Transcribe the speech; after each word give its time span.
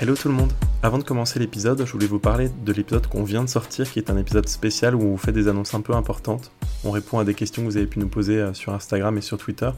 Hello 0.00 0.14
tout 0.14 0.28
le 0.28 0.34
monde 0.34 0.52
Avant 0.84 0.98
de 0.98 1.02
commencer 1.02 1.40
l'épisode, 1.40 1.84
je 1.84 1.90
voulais 1.90 2.06
vous 2.06 2.20
parler 2.20 2.50
de 2.64 2.72
l'épisode 2.72 3.08
qu'on 3.08 3.24
vient 3.24 3.42
de 3.42 3.48
sortir, 3.48 3.90
qui 3.90 3.98
est 3.98 4.10
un 4.10 4.16
épisode 4.16 4.48
spécial 4.48 4.94
où 4.94 5.02
on 5.02 5.16
fait 5.16 5.32
des 5.32 5.48
annonces 5.48 5.74
un 5.74 5.80
peu 5.80 5.92
importantes. 5.92 6.52
On 6.84 6.92
répond 6.92 7.18
à 7.18 7.24
des 7.24 7.34
questions 7.34 7.62
que 7.62 7.66
vous 7.66 7.76
avez 7.78 7.88
pu 7.88 7.98
nous 7.98 8.06
poser 8.06 8.38
euh, 8.38 8.54
sur 8.54 8.72
Instagram 8.72 9.18
et 9.18 9.20
sur 9.20 9.38
Twitter, 9.38 9.70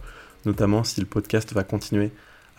notamment 0.45 0.84
si 0.84 1.00
le 1.00 1.06
podcast 1.06 1.54
va 1.54 1.64
continuer 1.64 2.10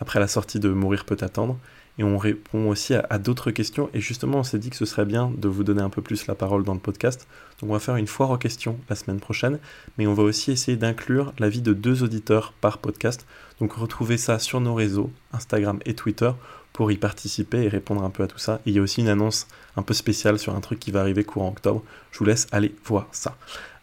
après 0.02 0.18
la 0.18 0.26
sortie 0.26 0.58
de 0.58 0.68
Mourir 0.68 1.04
peut 1.04 1.16
attendre. 1.20 1.56
Et 1.96 2.02
on 2.02 2.18
répond 2.18 2.68
aussi 2.68 2.94
à, 2.94 3.18
d'autres 3.18 3.52
questions. 3.52 3.88
Et 3.94 4.00
justement, 4.00 4.38
on 4.38 4.42
s'est 4.42 4.58
dit 4.58 4.70
que 4.70 4.76
ce 4.76 4.84
serait 4.84 5.04
bien 5.04 5.30
de 5.36 5.46
vous 5.46 5.62
donner 5.62 5.82
un 5.82 5.90
peu 5.90 6.02
plus 6.02 6.26
la 6.26 6.34
parole 6.34 6.64
dans 6.64 6.74
le 6.74 6.80
podcast. 6.80 7.28
Donc 7.60 7.70
on 7.70 7.72
va 7.74 7.78
faire 7.78 7.94
une 7.94 8.08
foire 8.08 8.30
aux 8.30 8.38
questions 8.38 8.78
la 8.88 8.96
semaine 8.96 9.20
prochaine. 9.20 9.60
Mais 9.98 10.08
on 10.08 10.14
va 10.14 10.24
aussi 10.24 10.50
essayer 10.50 10.76
d'inclure 10.76 11.32
l'avis 11.38 11.62
de 11.62 11.72
deux 11.72 12.02
auditeurs 12.02 12.52
par 12.60 12.78
podcast. 12.78 13.26
Donc 13.60 13.74
retrouvez 13.74 14.16
ça 14.16 14.40
sur 14.40 14.60
nos 14.60 14.74
réseaux, 14.74 15.12
Instagram 15.32 15.78
et 15.84 15.94
Twitter, 15.94 16.32
pour 16.72 16.90
y 16.90 16.96
participer 16.96 17.64
et 17.64 17.68
répondre 17.68 18.02
un 18.02 18.10
peu 18.10 18.22
à 18.22 18.26
tout 18.26 18.38
ça. 18.38 18.60
il 18.66 18.74
y 18.74 18.78
a 18.78 18.82
aussi 18.82 19.00
une 19.00 19.08
annonce 19.08 19.46
un 19.76 19.82
peu 19.82 19.94
spéciale 19.94 20.38
sur 20.38 20.54
un 20.54 20.60
truc 20.60 20.78
qui 20.78 20.90
va 20.90 21.00
arriver 21.00 21.24
courant 21.24 21.48
octobre. 21.48 21.82
Je 22.10 22.18
vous 22.18 22.24
laisse 22.24 22.46
aller 22.50 22.74
voir 22.84 23.08
ça. 23.12 23.36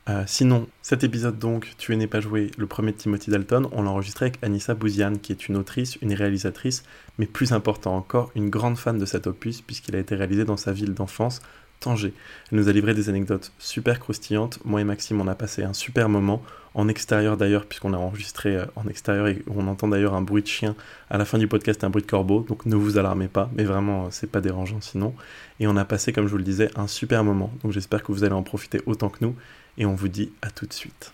Euh, 0.09 0.23
sinon, 0.25 0.67
cet 0.81 1.03
épisode 1.03 1.37
donc, 1.37 1.73
Tu 1.77 1.95
n'es 1.95 2.07
pas 2.07 2.19
joué, 2.19 2.49
le 2.57 2.65
premier 2.65 2.93
de 2.93 2.97
Timothy 2.97 3.29
Dalton, 3.29 3.67
on 3.71 3.83
l'a 3.83 3.91
enregistré 3.91 4.25
avec 4.25 4.43
Anissa 4.43 4.73
Bouziane, 4.73 5.19
qui 5.19 5.31
est 5.31 5.47
une 5.47 5.55
autrice, 5.55 5.97
une 6.01 6.13
réalisatrice, 6.13 6.83
mais 7.19 7.27
plus 7.27 7.51
important 7.51 7.95
encore, 7.95 8.31
une 8.33 8.49
grande 8.49 8.77
fan 8.77 8.97
de 8.97 9.05
cet 9.05 9.27
opus, 9.27 9.61
puisqu'il 9.61 9.95
a 9.95 9.99
été 9.99 10.15
réalisé 10.15 10.45
dans 10.45 10.57
sa 10.57 10.71
ville 10.71 10.95
d'enfance, 10.95 11.41
Tanger. 11.79 12.13
Elle 12.51 12.57
nous 12.57 12.69
a 12.69 12.71
livré 12.71 12.93
des 12.93 13.09
anecdotes 13.09 13.51
super 13.59 13.99
croustillantes. 13.99 14.59
Moi 14.65 14.81
et 14.81 14.83
Maxime, 14.83 15.21
on 15.21 15.27
a 15.27 15.35
passé 15.35 15.63
un 15.63 15.73
super 15.73 16.09
moment, 16.09 16.41
en 16.73 16.87
extérieur 16.87 17.37
d'ailleurs, 17.37 17.65
puisqu'on 17.65 17.93
a 17.93 17.97
enregistré 17.97 18.55
euh, 18.55 18.65
en 18.75 18.87
extérieur 18.87 19.27
et 19.27 19.43
on 19.47 19.67
entend 19.67 19.87
d'ailleurs 19.87 20.13
un 20.13 20.21
bruit 20.21 20.41
de 20.41 20.47
chien. 20.47 20.75
À 21.09 21.17
la 21.17 21.25
fin 21.25 21.37
du 21.37 21.47
podcast, 21.47 21.83
un 21.83 21.89
bruit 21.89 22.03
de 22.03 22.07
corbeau, 22.07 22.45
donc 22.47 22.65
ne 22.65 22.75
vous 22.75 22.97
alarmez 22.97 23.27
pas, 23.27 23.49
mais 23.55 23.63
vraiment, 23.63 24.05
euh, 24.05 24.07
c'est 24.11 24.29
pas 24.31 24.41
dérangeant 24.41 24.81
sinon. 24.81 25.13
Et 25.59 25.67
on 25.67 25.75
a 25.77 25.85
passé, 25.85 26.13
comme 26.13 26.25
je 26.25 26.31
vous 26.31 26.37
le 26.37 26.43
disais, 26.43 26.69
un 26.75 26.87
super 26.87 27.23
moment. 27.23 27.51
Donc 27.63 27.71
j'espère 27.71 28.03
que 28.03 28.11
vous 28.11 28.23
allez 28.23 28.35
en 28.35 28.43
profiter 28.43 28.81
autant 28.85 29.09
que 29.09 29.19
nous 29.21 29.35
et 29.77 29.85
on 29.85 29.95
vous 29.95 30.09
dit 30.09 30.31
à 30.41 30.51
tout 30.51 30.65
de 30.65 30.73
suite. 30.73 31.13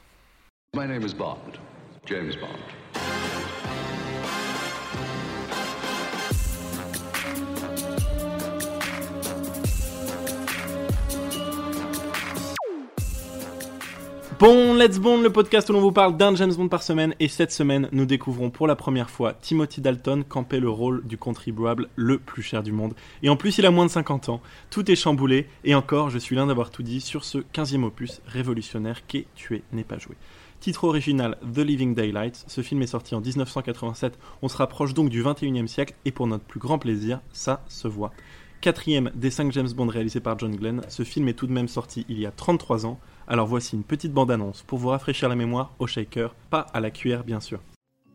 Bon, 14.37 14.73
Let's 14.73 14.99
Bond, 14.99 15.21
le 15.21 15.29
podcast 15.29 15.69
où 15.69 15.73
l'on 15.73 15.79
vous 15.79 15.93
parle 15.93 16.17
d'un 16.17 16.35
James 16.35 16.53
Bond 16.53 16.67
par 16.67 16.83
semaine. 16.83 17.15
Et 17.21 17.29
cette 17.29 17.53
semaine, 17.53 17.87
nous 17.93 18.05
découvrons 18.05 18.49
pour 18.49 18.67
la 18.67 18.75
première 18.75 19.09
fois 19.09 19.33
Timothy 19.33 19.79
Dalton 19.79 20.25
camper 20.27 20.59
le 20.59 20.69
rôle 20.69 21.05
du 21.05 21.17
contribuable 21.17 21.87
le 21.95 22.19
plus 22.19 22.41
cher 22.41 22.61
du 22.61 22.73
monde. 22.73 22.95
Et 23.23 23.29
en 23.29 23.37
plus, 23.37 23.57
il 23.59 23.65
a 23.65 23.71
moins 23.71 23.85
de 23.85 23.91
50 23.91 24.27
ans. 24.27 24.41
Tout 24.71 24.91
est 24.91 24.95
chamboulé. 24.95 25.47
Et 25.63 25.73
encore, 25.73 26.09
je 26.09 26.17
suis 26.17 26.35
l'un 26.35 26.47
d'avoir 26.47 26.69
tout 26.69 26.83
dit 26.83 26.99
sur 26.99 27.23
ce 27.23 27.37
15e 27.37 27.83
opus 27.83 28.21
révolutionnaire 28.25 29.05
qu'est 29.07 29.27
Tuer 29.35 29.63
n'est 29.71 29.85
pas 29.85 29.99
joué. 29.99 30.15
Titre 30.59 30.83
original 30.83 31.37
The 31.53 31.59
Living 31.59 31.95
Daylights. 31.95 32.43
Ce 32.47 32.61
film 32.61 32.81
est 32.81 32.87
sorti 32.87 33.15
en 33.15 33.21
1987. 33.21 34.19
On 34.41 34.49
se 34.49 34.57
rapproche 34.57 34.93
donc 34.93 35.09
du 35.09 35.23
21e 35.23 35.67
siècle. 35.67 35.93
Et 36.03 36.11
pour 36.11 36.27
notre 36.27 36.43
plus 36.43 36.59
grand 36.59 36.77
plaisir, 36.77 37.21
ça 37.31 37.63
se 37.69 37.87
voit. 37.87 38.11
Quatrième 38.59 39.11
des 39.15 39.29
5 39.29 39.51
James 39.53 39.71
Bond 39.73 39.87
réalisés 39.87 40.19
par 40.19 40.37
John 40.39 40.55
Glenn, 40.55 40.81
ce 40.89 41.03
film 41.03 41.27
est 41.29 41.33
tout 41.33 41.47
de 41.47 41.53
même 41.53 41.67
sorti 41.67 42.05
il 42.09 42.19
y 42.19 42.25
a 42.25 42.31
33 42.31 42.85
ans 42.85 42.99
alors 43.27 43.47
voici 43.47 43.75
une 43.75 43.83
petite 43.83 44.11
bande-annonce 44.13 44.61
pour 44.63 44.79
vous 44.79 44.89
rafraîchir 44.89 45.29
la 45.29 45.35
mémoire 45.35 45.73
au 45.79 45.87
shaker, 45.87 46.35
pas 46.49 46.67
à 46.73 46.79
la 46.79 46.91
cuillère 46.91 47.23
bien 47.23 47.39
sûr. 47.39 47.59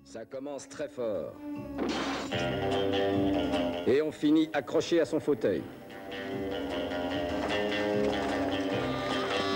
Ça 0.05 0.25
commence 0.25 0.69
très 0.69 0.89
fort. 0.89 1.33
Et 3.87 4.03
on 4.03 4.11
finit 4.11 4.49
accroché 4.53 5.01
à 5.01 5.05
son 5.05 5.21
fauteuil. 5.21 5.63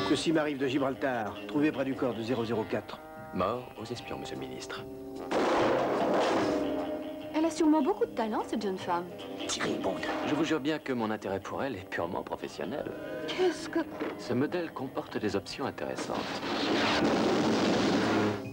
Ceci 0.08 0.32
m'arrive 0.32 0.58
de 0.58 0.68
Gibraltar, 0.68 1.34
trouvé 1.48 1.72
près 1.72 1.84
du 1.84 1.94
corps 1.94 2.14
de 2.14 2.22
004. 2.22 3.00
Mort 3.34 3.68
aux 3.80 3.84
espions, 3.84 4.18
monsieur 4.18 4.36
le 4.36 4.42
ministre. 4.42 4.84
Elle 7.36 7.46
a 7.46 7.50
sûrement 7.50 7.82
beaucoup 7.82 8.06
de 8.06 8.12
talent, 8.12 8.44
cette 8.48 8.62
jeune 8.62 8.78
femme. 8.78 9.06
Thierry 9.48 9.74
Bond. 9.82 9.96
Je 10.28 10.34
vous 10.36 10.44
jure 10.44 10.60
bien 10.60 10.78
que 10.78 10.92
mon 10.92 11.10
intérêt 11.10 11.40
pour 11.40 11.64
elle 11.64 11.74
est 11.74 11.90
purement 11.90 12.22
professionnel. 12.22 12.84
Qu'est-ce 13.26 13.68
que... 13.68 13.80
Ce 14.20 14.32
modèle 14.32 14.70
comporte 14.70 15.18
des 15.18 15.34
options 15.34 15.66
intéressantes. 15.66 16.14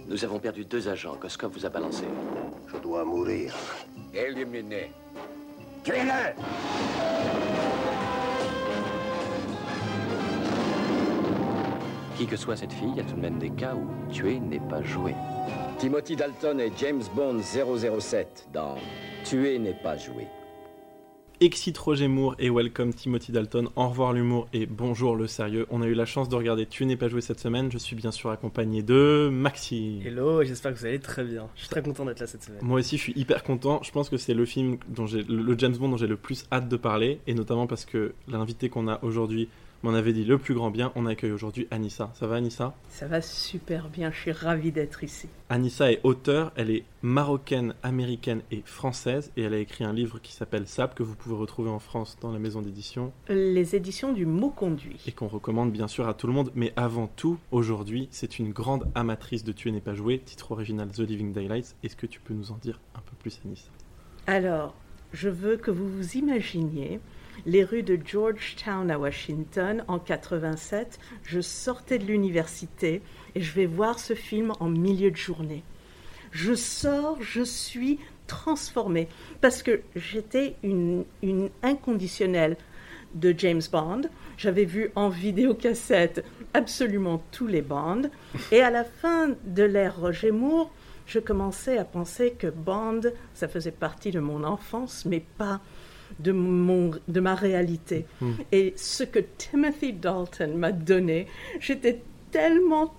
Nous 0.08 0.24
avons 0.24 0.40
perdu 0.40 0.64
deux 0.64 0.88
agents. 0.88 1.14
Koskov 1.14 1.52
vous 1.52 1.64
a 1.64 1.68
balancé. 1.68 2.04
Je 2.66 2.76
dois 2.78 3.04
mourir. 3.04 3.54
Éliminé. 4.12 4.90
Tuez-le 5.84 6.34
Qui 12.16 12.26
que 12.26 12.36
soit 12.36 12.56
cette 12.56 12.72
fille, 12.72 12.90
il 12.90 12.96
y 12.96 13.00
a 13.00 13.04
tout 13.04 13.14
de 13.14 13.20
même 13.20 13.38
des 13.38 13.50
cas 13.50 13.74
où 13.74 14.12
tuer 14.12 14.40
n'est 14.40 14.60
pas 14.60 14.82
joué. 14.82 15.14
Timothy 15.78 16.16
Dalton 16.16 16.60
et 16.60 16.72
James 16.78 17.02
Bond 17.14 17.40
007 17.42 18.48
dans 18.52 18.76
Tuer 19.24 19.58
n'est 19.58 19.72
pas 19.74 19.96
joué. 19.96 20.26
Exit 21.40 21.76
Roger 21.76 22.06
Moore 22.06 22.36
et 22.38 22.50
welcome 22.50 22.94
Timothy 22.94 23.32
Dalton. 23.32 23.68
Au 23.74 23.88
revoir 23.88 24.12
l'humour 24.12 24.46
et 24.52 24.66
bonjour 24.66 25.16
le 25.16 25.26
sérieux. 25.26 25.66
On 25.70 25.82
a 25.82 25.86
eu 25.86 25.94
la 25.94 26.06
chance 26.06 26.28
de 26.28 26.36
regarder 26.36 26.66
Tu 26.66 26.86
n'es 26.86 26.96
pas 26.96 27.08
joué 27.08 27.20
cette 27.20 27.40
semaine. 27.40 27.72
Je 27.72 27.78
suis 27.78 27.96
bien 27.96 28.12
sûr 28.12 28.30
accompagné 28.30 28.84
de 28.84 29.28
Maxi. 29.32 30.00
Hello, 30.04 30.44
j'espère 30.44 30.72
que 30.72 30.78
vous 30.78 30.86
allez 30.86 31.00
très 31.00 31.24
bien. 31.24 31.48
Je 31.56 31.62
suis 31.62 31.68
très 31.68 31.82
content 31.82 32.04
d'être 32.04 32.20
là 32.20 32.28
cette 32.28 32.44
semaine. 32.44 32.60
Moi 32.62 32.78
aussi, 32.78 32.96
je 32.96 33.02
suis 33.02 33.12
hyper 33.16 33.42
content. 33.42 33.80
Je 33.82 33.90
pense 33.90 34.08
que 34.08 34.16
c'est 34.16 34.34
le 34.34 34.44
film 34.44 34.76
dont 34.88 35.06
j'ai, 35.06 35.24
le 35.24 35.58
James 35.58 35.76
Bond 35.76 35.88
dont 35.88 35.96
j'ai 35.96 36.06
le 36.06 36.16
plus 36.16 36.44
hâte 36.52 36.68
de 36.68 36.76
parler 36.76 37.18
et 37.26 37.34
notamment 37.34 37.66
parce 37.66 37.86
que 37.86 38.14
l'invité 38.28 38.68
qu'on 38.68 38.86
a 38.86 39.00
aujourd'hui 39.02 39.48
m'en 39.82 39.94
avait 39.94 40.12
dit 40.12 40.24
le 40.24 40.38
plus 40.38 40.54
grand 40.54 40.70
bien. 40.70 40.92
On 40.94 41.06
accueille 41.06 41.32
aujourd'hui 41.32 41.66
Anissa. 41.70 42.10
Ça 42.14 42.26
va 42.26 42.36
Anissa? 42.36 42.74
Ça 42.88 43.06
va 43.06 43.20
super 43.20 43.88
bien, 43.88 44.10
je 44.10 44.18
suis 44.18 44.32
ravie 44.32 44.72
d'être 44.72 45.04
ici. 45.04 45.28
Anissa 45.48 45.92
est 45.92 46.00
auteure, 46.02 46.52
elle 46.56 46.70
est 46.70 46.84
marocaine, 47.02 47.74
américaine 47.82 48.42
et 48.50 48.62
française 48.64 49.30
et 49.36 49.42
elle 49.42 49.54
a 49.54 49.58
écrit 49.58 49.84
un 49.84 49.92
livre 49.92 50.18
qui 50.20 50.32
s'appelle 50.32 50.66
Sap 50.66 50.94
que 50.94 51.02
vous 51.02 51.14
pouvez 51.14 51.34
retrouver 51.34 51.70
en 51.70 51.78
France 51.78 52.16
dans 52.20 52.32
la 52.32 52.38
maison 52.38 52.62
d'édition. 52.62 53.12
Les 53.28 53.76
éditions 53.76 54.12
du 54.12 54.26
mot 54.26 54.50
conduit. 54.50 55.00
Et 55.06 55.12
qu'on 55.12 55.28
recommande 55.28 55.72
bien 55.72 55.88
sûr 55.88 56.08
à 56.08 56.14
tout 56.14 56.26
le 56.26 56.32
monde. 56.32 56.50
Mais 56.54 56.72
avant 56.76 57.06
tout, 57.06 57.38
aujourd'hui, 57.50 58.08
c'est 58.10 58.38
une 58.38 58.52
grande 58.52 58.88
amatrice 58.94 59.44
de 59.44 59.52
Tuer 59.52 59.72
n'est 59.72 59.80
pas 59.80 59.94
joué, 59.94 60.18
titre 60.18 60.52
original 60.52 60.88
The 60.88 61.00
Living 61.00 61.32
Daylights. 61.32 61.76
Est-ce 61.82 61.96
que 61.96 62.06
tu 62.06 62.20
peux 62.20 62.34
nous 62.34 62.52
en 62.52 62.56
dire 62.56 62.80
un 62.94 63.00
peu 63.00 63.16
plus 63.18 63.40
Anissa? 63.44 63.68
Alors, 64.26 64.74
je 65.12 65.28
veux 65.28 65.56
que 65.56 65.70
vous 65.70 65.88
vous 65.88 66.16
imaginiez 66.16 67.00
les 67.46 67.64
rues 67.64 67.82
de 67.82 67.98
Georgetown 68.04 68.90
à 68.90 68.98
Washington 68.98 69.84
en 69.88 69.98
87. 69.98 70.98
Je 71.24 71.40
sortais 71.40 71.98
de 71.98 72.04
l'université 72.04 73.02
et 73.34 73.40
je 73.40 73.52
vais 73.52 73.66
voir 73.66 73.98
ce 73.98 74.14
film 74.14 74.52
en 74.60 74.68
milieu 74.68 75.10
de 75.10 75.16
journée. 75.16 75.62
Je 76.30 76.54
sors, 76.54 77.20
je 77.20 77.42
suis 77.42 77.98
transformée 78.26 79.08
parce 79.40 79.62
que 79.62 79.82
j'étais 79.94 80.56
une, 80.62 81.04
inconditionnelle 81.62 82.56
de 83.14 83.34
James 83.36 83.62
Bond. 83.70 84.02
J'avais 84.38 84.64
vu 84.64 84.90
en 84.94 85.10
vidéocassette 85.10 86.24
absolument 86.54 87.22
tous 87.30 87.46
les 87.46 87.60
Bonds. 87.60 88.08
Et 88.50 88.62
à 88.62 88.70
la 88.70 88.84
fin 88.84 89.30
de 89.44 89.62
l'ère 89.62 90.00
Roger 90.00 90.30
Moore, 90.30 90.72
je 91.06 91.18
commençais 91.18 91.76
à 91.76 91.84
penser 91.84 92.32
que 92.32 92.46
Bond, 92.46 93.02
ça 93.34 93.48
faisait 93.48 93.70
partie 93.70 94.10
de 94.10 94.20
mon 94.20 94.44
enfance, 94.44 95.04
mais 95.04 95.20
pas 95.20 95.60
de, 96.20 96.32
mon, 96.32 96.92
de 97.08 97.20
ma 97.20 97.34
réalité. 97.34 98.06
Hmm. 98.20 98.32
Et 98.52 98.74
ce 98.76 99.04
que 99.04 99.20
Timothy 99.20 99.92
Dalton 99.92 100.56
m'a 100.56 100.72
donné, 100.72 101.26
j'étais 101.60 102.02
tellement 102.30 102.94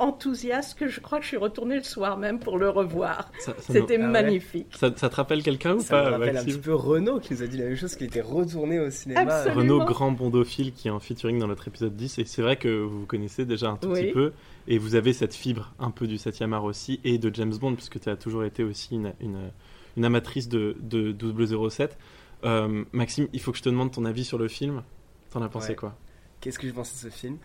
enthousiaste 0.00 0.78
que 0.78 0.88
je 0.88 1.00
crois 1.00 1.18
que 1.18 1.24
je 1.24 1.28
suis 1.28 1.36
retournée 1.36 1.76
le 1.76 1.82
soir 1.82 2.16
même 2.16 2.40
pour 2.40 2.58
le 2.58 2.70
revoir. 2.70 3.30
C'était 3.58 3.98
ah 4.00 4.06
magnifique. 4.06 4.66
Ça, 4.74 4.90
te 4.90 5.14
rappelle 5.14 5.42
quelqu'un 5.42 5.74
ou 5.74 5.80
ça 5.80 5.88
pas 5.88 6.04
Ça 6.04 6.10
me 6.10 6.16
rappelle 6.16 6.36
un 6.38 6.44
petit 6.44 6.58
peu 6.58 6.74
Renaud 6.74 7.20
qui 7.20 7.34
nous 7.34 7.42
a 7.42 7.46
dit 7.46 7.58
la 7.58 7.66
même 7.66 7.76
chose, 7.76 7.94
qu'il 7.94 8.06
était 8.06 8.22
retourné 8.22 8.80
au 8.80 8.90
cinéma. 8.90 9.44
Renaud, 9.44 9.84
grand 9.84 10.10
bondophile, 10.10 10.72
qui 10.72 10.88
est 10.88 10.90
en 10.90 10.98
featuring 10.98 11.38
dans 11.38 11.46
notre 11.46 11.68
épisode 11.68 11.94
10. 11.94 12.18
Et 12.18 12.24
c'est 12.24 12.42
vrai 12.42 12.56
que 12.56 12.68
vous 12.68 13.00
vous 13.00 13.06
connaissez 13.06 13.44
déjà 13.44 13.68
un 13.68 13.76
tout 13.76 13.90
petit 13.90 14.12
peu. 14.12 14.32
Et 14.66 14.78
vous 14.78 14.94
avez 14.94 15.12
cette 15.12 15.34
fibre 15.34 15.72
un 15.78 15.90
peu 15.90 16.06
du 16.06 16.16
7e 16.16 16.52
art 16.52 16.64
aussi 16.64 17.00
et 17.04 17.18
de 17.18 17.32
James 17.34 17.54
Bond, 17.60 17.74
puisque 17.74 18.00
tu 18.00 18.08
as 18.08 18.16
toujours 18.16 18.44
été 18.44 18.64
aussi 18.64 18.94
une, 18.94 19.12
une, 19.20 20.04
amatrice 20.04 20.48
de, 20.48 20.76
de 20.80 21.14
007. 21.68 21.98
Euh, 22.44 22.84
Maxime, 22.92 23.28
il 23.32 23.40
faut 23.40 23.52
que 23.52 23.58
je 23.58 23.62
te 23.62 23.68
demande 23.68 23.92
ton 23.92 24.04
avis 24.04 24.24
sur 24.24 24.38
le 24.38 24.48
film. 24.48 24.82
T'en 25.30 25.42
as 25.42 25.48
pensé 25.48 25.74
quoi? 25.74 25.96
Qu'est-ce 26.40 26.58
que 26.58 26.66
j'ai 26.66 26.72
pensé 26.72 26.94
de 26.94 27.10
ce 27.10 27.16
film? 27.16 27.38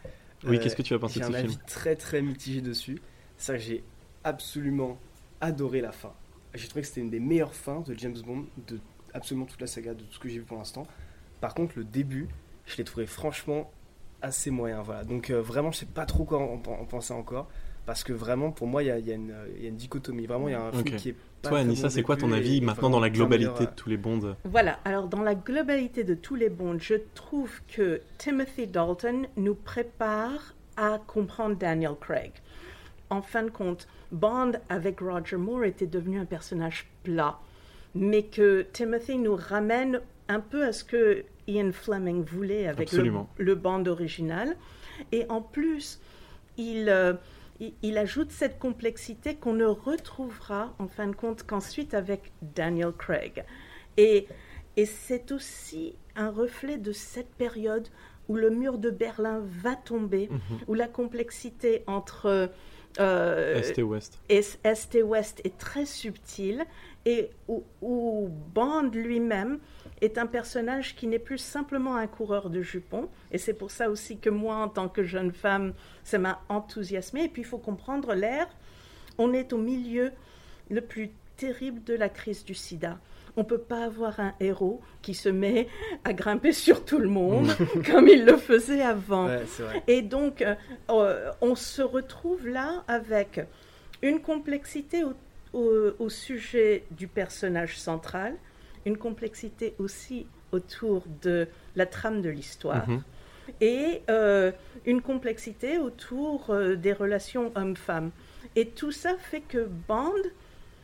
Oui, 0.45 0.59
qu'est-ce 0.59 0.75
que 0.75 0.81
tu 0.81 0.93
as 0.93 0.99
pensé 0.99 1.19
de 1.19 1.25
ce 1.25 1.31
film? 1.31 1.39
J'ai 1.41 1.45
un 1.45 1.49
avis 1.49 1.59
très 1.67 1.95
très 1.95 2.21
mitigé 2.21 2.61
dessus. 2.61 3.01
C'est 3.37 3.53
que 3.53 3.59
j'ai 3.59 3.83
absolument 4.23 4.97
adoré 5.41 5.81
la 5.81 5.91
fin. 5.91 6.13
J'ai 6.53 6.67
trouvé 6.67 6.81
que 6.81 6.87
c'était 6.87 7.01
une 7.01 7.09
des 7.09 7.19
meilleures 7.19 7.53
fins 7.53 7.81
de 7.81 7.93
James 7.97 8.17
Bond 8.25 8.45
de 8.67 8.79
absolument 9.13 9.45
toute 9.45 9.59
la 9.59 9.67
saga, 9.67 9.93
de 9.93 10.03
tout 10.03 10.13
ce 10.13 10.19
que 10.19 10.29
j'ai 10.29 10.39
vu 10.39 10.45
pour 10.45 10.57
l'instant. 10.57 10.87
Par 11.41 11.53
contre, 11.53 11.73
le 11.77 11.83
début, 11.83 12.29
je 12.65 12.77
l'ai 12.77 12.85
trouvé 12.85 13.05
franchement 13.05 13.71
assez 14.21 14.51
moyen. 14.51 14.81
Voilà. 14.81 15.03
Donc 15.03 15.29
euh, 15.29 15.41
vraiment, 15.41 15.71
je 15.71 15.79
sais 15.79 15.85
pas 15.85 16.05
trop 16.05 16.23
quoi 16.23 16.39
en, 16.39 16.53
en 16.53 16.85
penser 16.85 17.13
encore. 17.13 17.49
Parce 17.85 18.03
que 18.03 18.13
vraiment, 18.13 18.51
pour 18.51 18.65
moi, 18.65 18.81
il 18.81 18.87
y 18.87 18.91
a, 18.91 18.97
y 18.97 19.11
une, 19.11 19.35
il 19.57 19.63
y 19.63 19.65
a 19.67 19.69
une 19.69 19.75
dichotomie. 19.75 20.25
Vraiment, 20.25 20.47
il 20.47 20.53
y 20.53 20.55
a 20.55 20.63
un 20.63 20.71
film 20.71 20.95
qui 20.95 21.09
est 21.09 21.15
Toi, 21.49 21.59
Anissa, 21.59 21.89
c'est 21.89 22.03
quoi 22.03 22.17
ton 22.17 22.31
avis 22.31 22.61
maintenant 22.61 22.89
dans 22.89 22.99
la 22.99 23.09
globalité 23.09 23.65
de 23.65 23.71
tous 23.75 23.89
les 23.89 23.97
bonds 23.97 24.35
Voilà, 24.43 24.79
alors 24.85 25.07
dans 25.07 25.21
la 25.21 25.35
globalité 25.35 26.03
de 26.03 26.13
tous 26.13 26.35
les 26.35 26.49
bonds, 26.49 26.77
je 26.79 26.95
trouve 27.13 27.51
que 27.67 28.01
Timothy 28.17 28.67
Dalton 28.67 29.27
nous 29.37 29.55
prépare 29.55 30.53
à 30.77 30.99
comprendre 31.05 31.55
Daniel 31.55 31.93
Craig. 31.99 32.31
En 33.09 33.21
fin 33.21 33.43
de 33.43 33.49
compte, 33.49 33.87
Bond 34.11 34.53
avec 34.69 34.99
Roger 34.99 35.37
Moore 35.37 35.65
était 35.65 35.87
devenu 35.87 36.19
un 36.19 36.25
personnage 36.25 36.87
plat, 37.03 37.39
mais 37.93 38.23
que 38.23 38.65
Timothy 38.73 39.17
nous 39.17 39.35
ramène 39.35 40.01
un 40.27 40.39
peu 40.39 40.65
à 40.65 40.73
ce 40.73 40.83
que 40.83 41.23
Ian 41.47 41.71
Fleming 41.71 42.23
voulait 42.23 42.67
avec 42.67 42.91
le, 42.91 43.11
le 43.37 43.55
Bond 43.55 43.85
original. 43.85 44.55
Et 45.11 45.25
en 45.29 45.41
plus, 45.41 45.99
il, 46.57 46.89
euh, 46.89 47.13
il, 47.59 47.73
il 47.81 47.97
ajoute 47.97 48.31
cette 48.31 48.59
complexité 48.59 49.35
qu'on 49.35 49.53
ne 49.53 49.65
retrouvera 49.65 50.73
en 50.79 50.87
fin 50.87 51.07
de 51.07 51.15
compte 51.15 51.43
qu'ensuite 51.43 51.93
avec 51.93 52.31
Daniel 52.41 52.91
Craig. 52.91 53.43
Et, 53.97 54.27
et 54.77 54.85
c'est 54.85 55.31
aussi 55.31 55.95
un 56.15 56.29
reflet 56.29 56.77
de 56.77 56.91
cette 56.91 57.33
période 57.35 57.87
où 58.27 58.35
le 58.35 58.49
mur 58.49 58.77
de 58.77 58.89
Berlin 58.89 59.41
va 59.45 59.75
tomber, 59.75 60.29
Mhm. 60.31 60.59
où 60.67 60.73
la 60.73 60.87
complexité 60.87 61.83
entre 61.87 62.49
euh, 62.99 63.55
Est 63.59 63.77
et 63.77 63.83
Ouest. 63.83 64.19
est, 64.29 64.59
Est 64.63 64.95
et 64.95 65.03
Ouest 65.03 65.41
est 65.43 65.57
très 65.57 65.85
subtile 65.85 66.63
et 67.05 67.29
où, 67.47 67.63
où 67.81 68.29
Bond 68.53 68.89
lui-même 68.93 69.59
est 70.01 70.17
un 70.17 70.25
personnage 70.25 70.95
qui 70.95 71.07
n'est 71.07 71.19
plus 71.19 71.37
simplement 71.37 71.95
un 71.95 72.07
coureur 72.07 72.49
de 72.49 72.61
jupons. 72.61 73.09
Et 73.31 73.37
c'est 73.37 73.53
pour 73.53 73.71
ça 73.71 73.89
aussi 73.89 74.17
que 74.17 74.29
moi, 74.29 74.55
en 74.57 74.67
tant 74.67 74.89
que 74.89 75.03
jeune 75.03 75.31
femme, 75.31 75.73
ça 76.03 76.17
m'a 76.17 76.41
enthousiasmée. 76.49 77.23
Et 77.25 77.29
puis 77.29 77.41
il 77.43 77.45
faut 77.45 77.57
comprendre 77.57 78.13
l'ère. 78.13 78.47
On 79.17 79.33
est 79.33 79.53
au 79.53 79.57
milieu 79.57 80.11
le 80.69 80.81
plus 80.81 81.11
terrible 81.37 81.83
de 81.83 81.93
la 81.93 82.09
crise 82.09 82.43
du 82.43 82.53
sida. 82.53 82.97
On 83.37 83.41
ne 83.41 83.45
peut 83.45 83.57
pas 83.57 83.83
avoir 83.85 84.19
un 84.21 84.33
héros 84.39 84.81
qui 85.01 85.13
se 85.13 85.27
met 85.29 85.67
à 86.05 86.13
grimper 86.13 86.51
sur 86.65 86.83
tout 86.85 86.99
le 86.99 87.09
monde 87.09 87.49
comme 87.91 88.07
il 88.07 88.25
le 88.25 88.37
faisait 88.37 88.81
avant. 88.81 89.27
Ouais. 89.27 89.43
Et 89.87 90.01
donc, 90.01 90.41
euh, 90.41 90.55
euh, 90.89 91.31
on 91.41 91.55
se 91.55 91.81
retrouve 91.81 92.47
là 92.47 92.83
avec 92.87 93.41
une 94.01 94.21
complexité 94.21 95.03
au, 95.03 95.13
au- 95.53 95.91
au 95.99 96.09
sujet 96.09 96.83
du 96.91 97.07
personnage 97.07 97.77
central, 97.77 98.35
une 98.85 98.97
complexité 98.97 99.73
aussi 99.79 100.25
autour 100.51 101.03
de 101.21 101.47
la 101.75 101.85
trame 101.85 102.21
de 102.21 102.29
l'histoire, 102.29 102.87
Mhm. 102.89 103.01
et 103.61 104.01
euh, 104.09 104.51
une 104.85 105.01
complexité 105.01 105.77
autour 105.77 106.49
euh, 106.49 106.75
des 106.75 106.93
relations 106.93 107.51
hommes-femmes. 107.55 108.11
Et 108.55 108.67
tout 108.69 108.91
ça 108.91 109.15
fait 109.17 109.41
que 109.41 109.67
Bond 109.87 110.13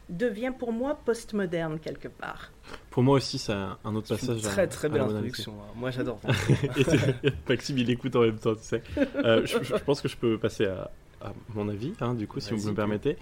devient 0.09 0.51
pour 0.57 0.73
moi 0.73 0.99
postmoderne 1.05 1.79
quelque 1.79 2.09
part. 2.09 2.51
Pour 2.89 3.01
moi 3.03 3.15
aussi, 3.17 3.37
c'est 3.37 3.53
un 3.53 3.77
autre 3.95 4.07
C'est 4.15 4.25
une 4.25 4.33
passage. 4.33 4.45
à- 4.45 4.49
très 4.49 4.67
très 4.67 4.89
belle 4.89 5.01
introduction. 5.03 5.53
hein. 5.61 5.71
Moi, 5.75 5.91
j'adore. 5.91 6.19
Maxime, 7.47 7.77
il 7.77 7.89
écoute 7.89 8.15
en 8.15 8.21
même 8.21 8.37
temps, 8.39 8.55
tu 8.55 8.63
sais. 8.63 8.83
Euh, 9.23 9.45
je, 9.45 9.75
pense 9.85 10.01
que 10.01 10.07
je 10.09 10.17
peux 10.17 10.37
passer 10.37 10.65
à, 10.65 10.91
à 11.21 11.33
mon 11.53 11.69
avis, 11.69 11.93
hein, 12.01 12.13
du 12.13 12.27
coup, 12.27 12.39
si 12.39 12.53
vous 12.53 12.63
me 12.63 12.69
le 12.69 12.75
permettez. 12.75 13.17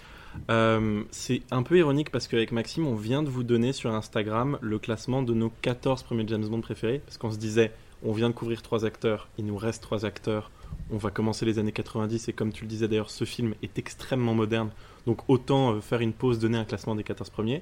Euh, 0.50 1.04
c'est 1.12 1.42
un 1.52 1.64
peu 1.64 1.78
ironique 1.78 2.12
parce 2.12 2.28
qu'avec 2.28 2.52
Maxime, 2.52 2.88
on 2.88 2.96
vient 2.96 3.24
de 3.24 3.30
vous 3.30 3.44
donner 3.44 3.74
sur 3.74 3.94
Instagram 3.94 4.58
le 4.62 4.80
classement 4.80 5.22
de 5.22 5.34
nos 5.34 5.52
14 5.62 6.04
premiers 6.04 6.26
James 6.28 6.46
Bond 6.48 6.62
préférés. 6.62 7.00
Parce 7.06 7.18
qu'on 7.18 7.32
se 7.32 7.38
disait, 7.38 7.72
on 8.04 8.14
vient 8.14 8.30
de 8.30 8.34
couvrir 8.36 8.62
trois 8.62 8.86
acteurs, 8.86 9.28
il 9.38 9.46
nous 9.46 9.58
reste 9.58 9.82
trois 9.84 10.06
acteurs. 10.06 10.52
On 10.92 10.98
va 10.98 11.12
commencer 11.12 11.46
les 11.46 11.60
années 11.60 11.72
90 11.72 12.30
et 12.30 12.34
comme 12.34 12.52
tu 12.52 12.64
le 12.64 12.70
disais 12.70 12.88
d'ailleurs, 12.88 13.10
ce 13.10 13.26
film 13.26 13.54
est 13.62 13.78
extrêmement 13.78 14.34
moderne. 14.34 14.70
Donc 15.06 15.22
autant 15.28 15.74
euh, 15.74 15.82
faire 15.82 16.02
une 16.02 16.14
pause, 16.14 16.40
donner 16.40 16.58
un 16.58 16.66
classement 16.66 16.96
des 16.96 17.04
14 17.04 17.30
premiers. 17.30 17.62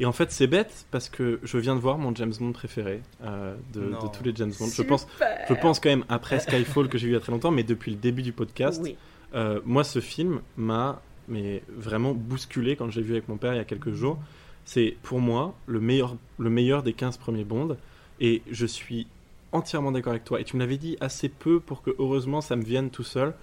Et 0.00 0.04
en 0.04 0.12
fait, 0.12 0.30
c'est 0.30 0.46
bête 0.46 0.86
parce 0.92 1.08
que 1.08 1.40
je 1.42 1.58
viens 1.58 1.74
de 1.74 1.80
voir 1.80 1.98
mon 1.98 2.14
James 2.14 2.32
Bond 2.38 2.52
préféré 2.52 3.00
euh, 3.24 3.56
de, 3.72 3.90
tous 4.16 4.22
les 4.22 4.32
James 4.34 4.52
Bond. 4.56 4.68
Je 4.72 4.82
pense, 4.82 5.08
je 5.48 5.54
pense 5.54 5.80
quand 5.80 5.88
même 5.88 6.04
après 6.08 6.38
Skyfall 6.38 6.88
que 6.88 6.98
j'ai 6.98 7.06
vu 7.06 7.12
il 7.12 7.14
y 7.14 7.18
a 7.18 7.20
très 7.20 7.32
longtemps, 7.32 7.50
mais 7.50 7.64
depuis 7.64 7.90
le 7.90 7.96
début 7.96 8.22
du 8.22 8.32
podcast, 8.32 8.80
Oui. 8.82 8.96
euh, 9.34 9.60
moi 9.64 9.82
ce 9.82 10.00
film 10.00 10.40
m'a 10.56 11.02
mais 11.28 11.62
vraiment 11.68 12.12
bousculé 12.14 12.76
quand 12.76 12.90
j'ai 12.90 13.02
vu 13.02 13.12
avec 13.12 13.28
mon 13.28 13.36
père 13.36 13.54
il 13.54 13.56
y 13.56 13.60
a 13.60 13.64
quelques 13.64 13.92
jours. 13.92 14.18
C'est 14.64 14.96
pour 15.02 15.20
moi 15.20 15.54
le 15.66 15.80
meilleur, 15.80 16.16
le 16.38 16.50
meilleur 16.50 16.82
des 16.82 16.92
15 16.92 17.16
premiers 17.16 17.44
Bonds 17.44 17.76
et 18.20 18.42
je 18.50 18.66
suis 18.66 19.06
entièrement 19.52 19.92
d'accord 19.92 20.10
avec 20.12 20.24
toi. 20.24 20.40
Et 20.40 20.44
tu 20.44 20.56
me 20.56 20.60
l'avais 20.60 20.76
dit 20.76 20.96
assez 21.00 21.28
peu 21.28 21.60
pour 21.60 21.82
que 21.82 21.90
heureusement 21.98 22.40
ça 22.40 22.56
me 22.56 22.62
vienne 22.62 22.90
tout 22.90 23.04
seul. 23.04 23.34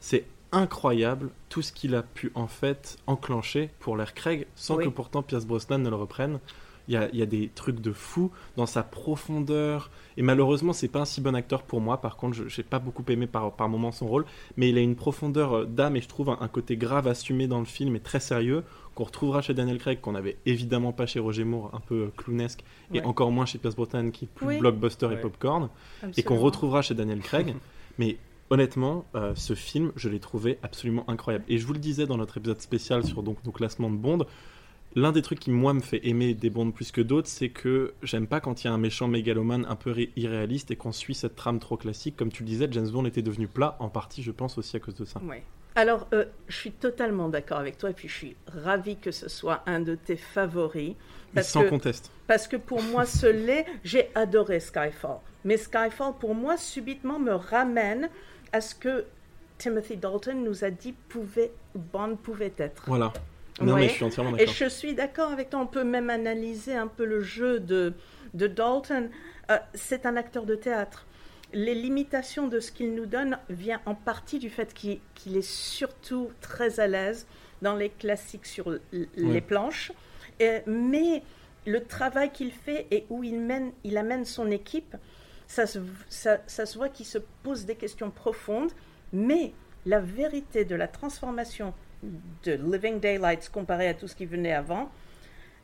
C'est 0.00 0.24
incroyable 0.52 1.30
tout 1.48 1.62
ce 1.62 1.72
qu'il 1.72 1.94
a 1.94 2.02
pu 2.02 2.32
en 2.34 2.46
fait 2.46 2.96
enclencher 3.06 3.70
pour 3.78 3.96
l'air 3.96 4.14
Craig 4.14 4.46
sans 4.56 4.76
Oui. 4.76 4.84
que 4.84 4.88
pourtant 4.88 5.22
Pierce 5.22 5.46
Brosnan 5.46 5.78
ne 5.82 5.90
le 5.90 5.96
reprenne. 5.96 6.38
Il 6.90 6.94
y, 6.94 6.96
a, 6.96 7.08
il 7.12 7.18
y 7.20 7.22
a 7.22 7.26
des 7.26 7.48
trucs 7.54 7.80
de 7.80 7.92
fou 7.92 8.32
dans 8.56 8.66
sa 8.66 8.82
profondeur. 8.82 9.90
Et 10.16 10.22
malheureusement, 10.22 10.72
c'est 10.72 10.88
pas 10.88 10.98
un 10.98 11.04
si 11.04 11.20
bon 11.20 11.36
acteur 11.36 11.62
pour 11.62 11.80
moi. 11.80 12.00
Par 12.00 12.16
contre, 12.16 12.34
je 12.36 12.48
j'ai 12.48 12.64
pas 12.64 12.80
beaucoup 12.80 13.04
aimé 13.08 13.28
par, 13.28 13.52
par 13.52 13.68
moments 13.68 13.92
son 13.92 14.08
rôle. 14.08 14.26
Mais 14.56 14.70
il 14.70 14.76
a 14.76 14.80
une 14.80 14.96
profondeur 14.96 15.54
euh, 15.56 15.64
d'âme 15.66 15.94
et 15.96 16.00
je 16.00 16.08
trouve 16.08 16.30
un, 16.30 16.38
un 16.40 16.48
côté 16.48 16.76
grave 16.76 17.06
assumé 17.06 17.46
dans 17.46 17.60
le 17.60 17.64
film 17.64 17.94
et 17.94 18.00
très 18.00 18.18
sérieux 18.20 18.64
qu'on 18.96 19.04
retrouvera 19.04 19.40
chez 19.40 19.54
Daniel 19.54 19.78
Craig, 19.78 20.00
qu'on 20.00 20.16
avait 20.16 20.36
évidemment 20.46 20.92
pas 20.92 21.06
chez 21.06 21.20
Roger 21.20 21.44
Moore, 21.44 21.70
un 21.72 21.80
peu 21.80 21.94
euh, 21.94 22.12
clownesque, 22.16 22.64
et 22.92 23.00
encore 23.02 23.30
moins 23.30 23.46
chez 23.46 23.58
Pierce 23.58 23.76
Brosnan 23.76 24.10
qui 24.10 24.24
est 24.24 24.28
plus 24.28 24.46
Oui. 24.46 24.58
blockbuster 24.58 25.08
et 25.12 25.16
popcorn 25.16 25.68
et 26.16 26.22
qu'on 26.24 26.38
retrouvera 26.38 26.82
chez 26.82 26.94
Daniel 26.94 27.20
Craig. 27.20 27.54
mais 27.98 28.16
honnêtement, 28.50 29.04
euh, 29.14 29.32
ce 29.36 29.54
film, 29.54 29.92
je 29.96 30.08
l'ai 30.08 30.18
trouvé 30.18 30.58
absolument 30.62 31.08
incroyable. 31.08 31.44
Et 31.48 31.58
je 31.58 31.66
vous 31.66 31.72
le 31.72 31.78
disais 31.78 32.06
dans 32.06 32.16
notre 32.16 32.38
épisode 32.38 32.60
spécial 32.60 33.04
sur 33.04 33.22
donc, 33.22 33.38
nos 33.44 33.52
classements 33.52 33.90
de 33.90 33.96
Bond, 33.96 34.26
l'un 34.96 35.12
des 35.12 35.22
trucs 35.22 35.40
qui, 35.40 35.50
moi, 35.50 35.72
me 35.74 35.80
fait 35.80 36.06
aimer 36.06 36.34
des 36.34 36.50
Bonds 36.50 36.70
plus 36.70 36.90
que 36.92 37.00
d'autres, 37.00 37.28
c'est 37.28 37.48
que 37.50 37.94
j'aime 38.02 38.26
pas 38.26 38.40
quand 38.40 38.62
il 38.62 38.66
y 38.66 38.70
a 38.70 38.72
un 38.72 38.78
méchant 38.78 39.08
mégalomane 39.08 39.64
un 39.68 39.76
peu 39.76 39.90
ré- 39.92 40.10
irréaliste 40.16 40.70
et 40.70 40.76
qu'on 40.76 40.92
suit 40.92 41.14
cette 41.14 41.36
trame 41.36 41.58
trop 41.60 41.76
classique. 41.76 42.16
Comme 42.16 42.30
tu 42.32 42.42
le 42.42 42.48
disais, 42.48 42.68
James 42.70 42.88
Bond 42.90 43.04
était 43.04 43.22
devenu 43.22 43.46
plat, 43.46 43.76
en 43.78 43.88
partie, 43.88 44.22
je 44.22 44.30
pense, 44.32 44.58
aussi 44.58 44.76
à 44.76 44.80
cause 44.80 44.94
de 44.96 45.04
ça. 45.04 45.20
Ouais. 45.22 45.42
Alors, 45.76 46.08
euh, 46.12 46.24
je 46.48 46.56
suis 46.56 46.72
totalement 46.72 47.28
d'accord 47.28 47.58
avec 47.58 47.78
toi 47.78 47.90
et 47.90 47.92
puis 47.92 48.08
je 48.08 48.14
suis 48.14 48.36
ravie 48.48 48.96
que 48.96 49.12
ce 49.12 49.28
soit 49.28 49.62
un 49.66 49.78
de 49.80 49.94
tes 49.94 50.16
favoris. 50.16 50.94
Parce 51.32 51.48
sans 51.48 51.62
que, 51.62 51.68
conteste. 51.68 52.10
parce 52.26 52.48
que 52.48 52.56
pour 52.56 52.82
moi, 52.82 53.06
ce 53.06 53.26
l'est. 53.46 53.64
J'ai 53.84 54.10
adoré 54.16 54.58
Skyfall. 54.58 55.18
Mais 55.44 55.56
Skyfall, 55.56 56.14
pour 56.18 56.34
moi, 56.34 56.56
subitement 56.56 57.20
me 57.20 57.32
ramène 57.32 58.10
à 58.52 58.60
ce 58.60 58.74
que 58.74 59.04
Timothy 59.58 59.96
Dalton 59.96 60.42
nous 60.42 60.64
a 60.64 60.70
dit 60.70 60.92
pouvait, 61.08 61.52
Bond 61.76 62.16
pouvait 62.16 62.52
être. 62.58 62.82
Voilà. 62.88 63.12
Non, 63.60 63.76
mais 63.76 63.88
je 63.88 63.94
suis 63.94 64.04
entièrement 64.04 64.36
Et 64.36 64.40
d'accord. 64.40 64.54
je 64.54 64.68
suis 64.68 64.94
d'accord 64.94 65.30
avec 65.32 65.50
toi, 65.50 65.60
on 65.60 65.66
peut 65.66 65.84
même 65.84 66.10
analyser 66.10 66.74
un 66.74 66.86
peu 66.86 67.04
le 67.04 67.20
jeu 67.20 67.60
de, 67.60 67.92
de 68.34 68.46
Dalton. 68.46 69.10
Euh, 69.50 69.58
c'est 69.74 70.06
un 70.06 70.16
acteur 70.16 70.44
de 70.46 70.54
théâtre. 70.54 71.06
Les 71.52 71.74
limitations 71.74 72.46
de 72.46 72.60
ce 72.60 72.70
qu'il 72.72 72.94
nous 72.94 73.06
donne 73.06 73.38
viennent 73.48 73.80
en 73.86 73.94
partie 73.94 74.38
du 74.38 74.50
fait 74.50 74.72
qu'il 74.72 75.00
est 75.36 75.42
surtout 75.42 76.30
très 76.40 76.78
à 76.80 76.86
l'aise 76.86 77.26
dans 77.60 77.74
les 77.74 77.90
classiques 77.90 78.46
sur 78.46 78.78
les 78.92 79.40
planches. 79.40 79.92
Et- 80.38 80.60
mais 80.66 81.22
le 81.66 81.84
travail 81.84 82.30
qu'il 82.30 82.52
fait 82.52 82.86
et 82.90 83.04
où 83.10 83.24
il, 83.24 83.38
mène, 83.40 83.72
il 83.84 83.98
amène 83.98 84.24
son 84.24 84.50
équipe, 84.50 84.96
ça 85.48 85.66
se, 85.66 85.80
ça, 86.08 86.38
ça 86.46 86.64
se 86.64 86.78
voit 86.78 86.88
qu'il 86.88 87.04
se 87.06 87.18
pose 87.42 87.66
des 87.66 87.74
questions 87.74 88.10
profondes, 88.10 88.70
mais 89.12 89.52
la 89.86 89.98
vérité 89.98 90.64
de 90.64 90.76
la 90.76 90.86
transformation 90.88 91.74
de 92.02 92.52
Living 92.52 92.98
Daylights 93.00 93.50
comparé 93.50 93.88
à 93.88 93.94
tout 93.94 94.08
ce 94.08 94.14
qui 94.14 94.26
venait 94.26 94.52
avant, 94.52 94.90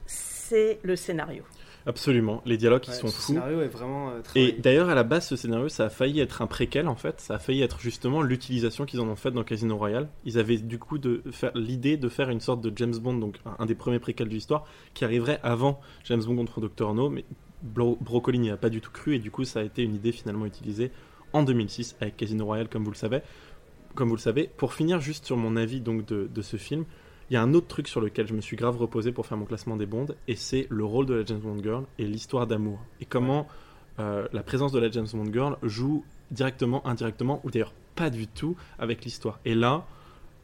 c'est 0.07 0.79
le 0.83 0.97
scénario. 0.97 1.43
Absolument. 1.89 2.43
Les 2.45 2.57
dialogues 2.57 2.81
qui 2.81 2.91
Ouais, 2.91 2.97
sont 2.97 3.07
ce 3.07 3.15
fous. 3.17 3.23
scénario 3.29 3.61
est 3.63 3.69
vraiment 3.69 4.11
euh, 4.11 4.21
Et 4.35 4.53
d'ailleurs, 4.53 4.89
à 4.89 4.97
la 4.97 5.05
base, 5.05 5.29
ce 5.29 5.37
scénario, 5.37 5.69
ça 5.69 5.85
a 5.85 5.89
failli 5.89 6.19
être 6.19 6.43
un 6.43 6.49
préquel 6.49 6.89
en 6.89 6.97
fait. 6.97 7.21
Ça 7.21 7.37
a 7.37 7.39
failli 7.39 7.63
être 7.63 7.79
justement 7.81 8.23
l'utilisation 8.23 8.87
qu'ils 8.87 9.01
en 9.01 9.09
ont 9.09 9.15
faite 9.15 9.35
dans 9.35 9.45
Casino 9.45 9.77
Royale. 9.77 10.09
Ils 10.25 10.37
avaient 10.39 10.57
du 10.57 10.81
coup 10.81 10.99
de 10.99 11.23
faire 11.31 11.53
l'idée 11.55 11.97
de 11.97 12.09
faire 12.09 12.29
une 12.29 12.41
sorte 12.41 12.61
de 12.61 12.73
James 12.77 12.97
Bond, 12.97 13.15
donc 13.19 13.37
un- 13.47 13.55
un 13.61 13.67
des 13.67 13.77
premiers 13.77 14.01
préquels 14.01 14.29
de 14.29 14.35
l'histoire, 14.35 14.67
qui 14.95 15.05
arriverait 15.05 15.39
avant 15.45 15.81
James 16.05 16.23
Bond 16.25 16.35
contre 16.37 16.61
Dr. 16.61 16.93
No. 16.93 17.09
Mais 17.09 17.25
Bro- 17.63 17.99
Broccoli 18.01 18.41
n'y 18.41 18.51
a 18.51 18.57
pas 18.57 18.69
du 18.69 18.81
tout 18.81 18.91
cru 18.91 19.15
et 19.15 19.19
du 19.21 19.31
coup, 19.31 19.45
ça 19.45 19.61
a 19.61 19.63
été 19.63 19.83
une 19.83 19.95
idée 19.95 20.11
finalement 20.13 20.45
utilisée 20.45 20.91
en 21.33 21.43
2006 21.45 21.97
avec 22.01 22.17
Casino 22.17 22.45
Royale, 22.47 22.69
comme 22.69 22.83
vous 22.85 22.91
le 22.91 22.97
savez. 22.97 23.21
Comme 23.97 24.09
vous 24.11 24.17
le 24.17 24.21
savez. 24.21 24.49
Pour 24.57 24.75
finir, 24.75 25.01
juste 25.01 25.25
sur 25.25 25.37
mon 25.37 25.57
avis 25.57 25.81
donc 25.81 26.07
de, 26.07 26.43
ce 26.43 26.57
film. 26.57 26.85
Il 27.31 27.35
y 27.35 27.37
a 27.37 27.43
un 27.43 27.55
autre 27.55 27.67
truc 27.67 27.89
sur 27.89 28.01
lequel 28.01 28.29
je 28.29 28.35
me 28.35 28.41
suis 28.41 28.57
grave 28.57 28.77
reposé 28.77 29.11
pour 29.11 29.27
faire 29.27 29.37
mon 29.37 29.47
classement 29.47 29.77
des 29.77 29.87
Bonds, 29.87 30.15
et 30.29 30.37
c'est 30.37 30.69
le 30.71 30.85
rôle 30.85 31.07
de 31.07 31.15
la 31.15 31.25
James 31.25 31.41
Bond 31.41 31.61
Girl 31.61 31.85
et 31.99 32.05
l'histoire 32.05 32.47
d'amour. 32.47 32.79
Et 33.01 33.05
comment 33.05 33.49
euh, 33.99 34.29
la 34.33 34.45
présence 34.45 34.71
de 34.71 34.79
la 34.79 34.91
James 34.91 35.09
Bond 35.13 35.33
Girl 35.33 35.57
joue 35.63 36.05
directement, 36.31 36.87
indirectement, 36.87 37.41
ou 37.43 37.51
d'ailleurs 37.51 37.73
pas 37.97 38.11
du 38.11 38.29
tout 38.29 38.55
avec 38.79 39.05
l'histoire. 39.05 39.41
Et 39.45 39.57
là, 39.57 39.87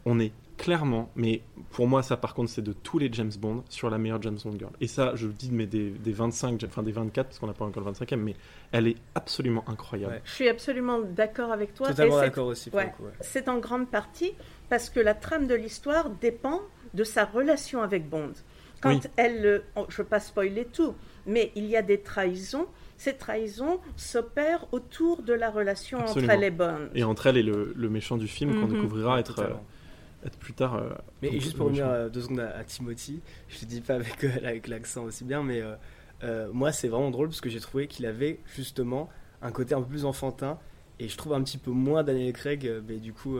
on 0.06 0.18
est 0.18 0.32
clairement, 0.56 1.11
mais 1.16 1.42
pour 1.71 1.87
moi, 1.87 2.02
ça 2.02 2.16
par 2.16 2.35
contre, 2.35 2.50
c'est 2.50 2.62
de 2.62 2.73
tous 2.73 2.99
les 2.99 3.12
James 3.12 3.32
Bond 3.38 3.64
sur 3.68 3.90
la 3.90 3.99
meilleure 3.99 4.21
James 4.23 4.38
Bond 4.44 4.54
girl. 4.59 4.73
Et 4.80 4.87
ça, 4.87 5.12
je 5.14 5.26
le 5.26 5.32
dis 5.32 5.50
mais 5.52 5.66
des, 5.66 5.90
des 5.90 6.12
25, 6.12 6.62
enfin 6.66 6.82
des 6.82 6.92
24, 6.92 7.26
parce 7.26 7.38
qu'on 7.38 7.47
n'a 7.47 7.52
pas 7.52 7.64
encore 7.64 7.82
le 7.85 7.90
25e, 7.92 8.16
mais 8.16 8.37
elle 8.71 8.87
est 8.88 8.97
absolument 9.14 9.64
incroyable. 9.68 10.14
Ouais. 10.14 10.21
Je 10.25 10.30
suis 10.32 10.49
absolument 10.49 11.00
d'accord 11.00 11.52
avec 11.52 11.75
toi. 11.75 11.88
Totalement 11.88 12.18
d'accord 12.18 12.47
aussi. 12.49 12.71
Ouais. 12.71 12.92
ouais. 13.00 13.11
C'est 13.21 13.49
en 13.49 13.59
grande 13.59 13.88
partie 13.90 14.32
parce 14.68 14.88
que 14.90 15.00
la 15.00 15.14
trame 15.14 15.47
de 15.47 15.54
l'histoire 15.54 16.11
dépend 16.11 16.61
de 16.94 17.04
sa 17.04 17.25
relation 17.25 17.82
avec 17.82 18.09
Bond. 18.09 18.32
Quand 18.80 18.90
Oui. 18.90 19.00
elle, 19.16 19.62
oh, 19.76 19.87
je 19.88 19.94
ne 19.94 19.99
veux 19.99 20.09
pas 20.09 20.18
spoiler 20.21 20.64
tout, 20.64 20.94
mais 21.26 21.52
il 21.54 21.66
y 21.66 21.76
a 21.76 21.82
des 21.82 22.00
trahisons. 22.00 22.66
Ces 22.97 23.14
trahisons 23.14 23.78
s'opèrent 23.97 24.66
autour 24.73 25.23
de 25.23 25.32
la 25.32 25.50
relation 25.50 25.99
Absolument. 26.00 26.32
entre 26.32 26.38
elle 26.40 26.44
et 26.44 26.50
Bond. 26.50 26.88
Et 26.94 27.04
entre 27.04 27.26
elle 27.28 27.37
et 27.37 27.42
le, 27.42 27.73
le 27.76 27.88
méchant 27.88 28.16
du 28.16 28.28
film 28.28 28.54
qu'on 28.61 28.66
Mhm. 28.66 28.75
découvrira 28.75 29.21
être, 29.21 29.38
euh. 29.40 29.50
Être 30.25 30.38
plus 30.38 30.52
tard. 30.55 30.75
euh, 30.75 30.91
Mais 31.23 31.31
donc, 31.31 31.41
juste 31.41 31.57
pour 31.57 31.67
revenir 31.67 31.88
euh, 31.88 32.09
deux 32.09 32.21
secondes 32.23 32.41
à, 32.41 32.57
à 32.57 32.64
Timothy, 32.64 33.21
je 33.49 33.59
te 33.59 33.64
dis 33.64 33.81
pas 33.81 33.95
avec, 33.95 34.23
euh, 34.25 34.31
avec 34.45 34.69
l'accent 34.69 35.05
aussi 35.05 35.25
bien, 35.25 35.43
mais 35.43 35.62
euh, 36.25 36.49
moi 36.52 36.73
c'est 36.73 36.88
vraiment 36.88 37.11
drôle 37.11 37.29
parce 37.29 37.41
que 37.41 37.49
j'ai 37.50 37.61
trouvé 37.61 37.87
qu'il 37.88 38.07
avait 38.07 38.38
justement 38.55 39.09
un 39.43 39.50
côté 39.50 39.75
un 39.75 39.81
peu 39.83 39.88
plus 39.88 40.05
enfantin 40.05 40.59
et 41.00 41.09
je 41.09 41.17
trouve 41.17 41.33
un 41.35 41.43
petit 41.43 41.59
peu 41.59 41.73
moins 41.73 42.05
Daniel 42.05 42.33
Craig, 42.33 42.71
mais 42.87 42.99
du 42.99 43.12
coup 43.12 43.38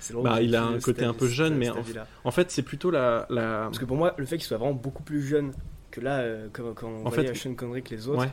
c'est 0.00 0.12
drôle. 0.14 0.24
Bah, 0.24 0.42
il 0.42 0.54
a 0.56 0.64
un 0.64 0.78
côté 0.80 1.04
un 1.04 1.14
peu 1.14 1.28
jeune, 1.28 1.54
mais 1.56 1.68
en- 1.70 2.30
fait, 2.30 2.50
c'est 2.50 2.62
plutôt 2.62 2.90
la. 2.90 3.26
la... 3.30 3.62
Parce 3.64 3.78
que 3.78 3.84
pour 3.84 3.96
moi, 3.96 4.14
le 4.18 4.24
fait 4.26 4.36
qu'il 4.36 4.46
soit 4.46 4.56
vraiment 4.58 4.74
beaucoup 4.74 5.02
plus 5.04 5.22
jeune 5.22 5.52
que 5.92 6.00
là, 6.00 6.18
euh, 6.20 6.48
comme 6.52 6.74
quand 6.74 6.88
on 6.88 7.06
En 7.06 7.10
voyait 7.10 7.28
fait, 7.28 7.34
Sean 7.36 7.54
Connery 7.54 7.82
que 7.84 7.94
les 7.94 8.08
autres, 8.08 8.22
Ouais. 8.22 8.30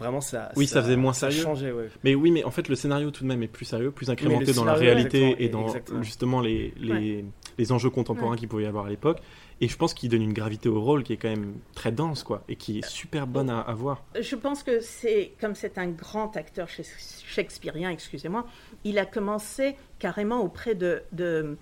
vraiment 0.00 0.20
ça. 0.20 0.50
Oui, 0.56 0.66
ça 0.66 0.82
faisait 0.82 0.96
moins 0.96 1.12
sérieux. 1.12 1.42
changeait, 1.42 1.70
ouais. 1.70 1.88
Mais 2.02 2.16
oui, 2.16 2.32
mais 2.32 2.42
en 2.42 2.50
fait, 2.50 2.68
le 2.68 2.74
scénario 2.74 3.12
tout 3.12 3.22
de 3.22 3.28
même 3.28 3.42
est 3.44 3.48
plus 3.48 3.64
sérieux, 3.66 3.92
plus 3.92 4.10
incrémenté 4.10 4.52
dans 4.52 4.64
la 4.64 4.74
réalité 4.74 5.18
exactement, 5.30 5.46
et 5.46 5.48
dans 5.48 5.66
exactement. 5.68 6.02
justement 6.02 6.40
les, 6.40 6.74
les, 6.76 7.24
les 7.58 7.72
enjeux 7.72 7.90
contemporains 7.90 8.32
Ouais. 8.32 8.36
qu'il 8.38 8.48
pouvait 8.48 8.64
y 8.64 8.66
avoir 8.66 8.86
à 8.86 8.88
l'époque. 8.88 9.20
Et 9.60 9.68
je 9.68 9.76
pense 9.76 9.94
qu'il 9.94 10.08
donne 10.10 10.22
une 10.22 10.32
gravité 10.32 10.68
au 10.68 10.80
rôle 10.80 11.02
qui 11.04 11.12
est 11.12 11.16
quand 11.16 11.28
même 11.28 11.54
très 11.74 11.92
dense, 11.92 12.22
quoi, 12.24 12.42
et 12.48 12.56
qui 12.56 12.78
est 12.80 12.84
super 12.86 13.26
bonne 13.26 13.48
à, 13.50 13.60
à 13.60 13.72
voir. 13.74 14.02
Je 14.20 14.34
pense 14.36 14.62
que 14.62 14.80
c'est 14.80 15.32
comme 15.40 15.54
c'est 15.54 15.78
un 15.78 15.88
grand 15.88 16.36
acteur 16.36 16.68
shak- 16.68 16.86
shakespearien, 17.24 17.90
excusez-moi, 17.90 18.46
il 18.84 18.98
a 18.98 19.06
commencé 19.06 19.76
carrément 19.98 20.40
auprès 20.42 20.74
de 20.74 21.02
de, 21.12 21.56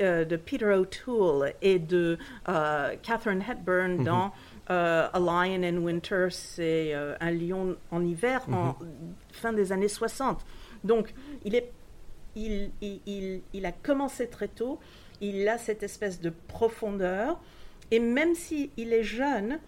euh, 0.00 0.24
de 0.24 0.36
Peter 0.36 0.66
O'Toole 0.74 1.52
et 1.62 1.78
de 1.78 2.18
euh, 2.48 2.94
Catherine 3.02 3.42
Hepburn 3.48 3.98
Mhm. 3.98 4.04
dans 4.04 4.32
euh, 4.70 5.06
A 5.12 5.18
Lion 5.20 5.62
in 5.62 5.76
Winter, 5.78 6.26
c'est 6.30 6.92
un 6.94 7.30
lion 7.30 7.76
en 7.92 8.04
hiver, 8.04 8.42
en 8.52 8.74
fin 9.30 9.52
des 9.52 9.70
années 9.70 9.88
60. 9.88 10.44
Donc 10.82 11.14
il 11.44 11.54
est 11.54 11.70
il, 12.36 12.70
il, 12.80 13.00
il, 13.06 13.40
il 13.52 13.66
a 13.66 13.72
commencé 13.72 14.26
très 14.28 14.48
tôt, 14.48 14.78
il 15.20 15.46
a 15.48 15.58
cette 15.58 15.82
espèce 15.82 16.20
de 16.20 16.32
profondeur, 16.48 17.38
et 17.90 17.98
même 18.00 18.34
s'il 18.34 18.70
est 18.76 19.02
jeune, 19.04 19.58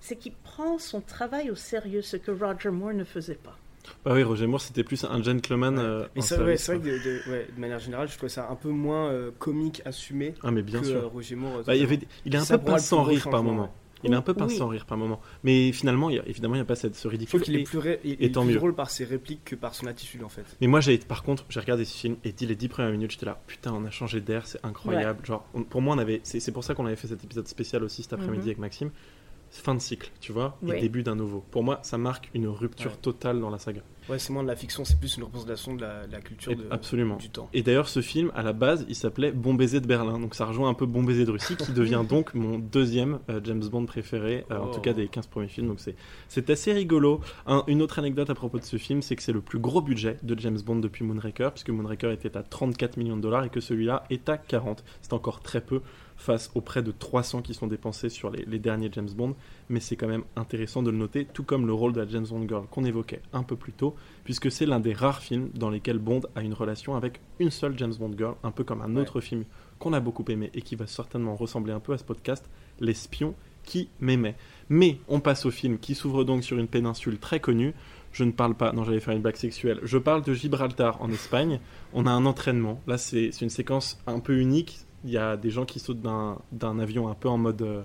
c'est 0.00 0.16
qu'il 0.16 0.32
prend 0.32 0.78
son 0.78 1.00
travail 1.00 1.50
au 1.50 1.54
sérieux, 1.54 2.02
ce 2.02 2.16
que 2.16 2.30
Roger 2.30 2.70
Moore 2.70 2.92
ne 2.94 3.04
faisait 3.04 3.34
pas. 3.36 3.56
Bah 4.04 4.12
oui, 4.14 4.22
Roger 4.22 4.46
Moore, 4.46 4.60
c'était 4.60 4.84
plus 4.84 5.04
un 5.04 5.22
gentleman. 5.22 5.76
Ouais. 5.76 5.84
euh, 5.84 6.06
Mais 6.14 6.22
c'est 6.22 6.38
ouais, 6.38 6.56
service, 6.56 6.62
c'est 6.62 6.74
vrai 6.76 6.80
que 6.82 6.88
de, 6.88 6.98
de- 7.26 7.30
ouais, 7.32 7.48
de 7.54 7.60
manière 7.60 7.78
générale, 7.80 8.08
je 8.08 8.16
trouvais 8.16 8.28
ça 8.30 8.48
un 8.48 8.54
peu 8.54 8.68
moins 8.68 9.08
euh, 9.10 9.30
comique, 9.38 9.82
assumé 9.84 10.34
Ah, 10.42 10.50
mais 10.52 10.62
bien 10.62 10.80
que 10.80 10.86
sûr. 10.86 10.96
euh, 11.00 11.06
Roger 11.06 11.34
Moore. 11.36 11.58
euh, 11.58 11.62
Bah, 11.66 11.74
il, 11.74 11.80
y 11.80 11.84
avait, 11.84 11.96
totalement. 11.96 12.14
il 12.24 12.34
est 12.34 12.38
un 12.38 12.46
peu 12.46 12.58
pince 12.58 12.86
sans 12.86 13.02
rire 13.02 13.28
par 13.30 13.42
moment. 13.42 13.72
Il 14.04 14.12
est 14.12 14.16
un 14.16 14.22
peu 14.22 14.34
pince 14.34 14.52
Oui. 14.52 14.58
sans 14.58 14.68
rire 14.68 14.84
par 14.86 14.98
moment. 14.98 15.20
Mais 15.44 15.72
finalement, 15.72 16.10
il 16.10 16.16
y 16.16 16.18
a, 16.18 16.26
évidemment, 16.26 16.54
il 16.54 16.58
n'y 16.58 16.62
a 16.62 16.66
pas 16.66 16.74
cette, 16.74 16.94
ce 16.96 17.06
ridicule. 17.08 17.40
qu'il 17.42 17.56
est 17.56 17.62
plus, 17.62 17.78
ré- 17.78 18.00
il- 18.04 18.12
est 18.22 18.30
plus 18.30 18.54
drôle 18.54 18.74
par 18.74 18.90
ses 18.90 19.04
répliques 19.04 19.44
que 19.44 19.54
par 19.54 19.74
son 19.74 19.86
attitude 19.86 20.22
en 20.24 20.28
fait. 20.28 20.44
Mais 20.60 20.66
moi, 20.66 20.80
j'ai 20.80 20.98
par 20.98 21.22
contre, 21.22 21.44
j'ai 21.48 21.60
regardé 21.60 21.84
ce 21.84 21.96
film 21.96 22.16
et 22.24 22.32
dit 22.32 22.46
les 22.46 22.56
dix 22.56 22.68
premières 22.68 22.90
minutes, 22.92 23.12
j'étais 23.12 23.26
là, 23.26 23.40
putain, 23.46 23.72
on 23.72 23.84
a 23.84 23.90
changé 23.90 24.20
d'air, 24.20 24.46
c'est 24.46 24.64
incroyable. 24.64 25.24
Genre, 25.24 25.44
on- 25.54 25.62
pour 25.62 25.82
moi, 25.82 25.94
on 25.94 25.98
avait, 25.98 26.20
c'est 26.24 26.40
c'est 26.40 26.52
pour 26.52 26.64
ça 26.64 26.74
qu'on 26.74 26.86
avait 26.86 26.96
fait 26.96 27.08
cet 27.08 27.22
épisode 27.24 27.46
spécial 27.48 27.82
aussi 27.84 28.02
cet 28.02 28.12
après-midi 28.14 28.38
Mhm. 28.42 28.46
avec 28.48 28.58
Maxime. 28.58 28.90
Fin 29.54 29.74
de 29.74 29.80
cycle, 29.80 30.10
tu 30.18 30.32
vois, 30.32 30.56
et 30.66 30.70
Oui. 30.70 30.80
début 30.80 31.02
d'un 31.02 31.14
nouveau. 31.14 31.44
Pour 31.50 31.62
moi, 31.62 31.78
ça 31.82 31.98
marque 31.98 32.30
une 32.32 32.48
rupture 32.48 32.92
Ouais. 32.92 32.96
totale 33.02 33.38
dans 33.38 33.50
la 33.50 33.58
saga. 33.58 33.82
Ouais, 34.08 34.18
c'est 34.18 34.32
moins 34.32 34.42
de 34.42 34.48
la 34.48 34.56
fiction, 34.56 34.84
c'est 34.84 34.98
plus 34.98 35.16
une 35.18 35.24
représentation 35.24 35.74
de 35.74 35.82
la, 35.82 36.06
de 36.06 36.12
la 36.12 36.20
culture 36.22 36.52
Et- 36.52 36.56
de, 36.56 36.64
absolument. 36.70 37.16
du 37.16 37.28
temps. 37.28 37.48
Et 37.52 37.62
d'ailleurs, 37.62 37.86
ce 37.88 38.00
film, 38.00 38.32
à 38.34 38.42
la 38.42 38.52
base, 38.54 38.84
il 38.88 38.96
s'appelait 38.96 39.30
Bon 39.30 39.52
baiser 39.54 39.80
de 39.80 39.86
Berlin. 39.86 40.18
Donc 40.18 40.34
ça 40.34 40.46
rejoint 40.46 40.70
un 40.70 40.74
peu 40.74 40.86
Bon 40.86 41.02
baiser 41.04 41.24
de 41.26 41.30
Russie, 41.30 41.54
qui 41.56 41.70
devient 41.72 42.02
donc 42.08 42.32
mon 42.34 42.58
deuxième 42.58 43.20
euh, 43.28 43.40
James 43.44 43.62
Bond 43.70 43.84
préféré, 43.84 44.44
euh, 44.50 44.56
en 44.58 44.68
Oh. 44.70 44.74
tout 44.74 44.80
cas 44.80 44.94
des 44.94 45.06
15 45.06 45.26
premiers 45.26 45.48
films. 45.48 45.68
Donc 45.68 45.80
c'est, 45.80 45.94
c'est 46.28 46.48
assez 46.50 46.72
rigolo. 46.72 47.20
Un- 47.46 47.62
une 47.68 47.82
autre 47.82 47.98
anecdote 47.98 48.30
à 48.30 48.34
propos 48.34 48.58
de 48.58 48.64
ce 48.64 48.78
film, 48.78 49.02
c'est 49.02 49.14
que 49.16 49.22
c'est 49.22 49.32
le 49.32 49.42
plus 49.42 49.58
gros 49.60 49.82
budget 49.82 50.16
de 50.22 50.36
James 50.40 50.58
Bond 50.64 50.76
depuis 50.76 51.04
Moonraker, 51.04 51.50
puisque 51.52 51.68
Moonraker 51.70 52.10
était 52.10 52.36
à 52.38 52.42
34 52.42 52.96
millions 52.96 53.16
de 53.18 53.22
dollars 53.22 53.44
et 53.44 53.50
que 53.50 53.60
celui-là 53.60 54.04
est 54.10 54.28
à 54.30 54.38
40. 54.38 54.82
C'est 55.02 55.12
encore 55.12 55.40
très 55.42 55.60
peu 55.60 55.82
face 56.16 56.50
aux 56.54 56.60
près 56.60 56.82
de 56.82 56.92
300 56.92 57.42
qui 57.42 57.54
sont 57.54 57.66
dépensés 57.66 58.08
sur 58.08 58.30
les, 58.30 58.44
les 58.44 58.58
derniers 58.58 58.90
James 58.92 59.10
Bond, 59.14 59.34
mais 59.68 59.80
c'est 59.80 59.96
quand 59.96 60.08
même 60.08 60.24
intéressant 60.36 60.82
de 60.82 60.90
le 60.90 60.96
noter, 60.96 61.26
tout 61.26 61.44
comme 61.44 61.66
le 61.66 61.72
rôle 61.72 61.92
de 61.92 62.00
la 62.00 62.08
James 62.08 62.26
Bond 62.28 62.46
Girl 62.48 62.66
qu'on 62.70 62.84
évoquait 62.84 63.22
un 63.32 63.42
peu 63.42 63.56
plus 63.56 63.72
tôt, 63.72 63.94
puisque 64.24 64.50
c'est 64.50 64.66
l'un 64.66 64.80
des 64.80 64.92
rares 64.92 65.20
films 65.20 65.50
dans 65.54 65.70
lesquels 65.70 65.98
Bond 65.98 66.22
a 66.34 66.42
une 66.42 66.54
relation 66.54 66.94
avec 66.94 67.20
une 67.38 67.50
seule 67.50 67.76
James 67.78 67.94
Bond 67.98 68.14
Girl, 68.16 68.34
un 68.42 68.50
peu 68.50 68.64
comme 68.64 68.82
un 68.82 68.96
autre 68.96 69.20
film 69.20 69.44
qu'on 69.78 69.92
a 69.92 70.00
beaucoup 70.00 70.24
aimé 70.28 70.50
et 70.54 70.62
qui 70.62 70.76
va 70.76 70.86
certainement 70.86 71.34
ressembler 71.34 71.72
un 71.72 71.80
peu 71.80 71.92
à 71.92 71.98
ce 71.98 72.04
podcast, 72.04 72.48
L'espion 72.80 73.34
qui 73.64 73.88
m'aimait. 74.00 74.36
Mais 74.68 74.98
on 75.08 75.20
passe 75.20 75.46
au 75.46 75.50
film 75.50 75.78
qui 75.78 75.94
s'ouvre 75.94 76.24
donc 76.24 76.44
sur 76.44 76.58
une 76.58 76.68
péninsule 76.68 77.18
très 77.18 77.40
connue. 77.40 77.74
Je 78.12 78.24
ne 78.24 78.32
parle 78.32 78.54
pas, 78.54 78.72
non 78.72 78.84
j'allais 78.84 79.00
faire 79.00 79.14
une 79.14 79.22
blague 79.22 79.36
sexuelle, 79.36 79.80
je 79.82 79.96
parle 79.98 80.22
de 80.22 80.34
Gibraltar 80.34 81.00
en 81.00 81.10
Espagne. 81.10 81.60
On 81.94 82.06
a 82.06 82.10
un 82.10 82.26
entraînement, 82.26 82.80
là 82.86 82.98
c'est 82.98 83.30
une 83.40 83.50
séquence 83.50 83.98
un 84.06 84.20
peu 84.20 84.38
unique. 84.38 84.80
Il 85.04 85.10
y 85.10 85.18
a 85.18 85.36
des 85.36 85.50
gens 85.50 85.64
qui 85.64 85.80
sautent 85.80 86.00
d'un 86.02 86.78
avion 86.78 87.08
un 87.08 87.14
peu 87.14 87.28
en 87.28 87.38
mode 87.38 87.62
euh, 87.62 87.82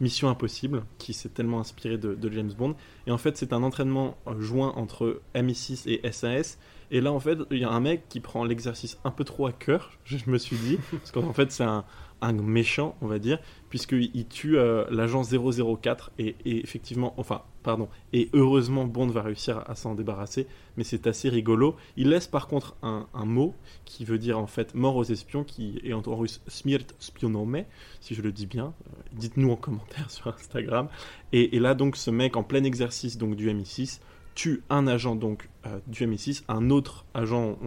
Mission 0.00 0.28
Impossible, 0.28 0.84
qui 0.98 1.12
s'est 1.12 1.28
tellement 1.28 1.60
inspiré 1.60 1.96
de, 1.96 2.14
de 2.14 2.30
James 2.32 2.52
Bond. 2.56 2.74
Et 3.06 3.10
en 3.10 3.18
fait, 3.18 3.36
c'est 3.36 3.52
un 3.52 3.62
entraînement 3.62 4.16
euh, 4.26 4.40
joint 4.40 4.72
entre 4.76 5.20
MI6 5.34 5.88
et 5.88 6.12
SAS. 6.12 6.58
Et 6.90 7.00
là, 7.00 7.12
en 7.12 7.20
fait, 7.20 7.38
il 7.50 7.58
y 7.58 7.64
a 7.64 7.70
un 7.70 7.80
mec 7.80 8.08
qui 8.08 8.20
prend 8.20 8.44
l'exercice 8.44 8.98
un 9.04 9.10
peu 9.10 9.24
trop 9.24 9.46
à 9.46 9.52
cœur, 9.52 9.92
je 10.04 10.18
me 10.28 10.38
suis 10.38 10.56
dit, 10.56 10.78
parce 10.90 11.10
qu'en 11.10 11.32
fait, 11.32 11.50
c'est 11.52 11.64
un, 11.64 11.84
un 12.20 12.32
méchant, 12.32 12.96
on 13.00 13.06
va 13.06 13.18
dire, 13.18 13.38
puisqu'il 13.72 14.10
il 14.12 14.26
tue 14.26 14.58
euh, 14.58 14.84
l'agent 14.90 15.22
004. 15.22 16.12
Et, 16.18 16.36
effectivement, 16.44 17.14
enfin, 17.16 17.40
pardon, 17.62 17.88
et 18.12 18.28
heureusement, 18.34 18.84
Bond 18.84 19.06
va 19.06 19.22
réussir 19.22 19.64
à, 19.66 19.74
s'en 19.74 19.94
débarrasser, 19.94 20.46
mais 20.76 20.84
c'est 20.84 21.06
assez 21.06 21.30
rigolo. 21.30 21.74
Il 21.96 22.10
laisse 22.10 22.26
par 22.26 22.48
contre 22.48 22.76
un, 22.82 23.06
mot 23.24 23.54
qui 23.86 24.04
veut 24.04 24.18
dire 24.18 24.38
en 24.38 24.46
fait 24.46 24.74
mort 24.74 24.96
aux 24.96 25.04
espions, 25.04 25.42
qui 25.42 25.80
est 25.84 25.94
en, 25.94 26.02
en 26.06 26.16
russe 26.16 26.42
smirt 26.48 26.84
spionome, 26.98 27.62
si 28.02 28.14
je 28.14 28.20
le 28.20 28.30
dis 28.30 28.44
bien. 28.44 28.74
Euh, 28.88 29.00
Dites-nous 29.14 29.50
en 29.50 29.56
commentaire 29.66 30.10
sur 30.10 30.26
Instagram. 30.26 30.88
Et, 31.32 31.56
et 31.56 31.58
là, 31.58 31.72
donc, 31.72 31.96
ce 31.96 32.10
mec 32.10 32.36
en 32.36 32.42
plein 32.42 32.64
exercice 32.64 33.16
donc 33.16 33.36
du 33.36 33.48
MI6 33.48 34.00
tue 34.34 34.62
un 34.70 34.86
agent 34.86 35.14
donc 35.14 35.48
euh, 35.66 35.78
du 35.86 36.06
MI6, 36.06 36.44
un 36.48 36.70
autre 36.70 37.04
agent, 37.14 37.58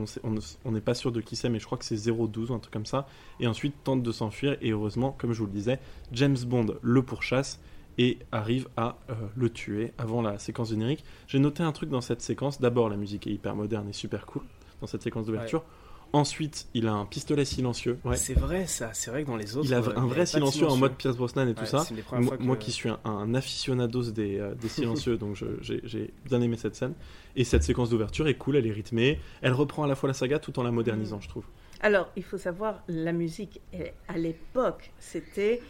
on 0.64 0.72
n'est 0.72 0.82
pas 0.82 0.94
sûr 0.94 1.12
de 1.12 1.22
qui 1.22 1.36
c'est, 1.36 1.50
mais 1.50 1.60
je 1.60 1.66
crois 1.66 1.78
que 1.78 1.86
c'est 1.86 1.96
012 1.96 2.52
ou 2.52 2.54
un 2.54 2.60
truc 2.60 2.74
comme 2.74 2.86
ça, 2.86 3.08
et 3.40 3.48
ensuite 3.48 3.76
tente 3.84 4.04
de 4.04 4.12
s'enfuir, 4.12 4.58
et 4.62 4.72
heureusement, 4.72 5.16
comme 5.18 5.34
je 5.34 5.40
vous 5.40 5.46
le 5.46 5.52
disais, 5.52 5.80
James 6.12 6.38
Bond 6.46 6.76
le 6.82 7.04
pourchasse 7.04 7.60
et 7.98 8.20
arrive 8.32 8.68
à 8.76 8.98
euh, 9.10 9.14
le 9.36 9.50
tuer 9.50 9.94
avant 9.98 10.22
la 10.22 10.38
séquence 10.40 10.70
générique. 10.70 11.06
J'ai 11.28 11.40
noté 11.40 11.64
un 11.64 11.72
truc 11.72 11.90
dans 11.90 12.02
cette 12.02 12.22
séquence, 12.22 12.60
d'abord 12.60 12.90
la 12.90 12.98
musique 12.98 13.28
est 13.28 13.32
hyper 13.32 13.56
moderne 13.56 13.88
et 13.90 13.94
super 13.94 14.26
cool 14.26 14.44
dans 14.82 14.88
cette 14.88 15.04
séquence 15.04 15.26
d'ouverture, 15.26 15.64
ensuite 16.16 16.68
il 16.74 16.88
a 16.88 16.94
un 16.94 17.06
pistolet 17.06 17.46
silencieux, 17.46 18.00
ouais. 18.06 18.16
C'est 18.18 18.34
vrai 18.34 18.66
ça, 18.68 18.90
c'est 18.94 19.12
vrai 19.12 19.24
que 19.24 19.28
dans 19.28 19.36
les 19.38 19.56
autres. 19.58 19.68
il 19.68 19.74
a 19.74 19.80
euh, 19.80 19.94
un 19.96 20.06
vrai 20.08 20.26
silencieux 20.26 20.68
en 20.68 20.78
mode 20.78 20.96
Pierce 20.96 21.16
Brosnan 21.18 21.48
et 21.48 21.54
tout 21.54 21.62
Ouais, 21.62 21.68
ça. 21.68 21.86
Moi, 22.14 22.22
fois 22.24 22.38
que- 22.38 22.44
moi 22.44 22.56
qui 22.58 22.72
suis 22.72 22.90
un, 22.90 23.00
un 23.06 23.34
aficionados 23.36 24.12
des, 24.12 24.40
euh, 24.40 24.56
des 24.56 24.70
silencieux, 24.70 25.18
donc 25.18 25.38
j'ai 25.62 26.14
bien 26.26 26.42
aimé 26.42 26.58
cette 26.58 26.76
scène. 26.76 26.94
Et 27.36 27.44
cette 27.44 27.64
séquence 27.64 27.90
d'ouverture 27.90 28.28
est 28.28 28.36
cool, 28.36 28.56
elle 28.56 28.66
est 28.68 28.72
rythmée. 28.72 29.20
Elle 29.42 29.54
reprend 29.54 29.84
à 29.84 29.88
la 29.88 29.96
fois 29.96 30.08
la 30.08 30.14
saga 30.14 30.40
tout 30.40 30.58
en 30.60 30.64
la 30.64 30.72
modernisant, 30.72 31.20
je 31.20 31.28
trouve. 31.30 31.44
Alors, 31.82 32.10
il 32.16 32.24
faut 32.24 32.38
savoir, 32.38 32.82
la 32.88 33.12
musique, 33.12 33.60
à 34.08 34.18
l'époque, 34.18 34.92
c'était 35.00 35.62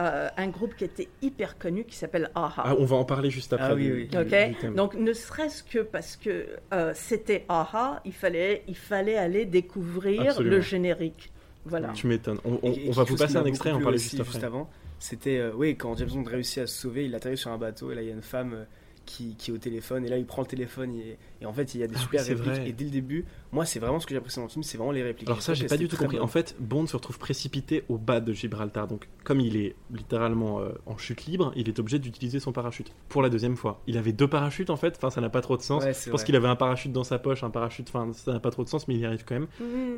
euh, 0.00 0.28
un 0.36 0.48
groupe 0.48 0.74
qui 0.76 0.84
était 0.84 1.08
hyper 1.22 1.58
connu 1.58 1.84
qui 1.84 1.96
s'appelle 1.96 2.30
Aha. 2.34 2.62
Ah, 2.64 2.74
on 2.78 2.84
va 2.84 2.96
en 2.96 3.04
parler 3.04 3.30
juste 3.30 3.52
après. 3.52 3.68
Ah 3.70 3.74
oui, 3.74 3.84
du- 3.84 3.92
oui. 3.94 4.06
du- 4.08 4.16
Ok, 4.16 4.24
du 4.48 4.54
thème. 4.56 4.74
donc 4.74 4.94
ne 4.94 5.12
serait-ce 5.12 5.62
que 5.62 5.80
parce 5.80 6.16
que 6.16 6.46
euh, 6.72 6.92
c'était 6.94 7.44
Aha, 7.48 8.00
il 8.04 8.12
fallait, 8.12 8.62
il 8.68 8.76
fallait 8.76 9.16
aller 9.16 9.44
découvrir 9.44 10.22
Absolument. 10.22 10.54
le 10.56 10.60
générique. 10.60 11.32
Voilà. 11.64 11.88
Tu 11.94 12.06
m'étonnes. 12.06 12.38
On, 12.44 12.70
va 12.92 13.04
vous 13.04 13.16
passer 13.16 13.36
un 13.36 13.44
extrait, 13.44 13.72
on 13.72 13.80
plu 13.80 13.98
juste 13.98 14.20
après. 14.20 14.42
avant. 14.44 14.70
C'était, 15.00 15.38
euh, 15.38 15.52
oui, 15.54 15.76
quand 15.76 15.96
James 15.98 16.08
Bond 16.08 16.24
réussit 16.24 16.58
à 16.58 16.66
se 16.66 16.76
sauver, 16.80 17.04
il 17.04 17.14
atterrit 17.14 17.36
sur 17.36 17.50
un 17.52 17.58
bateau 17.58 17.92
et 17.92 17.94
là 17.94 18.02
il 18.02 18.08
y 18.08 18.10
a 18.10 18.14
une 18.14 18.22
femme 18.22 18.52
euh, 18.54 18.64
qui, 19.08 19.34
qui 19.36 19.50
est 19.50 19.54
au 19.54 19.58
téléphone 19.58 20.04
et 20.04 20.08
là 20.08 20.18
il 20.18 20.26
prend 20.26 20.42
le 20.42 20.46
téléphone 20.46 20.92
et, 20.94 21.16
et 21.40 21.46
en 21.46 21.52
fait 21.52 21.74
il 21.74 21.80
y 21.80 21.82
a 21.82 21.86
des 21.86 21.94
Ah 21.96 22.00
super 22.00 22.22
oui, 22.22 22.28
répliques 22.28 22.46
vrai. 22.54 22.68
et 22.68 22.72
dès 22.72 22.84
le 22.84 22.90
début 22.90 23.24
moi 23.52 23.64
c'est 23.64 23.78
vraiment 23.78 23.98
ce 23.98 24.06
que 24.06 24.10
j'ai 24.10 24.18
apprécié 24.18 24.40
dans 24.40 24.46
le 24.46 24.50
film 24.52 24.62
c'est 24.62 24.76
vraiment 24.76 24.92
les 24.92 25.02
répliques 25.02 25.28
Alors 25.28 25.40
ça, 25.42 25.54
j'ai 25.54 25.66
pas 25.66 25.76
du 25.78 25.88
tout 25.88 25.96
compris. 25.96 26.20
En 26.20 26.26
fait, 26.26 26.54
Bond 26.60 26.86
se 26.86 26.94
retrouve 26.96 27.18
précipité 27.18 27.84
au 27.88 27.96
bas 27.96 28.20
de 28.20 28.32
Gibraltar. 28.32 28.86
Donc, 28.86 29.08
comme 29.24 29.40
il 29.40 29.56
est 29.56 29.74
littéralement 29.90 30.60
euh, 30.60 30.68
en 30.86 30.98
chute 30.98 31.24
libre, 31.26 31.52
il 31.56 31.68
est 31.68 31.78
obligé 31.78 31.98
d'utiliser 31.98 32.40
son 32.40 32.52
parachute 32.52 32.92
pour 33.08 33.22
la 33.22 33.30
deuxième 33.30 33.56
fois. 33.56 33.80
Il 33.86 33.96
avait 33.96 34.12
deux 34.12 34.28
parachutes 34.28 34.68
en 34.70 34.76
fait. 34.76 34.94
Enfin, 34.96 35.08
ça 35.10 35.20
n'a 35.22 35.30
pas 35.30 35.40
trop 35.40 35.56
de 35.56 35.62
sens. 35.62 35.82
Ouais, 35.84 35.92
Je 35.94 36.10
pense 36.10 36.24
qu'il 36.24 36.36
avait 36.36 36.48
un 36.48 36.56
parachute 36.56 36.92
dans 36.92 37.04
sa 37.04 37.18
poche, 37.18 37.42
un 37.42 37.50
parachute. 37.50 37.88
Enfin, 37.88 38.12
ça 38.12 38.32
n'a 38.32 38.40
pas 38.40 38.50
trop 38.50 38.64
de 38.64 38.68
sens, 38.68 38.86
mais 38.88 38.94
il 38.94 39.00
y 39.00 39.06
arrive 39.06 39.24
quand 39.26 39.34
même. 39.34 39.46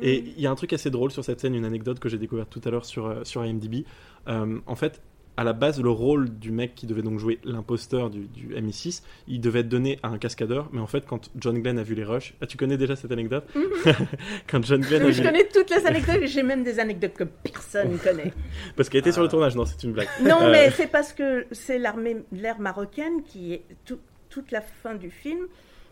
Et 0.01 0.19
il 0.35 0.41
y 0.41 0.47
a 0.47 0.51
un 0.51 0.55
truc 0.55 0.71
assez 0.73 0.89
drôle 0.89 1.11
sur 1.11 1.23
cette 1.25 1.41
scène, 1.41 1.55
une 1.55 1.65
anecdote 1.65 1.99
que 1.99 2.07
j'ai 2.09 2.17
découverte 2.17 2.49
tout 2.49 2.61
à 2.63 2.69
l'heure 2.71 2.85
sur, 2.85 3.05
euh, 3.07 3.23
sur 3.25 3.43
IMDb. 3.45 3.83
Euh, 4.27 4.59
en 4.67 4.75
fait, 4.75 5.01
à 5.37 5.43
la 5.43 5.53
base, 5.53 5.81
le 5.81 5.89
rôle 5.89 6.29
du 6.29 6.51
mec 6.51 6.75
qui 6.75 6.85
devait 6.85 7.01
donc 7.01 7.17
jouer 7.17 7.39
l'imposteur 7.43 8.09
du, 8.09 8.21
du 8.27 8.49
MI6, 8.55 9.01
il 9.27 9.39
devait 9.41 9.61
être 9.61 9.69
donné 9.69 9.97
à 10.03 10.09
un 10.09 10.17
cascadeur. 10.17 10.69
Mais 10.73 10.79
en 10.81 10.87
fait, 10.87 11.05
quand 11.05 11.29
John 11.37 11.57
Glenn 11.61 11.79
a 11.79 11.83
vu 11.83 11.95
les 11.95 12.03
rushs, 12.03 12.33
ah, 12.41 12.47
tu 12.47 12.57
connais 12.57 12.77
déjà 12.77 12.95
cette 12.95 13.11
anecdote 13.11 13.45
Quand 14.49 14.63
John 14.63 14.81
Glenn 14.81 15.03
a 15.03 15.11
Je 15.11 15.21
vu 15.21 15.27
connais 15.27 15.47
toutes 15.47 15.69
les 15.69 15.85
anecdotes, 15.85 16.21
et 16.21 16.27
j'ai 16.27 16.43
même 16.43 16.63
des 16.63 16.79
anecdotes 16.79 17.13
que 17.13 17.23
personne 17.23 17.97
connaît. 17.99 18.33
Parce 18.75 18.89
qu'elle 18.89 18.99
était 18.99 19.11
sur 19.11 19.21
le 19.21 19.27
Ah. 19.27 19.31
tournage, 19.31 19.55
non, 19.55 19.65
c'est 19.65 19.81
une 19.83 19.93
blague. 19.93 20.07
Non, 20.21 20.41
Euh, 20.43 20.51
mais 20.51 20.69
c'est 20.71 20.87
parce 20.87 21.13
que 21.13 21.45
c'est 21.51 21.79
l'armée, 21.79 22.17
l'ère 22.31 22.59
marocaine 22.59 23.23
qui 23.23 23.53
est 23.53 23.63
tout- 23.85 23.99
toute 24.29 24.51
la 24.51 24.61
fin 24.61 24.95
du 24.95 25.09
film. 25.09 25.39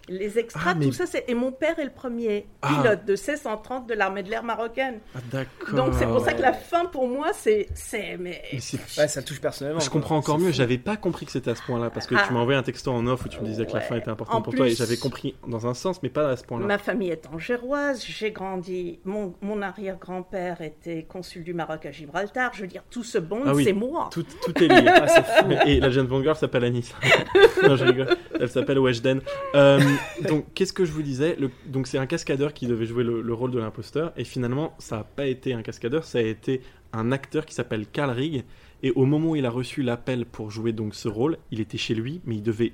Les 0.10 0.40
extras, 0.40 0.72
Ah, 0.72 0.76
mais- 0.76 0.86
tout 0.88 0.92
ça, 0.94 1.06
c'est. 1.06 1.26
Et 1.28 1.34
mon 1.34 1.52
père 1.52 1.78
est 1.80 1.84
le 1.86 1.92
premier 1.92 2.48
Ah. 2.62 2.70
pilote 2.82 3.06
de 3.06 3.16
C-130 3.16 3.88
de 3.88 3.94
l'armée 3.94 4.24
de 4.24 4.30
l'air 4.30 4.44
marocaine. 4.44 5.00
Ah, 5.16 5.20
d'accord. 5.32 5.76
Donc 5.76 5.94
c'est 5.98 6.06
pour 6.06 6.20
ça 6.22 6.34
que 6.34 6.42
la 6.42 6.54
fin, 6.54 6.86
pour 6.86 7.08
moi, 7.08 7.28
c'est. 7.34 7.68
c'est 7.76 8.18
mais... 8.20 8.42
Mais 8.52 8.60
c'est- 8.60 8.78
ouais 9.00 9.08
ça 9.08 9.22
touche 9.22 9.40
personnellement 9.42 9.80
Je 9.80 9.90
quoi. 9.90 10.00
comprends 10.02 10.18
encore 10.18 10.38
C'est 10.38 10.44
mieux, 10.46 10.52
fou. 10.52 10.58
j'avais 10.58 10.78
pas 10.78 10.98
compris 10.98 11.26
que 11.26 11.32
c'était 11.32 11.52
à 11.52 11.56
ce 11.56 11.62
point-là, 11.64 11.90
parce 11.90 12.08
que 12.08 12.16
Ah. 12.18 12.24
tu 12.28 12.34
m'as 12.34 12.40
envoyé 12.40 12.58
un 12.60 12.64
texto 12.64 12.92
en 12.92 13.06
off 13.08 13.26
où 13.26 13.30
tu 13.30 13.40
me 13.40 13.46
disais 13.46 13.66
que 13.66 13.74
la 13.74 13.82
fin 13.82 13.96
était 13.98 14.10
En 14.10 14.14
importante 14.14 14.44
pour 14.44 14.54
toi, 14.56 14.68
et 14.68 14.72
j'avais 14.72 14.98
compris 14.98 15.36
dans 15.48 15.68
un 15.68 15.74
sens, 15.74 16.02
mais 16.04 16.10
pas 16.10 16.30
à 16.30 16.38
ce 16.38 16.44
point-là. 16.44 16.66
Ma 16.66 16.78
famille 16.78 17.10
est 17.12 17.28
angéroise, 17.34 18.04
j'ai 18.06 18.32
grandi. 18.32 19.00
Mon, 19.06 19.34
mon 19.42 19.62
arrière-grand-père 19.62 20.62
était 20.62 21.04
consul 21.04 21.44
du 21.44 21.54
Maroc 21.54 21.86
à 21.86 21.92
Gibraltar. 21.92 22.52
Je 22.54 22.62
veux 22.62 22.68
dire, 22.68 22.84
tout 22.90 23.04
ce 23.04 23.18
bon, 23.18 23.42
Ah 23.46 23.54
oui. 23.54 23.64
c'est 23.64 23.74
moi. 23.74 24.10
Tout, 24.12 24.24
tout 24.44 24.64
est 24.64 24.68
lié. 24.68 24.86
Ah, 24.88 25.08
c'est 25.08 25.24
fou 25.26 25.52
Et 25.68 25.80
la 25.80 25.90
Bond 26.04 26.22
Girl 26.24 26.36
s'appelle 26.36 26.64
Anis. 26.64 26.94
non, 27.64 27.76
je 27.76 27.84
rigole. 27.86 28.18
Elle 28.40 28.50
s'appelle 28.50 28.80
Weshden. 28.80 29.22
Euh, 29.56 29.80
donc, 30.28 30.46
qu'est-ce 30.54 30.74
que 30.74 30.86
je 30.86 30.92
vous 30.92 31.02
disais 31.02 31.38
Donc, 31.66 31.88
c'est 31.88 31.98
un 31.98 32.06
cascadeur 32.06 32.54
qui 32.54 32.68
devait 32.68 32.86
jouer 32.86 33.04
le, 33.04 33.22
le 33.22 33.34
rôle 33.34 33.52
de 33.52 33.60
l'imposteur. 33.60 34.14
Et 34.18 34.24
finalement, 34.24 34.74
ça 34.80 34.98
n'a 34.98 35.04
pas 35.04 35.28
été 35.28 35.54
un 35.54 35.62
cascadeur, 35.62 36.04
ça 36.04 36.20
a 36.20 36.22
été 36.22 36.62
un 36.94 37.12
acteur 37.12 37.46
qui 37.46 37.54
s'appelle 37.54 37.88
Carl 37.88 38.12
Rigg. 38.12 38.44
Et 38.82 38.92
au 38.92 39.06
moment 39.06 39.32
où 39.32 39.36
il 39.36 39.46
a 39.46 39.50
reçu 39.50 39.84
l'appel 39.84 40.26
pour 40.26 40.52
jouer 40.52 40.72
donc 40.72 40.96
ce 40.96 41.08
rôle, 41.08 41.38
il 41.52 41.60
était 41.60 41.78
chez 41.78 41.94
lui, 41.94 42.22
mais 42.26 42.36
il 42.36 42.44
devait 42.44 42.74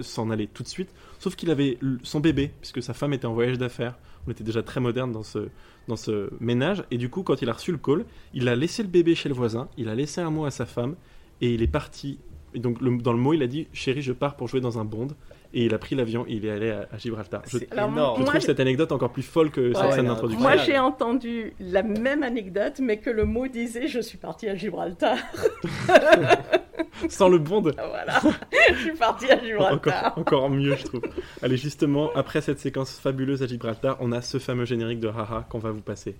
s'en 0.00 0.30
aller 0.30 0.46
tout 0.46 0.62
de 0.62 0.68
suite. 0.68 0.92
Sauf 1.18 1.36
qu'il 1.36 1.50
avait 1.50 1.78
son 2.02 2.20
bébé, 2.20 2.50
puisque 2.60 2.82
sa 2.82 2.94
femme 2.94 3.12
était 3.12 3.26
en 3.26 3.32
voyage 3.32 3.58
d'affaires. 3.58 3.98
On 4.26 4.30
était 4.30 4.44
déjà 4.44 4.62
très 4.62 4.80
moderne 4.80 5.12
dans 5.12 5.22
ce, 5.22 5.48
dans 5.88 5.96
ce 5.96 6.30
ménage. 6.40 6.84
Et 6.90 6.98
du 6.98 7.08
coup, 7.08 7.22
quand 7.22 7.42
il 7.42 7.48
a 7.48 7.52
reçu 7.52 7.72
le 7.72 7.78
call, 7.78 8.04
il 8.34 8.48
a 8.48 8.56
laissé 8.56 8.82
le 8.82 8.88
bébé 8.88 9.14
chez 9.14 9.28
le 9.28 9.34
voisin, 9.34 9.68
il 9.76 9.88
a 9.88 9.94
laissé 9.94 10.20
un 10.20 10.30
mot 10.30 10.44
à 10.44 10.50
sa 10.50 10.66
femme, 10.66 10.96
et 11.40 11.54
il 11.54 11.62
est 11.62 11.68
parti. 11.68 12.18
Et 12.54 12.58
donc, 12.58 12.82
dans 13.02 13.12
le 13.12 13.18
mot, 13.18 13.34
il 13.34 13.42
a 13.42 13.46
dit 13.46 13.68
Chérie, 13.72 14.02
je 14.02 14.12
pars 14.12 14.36
pour 14.36 14.48
jouer 14.48 14.60
dans 14.60 14.78
un 14.78 14.84
bond. 14.84 15.08
Et 15.58 15.64
il 15.64 15.72
a 15.74 15.78
pris 15.78 15.94
l'avion 15.96 16.26
et 16.28 16.34
il 16.34 16.44
est 16.44 16.50
allé 16.50 16.70
à, 16.70 16.86
à 16.92 16.98
Gibraltar. 16.98 17.40
Je, 17.48 17.56
Alors, 17.70 17.88
énorme 17.88 18.16
je 18.18 18.22
moi, 18.24 18.30
trouve 18.32 18.40
cette 18.44 18.60
anecdote 18.60 18.92
encore 18.92 19.10
plus 19.10 19.22
folle 19.22 19.50
que 19.50 19.72
cette 19.72 19.82
Ouais, 19.84 19.92
scène 19.92 20.06
d'introduction. 20.06 20.42
Moi, 20.42 20.56
j'ai 20.58 20.78
entendu 20.78 21.54
la 21.60 21.82
même 21.82 22.22
anecdote, 22.22 22.74
mais 22.80 22.98
que 22.98 23.08
le 23.08 23.24
mot 23.24 23.46
disait 23.48 23.86
Je 23.88 24.00
suis 24.00 24.18
parti 24.18 24.48
à 24.50 24.54
Gibraltar. 24.54 25.16
Sans 27.08 27.28
le 27.28 27.38
bond, 27.38 27.62
Voilà. 27.62 28.20
je 28.74 28.78
suis 28.80 28.92
parti 28.92 29.30
à 29.30 29.34
encore, 29.36 29.44
Gibraltar. 29.46 30.18
encore 30.18 30.50
mieux, 30.50 30.76
je 30.76 30.84
trouve. 30.84 31.02
Allez, 31.42 31.56
justement, 31.56 32.10
après 32.14 32.40
cette 32.42 32.58
séquence 32.58 32.98
fabuleuse 32.98 33.42
à 33.42 33.46
Gibraltar, 33.46 33.96
on 34.00 34.12
a 34.12 34.20
ce 34.20 34.38
fameux 34.38 34.64
générique 34.66 35.00
de 35.00 35.08
Haha 35.08 35.46
qu'on 35.48 35.58
va 35.58 35.70
vous 35.70 35.80
passer. 35.80 36.16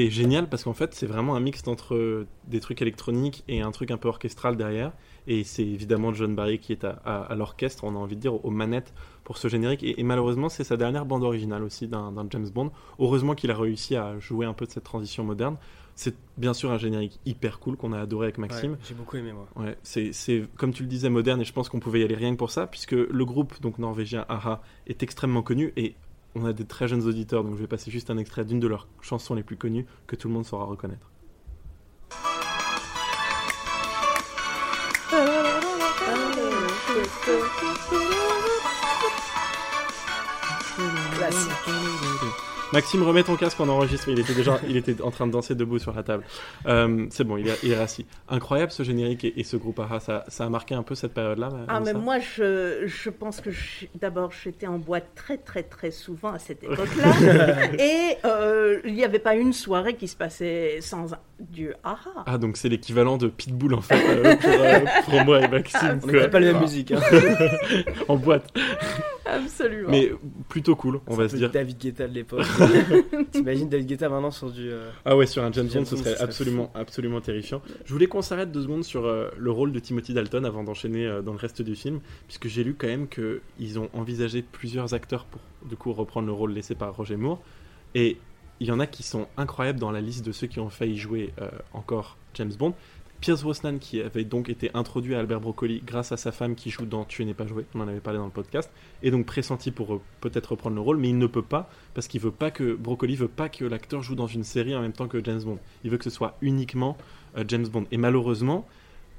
C'est 0.00 0.10
génial 0.10 0.48
parce 0.48 0.64
qu'en 0.64 0.72
fait, 0.72 0.94
c'est 0.94 1.06
vraiment 1.06 1.34
un 1.36 1.40
mix 1.40 1.66
entre 1.68 1.94
euh, 1.94 2.26
des 2.48 2.60
trucs 2.60 2.80
électroniques 2.80 3.44
et 3.48 3.60
un 3.60 3.70
truc 3.70 3.90
un 3.90 3.98
peu 3.98 4.08
orchestral 4.08 4.56
derrière. 4.56 4.92
Et 5.26 5.44
c'est 5.44 5.62
évidemment 5.66 6.14
John 6.14 6.34
Barry 6.34 6.58
qui 6.58 6.72
est 6.72 6.84
à, 6.84 7.00
à- 7.04 7.22
à 7.24 7.34
l'orchestre, 7.34 7.84
on 7.84 7.90
a 7.94 7.98
envie 7.98 8.16
de 8.16 8.20
dire, 8.20 8.42
aux 8.44 8.50
manettes 8.50 8.94
pour 9.24 9.36
ce 9.36 9.48
générique. 9.48 9.82
Et, 9.82 10.00
et 10.00 10.02
malheureusement, 10.02 10.48
c'est 10.48 10.64
sa 10.64 10.76
dernière 10.78 11.04
bande 11.04 11.22
originale 11.22 11.62
aussi 11.62 11.86
d'un 11.86 12.14
James 12.30 12.48
Bond. 12.48 12.70
Heureusement 12.98 13.34
qu'il 13.34 13.50
a 13.50 13.56
réussi 13.56 13.94
à 13.96 14.18
jouer 14.18 14.46
un 14.46 14.54
peu 14.54 14.64
de 14.64 14.70
cette 14.70 14.84
transition 14.84 15.22
moderne. 15.22 15.56
C'est 15.96 16.14
bien 16.38 16.54
sûr 16.54 16.70
un 16.70 16.78
générique 16.78 17.20
hyper 17.26 17.58
cool 17.58 17.76
qu'on 17.76 17.92
a 17.92 18.00
adoré 18.00 18.26
avec 18.28 18.38
Maxime. 18.38 18.72
Ouais, 18.72 18.78
j'ai 18.88 18.94
beaucoup 18.94 19.18
aimé 19.18 19.32
moi 19.34 19.46
Ouais, 19.56 19.76
c'est, 19.82 20.14
c'est, 20.14 20.44
comme 20.56 20.72
tu 20.72 20.82
le 20.84 20.88
disais, 20.88 21.10
moderne, 21.10 21.42
et 21.42 21.44
je 21.44 21.52
pense 21.52 21.68
qu'on 21.68 21.80
pouvait 21.80 22.00
y 22.00 22.04
aller 22.04 22.14
rien 22.14 22.32
que 22.32 22.38
pour 22.38 22.50
ça, 22.50 22.66
puisque 22.66 22.92
le 22.92 23.24
groupe 23.26 23.60
donc 23.60 23.78
norvégien 23.78 24.24
AHA 24.30 24.62
est 24.86 25.02
extrêmement 25.02 25.42
connu, 25.42 25.74
et 25.76 25.94
on 26.34 26.44
a 26.44 26.52
des 26.52 26.64
très 26.64 26.88
jeunes 26.88 27.06
auditeurs, 27.06 27.44
donc 27.44 27.56
je 27.56 27.60
vais 27.60 27.66
passer 27.66 27.90
juste 27.90 28.10
un 28.10 28.18
extrait 28.18 28.44
d'une 28.44 28.60
de 28.60 28.68
leurs 28.68 28.88
chansons 29.00 29.34
les 29.34 29.42
plus 29.42 29.56
connues 29.56 29.86
que 30.06 30.16
tout 30.16 30.28
le 30.28 30.34
monde 30.34 30.44
saura 30.44 30.64
reconnaître. 30.64 31.10
classique 41.16 41.79
Maxime, 42.72 43.02
remets 43.02 43.24
ton 43.24 43.36
casque, 43.36 43.58
on 43.60 43.68
enregistre. 43.68 44.08
Il 44.08 44.18
était 44.20 44.32
déjà, 44.34 44.60
il 44.68 44.76
était 44.76 45.00
en 45.02 45.10
train 45.10 45.26
de 45.26 45.32
danser 45.32 45.54
debout 45.54 45.78
sur 45.78 45.92
la 45.92 46.02
table. 46.02 46.22
Euh, 46.66 47.06
c'est 47.10 47.24
bon, 47.24 47.36
il 47.36 47.48
est, 47.48 47.58
il 47.64 47.72
est 47.72 47.76
rassis. 47.78 48.06
Incroyable 48.28 48.70
ce 48.70 48.82
générique 48.84 49.24
et, 49.24 49.40
et 49.40 49.44
ce 49.44 49.56
groupe 49.56 49.80
AHA, 49.80 50.00
ça, 50.00 50.24
ça 50.28 50.44
a 50.44 50.48
marqué 50.48 50.74
un 50.74 50.82
peu 50.84 50.94
cette 50.94 51.12
période-là. 51.12 51.48
Ah, 51.68 51.80
mais 51.80 51.94
moi, 51.94 52.18
je, 52.20 52.84
je 52.86 53.10
pense 53.10 53.40
que 53.40 53.50
d'abord, 54.00 54.30
j'étais 54.32 54.66
en 54.68 54.78
boîte 54.78 55.06
très, 55.16 55.36
très, 55.36 55.62
très 55.64 55.90
souvent 55.90 56.32
à 56.32 56.38
cette 56.38 56.62
époque-là. 56.64 57.74
et 57.78 58.16
euh, 58.24 58.80
il 58.84 58.94
n'y 58.94 59.04
avait 59.04 59.18
pas 59.18 59.34
une 59.34 59.52
soirée 59.52 59.94
qui 59.94 60.06
se 60.08 60.16
passait 60.16 60.78
sans 60.80 61.12
un- 61.12 61.18
du 61.40 61.72
aha. 61.84 62.24
Ah, 62.26 62.38
donc 62.38 62.56
c'est 62.56 62.68
l'équivalent 62.68 63.16
de 63.16 63.28
Pitbull 63.28 63.74
en 63.74 63.80
fait, 63.80 63.94
euh, 63.94 64.36
pour, 64.36 64.50
euh, 64.50 64.80
pour 65.04 65.24
moi 65.24 65.40
et 65.40 65.48
Maxime. 65.48 65.80
on 65.96 65.98
quoi. 65.98 66.12
n'écoute 66.12 66.30
pas 66.30 66.40
la 66.40 66.52
même 66.52 66.62
musique 66.62 66.92
hein. 66.92 67.00
en 68.08 68.16
boîte. 68.16 68.52
Absolument. 69.30 69.90
Mais 69.90 70.12
plutôt 70.48 70.76
cool, 70.76 71.00
on 71.06 71.14
va 71.14 71.28
se 71.28 71.36
dire. 71.36 71.50
David 71.50 71.78
Guetta 71.78 72.08
de 72.08 72.14
l'époque 72.14 72.46
t'imagines 73.32 73.68
David 73.68 73.86
Guetta 73.86 74.08
maintenant 74.08 74.30
sur 74.30 74.50
du 74.50 74.70
euh, 74.70 74.90
Ah 75.04 75.16
ouais, 75.16 75.26
sur 75.26 75.42
un 75.42 75.52
James 75.52 75.68
Bond, 75.72 75.84
ce 75.84 75.96
serait 75.96 76.10
ce 76.10 76.16
serait 76.16 76.24
absolument, 76.24 76.70
absolument 76.74 77.20
terrifiant. 77.20 77.62
Je 77.84 77.92
voulais 77.92 78.06
qu'on 78.06 78.22
s'arrête 78.22 78.50
deux 78.50 78.62
secondes 78.62 78.84
sur 78.84 79.06
euh, 79.06 79.30
le 79.36 79.50
rôle 79.50 79.72
de 79.72 79.78
Timothy 79.78 80.14
Dalton 80.14 80.44
avant 80.44 80.64
d'enchaîner 80.64 81.06
euh, 81.06 81.22
dans 81.22 81.32
le 81.32 81.38
reste 81.38 81.62
du 81.62 81.76
film, 81.76 82.00
puisque 82.26 82.48
j'ai 82.48 82.64
lu 82.64 82.74
quand 82.74 82.88
même 82.88 83.08
qu'ils 83.08 83.78
ont 83.78 83.88
envisagé 83.92 84.42
plusieurs 84.42 84.94
acteurs 84.94 85.24
pour 85.26 85.40
du 85.68 85.76
coup 85.76 85.92
reprendre 85.92 86.26
le 86.26 86.32
rôle 86.32 86.52
laissé 86.52 86.74
par 86.74 86.94
Roger 86.96 87.16
Moore, 87.16 87.40
et 87.94 88.16
il 88.60 88.66
y 88.66 88.72
en 88.72 88.80
a 88.80 88.86
qui 88.86 89.02
sont 89.02 89.26
incroyables 89.36 89.80
dans 89.80 89.90
la 89.90 90.00
liste 90.00 90.24
de 90.24 90.32
ceux 90.32 90.46
qui 90.46 90.60
ont 90.60 90.70
failli 90.70 90.98
jouer 90.98 91.32
euh, 91.40 91.48
encore 91.72 92.16
James 92.34 92.52
Bond. 92.58 92.74
Pierce 93.20 93.42
Brosnan 93.42 93.78
qui 93.78 94.00
avait 94.00 94.24
donc 94.24 94.48
été 94.48 94.70
introduit 94.72 95.14
à 95.14 95.18
Albert 95.18 95.40
Broccoli 95.40 95.82
grâce 95.84 96.10
à 96.10 96.16
sa 96.16 96.32
femme 96.32 96.54
qui 96.54 96.70
joue 96.70 96.86
dans 96.86 97.04
Tuer 97.04 97.26
n'est 97.26 97.34
pas 97.34 97.46
joué, 97.46 97.66
on 97.74 97.80
en 97.80 97.88
avait 97.88 98.00
parlé 98.00 98.18
dans 98.18 98.24
le 98.24 98.30
podcast, 98.30 98.70
et 99.02 99.10
donc 99.10 99.26
pressenti 99.26 99.70
pour 99.70 99.94
euh, 99.94 100.00
peut-être 100.22 100.52
reprendre 100.52 100.76
le 100.76 100.80
rôle, 100.80 100.96
mais 100.96 101.10
il 101.10 101.18
ne 101.18 101.26
peut 101.26 101.42
pas 101.42 101.68
parce 101.94 102.08
qu'il 102.08 102.20
veut 102.20 102.30
pas 102.30 102.50
que 102.50 102.74
Broccoli 102.74 103.16
veut 103.16 103.28
pas 103.28 103.48
que 103.50 103.64
l'acteur 103.64 104.02
joue 104.02 104.14
dans 104.14 104.26
une 104.26 104.44
série 104.44 104.74
en 104.74 104.80
même 104.80 104.92
temps 104.92 105.08
que 105.08 105.22
James 105.22 105.42
Bond. 105.42 105.58
Il 105.84 105.90
veut 105.90 105.98
que 105.98 106.04
ce 106.04 106.10
soit 106.10 106.36
uniquement 106.40 106.96
euh, 107.36 107.44
James 107.46 107.68
Bond. 107.68 107.84
Et 107.90 107.98
malheureusement, 107.98 108.66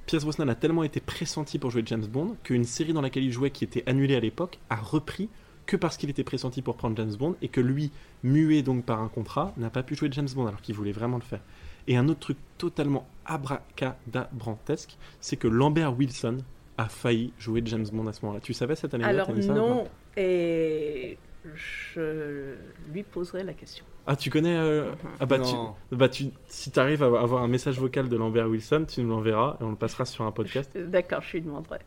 Pierce 0.07 0.23
Brosnan 0.23 0.49
a 0.49 0.55
tellement 0.55 0.83
été 0.83 0.99
pressenti 0.99 1.59
pour 1.59 1.69
jouer 1.69 1.83
James 1.85 2.05
Bond 2.05 2.37
qu'une 2.43 2.63
série 2.63 2.93
dans 2.93 3.01
laquelle 3.01 3.23
il 3.23 3.31
jouait 3.31 3.51
qui 3.51 3.63
était 3.63 3.87
annulée 3.87 4.15
à 4.15 4.19
l'époque 4.19 4.59
a 4.69 4.77
repris 4.77 5.29
que 5.71 5.77
parce 5.77 5.95
qu'il 5.95 6.09
était 6.09 6.25
pressenti 6.25 6.61
pour 6.61 6.75
prendre 6.75 6.97
James 6.97 7.15
Bond 7.15 7.37
et 7.41 7.47
que 7.47 7.61
lui, 7.61 7.91
muet 8.23 8.61
donc 8.61 8.83
par 8.83 9.01
un 9.01 9.07
contrat, 9.07 9.53
n'a 9.55 9.69
pas 9.69 9.83
pu 9.83 9.95
jouer 9.95 10.09
James 10.11 10.27
Bond 10.35 10.45
alors 10.45 10.61
qu'il 10.61 10.75
voulait 10.75 10.91
vraiment 10.91 11.15
le 11.15 11.23
faire. 11.23 11.39
Et 11.87 11.95
un 11.95 12.09
autre 12.09 12.19
truc 12.19 12.37
totalement 12.57 13.07
abracadabrantesque, 13.25 14.97
c'est 15.21 15.37
que 15.37 15.47
Lambert 15.47 15.97
Wilson 15.97 16.39
a 16.77 16.89
failli 16.89 17.31
jouer 17.39 17.61
James 17.63 17.85
Bond 17.89 18.05
à 18.07 18.11
ce 18.11 18.25
moment-là. 18.25 18.41
Tu 18.41 18.53
savais 18.53 18.75
cette 18.75 18.93
anecdote 18.93 19.29
Alors 19.29 19.55
non, 19.55 19.87
et 20.17 21.17
je 21.55 22.55
lui 22.91 23.03
poserai 23.03 23.43
la 23.43 23.53
question. 23.53 23.85
Ah, 24.05 24.17
tu 24.17 24.29
connais 24.29 24.57
euh, 24.57 24.91
Ah 25.21 25.25
bah, 25.25 25.39
tu, 25.39 25.53
non. 25.53 25.73
bah 25.93 26.09
tu, 26.09 26.25
si 26.49 26.69
tu 26.69 26.79
arrives 26.79 27.01
à 27.01 27.05
avoir 27.05 27.43
un 27.43 27.47
message 27.47 27.79
vocal 27.79 28.09
de 28.09 28.17
Lambert 28.17 28.49
Wilson, 28.49 28.85
tu 28.89 29.01
nous 29.03 29.09
l'enverras 29.09 29.55
et 29.61 29.63
on 29.63 29.69
le 29.69 29.77
passera 29.77 30.03
sur 30.03 30.25
un 30.25 30.31
podcast. 30.33 30.77
D'accord, 30.77 31.21
je 31.21 31.37
lui 31.37 31.41
demanderai. 31.43 31.79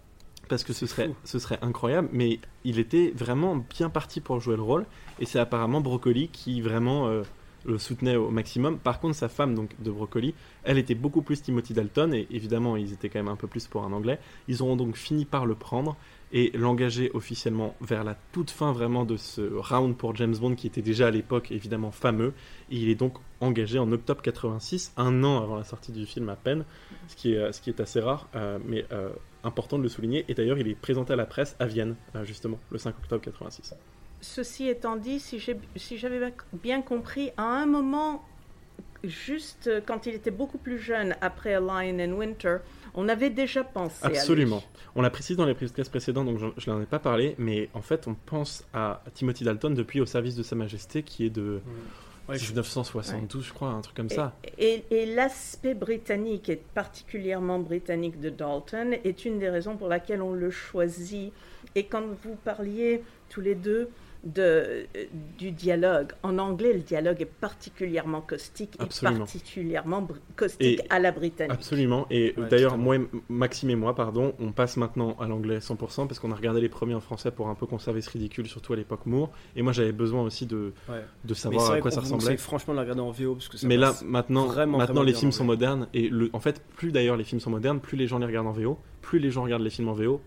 Parce 0.49 0.65
que 0.65 0.73
ce 0.73 0.87
serait, 0.87 1.09
fou. 1.09 1.15
ce 1.25 1.39
serait 1.39 1.59
incroyable, 1.63 2.09
mais 2.13 2.41
il 2.65 2.79
était 2.79 3.13
vraiment 3.15 3.57
bien 3.57 3.91
parti 3.91 4.21
pour 4.21 4.41
jouer 4.41 4.57
le 4.57 4.63
rôle, 4.63 4.87
et 5.21 5.27
c'est 5.27 5.39
apparemment 5.39 5.81
Broccoli 5.81 6.29
qui 6.29 6.61
vraiment 6.61 7.09
euh, 7.09 7.23
le 7.65 7.79
soutenait 7.79 8.17
au 8.17 8.31
maximum. 8.31 8.79
Par 8.79 9.01
contre, 9.01 9.17
sa 9.17 9.29
femme, 9.29 9.55
donc 9.55 9.71
de 9.81 9.91
Broccoli, 9.91 10.35
elle 10.65 10.79
était 10.79 10.95
beaucoup 10.95 11.23
plus 11.23 11.43
Timothy 11.43 11.73
Dalton, 11.73 12.15
et 12.15 12.27
évidemment, 12.31 12.77
ils 12.77 12.93
étaient 12.93 13.09
quand 13.09 13.19
même 13.19 13.29
un 13.29 13.37
peu 13.37 13.47
plus 13.47 13.67
pour 13.67 13.85
un 13.85 13.93
anglais. 13.93 14.19
Ils 14.49 14.63
auront 14.63 14.77
donc 14.77 14.97
fini 14.97 15.25
par 15.25 15.47
le 15.47 15.55
prendre 15.55 15.97
et 16.35 16.51
l'engager 16.53 17.13
officiellement 17.15 17.77
vers 17.81 18.03
la 18.03 18.17
toute 18.33 18.51
fin 18.51 18.73
vraiment 18.73 19.05
de 19.05 19.17
ce 19.17 19.41
round 19.41 19.97
pour 19.97 20.17
James 20.17 20.35
Bond, 20.37 20.57
qui 20.57 20.67
était 20.67 20.83
déjà 20.83 21.07
à 21.07 21.11
l'époque 21.13 21.53
évidemment 21.53 21.93
fameux, 21.93 22.35
il 22.71 22.89
est 22.89 22.97
donc 22.97 23.15
engagé 23.41 23.79
en 23.79 23.91
octobre 23.93 24.21
86, 24.21 24.93
un 24.97 25.23
an 25.23 25.41
avant 25.41 25.55
la 25.55 25.63
sortie 25.63 25.93
du 25.93 26.07
film 26.07 26.29
à 26.29 26.35
peine, 26.35 26.65
ce 27.07 27.15
qui 27.15 27.35
est, 27.35 27.39
euh, 27.39 27.79
assez 27.79 28.01
rare, 28.01 28.29
euh, 28.35 28.59
mais 28.67 28.85
euh, 28.93 29.11
important 29.45 29.79
de 29.79 29.85
le 29.85 29.89
souligner. 29.89 30.25
Et 30.29 30.35
d'ailleurs, 30.35 30.59
il 30.59 30.67
est 30.67 30.75
présenté 30.75 31.13
à 31.13 31.17
la 31.17 31.27
presse 31.27 31.55
à 31.61 31.67
Vienne, 31.67 31.95
justement, 32.25 32.59
le 32.71 32.79
5 32.79 32.97
octobre 32.99 33.23
86. 33.23 33.75
Ceci 34.21 34.69
étant 34.69 34.97
dit, 34.97 35.21
si 35.21 35.39
j'avais 35.39 36.33
bien 36.53 36.83
compris, 36.83 37.31
à 37.37 37.45
un 37.45 37.67
moment, 37.67 38.25
juste 39.05 39.71
quand 39.87 40.07
il 40.07 40.15
était 40.15 40.33
beaucoup 40.33 40.59
plus 40.59 40.79
jeune, 40.79 41.15
après 41.21 41.55
A 41.55 41.61
Lion 41.61 41.99
in 42.01 42.13
Winter, 42.13 42.57
on 42.95 43.09
avait 43.09 43.31
déjà 43.31 43.65
pensé 43.65 44.05
à 44.05 44.09
lui. 44.09 44.17
Absolument. 44.17 44.63
On 44.97 45.03
l'a 45.03 45.11
précisé 45.11 45.37
dans 45.37 45.47
les 45.47 45.55
podcasts 45.55 45.91
précédents, 45.91 46.25
donc 46.25 46.39
je 46.57 46.71
n'en 46.71 46.81
ai 46.81 46.87
pas 46.87 46.99
parlé, 47.01 47.35
mais 47.39 47.69
en 47.75 47.83
fait, 47.83 48.07
on 48.07 48.15
pense 48.27 48.65
à 48.73 49.03
Timothy 49.15 49.45
Dalton 49.45 49.75
depuis 49.75 50.01
Au 50.01 50.07
service 50.07 50.37
de 50.37 50.43
Sa 50.43 50.55
Majesté, 50.57 51.03
qui 51.03 51.27
est 51.27 51.31
de 51.31 51.61
Ouais, 52.27 52.39
je- 52.39 52.47
1972, 52.53 53.45
je 53.45 53.53
crois, 53.53 53.69
un 53.69 53.83
truc 53.83 53.97
comme 53.97 54.09
ça. 54.09 54.33
Et, 54.57 54.83
et 54.91 55.05
l'aspect 55.05 55.75
britannique, 55.75 56.49
et 56.49 56.57
particulièrement 56.57 57.59
britannique 57.59 58.19
de 58.21 58.31
Dalton, 58.31 58.95
est 59.05 59.25
une 59.27 59.39
des 59.39 59.51
raisons 59.51 59.77
pour 59.77 59.89
laquelle 59.89 60.23
on 60.23 60.33
le 60.33 60.51
choisit. 60.51 61.33
Et 61.75 61.85
quand 61.85 62.03
vous 62.23 62.37
parliez 62.45 63.03
tous 63.29 63.41
les 63.43 63.55
deux 63.55 63.91
de, 64.25 64.87
du 65.39 65.51
dialogue, 65.51 66.13
en 66.23 66.39
anglais, 66.39 66.73
le 66.73 66.81
dialogue 66.81 67.21
est 67.21 67.27
particulièrement 67.27 68.21
caustique 68.21 68.75
Absolument. 68.79 69.17
et 69.17 69.19
particulièrement 69.21 70.03
br- 70.03 70.17
caustique 70.37 70.81
Et- 70.81 70.87
à 70.91 70.99
la 70.99 71.13
britannique. 71.13 71.53
Absolument. 71.53 72.07
Et 72.11 72.35
Ouais, 72.37 72.49
d'ailleurs, 72.49 72.79
moi, 72.79 72.97
Maxime 73.29 73.71
et 73.71 73.77
moi, 73.77 73.95
pardon, 73.95 74.35
on 74.41 74.53
passe 74.53 74.77
maintenant 74.77 75.17
à 75.21 75.27
l'anglais 75.27 75.59
100% 75.61 76.07
parce 76.07 76.19
qu'on 76.19 76.33
a 76.33 76.35
regardé 76.35 76.61
les 76.61 76.69
premiers 76.69 76.95
en 76.95 77.01
français 77.01 77.31
pour 77.31 77.49
un 77.49 77.55
peu 77.55 77.67
conserver 77.67 78.01
ce 78.01 78.11
ridicule, 78.11 78.47
surtout 78.47 78.73
à 78.73 78.77
l'époque 78.77 79.07
Moore. 79.07 79.31
Et 79.57 79.63
moi, 79.63 79.73
j'avais 79.73 79.93
besoin 79.93 80.23
aussi 80.23 80.47
de, 80.47 80.73
ouais. 80.89 81.05
de 81.25 81.35
savoir 81.35 81.71
à 81.73 81.81
quoi 81.81 81.91
ça 81.91 82.01
ressemblait. 82.01 82.37
franchement 82.37 82.75
de 82.75 82.77
la 82.79 82.83
regarder 82.83 83.03
en 83.03 83.11
VO 83.11 83.35
parce 83.35 83.49
que 83.49 83.57
ça 83.59 83.67
Mais 83.67 83.77
là, 83.77 83.95
maintenant, 84.05 84.47
vraiment, 84.47 84.79
maintenant 84.79 84.95
vraiment 84.95 85.03
les 85.07 85.15
films 85.15 85.33
sont 85.33 85.45
modernes 85.45 85.89
et 85.95 86.09
le, 86.09 86.31
en 86.33 86.41
fait, 86.41 86.63
plus 86.77 86.93
d'ailleurs 86.93 87.17
les 87.17 87.25
films 87.25 87.41
sont 87.41 87.51
modernes, 87.51 87.81
plus 87.81 87.97
les 87.97 88.07
gens 88.07 88.19
les 88.19 88.27
regardent 88.27 88.47
en 88.49 88.53
VO, 88.53 88.79
plus 89.03 89.19
les 89.19 89.31
gens 89.31 89.43
regardent 89.43 89.63
les 89.63 89.71
films 89.71 89.89
en 89.89 89.93
VO, 89.93 90.21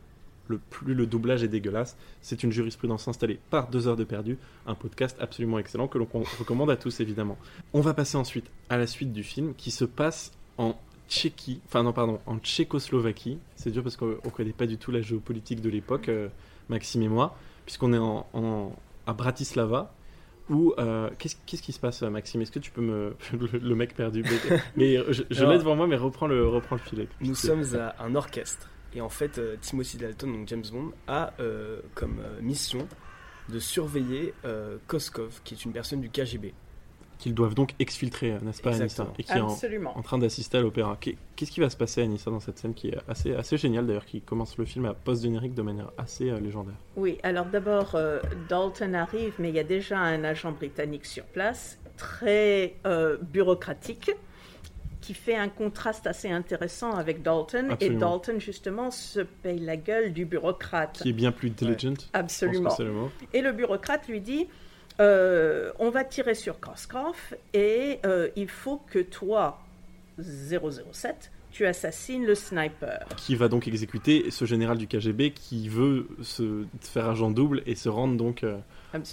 le 0.48 0.58
plus 0.58 0.94
le 0.94 1.06
doublage 1.06 1.44
est 1.44 1.48
dégueulasse. 1.48 1.98
C'est 2.22 2.44
une 2.44 2.52
jurisprudence 2.52 3.08
installée 3.08 3.40
par 3.50 3.68
deux 3.70 3.88
heures 3.88 3.96
de 3.96 4.04
perdu, 4.04 4.38
un 4.66 4.76
podcast 4.76 5.18
absolument 5.20 5.60
excellent 5.60 5.88
que 5.88 5.98
l'on 5.98 6.08
recommande 6.40 6.70
à 6.70 6.78
tous 6.78 7.00
évidemment. 7.00 7.38
On 7.74 7.82
va 7.82 7.94
passer 7.94 8.18
ensuite 8.18 8.46
à 8.70 8.78
la 8.78 8.88
suite 8.88 9.14
du 9.14 9.24
film 9.24 9.54
qui 9.56 9.72
se 9.72 9.86
passe 9.86 10.32
en 10.58 10.76
Tchéquie, 11.10 11.62
enfin 11.66 11.84
non 11.84 11.94
pardon, 11.94 12.20
en 12.26 12.38
Tchécoslovaquie. 12.38 13.40
C'est 13.56 13.72
dur 13.72 13.84
parce 13.84 13.96
qu'on 13.96 14.08
ne 14.24 14.30
connaît 14.32 14.52
pas 14.52 14.66
du 14.68 14.78
tout 14.78 14.92
la 14.92 15.02
géopolitique 15.02 15.62
de 15.62 15.70
l'époque, 15.70 16.10
euh, 16.10 16.28
Maxime 16.70 17.02
et 17.04 17.08
moi, 17.08 17.38
puisqu'on 17.66 17.94
est 17.94 17.98
en, 17.98 18.26
en- 18.34 18.76
à 19.06 19.14
Bratislava. 19.14 19.94
Où 20.50 20.74
euh, 20.80 21.10
qu'est-ce 21.20 21.36
qu'est-ce 21.46 21.62
qui 21.62 21.74
se 21.74 21.80
passe, 21.80 22.02
Maxime? 22.04 22.42
Est-ce 22.42 22.52
que 22.54 22.60
tu 22.60 22.72
peux 22.72 22.82
me 22.82 23.16
le, 23.34 23.60
le 23.60 23.76
mec 23.76 23.94
perdu 23.96 24.24
Mais, 24.24 24.60
mais 24.78 25.14
je, 25.14 25.24
l'ai 25.46 25.58
devant 25.58 25.76
moi, 25.76 25.88
mais 25.88 25.98
reprends 25.98 26.28
le 26.28 26.48
reprends 26.48 26.76
le 26.78 26.82
filet. 26.82 27.08
Nous 27.20 27.36
sommes 27.36 27.64
à 27.76 28.02
un 28.04 28.16
orchestre. 28.16 28.70
Et 28.98 29.02
en 29.02 29.10
fait, 29.10 29.38
euh, 29.38 29.56
Timothy 29.62 29.98
Dalton, 29.98 30.34
donc 30.34 30.48
James 30.48 30.64
Bond, 30.72 30.92
a 31.08 31.32
euh, 31.40 31.80
comme 31.94 32.18
euh, 32.20 32.42
mission 32.42 32.88
de 33.50 33.60
surveiller 33.60 34.34
euh, 34.44 34.78
Koskov, 34.88 35.40
qui 35.44 35.54
est 35.54 35.64
une 35.66 35.72
personne 35.72 36.02
du 36.02 36.10
KGB. 36.10 36.54
qu'ils 37.20 37.36
doivent 37.36 37.54
donc 37.54 37.74
exfiltrer, 37.80 38.38
n'est-ce 38.42 38.62
pas, 38.62 38.76
Anissa. 38.76 39.08
Et 39.20 39.24
qui 39.24 39.32
est 39.32 39.40
en, 39.40 39.50
Absolument. 39.52 39.96
en 39.98 40.02
train 40.02 40.18
d'assister 40.18 40.58
à 40.58 40.62
l'opéra. 40.62 40.98
Qu'est- 41.00 41.16
Qu'est-ce 41.36 41.52
qui 41.52 41.60
va 41.60 41.70
se 41.70 41.78
passer, 41.78 42.02
Anissa, 42.02 42.32
dans 42.32 42.40
cette 42.40 42.58
scène 42.58 42.74
qui 42.74 42.88
est 42.90 42.98
assez 43.08 43.36
assez 43.36 43.56
géniale 43.58 43.86
d'ailleurs, 43.86 44.06
qui 44.06 44.22
commence 44.22 44.58
le 44.58 44.66
film 44.66 44.86
à 44.86 44.96
post-générique 44.96 45.54
de 45.54 45.62
manière 45.62 45.92
assez 46.00 46.30
euh, 46.32 46.40
légendaire? 46.40 46.76
Oui, 46.96 47.20
alors 47.22 47.46
d'abord, 47.46 47.94
euh, 47.94 48.20
Dalton 48.50 48.96
arrive, 48.96 49.34
mais 49.38 49.50
il 49.50 49.56
y 49.56 49.60
a 49.60 49.64
déjà 49.64 50.00
un 50.00 50.24
agent 50.24 50.52
britannique 50.54 51.06
sur 51.06 51.24
place, 51.26 51.78
très 51.98 52.76
euh, 52.88 53.18
bureaucratique, 53.22 54.10
qui 55.08 55.14
fait 55.14 55.38
un 55.38 55.48
contraste 55.48 56.06
assez 56.06 56.30
intéressant 56.30 56.92
avec 56.92 57.22
Dalton. 57.22 57.72
Absolument. 57.72 57.98
Et 57.98 57.98
Dalton, 57.98 58.42
justement, 58.42 58.92
se 58.92 59.22
paye 59.22 59.60
la 59.60 59.78
gueule 59.78 60.12
du 60.12 60.26
bureaucrate. 60.26 61.00
Qui 61.02 61.10
est 61.10 61.14
bien 61.14 61.32
plus 61.32 61.50
que 61.50 62.10
Absolument. 62.12 62.76
le. 62.78 63.10
Et 63.32 63.42
le 63.42 63.54
bureaucrate 63.54 64.06
lui 64.10 64.20
dit 64.20 64.48
euh, 65.00 65.72
On 65.80 65.92
va 65.92 66.04
tirer 66.04 66.36
sur 66.36 66.60
Koskov 66.60 67.36
et 67.54 68.00
euh, 68.06 68.28
il 68.36 68.50
faut 68.50 68.82
que 68.92 69.00
toi, 69.00 69.62
007, 70.20 71.32
tu 71.52 71.66
assassines 71.66 72.26
le 72.26 72.36
sniper. 72.36 73.08
Qui 73.16 73.36
va 73.36 73.48
donc 73.48 73.66
exécuter 73.70 74.30
ce 74.30 74.44
général 74.44 74.78
du 74.78 74.88
KGB 74.88 75.32
qui 75.32 75.70
veut 75.70 76.10
se 76.22 76.66
faire 76.82 77.08
agent 77.08 77.32
double 77.32 77.64
et 77.66 77.76
se 77.76 77.88
rendre 77.88 78.18
donc 78.18 78.44
euh, 78.44 78.58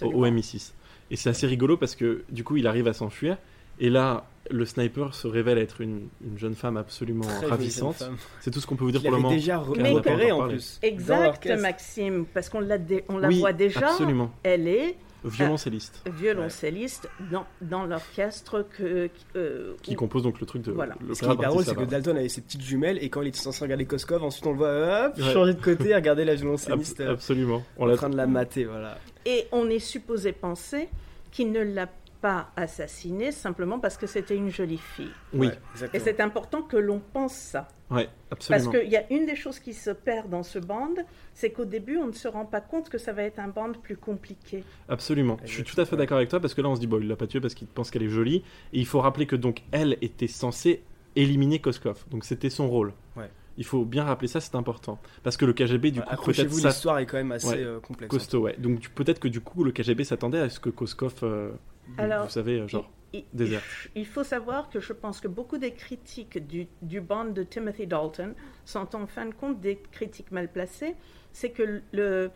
au 0.03 0.27
MI6. 0.27 0.73
Et 1.13 1.17
c'est 1.17 1.31
assez 1.31 1.47
rigolo 1.47 1.77
parce 1.77 1.95
que 1.95 2.25
du 2.31 2.43
coup 2.43 2.57
il 2.57 2.67
arrive 2.67 2.89
à 2.89 2.95
s'enfuir 2.95 3.39
et 3.81 3.91
là 3.91 4.25
le 4.51 4.67
sniper 4.67 5.15
se 5.15 5.27
révèle 5.27 5.57
être 5.57 5.81
une, 5.81 6.09
une 6.23 6.37
jeune 6.39 6.55
femme 6.55 6.77
absolument 6.77 7.25
Très 7.25 7.47
ravissante. 7.47 8.05
C'est 8.43 8.51
tout 8.51 8.61
ce 8.61 8.67
qu'on 8.67 8.77
peut 8.77 8.85
vous 8.85 8.91
dire 8.93 9.01
pour 9.01 9.11
le 9.11 9.17
moment. 9.17 9.31
déjà 9.31 9.55
pas 9.57 9.63
repéré 9.63 10.33
en 10.33 10.47
plus. 10.49 10.79
Exact. 10.83 11.47
Maxime, 11.59 12.27
parce 12.33 12.51
qu'on 12.51 12.61
la, 12.61 12.77
dé- 12.77 13.05
on 13.09 13.17
la 13.17 13.29
Oui, 13.29 13.41
voit 13.41 13.55
déjà. 13.55 13.89
Absolument. 13.89 14.31
Elle 14.43 14.69
est 14.69 14.97
Violoncelliste. 15.25 16.03
violoncelliste 16.19 17.09
dans, 17.33 17.47
dans 17.63 17.87
l'orchestre 17.87 18.67
que, 18.77 19.09
euh, 19.37 19.73
Qui 19.83 19.95
où- 19.95 19.97
compose 19.97 20.23
donc 20.23 20.39
le 20.39 20.45
truc 20.47 20.61
de 20.61 20.73
Voilà. 20.73 20.95
Ce 21.15 21.21
qui 21.21 21.25
est 21.25 21.37
drôle, 21.37 21.65
c'est 21.65 21.75
que. 21.75 21.85
Dalton 21.85 22.15
avait 22.19 22.29
ses 22.29 22.43
petites 22.43 22.61
jumelles 22.61 22.99
et 23.03 23.09
quand 23.09 23.23
il 23.23 23.29
était 23.29 23.39
censé 23.39 23.65
regarder 23.65 23.87
Koskov, 23.87 24.23
ensuite 24.23 24.47
on 24.47 24.53
le 24.53 24.59
voit 24.59 25.07
hop, 25.07 25.17
Ouais. 25.17 25.33
changer 25.33 25.55
de 25.55 25.63
côté, 25.63 25.95
regarder 25.95 26.27
la 26.27 26.35
violoncelliste 26.35 27.01
euh, 27.01 27.13
Absolument. 27.15 27.63
On 27.79 27.85
en 27.85 27.87
l'a 27.87 27.97
train 27.97 28.11
de 28.11 28.17
la 28.19 28.27
mater, 28.27 28.65
voilà. 28.67 28.99
Et 29.25 29.47
on 29.53 29.71
est 29.71 29.79
supposé 29.79 30.33
penser 30.33 30.89
qu'il 31.33 31.51
ne 31.53 31.61
l'a 31.63 31.89
pas 32.25 32.51
assassinée 32.57 33.33
simplement 33.33 33.79
parce 33.79 33.99
que 33.99 34.07
c'était 34.07 34.35
une 34.35 34.49
jolie 34.49 34.79
fille. 34.79 35.11
Oui, 35.35 35.49
Ouais, 35.49 35.89
Et 35.93 35.99
c'est 35.99 36.21
important 36.21 36.63
que 36.63 36.79
l'on 36.79 36.99
pense 37.13 37.35
ça. 37.35 37.69
ouais, 37.91 38.09
Parce 38.31 38.51
absolument. 38.51 38.71
qu'il 38.81 38.91
y 38.91 38.97
a 38.97 39.05
une 39.13 39.27
des 39.27 39.37
choses 39.37 39.59
qui 39.59 39.75
se 39.75 39.91
perd 39.91 40.31
dans 40.31 40.43
ce 40.43 40.59
band, 40.59 40.95
c'est 41.35 41.51
qu'au 41.51 41.67
début, 41.67 41.99
on 41.99 42.07
ne 42.07 42.13
se 42.13 42.27
rend 42.27 42.47
pas 42.47 42.63
compte 42.63 42.89
que 42.89 42.97
ça 42.97 43.13
va 43.13 43.25
être 43.25 43.39
un 43.41 43.49
band 43.49 43.73
plus 43.75 43.99
compliqué. 43.99 44.65
Absolument. 44.89 45.37
Je 45.45 45.53
suis 45.53 45.65
tout 45.65 45.79
à 45.79 45.85
fait 45.85 45.97
d'accord 45.99 46.17
avec 46.17 46.31
toi 46.31 46.41
parce 46.41 46.55
que 46.55 46.63
là 46.63 46.71
on 46.71 46.77
se 46.77 46.81
dit 46.81 46.87
bon 46.87 46.99
il 46.99 47.09
l'a 47.09 47.17
pas 47.17 47.27
tué 47.27 47.41
parce 47.43 47.53
qu'il 47.53 47.67
pense 47.67 47.91
qu'elle 47.91 48.03
est 48.05 48.09
jolie 48.09 48.43
et 48.73 48.79
il 48.79 48.87
faut 48.87 49.01
rappeler 49.01 49.27
que 49.27 49.37
donc 49.37 49.61
elle 49.71 49.99
était 50.01 50.27
censée 50.27 50.83
éliminer 51.17 51.59
Koskov. 51.59 52.07
Donc 52.11 52.25
c'était 52.25 52.49
son 52.49 52.71
rôle. 52.71 52.95
Ouais. 53.17 53.29
Il 53.59 53.67
faut 53.67 53.85
bien 53.85 54.03
rappeler 54.05 54.29
ça, 54.29 54.41
c'est 54.41 54.55
important 54.57 54.99
parce 55.23 55.37
que 55.37 55.45
le 55.45 55.53
KGB 55.53 55.91
du 55.91 56.01
Voilà, 56.01 56.17
coup 56.17 56.25
peut-être 56.25 56.41
Accrochez-vous, 56.41 56.59
ça 56.61 56.69
l'histoire 56.69 56.99
est 57.01 57.07
quand 57.07 57.19
même 57.19 57.33
assez 57.33 57.49
Ouais. 57.49 57.63
euh, 57.63 57.81
complexe. 57.81 58.11
costaud 58.11 58.41
ouais. 58.41 58.57
Donc 58.59 58.89
peut-être 58.95 59.21
que 59.21 59.29
du 59.29 59.43
coup 59.43 59.63
le 59.63 59.73
KGB 59.73 60.05
s'attendait 60.05 60.41
à 60.41 60.49
ce 60.49 60.59
que 60.59 60.71
Koskov 60.71 61.15
euh, 61.23 61.51
Alors, 61.99 62.25
vous 62.25 62.31
savez 62.31 62.61
euh, 62.61 62.69
genre 62.69 62.91
Il, 63.13 63.25
Désert. 63.33 63.63
il- 63.95 64.01
il 64.03 64.07
faut 64.07 64.25
savoir 64.25 64.69
que 64.71 64.81
je 64.81 64.93
pense 64.93 65.21
que 65.21 65.29
beaucoup 65.29 65.59
des 65.59 65.73
critiques 65.73 66.45
du, 66.47 66.67
du 66.83 67.01
band 67.01 67.27
de 67.27 67.43
Timothy 67.43 67.87
Dalton 67.87 68.35
sont 68.65 68.95
en 68.97 69.07
fin 69.07 69.27
de 69.27 69.35
compte 69.35 69.61
des 69.61 69.77
critiques 69.93 70.31
mal 70.33 70.49
placées. 70.49 70.95
C'est 71.33 71.51
que 71.51 71.83
le, 71.93 72.31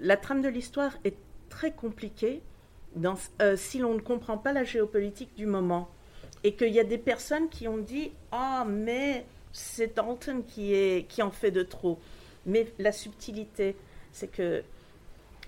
la 0.00 0.16
trame 0.16 0.42
de 0.42 0.48
l'histoire 0.48 0.96
est 1.04 1.16
très 1.48 1.72
compliquée 1.72 2.40
dans, 2.96 3.14
euh, 3.42 3.56
si 3.56 3.78
l'on 3.78 3.94
ne 3.94 4.00
comprend 4.00 4.38
pas 4.38 4.52
la 4.52 4.64
géopolitique 4.64 5.34
du 5.36 5.46
moment. 5.46 5.88
Et 6.44 6.54
qu'il 6.54 6.72
y 6.72 6.80
a 6.80 6.84
des 6.84 6.98
personnes 6.98 7.48
qui 7.48 7.66
ont 7.68 7.78
dit 7.78 8.12
Ah, 8.32 8.64
mais 8.68 9.24
c'est 9.52 9.94
Dalton 9.96 10.42
qui, 10.46 10.72
est, 10.74 11.06
qui 11.08 11.20
en 11.22 11.30
fait 11.30 11.50
de 11.50 11.62
trop. 11.62 11.98
Mais 12.46 12.72
la 12.78 12.92
subtilité, 12.92 13.76
c'est 14.12 14.28
que 14.28 14.62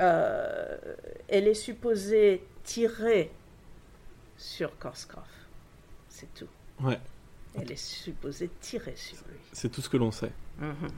euh, 0.00 0.76
elle 1.29 1.46
est 1.48 1.55
supposée 1.55 2.42
tirer 2.64 3.31
sur 4.37 4.77
Korskov. 4.79 5.23
C'est 6.09 6.33
tout. 6.35 6.49
ouais, 6.83 6.99
Elle 7.55 7.70
est 7.73 7.77
supposée 7.77 8.51
tirer 8.61 8.94
sur 8.96 9.18
lui. 9.29 9.38
c'est 9.53 9.70
tout 9.70 9.81
ce 9.81 9.88
que 9.88 9.96
l'on 9.96 10.11
sait. 10.11 10.33
Mhm. 10.59 10.88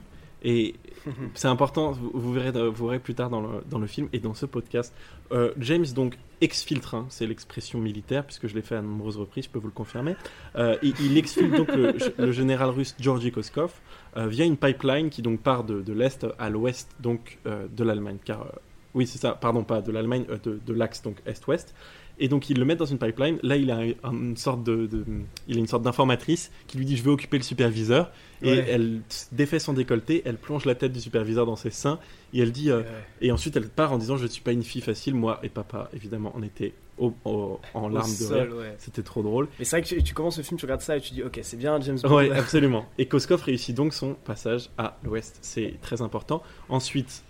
Et 0.45 0.75
c'est 1.35 1.47
important, 1.47 1.91
vous, 1.91 2.11
vous 2.13 2.33
verrez, 2.33 2.51
vous 2.69 2.85
verrez 2.87 2.99
plus 2.99 3.15
tard 3.15 3.29
dans 3.29 3.41
le, 3.41 3.63
dans 3.69 3.79
le 3.79 3.87
film 3.87 4.09
et 4.11 4.19
dans 4.19 4.33
ce 4.33 4.45
podcast. 4.45 4.93
Euh, 5.31 5.53
James 5.57 5.85
donc 5.95 6.17
exfiltre, 6.41 6.95
hein, 6.95 7.05
c'est 7.09 7.25
l'expression 7.25 7.79
militaire 7.79 8.25
puisque 8.25 8.47
je 8.47 8.55
l'ai 8.55 8.61
fait 8.61 8.75
à 8.75 8.81
de 8.81 8.85
nombreuses 8.87 9.17
reprises, 9.17 9.45
je 9.45 9.49
peux 9.49 9.59
vous 9.59 9.67
le 9.67 9.73
confirmer. 9.73 10.15
Euh, 10.57 10.77
il, 10.83 10.93
il 10.99 11.17
exfiltre 11.17 11.55
donc 11.55 11.73
le, 11.73 11.95
le 12.17 12.31
général 12.33 12.69
russe 12.71 12.93
Georgi 12.99 13.31
Koskov 13.31 13.71
euh, 14.17 14.27
via 14.27 14.43
une 14.43 14.57
pipeline 14.57 15.09
qui 15.09 15.21
donc 15.21 15.39
part 15.39 15.63
de, 15.63 15.81
de 15.81 15.93
l'est 15.93 16.25
à 16.37 16.49
l'ouest 16.49 16.91
donc 16.99 17.39
de 17.45 17.83
l'Allemagne. 17.83 18.17
Car 18.25 18.45
oui 18.93 19.07
c'est 19.07 19.17
ça, 19.19 19.31
pardon 19.33 19.63
pas 19.63 19.81
de 19.81 19.91
l'Allemagne, 19.91 20.25
euh, 20.29 20.37
de, 20.43 20.59
de 20.65 20.73
l'axe 20.73 21.01
donc 21.01 21.17
est-ouest. 21.25 21.73
Et 22.19 22.27
donc 22.27 22.47
ils 22.51 22.59
le 22.59 22.63
mettent 22.63 22.77
dans 22.77 22.85
une 22.85 22.99
pipeline. 22.99 23.39
Là, 23.41 23.55
il 23.57 23.71
a 23.71 23.77
un- 24.03 24.11
une 24.13 24.37
sorte 24.37 24.63
de, 24.63 24.85
de- 24.85 25.03
il 25.47 25.55
a 25.55 25.59
une 25.59 25.65
sorte 25.67 25.81
d'informatrice 25.81 26.51
qui 26.67 26.77
lui 26.77 26.85
dit 26.85 26.95
je 26.95 27.01
veux 27.01 27.11
occuper 27.11 27.37
le 27.37 27.43
superviseur. 27.43 28.11
Et 28.43 28.49
Ouais. 28.51 28.65
elle 28.69 29.01
défait 29.31 29.57
son 29.57 29.73
décolleté, 29.73 30.21
elle 30.25 30.37
plonge 30.37 30.65
la 30.65 30.75
tête 30.75 30.91
du 30.91 30.99
superviseur 31.01 31.47
dans 31.47 31.55
ses 31.55 31.71
seins 31.71 31.97
et 32.33 32.39
elle 32.41 32.51
dit 32.51 32.69
euh, 32.69 32.81
Ouais. 32.81 32.85
et 33.21 33.31
ensuite 33.31 33.55
elle 33.55 33.67
part 33.67 33.93
en 33.93 33.97
disant 33.97 34.15
je 34.17 34.23
ne 34.23 34.27
suis 34.27 34.43
pas 34.43 34.51
une 34.51 34.61
fille 34.63 34.81
facile. 34.81 35.15
Moi 35.15 35.39
et 35.41 35.49
papa 35.49 35.89
évidemment 35.93 36.31
on 36.35 36.43
était 36.43 36.73
au- 36.99 37.13
au- 37.25 37.59
en 37.73 37.85
Au 37.85 37.89
larmes 37.89 38.11
de 38.11 38.15
sol, 38.15 38.41
rire. 38.49 38.57
ouais. 38.57 38.75
C'était 38.77 39.01
trop 39.01 39.23
drôle. 39.23 39.47
Mais 39.57 39.65
c'est 39.65 39.77
vrai 39.77 39.81
que 39.81 39.87
tu, 39.95 40.03
tu 40.03 40.13
commences 40.13 40.37
le 40.37 40.43
film, 40.43 40.59
tu 40.59 40.65
regardes 40.65 40.81
ça 40.81 40.95
et 40.95 41.01
tu 41.01 41.13
dis, 41.15 41.23
ok, 41.23 41.39
c'est 41.41 41.57
bien 41.57 41.81
James 41.81 41.97
Bond. 42.03 42.15
Ouais, 42.15 42.29
absolument. 42.37 42.85
Et 42.99 43.07
Koskov 43.07 43.41
réussit 43.41 43.75
donc 43.75 43.91
son 43.91 44.13
passage 44.13 44.69
à 44.77 44.97
l'ouest. 45.03 45.39
C'est 45.41 45.79
très 45.81 46.03
important. 46.03 46.43
Ensuite, 46.69 47.23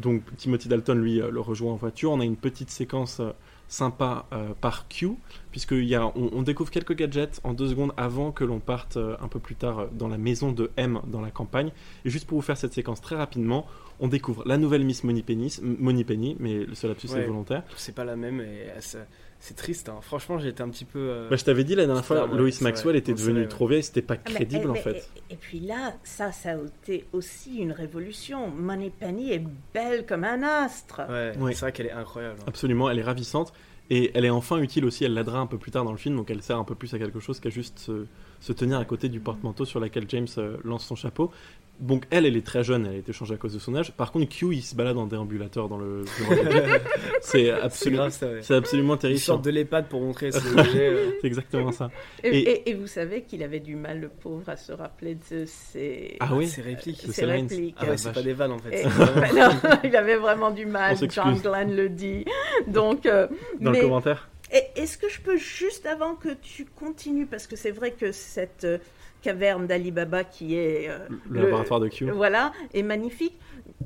donc 0.00 0.22
Timothy 0.36 0.68
Dalton, 0.68 0.98
lui, 1.00 1.20
euh, 1.20 1.30
le 1.30 1.40
rejoint 1.40 1.72
en 1.72 1.76
voiture. 1.76 2.10
On 2.12 2.20
a 2.20 2.24
une 2.24 2.36
petite 2.36 2.70
séquence 2.70 3.20
euh, 3.20 3.30
sympa 3.68 4.26
euh, 4.32 4.50
par 4.60 4.86
Q, 4.88 5.10
puisqu'il 5.50 5.84
y 5.84 5.94
a, 5.96 6.06
on, 6.06 6.30
on 6.32 6.42
découvre 6.42 6.70
quelques 6.70 6.94
gadgets 6.94 7.40
en 7.42 7.52
deux 7.52 7.68
secondes 7.68 7.92
avant 7.96 8.30
que 8.30 8.44
l'on 8.44 8.60
parte 8.60 8.96
euh, 8.96 9.16
un 9.20 9.26
peu 9.28 9.40
plus 9.40 9.56
tard 9.56 9.88
dans 9.92 10.06
la 10.08 10.18
maison 10.18 10.52
de 10.52 10.70
M 10.76 11.00
dans 11.08 11.20
la 11.20 11.30
campagne. 11.30 11.70
Et 12.04 12.10
juste 12.10 12.26
pour 12.28 12.38
vous 12.38 12.42
faire 12.42 12.56
cette 12.56 12.72
séquence 12.74 13.00
très 13.00 13.16
rapidement, 13.16 13.66
on 13.98 14.06
découvre 14.08 14.42
la 14.46 14.56
nouvelle 14.58 14.84
Miss 14.84 15.02
Moneypenny, 15.04 15.58
Moneypenny 15.62 16.36
mais 16.38 16.64
le 16.64 16.74
seul 16.74 16.90
lapsus 16.90 17.08
Ouais. 17.08 17.22
est 17.22 17.26
volontaire. 17.26 17.64
C'est 17.76 17.94
pas 17.94 18.04
la 18.04 18.14
même 18.14 18.40
et 18.40 18.66
ça- 18.80 18.98
c'est 19.38 19.54
triste. 19.56 19.88
hein. 19.88 19.98
Franchement, 20.02 20.38
j'ai 20.38 20.48
été 20.48 20.62
un 20.62 20.68
petit 20.68 20.84
peu. 20.84 20.98
euh, 20.98 21.28
Bah, 21.28 21.36
je 21.36 21.44
t'avais 21.44 21.62
dit 21.64 21.74
la 21.74 21.86
dernière 21.86 22.04
fois, 22.04 22.26
Lois 22.26 22.50
Maxwell 22.62 22.92
vrai. 22.92 22.98
était 22.98 23.12
devenue 23.14 23.46
trop 23.48 23.66
vieille, 23.68 23.82
c'était 23.82 24.02
pas 24.02 24.14
Ah, 24.16 24.20
mais- 24.28 24.34
crédible 24.34 24.64
et, 24.64 24.68
en 24.68 24.72
mais- 24.72 24.80
fait. 24.80 25.08
Et, 25.30 25.34
et 25.34 25.36
puis 25.36 25.60
là, 25.60 25.94
ça, 26.04 26.32
ça 26.32 26.52
a 26.52 26.56
été 26.56 27.04
aussi 27.12 27.58
une 27.58 27.72
révolution. 27.72 28.48
Moneypenny 28.50 29.32
est 29.32 29.44
belle 29.74 30.06
comme 30.06 30.24
un 30.24 30.42
astre. 30.42 31.02
Ouais, 31.08 31.32
Ouais. 31.38 31.52
c'est 31.54 31.60
vrai 31.60 31.72
qu'elle 31.72 31.86
est 31.86 31.92
incroyable. 31.92 32.36
hein. 32.40 32.44
Absolument, 32.48 32.90
elle 32.90 32.98
est 32.98 33.02
ravissante. 33.04 33.52
Et 33.88 34.10
elle 34.14 34.24
est 34.24 34.30
enfin 34.30 34.58
utile 34.58 34.84
aussi, 34.84 35.04
elle 35.04 35.14
l'aidera 35.14 35.38
un 35.38 35.46
peu 35.46 35.58
plus 35.58 35.70
tard 35.70 35.84
dans 35.84 35.92
le 35.92 35.96
film, 35.96 36.16
donc 36.16 36.28
elle 36.28 36.42
sert 36.42 36.58
un 36.58 36.64
peu 36.64 36.74
plus 36.74 36.92
à 36.94 36.98
quelque 36.98 37.20
chose 37.20 37.38
qu'à 37.38 37.50
juste 37.50 37.78
se, 37.78 38.06
se 38.40 38.52
tenir 38.52 38.78
à 38.80 38.84
côté 38.84 39.08
du 39.08 39.20
porte-manteau 39.20 39.64
sur 39.64 39.78
laquelle 39.78 40.06
James 40.08 40.26
euh, 40.38 40.56
lance 40.64 40.84
son 40.84 40.96
chapeau. 40.96 41.30
Donc 41.78 42.04
elle, 42.10 42.24
elle 42.26 42.36
est 42.36 42.46
très 42.46 42.64
jeune, 42.64 42.86
elle 42.86 42.94
a 42.94 42.96
été 42.96 43.12
changée 43.12 43.34
à 43.34 43.36
cause 43.36 43.52
de 43.54 43.58
son 43.58 43.74
âge. 43.76 43.92
Par 43.92 44.10
contre, 44.12 44.28
Q, 44.28 44.46
il 44.54 44.62
se 44.62 44.74
balade 44.74 44.96
en 44.96 45.06
déambulateur 45.06 45.68
dans 45.68 45.76
le... 45.78 46.04
c'est 47.20 47.50
absolument, 47.50 48.08
c'est 48.10 48.54
absolument 48.54 48.96
terrifiant. 48.96 49.34
sortent 49.34 49.44
de 49.44 49.50
l'EHPAD 49.50 49.88
pour 49.88 50.00
montrer 50.00 50.32
ses 50.32 50.52
objets. 50.58 50.88
euh. 50.88 51.10
C'est 51.20 51.26
exactement 51.26 51.72
ça. 51.72 51.90
Et, 52.22 52.28
Et- 52.38 52.50
et- 52.50 52.70
et 52.70 52.74
vous 52.74 52.86
savez 52.86 53.22
qu'il 53.22 53.42
avait 53.42 53.60
du 53.60 53.76
mal, 53.76 54.00
le 54.00 54.08
pauvre, 54.08 54.48
à 54.48 54.56
se 54.56 54.72
rappeler 54.72 55.16
de 55.30 55.44
ses, 55.46 56.16
Ah 56.20 56.30
oui 56.34 56.46
Ses 56.48 56.62
répliques. 56.62 57.06
de 57.06 57.12
ses 57.12 57.24
répliques. 57.24 57.76
Ah 57.78 57.86
ouais, 57.86 57.96
c'est 57.96 58.12
pas 58.12 58.22
des 58.22 58.32
vannes 58.32 58.52
en 58.52 58.58
fait. 58.58 58.80
Et- 58.80 58.82
vraiment- 58.84 59.48
non, 59.64 59.70
il 59.84 59.96
avait 59.96 60.16
vraiment 60.16 60.50
du 60.50 60.66
mal. 60.66 60.96
John 61.10 61.38
Glenn 61.38 61.74
le 61.74 61.88
dit. 61.88 62.24
Donc, 62.66 63.06
euh, 63.06 63.26
Dans 63.60 63.70
mais- 63.72 63.78
le 63.80 63.84
commentaire 63.84 64.28
Et 64.52 64.62
Est-ce 64.80 64.96
que 64.98 65.08
je 65.08 65.20
peux 65.20 65.36
juste 65.36 65.86
avant 65.86 66.14
que 66.14 66.28
tu 66.40 66.64
continues, 66.64 67.26
parce 67.26 67.46
que 67.46 67.56
c'est 67.56 67.70
vrai 67.72 67.90
que 67.92 68.12
cette 68.12 68.64
euh, 68.64 68.78
caverne 69.26 69.66
d'Alibaba 69.66 70.22
qui 70.22 70.54
est 70.54 70.88
euh, 70.88 70.98
Le, 71.28 71.42
laboratoire 71.42 71.80
de 71.80 71.88
Q. 71.88 72.08
voilà 72.10 72.52
est 72.72 72.84
magnifique, 72.84 73.36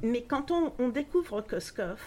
mais 0.02 0.22
quand 0.22 0.50
on, 0.50 0.72
on 0.78 0.88
découvre 0.88 1.40
Koskov, 1.40 1.98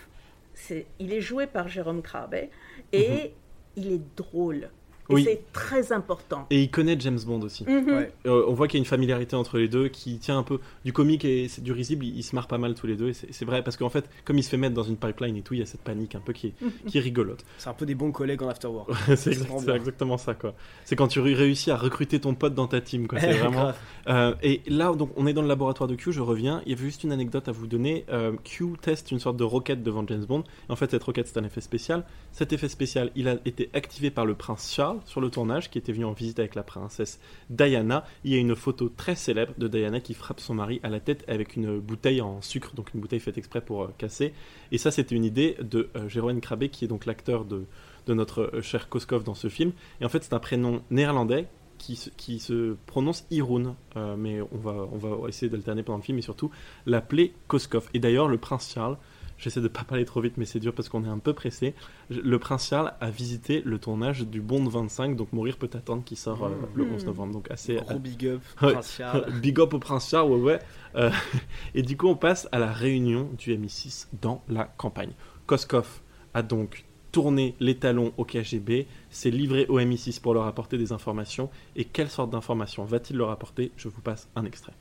c'est 0.54 0.86
il 1.00 1.12
est 1.12 1.22
joué 1.22 1.48
par 1.48 1.68
Jérôme 1.68 2.04
Crabet 2.04 2.52
et 2.92 3.34
il 3.76 3.92
est 3.92 4.02
drôle. 4.16 4.70
Et 5.10 5.14
Mhm. 5.14 5.16
Oui. 5.16 5.24
c'est 5.26 5.42
très 5.52 5.92
important. 5.92 6.46
Et 6.50 6.62
il 6.64 6.72
connaît 6.72 6.96
James 7.00 7.20
Bond 7.26 7.42
aussi. 7.42 7.66
Mhm. 7.66 7.88
Ouais. 7.90 8.12
Euh, 8.26 8.46
on 8.48 8.54
voit 8.54 8.68
qu'il 8.70 8.78
y 8.78 8.82
a 8.82 8.84
une 8.84 8.86
familiarité 8.90 9.36
entre 9.36 9.58
les 9.58 9.68
deux 9.68 9.90
qui 9.90 10.18
tient 10.18 10.38
un 10.38 10.44
peu 10.44 10.60
du 10.86 10.94
comique 10.94 11.26
et 11.26 11.50
c'est 11.50 11.62
du 11.62 11.74
risible. 11.74 12.06
Ils, 12.06 12.24
se 12.24 12.34
marrent 12.36 12.48
pas 12.48 12.58
mal 12.58 12.74
tous 12.74 12.88
les 12.88 12.96
deux. 12.96 13.10
Et 13.10 13.14
c'est 13.14 13.34
c'est 13.34 13.44
vrai 13.46 13.64
parce 13.64 13.76
qu'en 13.76 13.90
fait, 13.90 14.10
comme 14.24 14.38
il 14.38 14.44
se 14.44 14.50
fait 14.50 14.56
mettre 14.58 14.74
dans 14.76 14.84
une 14.84 14.96
pipeline 14.96 15.36
et 15.36 15.42
tout, 15.42 15.54
il 15.56 15.60
y 15.60 15.64
a 15.64 15.66
cette 15.66 15.82
panique 15.82 16.16
un 16.16 16.20
peu 16.22 16.32
qui 16.32 16.48
est, 16.48 16.54
qui 16.88 16.98
est 16.98 17.02
rigolote. 17.02 17.44
C'est 17.58 17.70
un 17.70 17.74
peu 17.74 17.86
des 17.86 17.96
bons 17.96 18.12
collègues 18.14 18.42
en 18.44 18.48
afterwork. 18.48 18.90
c'est 19.18 19.32
exact- 19.32 19.40
vraiment 19.48 19.60
c'est 19.60 19.76
exactement 19.76 20.18
ça 20.18 20.34
quoi. 20.36 20.54
C'est 20.86 20.96
quand 20.96 21.08
tu 21.10 21.20
ré- 21.20 21.34
réussis 21.34 21.70
à 21.72 21.76
recruter 21.76 22.20
ton 22.22 22.34
pote 22.34 22.54
dans 22.56 22.68
ta 22.68 22.80
team 22.80 23.08
quoi. 23.08 23.20
C'est 23.20 23.34
vraiment. 23.34 23.74
Euh, 24.08 24.34
et 24.42 24.62
là 24.68 24.94
donc 24.94 25.12
on 25.18 25.28
est 25.28 25.34
dans 25.34 25.42
le 25.42 25.48
laboratoire 25.50 25.90
de 25.90 25.96
Q. 25.96 26.14
Je 26.14 26.22
reviens. 26.22 26.62
Il 26.66 26.72
y 26.72 26.76
avait 26.76 26.86
juste 26.86 27.04
une 27.04 27.12
anecdote 27.12 27.48
à 27.50 27.52
vous 27.52 27.68
donner. 27.68 28.06
Euh, 28.10 28.32
Q 28.46 28.68
teste 28.82 29.12
une 29.12 29.20
sorte 29.20 29.36
de 29.36 29.44
roquette 29.44 29.84
devant 29.84 30.06
James 30.08 30.24
Bond. 30.26 30.46
En 30.70 30.78
fait 30.78 30.90
cette 30.92 31.04
roquette 31.04 31.28
c'est 31.28 31.40
un 31.40 31.44
effet 31.44 31.60
spécial. 31.62 32.06
Cet 32.32 32.54
effet 32.54 32.70
spécial 32.70 33.12
il 33.18 33.28
a 33.28 33.36
été 33.46 33.70
activé 33.74 34.10
par 34.12 34.26
le 34.26 34.36
prince 34.36 34.72
Charles 34.74 34.93
sur 35.06 35.22
le 35.22 35.30
tournage 35.30 35.70
qui 35.70 35.78
était 35.78 35.92
venu 35.92 36.06
en 36.06 36.14
visite 36.14 36.40
avec 36.40 36.56
la 36.56 36.64
princesse 36.64 37.20
Diana. 37.50 38.06
Il 38.24 38.32
y 38.32 38.36
a 38.36 38.38
une 38.38 38.56
photo 38.56 38.90
très 38.90 39.16
célèbre 39.16 39.54
de 39.58 39.68
Diana 39.68 40.00
qui 40.00 40.14
frappe 40.14 40.40
son 40.40 40.54
mari 40.54 40.80
à 40.84 40.90
la 40.90 41.00
tête 41.00 41.24
avec 41.28 41.56
une 41.56 41.80
bouteille 41.80 42.22
en 42.22 42.42
sucre, 42.42 42.74
donc 42.76 42.94
une 42.94 43.02
bouteille 43.02 43.20
faite 43.20 43.38
exprès 43.38 43.62
pour 43.62 43.84
euh, 43.84 43.94
casser. 43.98 44.34
Et 44.72 44.78
ça, 44.78 44.92
c'était 44.92 45.16
une 45.16 45.26
idée 45.26 45.58
de 45.62 45.90
euh, 45.96 46.08
Jérôme 46.10 46.40
qui 46.72 46.86
est 46.86 46.88
donc 46.88 47.06
l'acteur 47.06 47.46
de, 47.46 47.66
de 48.08 48.14
notre 48.14 48.52
euh, 48.54 48.62
cher 48.62 48.90
Koskov 48.90 49.24
dans 49.24 49.36
ce 49.36 49.50
film. 49.50 49.72
Et 50.02 50.06
en 50.06 50.10
fait, 50.10 50.24
c'est 50.24 50.34
un 50.34 50.40
prénom 50.40 50.82
néerlandais 50.90 51.48
qui 51.78 51.96
se, 51.96 52.10
qui 52.12 52.40
se 52.40 52.76
prononce 52.86 53.26
Irun, 53.32 53.76
Euh, 53.96 54.16
mais 54.18 54.42
on 54.42 54.58
va, 54.58 54.88
on 54.92 54.98
va 54.98 55.30
essayer 55.30 55.50
d'alterner 55.50 55.84
pendant 55.84 55.98
le 55.98 56.04
film 56.04 56.18
et 56.18 56.22
surtout 56.22 56.50
l'appeler 56.86 57.34
Koskov. 57.48 57.90
Et 57.94 58.00
d'ailleurs, 58.00 58.28
le 58.28 58.38
prince 58.38 58.72
Charles, 58.74 58.98
j'essaie 59.44 59.62
de 59.62 59.68
pas 59.68 59.84
parler 59.84 60.06
trop 60.06 60.22
vite, 60.22 60.36
mais 60.38 60.46
c'est 60.46 60.60
dur 60.60 60.74
parce 60.74 60.88
qu'on 60.90 61.04
est 61.04 61.10
un 61.10 61.20
peu 61.20 61.34
pressé. 61.34 61.76
Le 62.10 62.40
prince 62.40 62.68
Charles 62.70 62.94
a 63.02 63.10
visité 63.10 63.62
le 63.66 63.78
tournage 63.78 64.22
du 64.22 64.42
Bond 64.42 64.68
25, 64.68 65.16
donc 65.16 65.34
Mourir 65.34 65.58
peut 65.58 65.70
attendre, 65.74 66.04
qui 66.04 66.16
sort 66.16 66.46
euh, 66.46 66.50
le 66.76 66.86
11 66.86 67.06
novembre. 67.06 67.34
Donc 67.34 67.52
assez, 67.52 67.76
Gros 67.76 68.00
big 68.00 68.26
up, 68.28 68.42
Ouais. 68.62 68.74
Prince 68.74 68.96
Charles. 68.98 69.32
Big 69.42 69.60
up 69.60 69.74
au 69.74 69.80
prince 69.80 70.10
Charles, 70.10 70.32
ouais, 70.32 70.42
ouais. 70.42 70.60
Euh, 70.96 71.12
et 71.76 71.82
du 71.82 71.98
coup, 71.98 72.08
on 72.08 72.16
passe 72.16 72.48
à 72.52 72.60
la 72.60 72.72
réunion 72.72 73.30
du 73.38 73.56
MI6 73.56 74.08
dans 74.22 74.42
la 74.48 74.64
campagne. 74.64 75.12
Koskov 75.46 76.02
a 76.34 76.42
donc 76.42 76.86
tourné 77.12 77.56
les 77.60 77.78
talons 77.78 78.14
au 78.18 78.26
KGB, 78.26 78.88
s'est 79.10 79.30
livré 79.30 79.66
au 79.68 79.80
MI6 79.80 80.22
pour 80.22 80.34
leur 80.34 80.48
apporter 80.48 80.78
des 80.78 80.92
informations. 80.94 81.50
Et 81.76 81.86
quelle 81.86 82.10
sorte 82.10 82.32
d'informations 82.32 82.86
va-t-il 82.86 83.18
leur 83.18 83.30
apporter? 83.30 83.72
Je 83.76 83.90
vous 83.90 84.02
passe 84.02 84.30
un 84.36 84.46
extrait. 84.46 84.74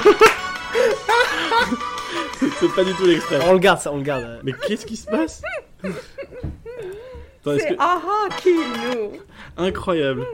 C'est- 2.39 2.75
pas 2.75 2.85
du 2.85 2.95
tout 2.95 3.05
l'extrait. 3.07 3.41
On 3.49 3.53
le 3.53 3.59
garde 3.59 3.81
ça, 3.81 3.93
on 3.93 3.97
le 3.99 4.03
garde. 4.03 4.41
Mais 4.43 4.53
qu'est-ce 4.67 4.87
qui 4.87 4.97
se 4.97 5.07
passe 5.07 5.43
C'est 5.83 7.69
que- 7.75 7.79
aha 7.81 8.29
qui 8.41 8.53
nous. 8.55 9.13
Incroyable. 9.57 10.27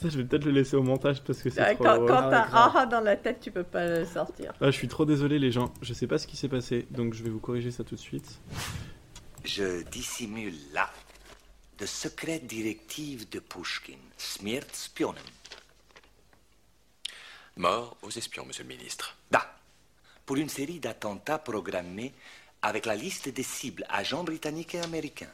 Ça, 0.00 0.08
je 0.08 0.16
vais 0.16 0.24
peut-être 0.24 0.44
le 0.46 0.50
laisser 0.52 0.76
au 0.76 0.82
montage 0.82 1.22
parce 1.22 1.42
que 1.42 1.50
c'est 1.50 1.60
Ah, 1.60 1.74
trop. 1.74 1.84
Quand, 1.84 2.06
quand 2.06 2.14
Ah 2.16 2.28
t'as 2.30 2.46
grave. 2.48 2.72
aha 2.76 2.86
dans 2.86 3.00
la 3.00 3.16
tête, 3.16 3.38
tu 3.40 3.50
peux 3.50 3.62
pas 3.62 3.86
le 3.86 4.04
sortir. 4.06 4.52
Ah, 4.60 4.66
je 4.66 4.70
suis 4.76 4.88
trop 4.88 5.04
désolé, 5.04 5.38
les 5.38 5.52
gens. 5.52 5.72
Je 5.82 5.92
sais 5.92 6.06
pas 6.06 6.18
ce 6.18 6.26
qui 6.26 6.36
s'est 6.36 6.48
passé, 6.48 6.86
donc 6.90 7.14
je 7.14 7.22
vais 7.22 7.30
vous 7.30 7.38
corriger 7.40 7.70
ça 7.70 7.84
tout 7.84 7.94
de 7.94 8.00
suite. 8.00 8.40
Je 9.44 9.82
dissimule 9.90 10.54
là 10.74 10.90
de 11.78 11.86
secrètes 11.86 12.46
directives 12.46 13.28
de 13.30 13.38
Pushkin. 13.40 13.96
Smirt 14.16 14.68
spionen. 14.74 15.22
Mort 17.56 17.96
aux 18.02 18.10
espions, 18.10 18.44
monsieur 18.46 18.64
le 18.64 18.68
ministre. 18.68 19.16
Da. 19.30 19.54
Pour 20.24 20.36
une 20.36 20.48
série 20.48 20.80
d'attentats 20.80 21.38
programmés 21.38 22.12
avec 22.62 22.86
la 22.86 22.94
liste 22.94 23.28
des 23.28 23.42
cibles 23.42 23.84
agents 23.88 24.24
britanniques 24.24 24.74
et 24.74 24.80
américains. 24.80 25.30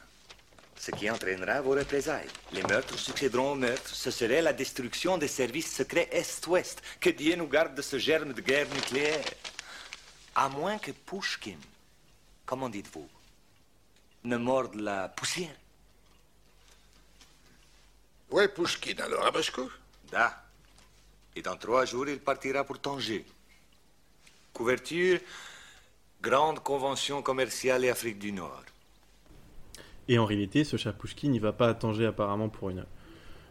Ce 0.75 0.91
qui 0.91 1.09
entraînera 1.09 1.61
vos 1.61 1.71
représailles. 1.71 2.29
Les 2.53 2.63
meurtres 2.63 2.97
succéderont 2.97 3.53
aux 3.53 3.55
meurtres. 3.55 3.95
Ce 3.95 4.11
serait 4.11 4.41
la 4.41 4.53
destruction 4.53 5.17
des 5.17 5.27
services 5.27 5.75
secrets 5.75 6.09
Est-Ouest. 6.11 6.81
Que 6.99 7.09
Dieu 7.09 7.35
nous 7.35 7.47
garde 7.47 7.75
de 7.75 7.81
ce 7.81 7.97
germe 7.97 8.33
de 8.33 8.41
guerre 8.41 8.69
nucléaire. 8.69 9.25
À 10.35 10.49
moins 10.49 10.77
que 10.77 10.91
Pushkin, 10.91 11.57
comment 12.45 12.69
dites-vous, 12.69 13.09
ne 14.23 14.37
morde 14.37 14.75
la 14.75 15.09
poussière. 15.09 15.55
Où 18.29 18.39
est 18.39 18.49
Pushkin 18.49 18.97
alors? 18.99 19.25
À 19.25 19.31
Moscou? 19.31 19.71
Da. 20.11 20.46
Et 21.37 21.43
dans 21.43 21.55
trois 21.55 21.85
jours, 21.85 22.09
il 22.09 22.17
partira 22.17 22.63
pour 22.63 22.79
Tanger. 22.79 23.23
Couverture, 24.53 25.19
grande 26.19 26.61
convention 26.61 27.21
commerciale 27.21 27.85
et 27.85 27.89
Afrique 27.89 28.17
du 28.17 28.31
Nord. 28.31 28.63
Et 30.07 30.17
en 30.17 30.25
réalité, 30.25 30.63
ce 30.63 30.77
chat 30.77 30.93
Pushkin, 30.93 31.31
il 31.33 31.39
va 31.39 31.53
pas 31.53 31.69
à 31.69 31.75
Tanger 31.75 32.07
apparemment 32.07 32.49
pour 32.49 32.71
une, 32.71 32.87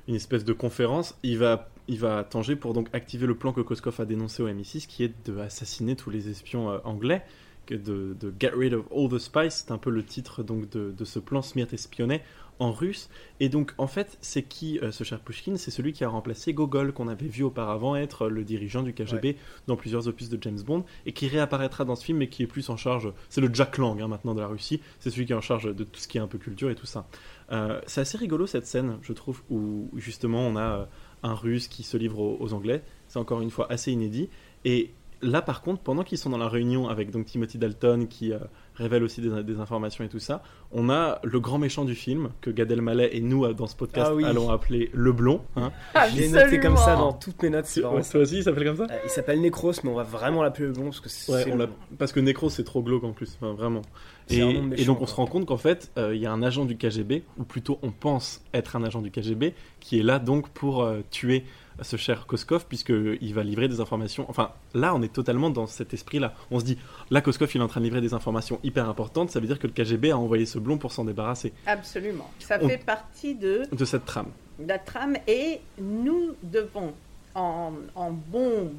une 0.09 0.17
espèce 0.17 0.45
de 0.45 0.53
conférence. 0.53 1.17
Il 1.23 1.39
va, 1.39 1.69
il 1.87 2.01
va 2.01 2.19
à 2.19 2.25
Tanger 2.25 2.57
pour 2.57 2.75
donc 2.75 2.89
activer 2.93 3.29
le 3.29 3.37
plan 3.37 3.53
que 3.53 3.61
Koskov 3.61 4.01
a 4.01 4.05
dénoncé 4.05 4.43
au 4.43 4.49
MI6, 4.49 4.89
qui 4.89 5.05
est 5.05 5.15
de 5.25 5.39
assassiner 5.39 5.95
tous 5.95 6.11
les 6.11 6.29
espions 6.29 6.69
euh, 6.71 6.79
anglais, 6.83 7.23
de, 7.71 8.17
get 8.41 8.51
rid 8.53 8.75
of 8.75 8.85
all 8.91 9.09
the 9.09 9.21
spies. 9.21 9.53
C'est 9.53 9.71
un 9.71 9.79
peu 9.79 9.91
le 9.91 10.05
titre 10.05 10.43
donc 10.43 10.69
de, 10.71 11.05
ce 11.05 11.21
plan 11.21 11.41
Smirt 11.41 11.73
espionné 11.73 12.21
en 12.59 12.73
russe. 12.73 13.09
Et 13.41 13.49
donc, 13.49 13.73
en 13.79 13.87
fait, 13.87 14.19
c'est 14.21 14.43
qui 14.43 14.79
euh, 14.81 14.93
ce 14.93 15.05
cher 15.05 15.21
Pushkin 15.21 15.57
C'est 15.57 15.71
celui 15.71 15.93
qui 15.93 16.05
a 16.05 16.09
remplacé 16.09 16.53
Gogol, 16.53 16.93
qu'on 16.93 17.09
avait 17.09 17.27
vu 17.27 17.43
auparavant 17.43 17.97
être 17.97 18.29
le 18.29 18.45
dirigeant 18.45 18.83
du 18.83 18.93
KGB 18.93 19.37
dans 19.67 19.77
plusieurs 19.77 20.09
opus 20.09 20.29
de 20.29 20.39
James 20.43 20.61
Bond, 20.61 20.85
et 21.05 21.13
qui 21.13 21.29
réapparaîtra 21.29 21.85
dans 21.85 21.97
ce 21.97 22.05
film, 22.05 22.19
mais 22.19 22.29
qui 22.29 22.43
est 22.43 22.47
plus 22.47 22.69
en 22.71 22.77
charge. 22.77 23.13
C'est 23.29 23.41
le 23.41 23.51
Jack 23.53 23.79
Lang 23.79 24.01
hein, 24.01 24.09
maintenant 24.09 24.35
de 24.35 24.41
la 24.41 24.47
Russie. 24.47 24.81
C'est 25.01 25.11
celui 25.11 25.27
qui 25.27 25.33
est 25.33 25.37
en 25.37 25.41
charge 25.41 25.75
de 25.75 25.85
tout 25.85 26.01
ce 26.01 26.09
qui 26.09 26.19
est 26.19 26.21
un 26.21 26.29
peu 26.29 26.39
culture 26.39 26.71
et 26.71 26.75
tout 26.75 26.87
ça. 26.87 27.07
Euh, 27.53 27.81
c'est 27.87 28.01
assez 28.01 28.19
rigolo 28.19 28.47
cette 28.47 28.67
scène, 28.67 28.99
je 29.03 29.13
trouve, 29.13 29.43
où 29.51 29.91
justement 29.97 30.41
on 30.41 30.57
a 30.57 30.61
euh, 30.61 30.85
un 31.23 31.35
Russe 31.35 31.69
qui 31.69 31.83
se 31.83 31.97
livre 31.97 32.19
aux, 32.21 32.37
aux 32.41 32.53
Anglais. 32.53 32.83
C'est 33.09 33.19
encore 33.19 33.41
une 33.41 33.51
fois 33.51 33.71
assez 33.71 33.93
inédit. 33.93 34.29
Et 34.65 34.93
là, 35.23 35.43
par 35.43 35.63
contre, 35.63 35.83
pendant 35.83 36.03
qu'ils 36.03 36.19
sont 36.19 36.31
dans 36.31 36.39
la 36.39 36.49
réunion 36.49 36.89
avec 36.89 37.11
donc 37.11 37.27
Timothy 37.27 37.59
Dalton 37.59 38.07
qui 38.09 38.33
euh, 38.33 38.39
révèle 38.77 39.03
aussi 39.03 39.21
des, 39.21 39.43
des 39.43 39.59
informations 39.61 40.05
et 40.05 40.09
tout 40.09 40.19
ça, 40.19 40.43
on 40.73 40.91
a 40.91 41.19
le 41.25 41.41
grand 41.41 41.59
méchant 41.59 41.85
du 41.85 41.95
film 41.95 42.29
que 42.41 42.51
Gad 42.51 42.71
Elmaleh 42.71 43.09
et 43.13 43.21
nous 43.21 43.53
dans 43.55 43.67
ce 43.67 43.75
podcast 43.77 44.09
Ah 44.11 44.15
oui. 44.15 44.25
allons 44.25 44.51
appeler 44.51 44.91
le 44.93 45.13
blond. 45.13 45.41
hein. 45.57 45.73
Je 46.13 46.17
l'ai 46.21 46.29
noté 46.29 46.61
comme 46.61 46.77
ça 46.77 46.95
dans 46.97 47.13
toutes 47.13 47.43
mes 47.43 47.51
notes. 47.51 47.67
toi 47.81 48.21
aussi, 48.21 48.37
il 48.39 48.43
s'appelle 48.45 48.65
comme 48.65 48.77
ça 48.77 48.87
Euh, 48.91 48.99
Il 49.05 49.11
s'appelle 49.11 49.41
Necros, 49.41 49.73
mais 49.85 49.91
on 49.91 49.95
va 49.95 50.03
vraiment 50.03 50.43
l'appeler 50.43 50.67
le 50.67 50.73
blond 50.73 50.85
parce 50.85 51.01
que 51.01 51.09
c'est 51.09 51.33
Ouais, 51.33 51.53
on 51.53 51.69
parce 51.97 52.13
que 52.13 52.21
Necro 52.21 52.51
c'est 52.51 52.65
trop 52.65 52.83
glauque 52.83 53.05
en 53.05 53.13
plus, 53.13 53.37
enfin, 53.41 53.55
vraiment. 53.55 53.83
Et, 54.29 54.41
donc 54.85 54.97
on 54.97 54.99
quoi. 55.01 55.07
se 55.07 55.15
rend 55.15 55.27
compte 55.27 55.47
qu'en 55.47 55.57
fait, 55.57 55.91
euh, 55.99 56.15
il 56.15 56.21
y 56.21 56.27
a 56.27 56.33
un 56.33 56.43
agent 56.43 56.65
du 56.65 56.77
KGB, 56.77 57.23
ou 57.39 57.45
plutôt 57.45 57.79
on 57.83 57.93
pense 57.93 58.43
être 58.53 58.75
un 58.77 58.83
agent 58.83 59.01
du 59.01 59.11
KGB, 59.11 59.55
qui 59.81 59.99
est 60.01 60.03
là 60.03 60.19
donc 60.19 60.49
pour 60.49 60.83
euh, 60.83 61.01
tuer 61.11 61.45
ce 61.83 61.97
cher 61.97 62.27
Koskov, 62.27 62.67
puisqu'il 62.67 63.35
va 63.35 63.43
livrer 63.43 63.69
des 63.69 63.81
informations. 63.81 64.25
Enfin, 64.29 64.51
là, 64.75 64.95
on 64.95 65.03
est 65.03 65.13
totalement 65.13 65.51
dans 65.51 65.67
cet 65.67 65.93
esprit-là. 65.95 66.33
On 66.51 66.59
se 66.61 66.65
dit, 66.65 66.79
là, 67.11 67.21
Koskov, 67.21 67.51
il 67.55 67.61
est 67.61 67.65
en 67.65 67.69
train 67.69 67.81
de 67.81 67.85
livrer 67.87 68.01
des 68.01 68.15
informations 68.15 68.59
hyper 68.65 68.89
importantes, 68.89 69.31
ça 69.31 69.41
veut 69.41 69.47
dire 69.47 69.59
que 69.59 69.67
le 69.67 69.73
KGB 69.73 70.11
a 70.11 70.19
envoyé 70.19 70.47
ce 70.47 70.59
blond 70.59 70.79
pour 70.79 70.93
s'en 70.93 71.05
débarrasser 71.05 71.53
Absolument. 71.67 72.31
Ça 72.39 72.59
On- 72.63 72.69
fait 72.69 72.79
partie 72.85 73.35
de 73.35 73.63
de 73.71 73.85
cette 73.85 74.05
trame. 74.07 74.29
la 74.67 74.79
trame 74.79 75.17
et 75.29 75.61
nous 75.79 76.31
devons, 76.43 76.95
en, 77.35 77.73
en 77.95 78.11
bon 78.11 78.73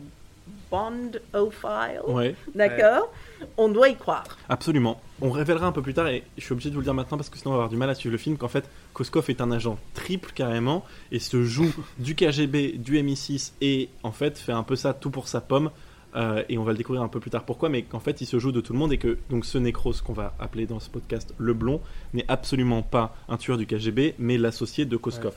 Bond 0.72 1.12
file, 1.52 2.02
Ouais, 2.08 2.36
d'accord, 2.56 3.12
on 3.58 3.70
doit 3.70 3.90
y 3.90 3.96
croire. 3.96 4.26
absolument. 4.50 5.00
On 5.22 5.32
révélera 5.32 5.66
un 5.68 5.72
peu 5.72 5.82
plus 5.82 5.94
tard, 5.94 6.08
et 6.08 6.24
je 6.38 6.44
suis 6.44 6.52
obligé 6.54 6.70
de 6.70 6.76
vous 6.76 6.82
le 6.82 6.86
dire 6.86 6.94
maintenant 6.94 7.18
parce 7.18 7.30
que 7.30 7.38
sinon 7.38 7.52
on 7.52 7.54
va 7.54 7.60
avoir 7.60 7.70
du 7.70 7.78
mal 7.78 7.90
à 7.90 7.96
suivre 7.96 8.12
le 8.12 8.18
film, 8.18 8.38
qu'en 8.38 8.48
fait, 8.50 8.70
Koskov 8.94 9.30
est 9.30 9.40
un 9.42 9.52
agent 9.52 9.78
triple 9.94 10.32
carrément, 10.36 10.84
et 11.12 11.20
se 11.20 11.44
joue 11.44 11.74
du 12.00 12.16
KGB, 12.16 12.74
du 12.78 13.02
MI6, 13.02 13.54
et 13.62 13.90
en 14.04 14.12
fait 14.12 14.38
fait 14.38 14.52
un 14.52 14.64
peu 14.64 14.76
ça 14.76 14.94
tout 14.94 15.10
pour 15.10 15.28
sa 15.28 15.40
pomme. 15.42 15.72
euh, 16.16 16.44
et 16.50 16.58
on 16.58 16.64
va 16.64 16.72
le 16.72 16.78
découvrir 16.78 17.02
un 17.04 17.08
peu 17.10 17.20
plus 17.20 17.30
tard 17.32 17.44
pourquoi, 17.44 17.70
mais 17.70 17.84
qu'en 17.84 18.00
fait 18.00 18.22
il 18.22 18.26
se 18.26 18.40
joue 18.40 18.52
de 18.52 18.62
tout 18.62 18.74
le 18.74 18.80
monde 18.80 18.92
et 18.94 18.98
que 18.98 19.18
donc 19.30 19.46
ce 19.46 19.58
Necros 19.58 19.94
qu'on 20.04 20.14
va 20.14 20.34
appeler 20.40 20.66
dans 20.66 20.80
ce 20.80 20.90
podcast 20.90 21.34
le 21.38 21.54
blond 21.54 21.80
n'est 22.14 22.26
absolument 22.28 22.82
pas 22.82 23.16
un 23.30 23.38
tueur 23.38 23.58
du 23.58 23.66
KGB, 23.68 24.16
mais 24.20 24.38
l'associé 24.38 24.86
de 24.86 24.98
Koskov. 24.98 25.36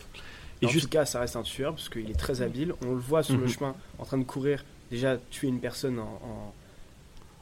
Et 0.62 0.66
en 0.66 0.68
juste 0.68 0.87
tout 0.87 0.90
cas, 0.90 1.05
ça 1.07 1.20
reste 1.20 1.37
un 1.37 1.42
tueur 1.42 1.73
parce 1.75 1.88
qu'il 1.88 2.11
est 2.11 2.18
très 2.18 2.42
habile. 2.42 2.75
On 2.87 2.90
le 2.92 3.01
voit 3.01 3.23
sur 3.23 3.37
le 3.37 3.44
Mhm. 3.44 3.49
chemin 3.49 3.75
en 3.99 4.05
train 4.05 4.18
de 4.18 4.25
courir, 4.25 4.62
déjà 4.90 5.16
tuer 5.31 5.48
une 5.48 5.61
personne 5.61 5.98
en, 5.98 6.03
en- 6.22 6.55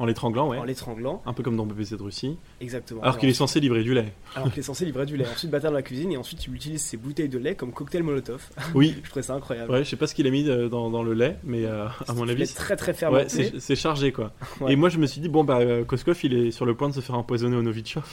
en 0.00 0.06
l'étranglant, 0.06 0.48
ouais, 0.48 0.58
en 0.58 0.62
l'étranglant. 0.62 1.20
un 1.26 1.32
peu 1.32 1.42
comme 1.42 1.56
dans 1.56 1.66
BBC 1.66 1.96
de 1.96 2.02
Russie, 2.04 2.36
Exactement. 2.60 3.02
alors 3.02 3.18
qu'il 3.18 3.28
est 3.28 3.32
censé 3.34 3.58
livrer 3.58 3.82
du 3.82 3.94
lait. 3.94 4.12
alors 4.36 4.48
qu'il 4.52 4.60
est 4.60 4.62
censé 4.62 4.84
livrer 4.84 5.06
du 5.06 5.16
lait. 5.16 5.26
Ensuite, 5.26 5.50
bataille 5.50 5.70
dans 5.72 5.76
la 5.76 5.82
cuisine 5.82 6.12
et 6.12 6.16
ensuite, 6.16 6.46
il 6.46 6.54
utilise 6.54 6.80
ses 6.82 6.96
bouteilles 6.96 7.28
de 7.28 7.36
lait 7.36 7.56
comme 7.56 7.72
cocktail 7.72 8.04
Molotov. 8.04 8.48
Oui, 8.76 8.94
Je 9.02 9.10
trouvais 9.10 9.24
ça 9.24 9.34
incroyable. 9.34 9.72
ouais, 9.72 9.82
je 9.82 9.88
sais 9.90 9.96
pas 9.96 10.06
ce 10.06 10.14
qu'il 10.14 10.24
a 10.28 10.30
mis 10.30 10.48
euh, 10.48 10.68
dans, 10.68 10.88
dans 10.88 11.02
le 11.02 11.14
lait, 11.14 11.38
mais 11.42 11.64
euh, 11.64 11.88
à 12.06 12.12
mon 12.12 12.28
avis, 12.28 12.46
c'est- 12.46 12.54
très 12.54 12.76
très 12.76 12.92
Ouais, 12.92 13.26
fermenté. 13.28 13.54
c'est 13.58 13.74
chargé 13.74 14.12
quoi. 14.12 14.30
Ouais. 14.60 14.74
Et 14.74 14.76
moi 14.76 14.88
je 14.88 14.98
me 14.98 15.06
suis 15.06 15.20
dit, 15.20 15.28
bon 15.28 15.42
bah 15.42 15.58
euh, 15.58 15.84
Koskov 15.84 16.16
il 16.22 16.32
est 16.32 16.50
sur 16.52 16.64
le 16.64 16.76
point 16.76 16.88
de 16.88 16.94
se 16.94 17.00
faire 17.00 17.16
empoisonner 17.18 17.56
au 17.56 17.62
Novichov. 17.62 18.04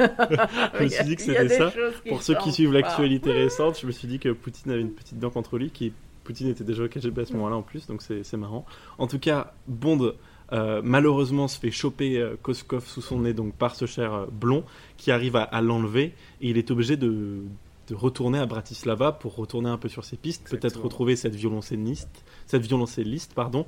je 0.00 0.82
me 0.82 0.88
suis 0.88 1.04
dit 1.04 1.14
que 1.14 1.22
c'était 1.22 1.48
ça. 1.50 1.72
Pour 2.08 2.22
ceux 2.22 2.34
qui 2.36 2.50
suivent 2.52 2.72
l'actualité 2.72 3.30
récente, 3.30 3.78
je 3.80 3.86
me 3.86 3.92
suis 3.92 4.08
dit 4.08 4.18
que 4.18 4.30
Poutine 4.30 4.72
avait 4.72 4.80
une 4.80 4.92
petite 4.92 5.20
dent 5.20 5.30
contre 5.30 5.56
lui, 5.58 5.70
qui 5.70 5.92
Poutine 6.28 6.48
était 6.48 6.62
déjà 6.64 6.84
au 6.84 6.88
KGB 6.88 7.22
à 7.22 7.24
ce 7.24 7.32
moment-là 7.32 7.56
en 7.56 7.62
plus, 7.62 7.86
donc 7.86 8.02
c'est 8.02 8.36
marrant. 8.36 8.66
En 8.98 9.06
tout 9.06 9.18
cas, 9.18 9.54
Bond 9.66 10.12
euh, 10.52 10.80
malheureusement 10.84 11.48
se 11.48 11.58
fait 11.58 11.70
choper 11.70 12.18
euh, 12.18 12.36
Koskov 12.42 12.86
sous 12.86 13.00
son 13.02 13.20
nez 13.20 13.32
donc 13.32 13.54
par 13.54 13.74
ce 13.74 13.86
cher 13.86 14.12
euh, 14.14 14.26
blond 14.30 14.62
qui 14.98 15.10
arrive 15.10 15.36
à, 15.36 15.42
à 15.42 15.60
l'enlever 15.62 16.14
et 16.42 16.48
il 16.50 16.56
est 16.58 16.70
obligé 16.70 16.96
de, 16.96 17.42
de 17.88 17.94
retourner 17.94 18.38
à 18.38 18.46
Bratislava 18.46 19.12
pour 19.12 19.34
retourner 19.36 19.68
un 19.70 19.76
peu 19.78 19.88
sur 19.88 20.04
ses 20.04 20.16
pistes, 20.16 20.48
peut-être 20.50 20.76
retrouver 20.82 21.16
cette 21.16 21.34
violoncelliste, 21.34 22.24
cette 22.46 22.62
violoncelliste 22.66 23.32
pardon, 23.34 23.64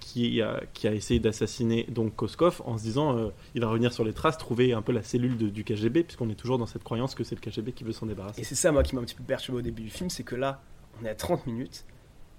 qui, 0.00 0.40
a, 0.42 0.60
qui 0.72 0.88
a 0.88 0.94
essayé 0.94 1.20
d'assassiner 1.20 1.86
donc 1.88 2.16
Koskov 2.16 2.62
en 2.64 2.78
se 2.78 2.82
disant 2.82 3.30
il 3.54 3.60
va 3.60 3.68
revenir 3.68 3.92
sur 3.92 4.04
les 4.04 4.12
traces, 4.12 4.38
trouver 4.38 4.72
un 4.72 4.82
peu 4.82 4.92
la 4.92 5.02
cellule 5.02 5.36
de- 5.36 5.48
du 5.50 5.62
KGB 5.62 6.02
puisqu'on 6.04 6.30
est 6.30 6.34
toujours 6.34 6.58
dans 6.58 6.66
cette 6.66 6.82
croyance 6.84 7.14
que 7.14 7.22
c'est 7.22 7.34
le 7.36 7.40
KGB 7.40 7.72
qui 7.72 7.84
veut 7.84 7.92
s'en 7.92 8.06
débarrasser. 8.06 8.40
Et 8.40 8.44
c'est 8.44 8.54
ça, 8.56 8.72
moi, 8.72 8.82
qui 8.82 8.94
m'a 8.96 9.02
un 9.02 9.04
petit 9.04 9.14
peu 9.14 9.22
perturbé 9.24 9.58
au 9.60 9.62
début 9.62 9.82
du 9.82 9.90
film, 9.90 10.08
c'est 10.10 10.24
que 10.24 10.34
là, 10.34 10.60
on 11.00 11.04
est 11.06 11.10
à 11.10 11.14
30 11.14 11.46
minutes, 11.46 11.84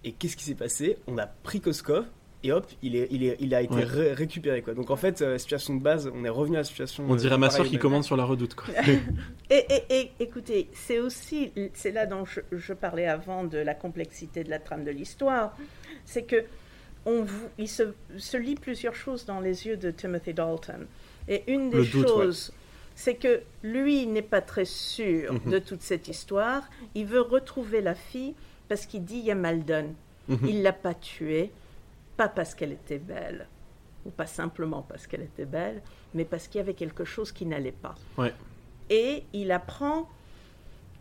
et 0.04 0.12
qu'est-ce 0.14 0.38
qui 0.38 0.44
s'est 0.46 0.56
passé? 0.56 0.98
On 1.08 1.18
a 1.18 1.26
pris 1.28 1.62
Koskov, 1.62 2.06
et 2.44 2.52
hop, 2.54 2.66
il, 2.82 2.96
est, 2.96 3.08
il, 3.12 3.24
est, 3.26 3.36
il 3.42 3.54
a 3.54 3.62
été 3.62 3.74
Ouais. 3.76 3.84
ré- 3.84 4.14
récupéré, 4.14 4.62
quoi. 4.62 4.74
Donc 4.74 4.90
en 4.92 4.96
fait, 4.96 5.22
euh, 5.22 5.38
situation 5.38 5.76
de 5.76 5.82
base, 5.82 6.10
on 6.16 6.24
est 6.24 6.30
revenu 6.30 6.56
à 6.56 6.60
la 6.60 6.64
situation. 6.64 7.06
On 7.10 7.14
euh, 7.14 7.18
dirait 7.18 7.38
ma 7.38 7.48
pareil, 7.48 7.64
soeur 7.64 7.70
qui 7.70 7.78
commande 7.80 8.04
sur 8.06 8.16
la 8.16 8.24
redoute 8.24 8.56
quoi. 8.56 8.74
Et, 9.50 9.66
et- 9.70 9.84
et 10.00 10.12
écoutez, 10.22 10.70
c'est 10.74 11.00
aussi, 11.00 11.52
c'est 11.74 11.92
là 11.92 12.06
dont 12.06 12.24
je, 12.26 12.40
je 12.52 12.72
parlais 12.74 13.08
avant 13.08 13.44
de 13.44 13.58
la 13.58 13.74
complexité 13.74 14.44
de 14.46 14.50
la 14.50 14.60
trame 14.60 14.84
de 14.86 14.92
l'histoire, 14.92 15.58
c'est 16.06 16.24
que 16.24 16.46
on, 17.06 17.24
vous- 17.24 17.50
il 17.58 17.68
se, 17.68 17.94
se 18.18 18.38
lit 18.38 18.56
plusieurs 18.56 18.96
choses 18.96 19.26
dans 19.26 19.40
les 19.42 19.66
yeux 19.68 19.76
de 19.78 19.90
Timothy 19.92 20.34
Dalton. 20.34 20.86
Et 21.28 21.44
une 21.52 21.70
des 21.72 21.78
Le 21.80 21.86
doute, 21.86 22.08
choses, 22.08 22.54
c'est 22.96 23.16
que 23.16 23.42
lui 23.64 24.06
n'est 24.08 24.22
pas 24.22 24.42
très 24.42 24.66
sûr 24.66 25.34
Mhm. 25.34 25.52
de 25.52 25.60
toute 25.60 25.82
cette 25.82 26.08
histoire. 26.08 26.64
Il 26.96 27.06
veut 27.06 27.22
retrouver 27.22 27.82
la 27.82 27.96
fille 27.96 28.34
parce 28.70 28.86
qu'il 28.86 29.04
dit 29.04 29.18
il 29.18 29.26
y 29.26 29.32
a 29.32 29.36
Maldon. 29.36 29.94
Mhm. 30.30 30.40
Il 30.48 30.62
l'a 30.64 30.74
pas 30.74 30.94
tuée, 30.94 31.52
pas 32.16 32.30
parce 32.30 32.54
qu'elle 32.56 32.72
était 32.72 33.00
belle, 33.00 33.48
ou 34.06 34.12
pas 34.12 34.28
simplement 34.28 34.84
parce 34.88 35.08
qu'elle 35.08 35.24
était 35.24 35.46
belle, 35.46 35.82
mais 36.14 36.24
parce 36.24 36.48
qu'il 36.48 36.60
y 36.60 36.62
avait 36.62 36.76
quelque 36.76 37.04
chose 37.04 37.32
qui 37.32 37.46
n'allait 37.46 37.72
pas. 37.74 37.96
Ouais. 38.18 38.34
Et 38.92 39.24
il 39.34 39.52
apprend 39.52 40.08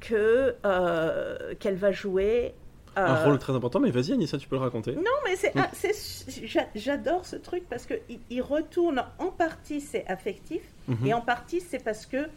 que 0.00 0.54
euh, 0.64 1.54
qu'elle 1.58 1.76
va 1.76 1.92
jouer. 1.92 2.54
euh, 2.96 3.06
Un 3.06 3.24
rôle 3.24 3.38
très 3.38 3.52
important, 3.52 3.80
mais 3.80 3.90
vas-y 3.90 4.12
Anissa, 4.12 4.38
tu 4.38 4.48
peux 4.48 4.56
le 4.56 4.62
raconter. 4.62 4.92
non, 4.96 5.02
mais 5.24 5.36
c'est, 5.36 5.54
Mm. 5.54 5.60
ah, 5.60 6.66
j'adore 6.74 7.26
ce 7.26 7.36
truc 7.36 7.64
parce 7.68 7.84
que 7.86 7.94
il, 8.08 8.20
il 8.30 8.40
retourne 8.42 9.04
en 9.18 9.26
partie 9.28 9.80
c'est 9.80 10.06
affectif 10.06 10.62
Mhm. 10.88 11.06
et 11.06 11.14
en 11.14 11.20
partie 11.20 11.60
c'est 11.60 11.82
parce 11.82 12.06
que 12.06 12.28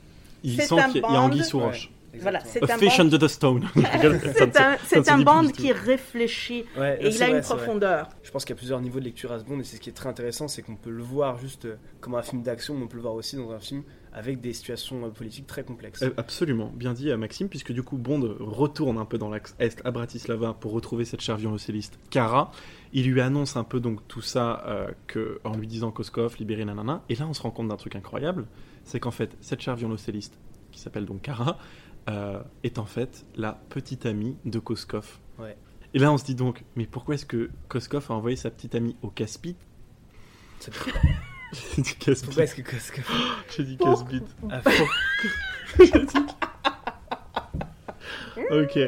Il 0.44 0.56
c'est 0.58 0.66
sent 0.68 0.80
un 0.80 0.90
qu'il 0.92 1.02
y 1.02 1.06
a- 1.06 1.08
il 1.10 1.14
y 1.14 1.18
a 1.18 1.22
anguille 1.22 1.44
sous 1.44 1.60
Ouais, 1.60 1.66
roche. 1.66 1.90
Voilà 2.20 2.42
c'est 2.46 2.70
A 2.70 2.76
un 2.76 2.78
fish 2.78 2.98
band, 2.98 3.04
under 3.06 3.20
the 3.20 3.28
stone. 3.28 3.70
c'est 3.76 4.60
un, 4.60 4.78
c'est 4.86 5.10
un 5.10 5.20
band 5.20 5.48
qui 5.48 5.72
réfléchit 5.72 6.66
Ouais, 6.78 6.98
et 7.02 7.10
il 7.10 7.24
a 7.24 7.28
vrai, 7.28 7.38
une 7.38 7.44
profondeur. 7.44 8.10
Je 8.24 8.32
pense 8.32 8.46
qu'il 8.46 8.54
y 8.54 8.58
a 8.58 8.60
plusieurs 8.60 8.82
niveaux 8.82 9.00
de 9.00 9.06
lecture 9.06 9.32
à 9.32 9.40
ce 9.40 9.44
Bond, 9.44 9.60
et 9.60 9.64
c'est 9.64 9.78
ce 9.78 9.82
qui 9.82 9.90
est 9.90 9.94
très 9.94 10.10
intéressant, 10.10 10.48
c'est 10.48 10.62
qu'on 10.62 10.76
peut 10.76 10.90
le 10.90 11.04
voir 11.04 11.38
juste 11.38 11.66
euh, 11.66 11.76
comme 12.00 12.16
un 12.16 12.22
film 12.22 12.42
d'action, 12.42 12.76
mais 12.76 12.84
on 12.84 12.88
peut 12.88 12.98
le 12.98 13.04
voir 13.04 13.14
aussi 13.14 13.36
dans 13.36 13.52
un 13.52 13.60
film 13.60 13.84
avec 14.14 14.42
des 14.42 14.54
situations 14.54 15.06
euh, 15.06 15.10
politiques 15.10 15.48
très 15.48 15.64
complexes. 15.64 16.02
Euh, 16.04 16.14
Absolument, 16.18 16.72
bien 16.76 16.94
dit 16.94 17.12
à 17.12 17.18
Maxime, 17.18 17.48
puisque 17.50 17.72
du 17.72 17.84
coup 17.84 17.98
Bond 17.98 18.36
retourne 18.40 18.98
un 18.98 19.06
peu 19.06 19.18
dans 19.18 19.30
l'axe 19.30 19.56
est 19.60 19.82
à 19.86 19.92
Bratislava 19.92 20.54
pour 20.54 20.72
retrouver 20.72 21.06
cette 21.06 21.22
chère 21.22 21.38
violoncelliste 21.38 22.00
Kara. 22.10 22.52
Il 22.94 23.10
lui 23.10 23.22
annonce 23.22 23.56
un 23.56 23.64
peu 23.64 23.80
donc 23.80 24.06
tout 24.08 24.22
ça 24.22 24.64
euh, 24.68 24.88
que, 25.08 25.40
en 25.44 25.56
lui 25.56 25.68
disant 25.68 25.92
Koskov, 25.92 26.36
libéré 26.40 26.66
nanana. 26.66 27.04
Et 27.10 27.16
là 27.16 27.26
on 27.28 27.34
se 27.34 27.42
rend 27.42 27.52
compte 27.52 27.70
d'un 27.70 27.78
truc 27.78 27.96
incroyable, 27.96 28.48
c'est 28.84 29.00
qu'en 29.00 29.12
fait 29.12 29.38
cette 29.42 29.62
chère 29.62 29.76
violoncelliste, 29.76 30.38
qui 30.72 30.80
s'appelle 30.80 31.06
donc 31.06 31.22
Kara, 31.22 31.58
euh, 32.10 32.42
est 32.64 32.80
en 32.80 32.86
fait 32.86 33.26
la 33.36 33.54
petite 33.70 34.06
amie 34.06 34.36
de 34.46 34.60
Koskov. 34.60 35.20
Ouais. 35.40 35.56
Et 35.94 36.00
là 36.00 36.12
on 36.12 36.18
se 36.18 36.26
dit 36.26 36.36
donc, 36.36 36.64
mais 36.76 36.86
pourquoi 36.86 37.16
est-ce 37.16 37.26
que 37.26 37.50
Koskov 37.68 38.06
a 38.10 38.14
envoyé 38.14 38.36
sa 38.36 38.50
petite 38.50 38.76
amie 38.76 38.96
au 39.02 39.12
C'est- 39.18 39.56
J'ai 41.76 41.82
dit 41.82 41.96
casse-pipe. 41.96 42.26
Pourquoi 42.28 42.44
est-ce 42.46 42.56
que 42.56 42.62
Koskov 42.62 43.04
J'ai 43.58 43.64
dit 43.64 43.78
casse-bite. 43.78 44.36
a 44.50 44.62
Ok. 48.52 48.80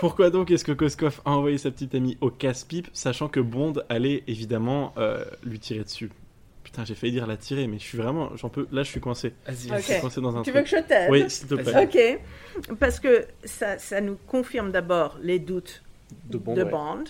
Pourquoi 0.00 0.30
donc 0.30 0.50
est-ce 0.50 0.64
que 0.64 0.72
Koskov 0.72 1.20
a 1.24 1.30
envoyé 1.30 1.56
sa 1.56 1.70
petite 1.70 1.94
amie 1.94 2.18
au 2.20 2.30
casse-pipe, 2.30 2.88
sachant 2.92 3.28
que 3.28 3.38
Bond 3.40 3.74
allait 3.88 4.24
évidemment 4.26 4.92
euh, 4.98 5.24
lui 5.44 5.58
tirer 5.60 5.84
dessus? 5.84 6.10
Putain, 6.74 6.84
j'ai 6.86 6.96
failli 6.96 7.12
dire 7.12 7.26
la 7.28 7.36
tirer, 7.36 7.68
mais 7.68 7.78
je 7.78 7.84
suis 7.84 7.96
vraiment. 7.98 8.34
J'en 8.36 8.48
peux. 8.48 8.66
Là, 8.72 8.82
je 8.82 8.90
suis 8.90 9.00
coincé. 9.00 9.32
Vas-y. 9.46 9.68
Je 9.80 9.82
suis 9.92 10.00
coincé 10.00 10.20
dans 10.20 10.36
un 10.36 10.42
Tu 10.42 10.50
truc. 10.50 10.56
veux 10.56 10.62
que 10.62 10.68
je 10.82 10.82
t'aide 10.88 11.08
Oui, 11.08 11.30
s'il 11.30 11.46
te 11.46 11.54
plaît. 11.54 12.18
Ok, 12.68 12.76
parce 12.80 12.98
que 12.98 13.26
ça, 13.44 13.78
ça 13.78 14.00
nous 14.00 14.16
confirme 14.26 14.72
d'abord 14.72 15.16
les 15.22 15.38
doutes 15.38 15.84
De 16.24 16.36
Bond. 16.36 16.54
de 16.54 16.64
ouais. 16.64 16.70
Bond, 16.70 17.04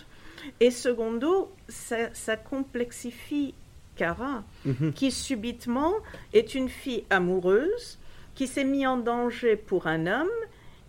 et 0.60 0.70
secondo, 0.70 1.50
ça, 1.68 2.12
ça 2.12 2.36
complexifie 2.36 3.54
Cara, 3.96 4.42
Mhm. 4.66 4.92
qui 4.92 5.10
subitement 5.10 5.94
est 6.34 6.54
une 6.54 6.68
fille 6.68 7.04
amoureuse, 7.10 7.98
qui 8.34 8.46
s'est 8.48 8.64
mise 8.64 8.86
en 8.86 8.96
danger 8.98 9.56
pour 9.56 9.86
un 9.86 10.06
homme, 10.06 10.28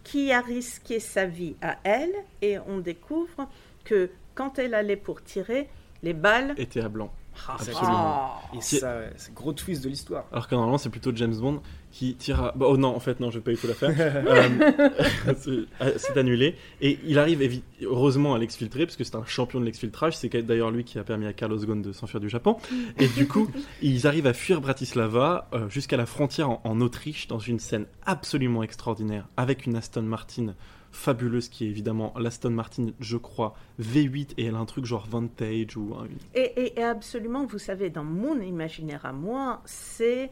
qui 0.04 0.32
a 0.34 0.42
risqué 0.42 1.00
sa 1.00 1.26
vie 1.28 1.56
à 1.62 1.78
elle, 1.84 2.12
et 2.42 2.58
on 2.68 2.80
découvre 2.80 3.48
que 3.86 4.10
quand 4.34 4.60
elle 4.60 4.74
allait 4.74 4.96
pour 4.98 5.24
tirer, 5.24 5.70
les 6.04 6.14
balles... 6.14 6.56
Était 6.58 6.82
à 6.82 6.90
blanc. 6.90 7.14
Ah, 7.48 7.56
c'est 7.60 7.72
Absolument. 7.72 7.98
Ah. 7.98 8.42
Et 8.58 8.62
ça, 8.62 8.98
ouais, 8.98 9.14
c'est 9.18 9.34
gros 9.34 9.54
twist 9.54 9.84
de 9.84 9.90
l'histoire. 9.90 10.26
Alors 10.32 10.48
que 10.48 10.56
normalement, 10.56 10.78
c'est 10.78 10.90
plutôt 10.90 11.12
James 11.16 11.36
Bond 11.36 11.62
qui 11.92 12.16
tire 12.16 12.42
à... 12.44 12.52
bah, 12.56 12.66
oh 12.70 12.76
non, 12.78 12.96
en 12.96 13.00
fait, 13.00 13.20
non, 13.20 13.32
je 13.32 13.40
vais 13.40 13.44
pas 13.44 13.52
du 13.52 13.58
tout 13.58 13.68
la 13.68 13.74
faire. 13.74 13.90
Euh, 14.26 14.90
c'est 15.38 15.60
ah, 15.80 15.86
c'est 15.98 16.18
annulé. 16.18 16.56
Et 16.82 17.00
il 17.06 17.20
arrive 17.20 17.42
évi- 17.42 17.62
heureusement 17.82 18.34
à 18.34 18.38
l'exfiltrer, 18.40 18.86
parce 18.86 18.98
que 18.98 19.04
c'est 19.04 19.16
un 19.16 19.26
champion 19.26 19.60
de 19.60 19.66
l'exfiltrage. 19.66 20.18
C'est 20.18 20.30
d'ailleurs 20.46 20.72
lui 20.72 20.84
qui 20.84 21.00
a 21.00 21.04
permis 21.04 21.26
à 21.26 21.34
Carlos 21.34 21.58
Ghosn 21.58 21.82
de 21.82 21.92
s'enfuir 21.92 22.20
du 22.20 22.30
Japon. 22.30 22.58
Et 23.00 23.08
du 23.08 23.28
coup, 23.28 23.50
ils 23.82 24.08
arrivent 24.08 24.28
à 24.28 24.34
fuir 24.34 24.62
Bratislava 24.62 25.48
euh, 25.54 25.70
jusqu'à 25.70 25.98
la 25.98 26.06
frontière 26.06 26.50
en, 26.50 26.62
en 26.64 26.82
Autriche, 26.82 27.28
dans 27.28 27.40
une 27.40 27.60
scène 27.60 27.86
absolument 28.06 28.64
extraordinaire, 28.64 29.28
avec 29.38 29.66
une 29.66 29.76
Aston 29.76 30.02
Martin 30.04 30.56
fabuleuse, 30.96 31.50
qui 31.50 31.66
est 31.66 31.70
évidemment 31.70 32.14
l'Aston 32.18 32.52
Martin, 32.52 32.88
je 33.00 33.18
crois, 33.18 33.56
V8, 33.82 34.32
et 34.38 34.46
elle 34.46 34.56
a 34.56 34.60
un 34.60 34.66
truc 34.66 34.86
genre 34.86 35.06
vintage 35.08 35.76
ou 35.78 35.94
un- 35.96 36.08
Et, 36.34 36.42
et- 36.56 36.80
et 36.80 36.84
absolument, 36.84 37.46
vous 37.46 37.60
savez, 37.60 37.90
dans 37.90 38.04
mon 38.04 38.40
imaginaire 38.42 39.06
à 39.06 39.12
moi, 39.14 39.62
c'est 39.66 40.32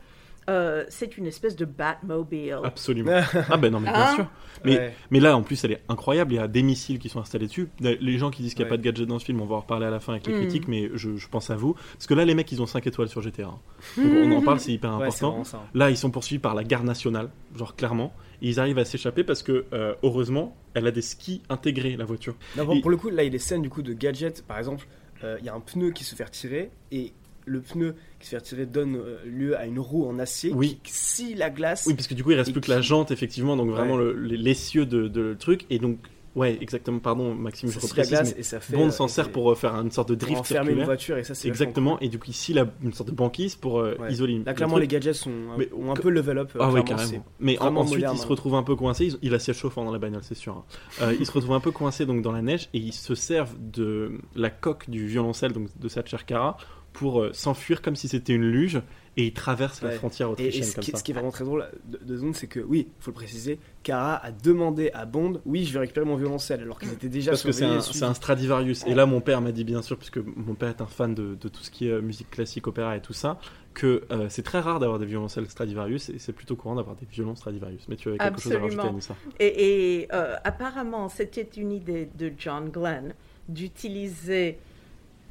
euh, 0.49 0.84
c'est 0.89 1.18
une 1.18 1.26
espèce 1.26 1.55
de 1.55 1.64
Batmobile. 1.64 2.59
Absolument. 2.66 3.22
Ah 3.49 3.55
ben 3.55 3.72
non, 3.72 3.80
mais 3.80 3.89
bien 3.91 4.01
Hein 4.09 4.16
sûr. 4.16 4.28
Mais, 4.66 4.78
Ouais. 4.78 4.93
mais 5.09 5.22
là, 5.22 5.38
en 5.38 5.41
plus, 5.41 5.64
elle 5.64 5.72
est 5.72 5.82
incroyable. 5.88 6.34
Il 6.34 6.36
y 6.36 6.39
a 6.39 6.49
des 6.49 6.64
missiles 6.64 6.99
qui 6.99 7.07
sont 7.07 7.22
installés 7.22 7.47
dessus. 7.47 7.70
Les 7.80 8.18
gens 8.18 8.30
qui 8.30 8.41
disent 8.41 8.53
qu'il 8.53 8.66
n'y 8.66 8.70
a 8.70 8.72
Ouais. 8.72 8.78
pas 8.78 8.78
de 8.78 8.82
gadget 8.84 9.07
dans 9.07 9.20
ce 9.20 9.24
film, 9.26 9.39
on 9.39 9.45
va 9.45 9.55
en 9.55 9.59
reparler 9.61 9.86
à 9.86 9.89
la 9.89 10.01
fin 10.01 10.11
avec 10.11 10.28
les 10.28 10.34
Mm. 10.34 10.39
critiques, 10.41 10.68
mais 10.68 10.89
je, 10.95 11.16
je 11.16 11.28
pense 11.30 11.49
à 11.49 11.55
vous. 11.55 11.76
Parce 11.93 12.07
que 12.07 12.14
là, 12.14 12.26
les 12.26 12.36
mecs, 12.36 12.51
ils 12.51 12.61
ont 12.61 12.66
5 12.66 12.86
étoiles 12.86 13.07
sur 13.07 13.22
GTA. 13.22 13.43
hein. 13.45 13.59
Donc 13.95 14.11
on 14.26 14.32
en 14.34 14.41
parle, 14.41 14.59
c'est 14.59 14.74
hyper 14.74 14.89
Ouais, 14.97 15.05
important. 15.05 15.43
vraiment. 15.43 15.64
Là, 15.74 15.89
ils 15.89 15.97
sont 15.97 16.11
poursuivis 16.11 16.39
par 16.39 16.55
la 16.55 16.66
garde 16.66 16.84
nationale, 16.86 17.30
genre 17.55 17.78
clairement. 17.78 18.11
Et 18.43 18.49
ils 18.49 18.59
arrivent 18.59 18.77
à 18.77 18.85
s'échapper 18.85 19.23
parce 19.23 19.41
que, 19.41 19.65
euh, 19.73 19.95
heureusement, 20.03 20.55
elle 20.75 20.85
a 20.85 20.91
des 20.91 21.01
skis 21.01 21.41
intégrés, 21.49 21.95
la 21.97 22.05
voiture. 22.05 22.35
Non, 22.57 22.65
pour, 22.65 22.75
Et- 22.75 22.81
pour 22.81 22.91
le 22.91 22.97
coup, 22.97 23.09
là, 23.09 23.23
il 23.23 23.27
y 23.27 23.29
a 23.29 23.31
des 23.31 23.39
scènes 23.39 23.61
du 23.63 23.69
coup 23.69 23.81
de 23.81 23.93
gadgets. 23.93 24.43
Par 24.45 24.57
exemple, 24.59 24.85
euh, 25.23 25.37
il 25.39 25.45
y 25.45 25.49
a 25.49 25.55
un 25.55 25.61
pneu 25.61 25.91
qui 25.91 26.03
se 26.03 26.13
fait 26.13 26.25
retirer 26.25 26.69
et 26.91 27.13
le 27.45 27.61
pneu 27.61 27.95
qui 28.19 28.25
se 28.27 28.31
fait 28.31 28.37
retirer 28.37 28.65
donne 28.65 28.95
euh, 28.97 29.17
lieu 29.25 29.57
à 29.57 29.65
une 29.65 29.79
roue 29.79 30.05
en 30.07 30.19
acier 30.19 30.51
Oui. 30.53 30.77
qui 30.83 30.91
scie 30.93 31.35
la 31.35 31.49
glace. 31.49 31.85
Oui, 31.87 31.93
parce 31.93 32.07
que 32.07 32.13
du 32.13 32.23
coup, 32.23 32.31
il 32.31 32.37
reste 32.37 32.51
plus 32.51 32.61
que 32.61 32.69
la 32.69 32.81
jante, 32.81 33.11
effectivement. 33.11 33.55
Donc 33.55 33.69
vraiment, 33.69 33.95
Ouais. 33.95 34.03
le- 34.13 34.13
les- 34.13 34.37
l'essieu 34.37 34.85
de, 34.85 35.07
de 35.07 35.21
le 35.21 35.37
truc. 35.37 35.65
Et 35.69 35.79
donc, 35.79 35.97
ouais, 36.36 36.57
exactement, 36.61 36.99
pardon, 36.99 37.34
Maxime, 37.36 37.69
je 37.69 37.73
ça 37.75 37.81
la 37.81 37.88
reprécise. 37.89 38.09
glace 38.11 38.34
mais 38.36 38.39
et 38.39 38.43
ça 38.43 38.59
fait. 38.59 38.75
Bond 38.75 38.88
euh, 38.88 38.91
s'en 38.91 39.07
sert 39.07 39.31
pour 39.31 39.51
euh, 39.51 39.55
faire 39.55 39.73
une 39.75 39.91
sorte 39.91 40.09
de 40.09 40.15
pour 40.15 40.25
drift 40.27 40.41
enfermer 40.41 40.59
une 40.59 40.65
circulaire. 40.67 40.86
voiture 40.86 41.17
et 41.17 41.23
ça 41.23 41.36
c'est 41.36 41.47
Exactement, 41.47 41.99
et 41.99 42.09
du 42.09 42.19
coup 42.19 42.29
ici 42.29 42.53
la, 42.53 42.65
une 42.84 42.93
sorte 42.93 43.09
de 43.09 43.15
banquise 43.15 43.55
pour 43.55 43.79
euh, 43.79 43.95
Ouais. 43.99 44.11
isoler. 44.11 44.41
Là 44.45 44.53
clairement 44.53 44.77
les 44.77 44.88
gadgets 44.88 45.13
sont, 45.15 45.31
Mais- 45.57 45.69
ont 45.73 45.91
un 45.91 45.95
peu 45.95 46.09
level 46.09 46.38
up. 46.39 46.51
euh, 46.55 46.59
Ah 46.61 46.69
oui, 46.71 46.84
clairement, 46.84 47.03
carrément. 47.03 47.25
Mais 47.39 47.57
ensuite, 47.59 47.95
moderne, 47.95 48.13
il 48.15 48.19
se 48.19 48.23
hein. 48.23 48.27
retrouve 48.29 48.55
un 48.55 48.63
peu 48.63 48.75
coincé. 48.75 49.05
Il, 49.05 49.17
il 49.21 49.34
a 49.34 49.39
siège 49.39 49.57
chauffant 49.57 49.84
dans 49.86 49.91
la 49.91 49.99
bagnole, 49.99 50.23
c'est 50.23 50.36
sûr. 50.36 50.53
hein. 50.53 50.63
Euh, 51.01 51.15
il 51.19 51.25
se 51.25 51.31
retrouve 51.31 51.53
un 51.53 51.59
peu 51.59 51.71
coincé 51.71 52.05
donc 52.05 52.21
dans 52.21 52.31
la 52.31 52.41
neige 52.41 52.69
et 52.73 52.79
ils 52.79 52.93
se 52.93 53.15
servent 53.15 53.55
de 53.59 54.19
la 54.36 54.49
coque 54.49 54.89
du 54.89 55.05
violoncelle 55.07 55.51
donc 55.53 55.67
de 55.79 55.88
Satcher 55.88 56.17
Kara 56.25 56.57
pour 56.93 57.21
euh, 57.21 57.31
s'enfuir 57.34 57.81
comme 57.81 57.95
si 57.95 58.07
c'était 58.07 58.34
une 58.34 58.43
luge 58.49 58.81
et 59.16 59.26
ils 59.28 59.34
traversent 59.34 59.82
la 59.82 59.91
frontière 59.91 60.28
Et, 60.28 60.30
et 60.30 60.34
autrichienne 60.34 60.64
ce, 60.64 60.76
comme 60.76 60.84
qui, 60.84 60.91
ça. 60.91 60.97
ce 60.97 61.03
qui 61.03 61.11
est 61.11 61.14
vraiment 61.14 61.32
très 61.32 61.43
drôle 61.43 61.68
de, 61.86 61.97
de 62.03 62.18
Zone, 62.18 62.34
c'est 62.34 62.47
que 62.47 62.59
oui, 62.59 62.88
faut 62.99 63.11
le 63.11 63.16
préciser, 63.16 63.59
Kara 63.84 64.16
a 64.16 64.32
demandé 64.32 64.89
à 64.93 65.05
Bond, 65.05 65.39
oui, 65.45 65.66
je 65.66 65.74
vais 65.74 65.80
récupérer 65.80 66.05
mon 66.05 66.16
violoncelle, 66.16 66.61
alors 66.61 66.80
qu'ils 66.80 66.91
étaient 66.93 67.09
déjà 67.09 67.32
Parce 67.32 67.43
que 67.43 67.51
c'est 67.51 67.66
un, 67.66 67.78
et 67.78 67.82
suivis. 67.82 67.99
c'est 67.99 68.05
un 68.05 68.14
Stradivarius. 68.14 68.86
Et 68.88 68.95
là, 68.95 69.05
mon 69.05 69.22
père 69.22 69.41
m'a 69.41 69.51
dit, 69.51 69.64
bien 69.64 69.82
sûr, 69.82 69.97
puisque 69.97 70.18
mon 70.18 70.55
père 70.55 70.70
est 70.70 70.82
un 70.82 70.88
fan 70.88 71.14
de, 71.14 71.36
de 71.36 71.47
tout 71.47 71.61
ce 71.64 71.70
qui 71.70 71.88
est 71.88 71.91
euh, 71.91 72.01
musique 72.01 72.30
classique, 72.32 72.66
opéra 72.68 72.95
et 72.97 73.01
tout 73.01 73.14
ça, 73.14 73.39
que 73.76 74.03
euh, 74.11 74.28
c'est 74.30 74.43
très 74.43 74.59
rare 74.59 74.80
d'avoir 74.80 74.99
des 74.99 75.05
violoncelles 75.05 75.49
Stradivarius 75.49 76.09
et 76.09 76.20
c'est 76.20 76.34
plutôt 76.34 76.55
courant 76.55 76.76
d'avoir 76.76 76.95
des 76.95 77.05
violons 77.05 77.36
Stradivarius. 77.36 77.88
Mais 77.89 77.95
tu 77.95 78.09
avais 78.09 78.18
quelque 78.18 78.39
chose 78.41 78.51
à 78.53 78.59
rajouter, 78.59 78.76
Absolument. 78.76 78.89
Anissa 78.93 79.16
Et, 79.39 80.01
et, 80.01 80.07
euh, 80.14 80.36
apparemment, 80.43 81.09
c'était 81.09 81.49
une 81.57 81.72
idée 81.72 82.09
de 82.18 82.32
John 82.38 82.70
Glenn 82.70 83.14
d'utiliser. 83.49 84.57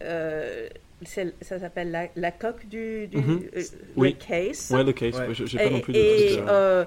euh, 0.02 0.68
ça 1.06 1.58
s'appelle 1.58 1.90
la, 1.90 2.08
la 2.16 2.30
coque 2.30 2.66
du, 2.68 3.06
du 3.08 3.18
euh, 3.18 3.62
Oui. 3.96 4.16
le 4.18 4.26
case. 4.26 4.70
Ouais, 4.70 4.84
le 4.84 4.92
case, 4.92 5.18
Ouais. 5.18 5.28
j'ai 5.34 5.58
pas 5.58 5.70
non 5.70 5.80
plus 5.80 5.92
de 5.92 5.98
et, 5.98 6.16
petite, 6.16 6.38
euh, 6.40 6.44
euh, 6.48 6.84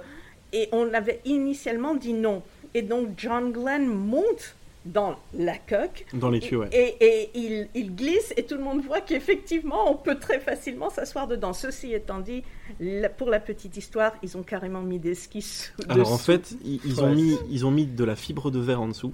et 0.53 0.69
on 0.71 0.93
avait 0.93 1.21
initialement 1.25 1.95
dit 1.95 2.13
non. 2.13 2.41
Et 2.73 2.81
donc 2.81 3.09
John 3.17 3.51
Glenn 3.51 3.85
monte 3.87 4.55
dans 4.85 5.15
la 5.35 5.57
coque 5.57 6.05
Dans 6.13 6.29
les 6.29 6.39
tuyaux, 6.39 6.61
ouais. 6.61 6.69
et, 6.71 6.95
et 7.03 7.29
il, 7.33 7.67
il 7.73 7.95
glisse 7.95 8.31
et 8.37 8.43
tout 8.43 8.53
le 8.55 8.63
monde 8.63 8.83
voit 8.85 9.01
qu'effectivement 9.01 9.89
on 9.91 9.95
peut 9.95 10.19
très 10.19 10.39
facilement 10.39 10.91
s'asseoir 10.91 11.27
dedans. 11.27 11.53
Ceci 11.53 11.91
étant 11.93 12.19
dit, 12.19 12.43
la- 12.79 13.09
pour 13.09 13.29
la 13.31 13.39
petite 13.39 13.77
histoire, 13.77 14.13
ils 14.21 14.37
ont 14.37 14.43
carrément 14.43 14.81
mis 14.83 14.99
des 14.99 15.15
skis 15.15 15.71
Alors 15.89 16.11
en 16.13 16.19
fait, 16.19 16.53
ils, 16.63 16.79
ils 16.85 17.01
ont 17.01 17.09
Ouais. 17.09 17.15
mis, 17.15 17.35
ils 17.49 17.65
ont 17.65 17.71
mis 17.71 17.87
de 17.87 18.03
la 18.03 18.15
fibre 18.15 18.51
de 18.51 18.59
verre 18.59 18.79
en 18.81 18.87
dessous 18.89 19.13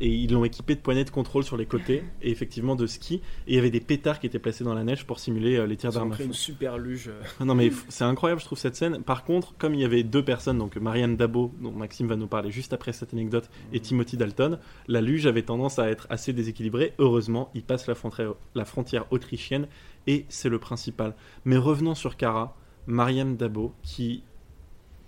et 0.00 0.08
ils 0.08 0.32
l'ont 0.32 0.44
équipé 0.44 0.74
de 0.74 0.80
poignées 0.80 1.04
de 1.04 1.10
contrôle 1.10 1.42
sur 1.44 1.56
les 1.56 1.66
côtés 1.66 2.04
et 2.22 2.30
effectivement 2.30 2.76
de 2.76 2.86
ski. 2.86 3.16
Et 3.46 3.52
il 3.52 3.54
y 3.54 3.58
avait 3.58 3.70
des 3.70 3.80
pétards 3.80 4.20
qui 4.20 4.26
étaient 4.26 4.38
placés 4.38 4.64
dans 4.64 4.74
la 4.74 4.84
neige 4.84 5.04
pour 5.06 5.18
simuler 5.18 5.56
euh, 5.56 5.66
les 5.66 5.76
tirs 5.76 5.92
d'armes 5.92 6.14
une 6.20 6.32
super 6.32 6.78
luge. 6.78 7.08
euh, 7.08 7.22
Ah 7.40 7.44
Non 7.44 7.54
mais 7.54 7.70
c'est 7.88 8.04
incroyable 8.04 8.40
je 8.40 8.46
trouve 8.46 8.58
cette 8.58 8.76
scène. 8.76 9.02
Par 9.02 9.24
contre, 9.24 9.54
comme 9.58 9.74
il 9.74 9.80
y 9.80 9.84
avait 9.84 10.02
deux 10.02 10.24
personnes, 10.24 10.58
donc 10.58 10.76
Marianne 10.76 11.16
Dabo, 11.16 11.52
dont 11.60 11.72
Maxime 11.72 12.06
va 12.06 12.16
nous 12.16 12.26
parler 12.28 12.50
juste 12.50 12.72
après 12.72 12.92
cette 12.92 13.12
anecdote, 13.12 13.50
et 13.72 13.80
Timothy 13.80 14.16
Dalton, 14.16 14.58
la 14.86 15.00
luge 15.00 15.26
avait 15.26 15.42
tendance 15.42 15.78
à 15.78 15.88
être 15.90 16.06
assez 16.10 16.32
déséquilibrée. 16.32 16.94
Heureusement, 16.98 17.50
il 17.54 17.62
passe 17.62 17.86
la 17.86 17.94
frontière, 17.94 18.34
la 18.54 18.64
frontière 18.64 19.06
autrichienne 19.10 19.66
et 20.06 20.24
c'est 20.28 20.48
le 20.48 20.58
principal. 20.58 21.14
Mais 21.44 21.56
revenons 21.56 21.94
sur 21.94 22.16
Cara, 22.16 22.56
Marianne 22.86 23.36
Dabo, 23.36 23.72
qui 23.82 24.22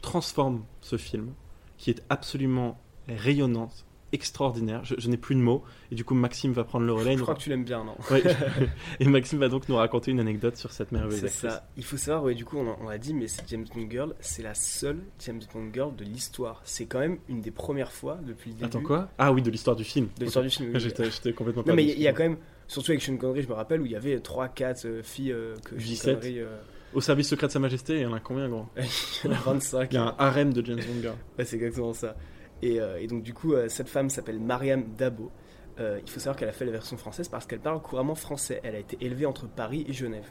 transforme 0.02 0.64
ce 0.80 0.96
film, 0.96 1.32
qui 1.78 1.90
est 1.90 2.02
absolument 2.08 2.78
rayonnante, 3.08 3.86
extraordinaire. 4.12 4.84
Je, 4.84 4.94
je 4.98 5.08
n'ai 5.08 5.16
plus 5.16 5.34
de 5.34 5.40
mots 5.40 5.62
et 5.90 5.94
du 5.94 6.04
coup 6.04 6.14
Maxime 6.14 6.52
va 6.52 6.64
prendre 6.64 6.86
le 6.86 6.92
relais. 6.92 7.12
Je 7.14 7.18
nous- 7.18 7.22
crois 7.22 7.34
que 7.34 7.40
tu 7.40 7.48
l'aimes 7.50 7.64
bien, 7.64 7.84
non 7.84 7.96
Ouais, 8.10 8.22
et 9.00 9.04
Maxime 9.06 9.38
va 9.38 9.48
donc 9.48 9.68
nous 9.68 9.76
raconter 9.76 10.10
une 10.10 10.20
anecdote 10.20 10.56
sur 10.56 10.72
cette 10.72 10.92
merveilleuse 10.92 11.20
C'est 11.30 11.48
ça. 11.48 11.68
Il 11.76 11.84
faut 11.84 11.96
savoir, 11.96 12.24
ouais, 12.24 12.34
du 12.34 12.44
coup, 12.44 12.58
on, 12.58 12.88
a- 12.88 12.92
l'a 12.92 12.98
dit, 12.98 13.14
mais 13.14 13.28
c'est 13.28 13.42
James 13.48 13.64
Bond 13.74 13.88
Girl, 13.90 14.14
c'est 14.20 14.42
la 14.42 14.54
seule 14.54 14.98
James 15.24 15.40
Bond 15.52 15.70
Girl 15.72 15.94
de 15.96 16.04
l'histoire. 16.04 16.60
C'est 16.64 16.86
quand 16.86 17.00
même 17.00 17.18
une 17.28 17.40
des 17.40 17.50
premières 17.50 17.92
fois 17.92 18.18
depuis 18.26 18.50
le 18.50 18.54
début. 18.56 18.66
Attends 18.66 18.82
quoi? 18.82 19.08
Ah 19.18 19.32
oui, 19.32 19.42
de 19.42 19.50
l'histoire 19.50 19.76
du 19.76 19.84
film. 19.84 20.08
De 20.18 20.24
l'histoire 20.24 20.44
du 20.44 20.50
film. 20.50 20.70
Oui. 20.74 20.80
J'étais 20.80 21.32
complètement 21.32 21.62
Non, 21.66 21.74
mais 21.74 21.84
il 21.84 22.00
y, 22.00 22.08
a 22.08 22.12
quand 22.12 22.22
même, 22.24 22.36
surtout 22.68 22.90
avec 22.92 23.02
Sean 23.02 23.16
Connery, 23.16 23.42
je 23.42 23.48
me 23.48 23.54
rappelle, 23.54 23.80
où 23.80 23.86
il 23.86 23.92
y 23.92 23.96
avait 23.96 24.16
3-4 24.18 25.02
filles 25.02 25.32
euh, 25.32 25.54
que 25.64 25.70
Sean 25.78 25.86
17. 25.86 26.20
Connery. 26.20 26.40
euh, 26.40 26.56
Au 26.94 27.00
service 27.00 27.28
secret 27.28 27.46
de 27.46 27.52
Sa 27.52 27.58
Majesté, 27.58 27.94
il 27.96 28.02
y 28.02 28.06
en 28.06 28.12
a 28.12 28.20
combien, 28.20 28.48
gros? 28.48 28.66
Il 29.24 29.30
y 29.30 29.32
en 29.32 29.36
a 29.36 29.40
25. 29.40 29.88
Il 29.92 29.94
y 29.94 29.98
a 29.98 30.02
un 30.04 30.14
harem 30.18 30.52
de 30.52 30.64
James 30.64 30.76
Bond 30.78 31.00
girl. 31.02 31.14
Ouais, 31.38 31.44
c'est 31.44 31.56
exactement 31.56 31.92
ça. 31.92 32.16
Et, 32.62 32.80
euh, 32.80 33.00
et 33.00 33.06
donc, 33.06 33.22
du 33.22 33.34
coup, 33.34 33.54
euh, 33.54 33.68
cette 33.68 33.88
femme 33.88 34.10
s'appelle 34.10 34.40
Mariam 34.40 34.84
Dabo. 34.96 35.30
Euh, 35.78 36.00
il 36.04 36.10
faut 36.10 36.20
savoir 36.20 36.36
qu'elle 36.36 36.48
a 36.48 36.52
fait 36.52 36.66
la 36.66 36.72
version 36.72 36.96
française 36.96 37.28
parce 37.28 37.46
qu'elle 37.46 37.60
parle 37.60 37.80
couramment 37.80 38.14
français. 38.14 38.60
Elle 38.64 38.74
a 38.74 38.78
été 38.78 38.98
élevée 39.00 39.26
entre 39.26 39.48
Paris 39.48 39.84
et 39.88 39.92
Genève. 39.92 40.30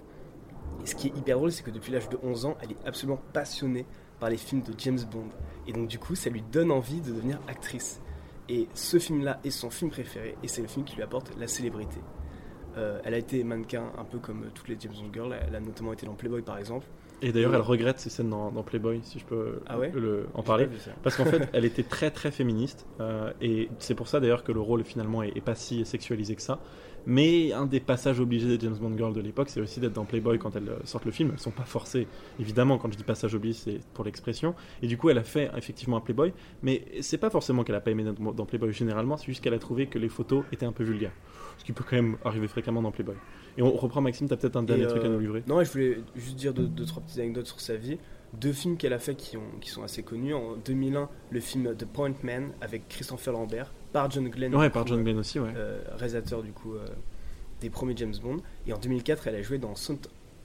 Et 0.84 0.86
ce 0.86 0.96
qui 0.96 1.08
est 1.08 1.18
hyper 1.18 1.38
drôle, 1.38 1.52
c'est 1.52 1.64
que 1.64 1.72
depuis 1.72 1.92
l'âge 1.92 2.10
de 2.10 2.20
11 2.22 2.46
ans, 2.46 2.58
elle 2.62 2.72
est 2.72 2.88
absolument 2.88 3.20
passionnée 3.34 3.86
par 4.20 4.30
les 4.30 4.38
films 4.38 4.62
de 4.62 4.74
James 4.78 5.00
Bond. 5.12 5.30
Et 5.68 5.74
donc, 5.74 5.88
du 5.88 5.98
coup, 5.98 6.16
ça 6.16 6.30
lui 6.30 6.44
donne 6.52 6.72
envie 6.72 7.02
de 7.02 7.12
devenir 7.12 7.40
actrice. 7.48 8.02
Et 8.48 8.68
ce 8.74 9.00
film-là 9.00 9.40
est 9.44 9.52
son 9.52 9.70
film 9.70 9.92
préféré, 9.92 10.36
et 10.42 10.48
c'est 10.48 10.62
le 10.62 10.68
film 10.68 10.84
qui 10.84 10.96
lui 10.96 11.04
apporte 11.04 11.32
la 11.38 11.48
célébrité. 11.48 12.00
Elle 13.04 13.14
a 13.14 13.18
été 13.18 13.44
mannequin 13.44 13.92
un 13.98 14.06
peu 14.06 14.20
comme 14.20 14.52
toutes 14.54 14.70
les 14.70 14.78
James 14.80 14.94
Bond 14.94 15.12
girls. 15.12 15.36
Elle 15.46 15.54
a 15.54 15.60
notamment 15.60 15.92
été 15.92 16.06
dans 16.06 16.14
Playboy, 16.14 16.42
par 16.42 16.58
exemple. 16.58 16.88
Et 17.22 17.32
d'ailleurs, 17.32 17.54
elle 17.56 17.62
regrette 17.62 18.00
ces 18.00 18.10
scènes 18.10 18.30
dans, 18.30 18.52
dans 18.52 18.64
Playboy, 18.64 19.02
si 19.04 19.20
je 19.20 19.26
peux 19.26 19.60
Ah 19.68 19.78
ouais 19.78 19.92
le- 19.94 20.28
en 20.34 20.42
parler. 20.44 20.66
Parce 21.04 21.16
qu'en 21.18 21.26
fait, 21.26 21.50
elle 21.54 21.66
était 21.66 21.84
très 21.84 22.12
très 22.12 22.32
féministe. 22.32 22.86
euh, 23.02 23.32
et 23.42 23.70
c'est 23.80 23.96
pour 23.96 24.08
ça 24.08 24.20
d'ailleurs 24.20 24.44
que 24.44 24.52
le 24.54 24.62
rôle 24.62 24.84
finalement 24.86 25.22
est, 25.24 25.36
est 25.36 25.42
pas 25.42 25.56
si 25.56 25.86
sexualisé 25.86 26.36
que 26.36 26.42
ça. 26.42 26.60
Mais 27.10 27.54
un 27.54 27.66
des 27.66 27.80
passages 27.80 28.20
obligés 28.20 28.56
des 28.56 28.64
James 28.64 28.78
Bond 28.80 28.96
Girls 28.96 29.16
de 29.16 29.20
l'époque, 29.20 29.50
c'est 29.50 29.60
aussi 29.60 29.80
d'être 29.80 29.94
dans 29.94 30.06
Playboy 30.06 30.38
quand 30.38 30.56
elles 30.56 30.70
euh, 30.70 30.78
sortent 30.84 31.06
le 31.06 31.12
film. 31.12 31.32
Elles 31.34 31.40
sont 31.40 31.50
pas 31.50 31.64
forcées. 31.64 32.06
Évidemment, 32.40 32.78
quand 32.78 32.92
je 32.92 32.98
dis 32.98 33.04
passage 33.04 33.34
obligé, 33.34 33.58
c'est 33.58 33.80
pour 33.96 34.06
l'expression. 34.06 34.54
Et 34.84 34.88
du 34.88 34.96
coup, 34.96 35.10
elle 35.10 35.18
a 35.18 35.24
fait 35.24 35.50
effectivement 35.58 35.98
un 35.98 36.02
Playboy. 36.02 36.34
Mais 36.62 36.86
c'est 37.02 37.18
pas 37.18 37.32
forcément 37.32 37.64
qu'elle 37.64 37.74
a 37.74 37.82
pas 37.82 37.90
aimé 37.90 38.04
dans, 38.04 38.46
Playboy 38.46 38.72
généralement, 38.74 39.18
c'est 39.18 39.26
juste 39.26 39.44
qu'elle 39.44 39.56
a 39.56 39.60
trouvé 39.60 39.88
que 39.88 39.98
les 39.98 40.08
photos 40.08 40.44
étaient 40.52 40.68
un 40.68 40.72
peu 40.72 40.84
vulgaires. 40.84 41.14
Ce 41.58 41.66
qui 41.66 41.74
peut 41.74 41.84
quand 41.84 41.96
même 41.96 42.18
arriver 42.24 42.48
fréquemment 42.48 42.84
dans 42.84 42.92
Playboy. 42.92 43.16
Et 43.58 43.64
on 43.64 43.72
reprend 43.72 44.02
Maxime, 44.02 44.30
t'as 44.30 44.38
peut-être 44.38 44.58
un 44.58 44.64
dernier 44.64 44.84
Et, 44.84 44.88
truc 44.88 45.04
à 45.04 45.08
euh, 45.08 45.14
nous 45.14 45.20
livrer. 45.20 45.44
Non, 45.48 45.64
je 45.64 45.72
voulais 45.72 45.98
juste 46.16 46.36
dire 46.36 46.54
deux, 46.54 46.68
deux, 46.68 46.86
trois 46.86 47.02
petites 47.02 47.18
anecdotes 47.18 47.48
sur 47.48 47.60
sa 47.60 47.76
vie. 47.76 47.98
Deux 48.40 48.54
films 48.54 48.78
qu'elle 48.78 48.94
a 48.94 49.00
fait 49.00 49.16
qui, 49.16 49.36
ont, 49.36 49.50
qui 49.60 49.72
sont 49.72 49.82
assez 49.82 50.04
connus. 50.04 50.36
En 50.36 50.58
2001, 50.58 51.10
le 51.32 51.40
film 51.40 51.76
The 51.76 51.86
Point 51.86 52.14
Man 52.22 52.52
avec 52.62 52.88
Christopher 52.88 53.34
Lambert 53.34 53.74
par 53.92 54.10
John 54.12 54.30
Glenn. 54.30 54.56
Ouais, 54.56 54.70
par 54.70 54.84
coup, 54.84 54.90
John 54.90 55.04
Glenn 55.04 55.18
aussi, 55.18 55.40
ouais. 55.40 55.54
euh, 55.56 55.82
réalisateur 55.96 56.44
du 56.44 56.52
coup 56.52 56.74
euh, 56.74 56.86
des 57.62 57.70
premiers 57.70 57.96
James 57.98 58.16
Bond. 58.22 58.38
Et 58.68 58.74
en 58.74 58.78
2004, 58.78 59.28
elle 59.28 59.36
a 59.36 59.42
joué 59.42 59.58
dans 59.58 59.74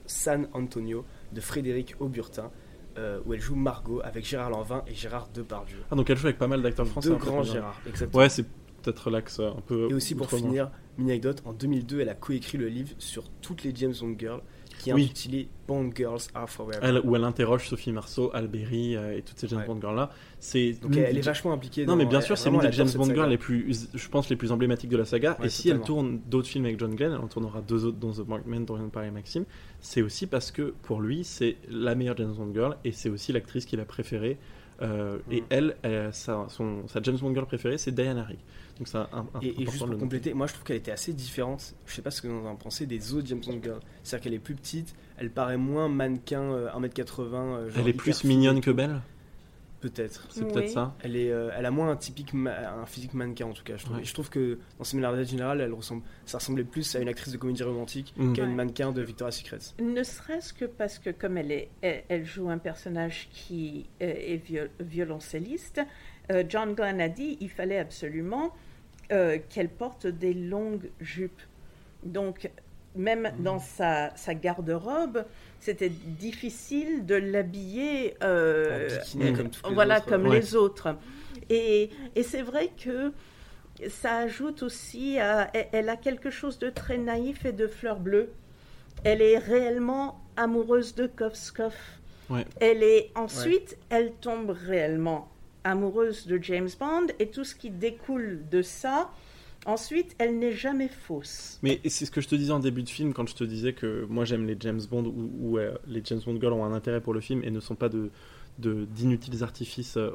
San 0.06 0.48
Antonio 0.52 1.04
de 1.32 1.40
Frédéric 1.40 1.94
Auburtin, 2.00 2.50
euh, 2.96 3.20
où 3.26 3.34
elle 3.34 3.40
joue 3.40 3.56
Margot 3.56 4.00
avec 4.04 4.24
Gérard 4.24 4.50
Lanvin 4.50 4.82
et 4.86 4.94
Gérard 4.94 5.28
Depardieu. 5.34 5.78
Ah, 5.90 5.96
donc 5.96 6.08
elle 6.10 6.16
joue 6.16 6.26
avec 6.26 6.38
pas 6.38 6.46
mal 6.46 6.62
d'acteurs 6.62 6.86
français. 6.86 7.08
Deux 7.08 7.14
en 7.14 7.18
fait, 7.18 7.26
grands. 7.26 7.42
Gérard, 7.42 7.80
exactement. 7.86 8.22
Ouais, 8.22 8.28
c'est 8.28 8.46
peut-être 8.82 9.10
l'axe 9.10 9.40
un 9.40 9.60
peu. 9.66 9.88
Et 9.90 9.94
aussi 9.94 10.14
pour 10.14 10.28
finir, 10.28 10.70
mini 10.98 11.12
anecdote, 11.12 11.42
en 11.44 11.52
2002, 11.52 12.00
elle 12.00 12.08
a 12.08 12.14
coécrit 12.14 12.58
le 12.58 12.68
livre 12.68 12.94
sur 12.98 13.24
toutes 13.40 13.64
les 13.64 13.74
James 13.74 13.94
Bond 14.00 14.16
girls 14.18 14.42
qui 14.84 14.92
Oui. 14.92 15.04
intitulé 15.04 15.48
Bond 15.66 15.90
Girls 15.94 16.20
Are 16.34 16.48
Forever. 16.48 16.78
Elle, 16.82 17.00
où 17.04 17.16
elle 17.16 17.24
interroge 17.24 17.68
Sophie 17.68 17.90
Marceau, 17.92 18.30
Alberi 18.34 18.96
euh, 18.96 19.16
et 19.16 19.22
toutes 19.22 19.38
ces 19.38 19.48
James 19.48 19.60
Ouais. 19.60 19.66
Bond 19.66 19.80
girls 19.80 19.96
là. 19.96 20.10
C'est 20.38 20.72
Donc 20.82 20.96
elle 20.96 21.16
est 21.16 21.20
vachement 21.22 21.52
impliquée. 21.52 21.86
Non, 21.86 21.92
dans- 21.92 21.96
mais 21.96 22.04
bien 22.06 22.20
sûr, 22.20 22.36
c'est 22.36 22.50
l'une 22.50 22.60
des 22.60 22.72
James 22.72 22.88
Bond 22.94 23.06
girls 23.14 23.30
les 23.30 23.38
plus, 23.38 23.88
je 23.94 24.08
pense, 24.08 24.28
les 24.28 24.36
plus 24.36 24.52
emblématiques 24.52 24.90
de 24.90 24.96
la 24.96 25.04
saga. 25.04 25.36
Ouais, 25.40 25.46
et 25.46 25.48
si 25.48 25.68
elle 25.70 25.80
tourne 25.80 26.20
d'autres 26.28 26.48
films 26.48 26.66
avec 26.66 26.78
John 26.78 26.94
Glenn, 26.94 27.12
elle 27.12 27.20
en 27.20 27.28
tournera 27.28 27.60
deux 27.62 27.84
autres, 27.86 27.98
dont 27.98 28.12
The 28.12 28.28
Markman, 28.28 28.64
dont 28.64 28.78
parler 28.90 29.10
Maxime. 29.10 29.44
C'est 29.80 30.02
aussi 30.02 30.26
parce 30.26 30.50
que 30.50 30.74
pour 30.82 31.00
lui, 31.00 31.24
c'est 31.24 31.56
la 31.70 31.94
meilleure 31.94 32.16
James 32.16 32.34
Bond 32.36 32.52
girl 32.52 32.76
et 32.84 32.92
c'est 32.92 33.08
aussi 33.08 33.32
l'actrice 33.32 33.64
qu'il 33.64 33.80
a 33.80 33.84
préférée. 33.84 34.38
Euh, 34.82 35.18
Et 35.30 35.40
Mm. 35.42 35.44
elle, 35.50 35.76
elle, 35.82 36.12
sa, 36.12 36.46
son, 36.48 36.86
sa 36.88 37.00
James 37.00 37.16
Bond 37.16 37.32
girl 37.32 37.46
préférée, 37.46 37.78
c'est 37.78 37.92
Diana 37.94 38.24
Rigg. 38.24 38.38
Donc 38.78 38.88
c'est 38.88 38.96
un, 38.98 39.08
un- 39.12 39.26
Et, 39.40 39.54
juste 39.66 39.78
pour 39.86 39.98
compléter, 39.98 40.34
moi 40.34 40.46
je 40.48 40.52
trouve 40.54 40.64
qu'elle 40.64 40.76
était 40.76 40.90
assez 40.90 41.12
différente. 41.12 41.74
Je 41.86 41.94
sais 41.94 42.02
pas 42.02 42.10
ce 42.10 42.20
que 42.22 42.28
vous 42.28 42.46
en 42.46 42.56
pensez 42.56 42.86
des 42.86 43.12
autres 43.14 43.26
James 43.28 43.40
Bond 43.46 43.60
girls. 43.62 43.80
C'est-à-dire 44.02 44.24
qu'elle 44.24 44.34
est 44.34 44.38
plus 44.40 44.54
petite, 44.56 44.94
elle 45.16 45.30
paraît 45.30 45.56
moins 45.58 45.88
mannequin 45.88 46.42
euh, 46.42 46.70
1m80. 46.70 47.34
euh, 47.34 47.70
genre 47.70 47.78
Elle 47.80 47.88
est 47.88 47.92
plus 47.92 48.18
fine 48.20 48.28
mignonne 48.30 48.60
que 48.60 48.70
belle? 48.72 49.00
Peut-être. 49.80 50.26
C'est 50.30 50.42
Oui. 50.44 50.50
peut-être 50.52 50.70
ça. 50.70 50.96
Elle, 51.02 51.14
est, 51.14 51.30
euh, 51.30 51.50
elle 51.54 51.66
a 51.66 51.70
moins 51.70 51.90
un 51.90 51.96
typique 51.96 52.32
ma- 52.32 52.70
un 52.80 52.86
physique 52.86 53.12
mannequin 53.12 53.44
en 53.46 53.52
tout 53.52 53.62
cas. 53.64 53.76
Je 53.76 53.84
trouve, 53.84 53.96
Ouais. 53.96 54.02
Et 54.02 54.06
je 54.06 54.14
trouve 54.14 54.30
que 54.30 54.58
dans 54.78 54.84
ses 54.84 54.96
mélodrames 54.96 55.24
générales, 55.26 55.60
elle 55.60 55.74
ressemble, 55.74 56.02
ça 56.24 56.38
ressemblait 56.38 56.64
plus 56.64 56.96
à 56.96 57.00
une 57.00 57.08
actrice 57.08 57.34
de 57.34 57.36
comédie 57.38 57.62
romantique 57.64 58.14
Mm. 58.16 58.32
qu'à 58.32 58.44
une 58.44 58.48
Ouais. 58.48 58.54
mannequin 58.54 58.92
de 58.92 59.02
Victoria's 59.02 59.36
Secret. 59.36 59.58
Ne 59.82 60.02
serait-ce 60.02 60.54
que 60.54 60.64
parce 60.64 60.98
que 60.98 61.10
comme 61.10 61.36
elle, 61.36 61.52
est, 61.52 61.68
elle, 61.82 62.02
elle 62.08 62.24
joue 62.24 62.48
un 62.48 62.56
personnage 62.56 63.28
qui 63.30 63.84
euh, 64.00 64.06
est 64.16 64.36
viol- 64.38 64.70
violoncelliste, 64.80 65.82
euh, 66.32 66.44
John 66.48 66.74
Glenn 66.74 67.00
a 67.00 67.08
dit 67.08 67.36
il 67.40 67.50
fallait 67.50 67.78
absolument 67.78 68.52
euh, 69.12 69.38
qu'elle 69.50 69.68
porte 69.68 70.06
des 70.06 70.34
longues 70.34 70.90
jupes. 71.00 71.42
Donc 72.04 72.50
même 72.96 73.32
dans 73.40 73.58
sa, 73.58 74.14
sa 74.16 74.34
garde-robe, 74.34 75.24
c'était 75.60 75.88
difficile 75.90 77.04
de 77.06 77.14
l'habiller 77.16 78.14
euh, 78.22 78.88
En 78.88 79.00
bikini, 79.00 79.30
Mm. 79.32 79.36
comme 79.36 79.46
les 79.70 79.74
voilà, 79.74 79.96
autres. 79.98 80.06
comme 80.06 80.26
Ouais. 80.28 80.40
les 80.40 80.54
autres. 80.54 80.96
Et, 81.50 81.90
et 82.14 82.22
c'est 82.22 82.42
vrai 82.42 82.70
que 82.82 83.12
ça 83.88 84.18
ajoute 84.18 84.62
aussi 84.62 85.18
à. 85.18 85.50
Elle, 85.72 85.88
a 85.88 85.96
quelque 85.96 86.30
chose 86.30 86.58
de 86.58 86.70
très 86.70 86.96
naïf 86.96 87.44
et 87.44 87.52
de 87.52 87.66
fleur 87.66 87.98
bleue. 87.98 88.30
Elle 89.02 89.20
est 89.20 89.38
réellement 89.38 90.20
amoureuse 90.36 90.94
de 90.94 91.06
Kovskov. 91.08 91.74
Ouais. 92.30 92.46
Elle 92.60 92.82
est 92.82 93.10
ensuite, 93.16 93.76
elle 93.90 94.12
tombe 94.12 94.50
réellement 94.50 95.28
amoureuse 95.64 96.26
de 96.26 96.38
James 96.42 96.68
Bond 96.78 97.06
et 97.18 97.28
tout 97.28 97.44
ce 97.44 97.54
qui 97.54 97.70
découle 97.70 98.44
de 98.50 98.62
ça. 98.62 99.10
Ensuite, 99.66 100.14
elle 100.18 100.38
n'est 100.38 100.52
jamais 100.52 100.88
fausse. 100.88 101.58
Mais 101.62 101.80
c'est 101.86 102.04
ce 102.04 102.10
que 102.10 102.20
je 102.20 102.28
te 102.28 102.34
disais 102.34 102.52
en 102.52 102.58
début 102.58 102.82
de 102.82 102.88
film 102.88 103.14
quand 103.14 103.26
je 103.26 103.34
te 103.34 103.44
disais 103.44 103.72
que 103.72 104.04
moi 104.10 104.26
j'aime 104.26 104.46
les 104.46 104.56
James 104.60 104.82
Bond 104.90 105.06
où, 105.06 105.58
euh, 105.58 105.74
les 105.86 106.02
James 106.04 106.20
Bond 106.24 106.38
girls 106.38 106.52
ont 106.52 106.64
un 106.64 106.74
intérêt 106.74 107.00
pour 107.00 107.14
le 107.14 107.20
film 107.20 107.42
et 107.44 107.50
ne 107.50 107.60
sont 107.60 107.74
pas 107.74 107.88
de 107.88 108.10
d'inutiles 108.58 109.42
artifices 109.42 109.96
euh, 109.96 110.10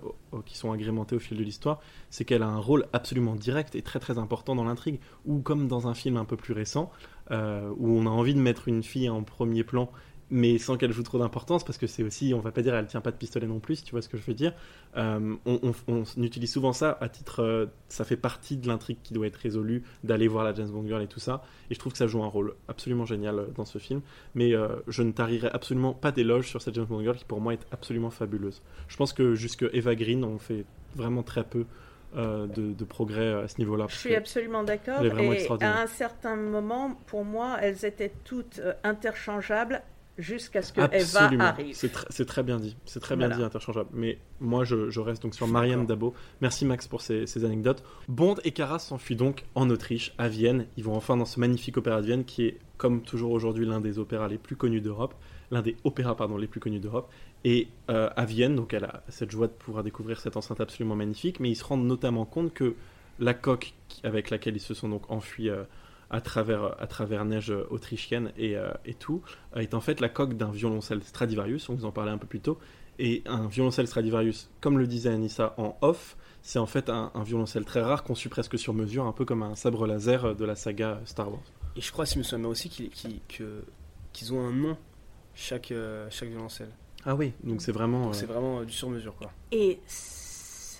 qui 0.45 0.57
sont 0.57 0.71
agrémentés 0.71 1.15
au 1.15 1.19
fil 1.19 1.37
de 1.37 1.43
l'histoire, 1.43 1.81
c'est 2.09 2.23
qu'elle 2.23 2.43
a 2.43 2.47
un 2.47 2.59
rôle 2.59 2.85
absolument 2.93 3.35
direct 3.35 3.75
et 3.75 3.81
très 3.81 3.99
très 3.99 4.17
important 4.17 4.55
dans 4.55 4.63
l'intrigue. 4.63 4.99
Ou 5.25 5.39
comme 5.39 5.67
dans 5.67 5.87
un 5.87 5.93
film 5.93 6.17
un 6.17 6.25
peu 6.25 6.37
plus 6.37 6.53
récent, 6.53 6.89
euh, 7.31 7.69
où 7.77 7.89
on 7.89 8.05
a 8.05 8.09
envie 8.09 8.33
de 8.33 8.39
mettre 8.39 8.67
une 8.67 8.83
fille 8.83 9.09
en 9.09 9.23
premier 9.23 9.63
plan, 9.63 9.91
mais 10.31 10.57
sans 10.59 10.77
qu'elle 10.77 10.91
joue 10.91 11.03
trop 11.03 11.17
d'importance, 11.17 11.63
parce 11.63 11.77
que 11.77 11.87
c'est 11.87 12.03
aussi, 12.03 12.33
on 12.35 12.39
va 12.39 12.51
pas 12.51 12.61
dire 12.61 12.75
elle 12.75 12.85
tient 12.87 13.01
pas 13.01 13.11
de 13.11 13.15
pistolet 13.17 13.47
non 13.47 13.59
plus, 13.59 13.77
si 13.77 13.83
tu 13.83 13.91
vois 13.91 14.01
ce 14.01 14.09
que 14.09 14.17
je 14.17 14.23
veux 14.23 14.33
dire. 14.35 14.53
Euh, 14.97 15.35
on, 15.45 15.59
on- 15.87 16.03
on 16.17 16.23
utilise 16.23 16.51
souvent 16.51 16.71
ça 16.73 16.97
à 17.01 17.09
titre, 17.09 17.41
euh, 17.43 17.65
ça 17.87 18.05
fait 18.05 18.15
partie 18.17 18.57
de 18.57 18.67
l'intrigue 18.67 18.97
qui 19.03 19.13
doit 19.13 19.25
être 19.27 19.37
résolue, 19.37 19.83
d'aller 20.03 20.27
voir 20.27 20.43
la 20.43 20.53
James 20.53 20.69
Bond 20.69 20.85
girl 20.87 21.01
et 21.01 21.07
tout 21.07 21.19
ça. 21.19 21.43
Et 21.71 21.73
je 21.73 21.79
trouve 21.79 21.91
que 21.93 21.97
ça 21.97 22.07
joue 22.07 22.23
un 22.23 22.27
rôle 22.27 22.53
absolument 22.67 23.05
génial 23.05 23.39
euh, 23.39 23.45
dans 23.55 23.65
ce 23.65 23.77
film. 23.79 24.01
Mais 24.35 24.53
euh, 24.53 24.67
je 24.87 25.01
ne 25.03 25.11
tarirai 25.11 25.49
absolument 25.51 25.93
pas 25.93 26.11
d'éloge 26.11 26.47
sur 26.47 26.61
cette 26.61 26.75
James 26.75 26.85
Bond 26.85 27.01
girl 27.01 27.15
qui 27.17 27.25
pour 27.25 27.41
moi 27.41 27.53
est 27.53 27.65
absolument 27.71 28.09
fabuleuse. 28.11 28.61
Je 28.87 28.97
pense 28.97 29.13
que 29.13 29.33
jusque 29.35 29.65
Eva 29.73 29.95
Green, 29.95 30.23
on 30.23 30.37
fait 30.37 30.65
vraiment 30.95 31.23
très 31.23 31.43
peu 31.43 31.65
euh, 32.15 32.47
de, 32.47 32.73
de 32.73 32.83
progrès 32.85 33.33
à 33.33 33.47
ce 33.47 33.57
niveau-là. 33.59 33.85
Je 33.89 33.95
suis 33.95 34.15
absolument 34.15 34.63
d'accord. 34.63 35.01
Et 35.05 35.65
à 35.65 35.81
un 35.81 35.87
certain 35.87 36.35
moment, 36.35 36.95
pour 37.07 37.23
moi, 37.25 37.57
elles 37.61 37.85
étaient 37.85 38.11
toutes 38.25 38.59
interchangeables 38.83 39.81
jusqu'à 40.19 40.61
ce 40.61 40.71
que 40.73 40.81
Eva 40.81 40.89
Absolument. 40.95 41.43
arrive. 41.45 41.75
C'est 41.75 41.91
tr- 41.91 42.05
c'est 42.09 42.25
très 42.25 42.43
bien 42.43 42.57
dit. 42.59 42.75
C'est 42.85 42.99
très 42.99 43.15
bien 43.15 43.27
Voilà. 43.27 43.41
dit, 43.41 43.45
interchangeable. 43.45 43.89
Mais 43.93 44.19
moi, 44.39 44.63
je, 44.65 44.89
je 44.89 44.99
reste 44.99 45.23
donc 45.23 45.33
sur 45.33 45.47
Marianne. 45.47 45.85
Dabo. 45.87 46.13
Merci 46.41 46.65
Max 46.65 46.87
pour 46.87 47.01
ces, 47.01 47.25
ces 47.25 47.45
anecdotes. 47.45 47.83
Bond 48.07 48.35
et 48.43 48.51
Caras 48.51 48.79
s'enfuient 48.79 49.15
donc 49.15 49.45
en 49.55 49.69
Autriche, 49.69 50.13
à 50.17 50.27
Vienne. 50.27 50.67
Ils 50.77 50.83
vont 50.83 50.93
enfin 50.95 51.17
dans 51.17 51.25
ce 51.25 51.39
magnifique 51.39 51.77
opéra 51.77 52.01
de 52.01 52.05
Vienne 52.05 52.25
qui 52.25 52.45
est, 52.45 52.57
comme 52.77 53.01
toujours 53.01 53.31
aujourd'hui, 53.31 53.65
l'un 53.65 53.81
des 53.81 53.97
opéras 53.97 54.27
les 54.27 54.37
plus 54.37 54.55
connus 54.55 54.81
d'Europe. 54.81 55.15
L'un 55.51 55.61
des 55.63 55.75
opéras, 55.83 56.15
pardon, 56.15 56.37
les 56.37 56.47
plus 56.47 56.59
connus 56.59 56.79
d'Europe. 56.79 57.09
Et 57.43 57.69
euh, 57.89 58.09
à 58.15 58.25
Vienne, 58.25 58.55
donc 58.55 58.73
elle 58.73 58.83
a 58.83 59.01
cette 59.07 59.31
joie 59.31 59.47
de 59.47 59.53
pouvoir 59.53 59.83
découvrir 59.83 60.19
cette 60.19 60.37
enceinte 60.37 60.59
absolument 60.61 60.95
magnifique. 60.95 61.39
Mais 61.39 61.49
ils 61.49 61.55
se 61.55 61.63
rendent 61.63 61.85
notamment 61.87 62.25
compte 62.25 62.53
que 62.53 62.75
la 63.19 63.33
coque 63.33 63.73
avec 64.03 64.29
laquelle 64.29 64.55
ils 64.55 64.61
se 64.61 64.73
sont 64.73 64.89
donc 64.89 65.09
enfuis 65.09 65.49
euh, 65.49 65.63
à 66.09 66.21
travers, 66.21 66.75
à 66.81 66.87
travers 66.87 67.25
neige 67.25 67.53
autrichienne 67.69 68.31
et, 68.37 68.57
euh, 68.57 68.71
et 68.85 68.93
tout, 68.93 69.21
euh, 69.55 69.59
est 69.59 69.73
en 69.73 69.81
fait 69.81 69.99
la 69.99 70.09
coque 70.09 70.35
d'un 70.35 70.51
violoncelle 70.51 71.03
Stradivarius, 71.03 71.69
on 71.69 71.75
vous 71.75 71.85
en 71.85 71.91
parlait 71.91 72.11
un 72.11 72.17
peu 72.17 72.27
plus 72.27 72.39
tôt, 72.39 72.57
et 72.97 73.23
un 73.25 73.47
violoncelle 73.47 73.87
Stradivarius, 73.87 74.49
comme 74.59 74.77
le 74.77 74.87
disait 74.87 75.09
Anissa 75.09 75.53
en 75.57 75.77
off, 75.81 76.17
c'est 76.41 76.59
en 76.59 76.65
fait 76.65 76.89
un, 76.89 77.11
un 77.13 77.23
violoncelle 77.23 77.65
très 77.65 77.81
rare 77.81 78.03
conçu 78.03 78.29
presque 78.29 78.57
sur 78.57 78.73
mesure, 78.73 79.05
un 79.05 79.11
peu 79.11 79.25
comme 79.25 79.43
un 79.43 79.55
sabre 79.55 79.85
laser 79.87 80.35
de 80.35 80.45
la 80.45 80.55
saga 80.55 80.99
Star 81.05 81.29
Wars. 81.29 81.43
Et 81.75 81.81
je 81.81 81.91
crois, 81.91 82.05
si 82.05 82.15
je 82.15 82.19
me 82.19 82.23
souviens 82.23 82.39
bien 82.39 82.49
aussi, 82.49 82.69
qu'ils 82.69 82.89
qu'ils 84.11 84.33
ont 84.33 84.45
un 84.45 84.51
nom, 84.51 84.77
chaque, 85.35 85.71
euh, 85.71 86.07
chaque 86.09 86.29
violoncelle. 86.29 86.71
Ah 87.05 87.15
oui, 87.15 87.31
donc 87.43 87.61
c'est 87.61 87.71
vraiment... 87.71 88.09
Euh, 88.09 88.13
C'est 88.13 88.25
vraiment 88.25 88.63
du 88.63 88.73
sur-mesure, 88.73 89.15
quoi. 89.15 89.31
Et 89.51 89.79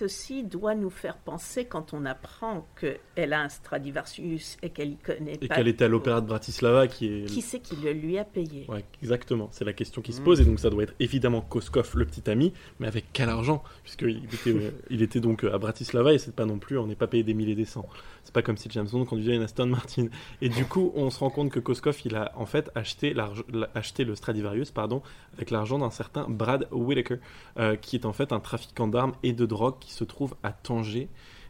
ceci 0.00 0.44
doit 0.44 0.74
nous 0.74 0.88
faire 0.88 1.18
penser 1.18 1.66
quand 1.66 1.92
on 1.92 2.06
apprend 2.06 2.66
qu'elle 2.80 3.32
a 3.34 3.42
un 3.42 3.48
Stradivarius 3.50 4.56
et 4.62 4.70
qu'elle 4.70 4.92
y 4.92 4.96
connaît 4.96 5.34
et 5.42 5.46
pas. 5.48 5.54
qu'elle 5.56 5.68
était 5.68 5.84
à 5.84 5.88
l'opéra 5.88 6.22
de 6.22 6.26
Bratislava, 6.26 6.88
qui 6.88 7.06
est... 7.06 7.24
Qui 7.26 7.42
c'est 7.42 7.60
qui 7.60 7.76
le 7.76 7.92
lui 7.92 8.16
a 8.18 8.24
payé? 8.24 8.64
Ouais, 8.68 8.84
exactement. 9.02 9.48
C'est 9.52 9.64
la 9.66 9.72
question 9.74 10.00
qui 10.00 10.12
se 10.14 10.20
Mm. 10.20 10.24
pose. 10.24 10.40
Et 10.40 10.44
donc, 10.46 10.58
ça 10.58 10.70
doit 10.70 10.82
être 10.84 10.94
évidemment 11.00 11.42
Koskov, 11.42 11.92
le 11.96 12.06
petit 12.06 12.28
ami, 12.30 12.52
mais 12.78 12.86
avec 12.86 13.06
quel 13.12 13.28
argent? 13.28 13.62
Puisqu'il 13.82 14.24
était, 14.24 14.50
euh, 14.54 14.70
il 14.88 15.02
était 15.02 15.20
donc 15.20 15.44
euh, 15.44 15.52
à 15.54 15.58
Bratislava 15.58 16.12
et 16.14 16.18
c'est 16.18 16.34
pas 16.34 16.46
non 16.46 16.58
plus, 16.58 16.78
on 16.78 16.86
n'est 16.86 16.94
pas 16.96 17.06
payé 17.06 17.22
des 17.22 17.34
milliers 17.34 17.52
et 17.52 17.56
des 17.56 17.64
cents. 17.66 17.86
C'est 18.24 18.32
pas 18.34 18.42
comme 18.42 18.56
si 18.56 18.68
James 18.72 18.88
Bond 18.90 19.04
conduisait 19.04 19.34
une 19.34 19.42
Aston 19.42 19.66
Martin. 19.66 20.06
Et 20.40 20.48
du 20.48 20.64
coup, 20.64 20.92
on 20.94 21.10
se 21.10 21.18
rend 21.18 21.30
compte 21.30 21.50
que 21.50 21.60
Koskov, 21.60 21.98
il 22.04 22.14
a 22.16 22.32
en 22.36 22.46
fait 22.46 22.70
acheté, 22.74 23.14
acheté 23.74 24.04
le 24.04 24.14
Stradivarius 24.14 24.70
pardon, 24.70 25.02
avec 25.34 25.50
l'argent 25.50 25.78
d'un 25.78 25.90
certain 25.90 26.26
Brad 26.28 26.68
Whitaker, 26.70 27.16
euh, 27.58 27.76
qui 27.76 27.96
est 27.96 28.06
en 28.06 28.12
fait 28.12 28.32
un 28.32 28.40
trafiquant 28.40 28.88
d'armes 28.88 29.12
et 29.22 29.32
de 29.32 29.46
drogue 29.46 29.76
qui 29.80 29.89
se 29.90 30.04
trouve 30.04 30.34
à 30.42 30.52
Tanger. 30.52 31.08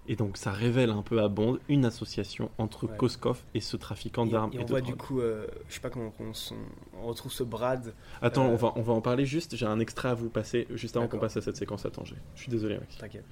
Et 0.09 0.17
donc, 0.17 0.39
ça 0.39 0.51
révèle 0.51 0.91
un 0.91 1.03
peu 1.03 1.23
à 1.23 1.29
Bond 1.29 1.59
une 1.69 1.85
association 1.85 2.51
entre 2.59 2.89
Ouais. 2.89 2.97
Koskov 2.97 3.39
et 3.55 3.61
ce 3.61 3.77
trafiquant 3.77 4.27
d'armes 4.27 4.51
et 4.53 4.57
et, 4.57 4.61
on 4.61 4.65
de 4.65 4.69
voit 4.71 4.81
drogue. 4.81 4.91
du 4.93 4.97
coup, 4.99 5.21
euh, 5.21 5.47
je 5.69 5.75
sais 5.75 5.81
pas 5.81 5.91
comment 5.91 6.13
on, 6.19 6.31
on- 6.31 6.99
on 7.03 7.07
retrouve 7.07 7.31
ce 7.31 7.45
Brad. 7.45 7.95
Attends, 8.21 8.47
Euh, 8.47 8.53
on, 8.53 8.57
va, 8.57 8.73
on 8.77 8.83
va 8.83 8.93
en 8.95 9.03
parler 9.03 9.25
juste. 9.27 9.55
J'ai 9.57 9.67
un 9.67 9.79
extrait 9.79 10.09
à 10.09 10.15
vous 10.15 10.29
passer 10.31 10.67
juste 10.71 10.97
avant 10.97 11.07
qu'on 11.07 11.19
passe 11.19 11.37
à 11.37 11.43
cette 11.43 11.57
séquence 11.57 11.85
à 11.87 11.91
Tanger. 11.91 12.17
Je 12.35 12.41
suis 12.43 12.51
désolé, 12.51 12.79
Max. 12.79 12.97
T'inquiète. 12.97 13.25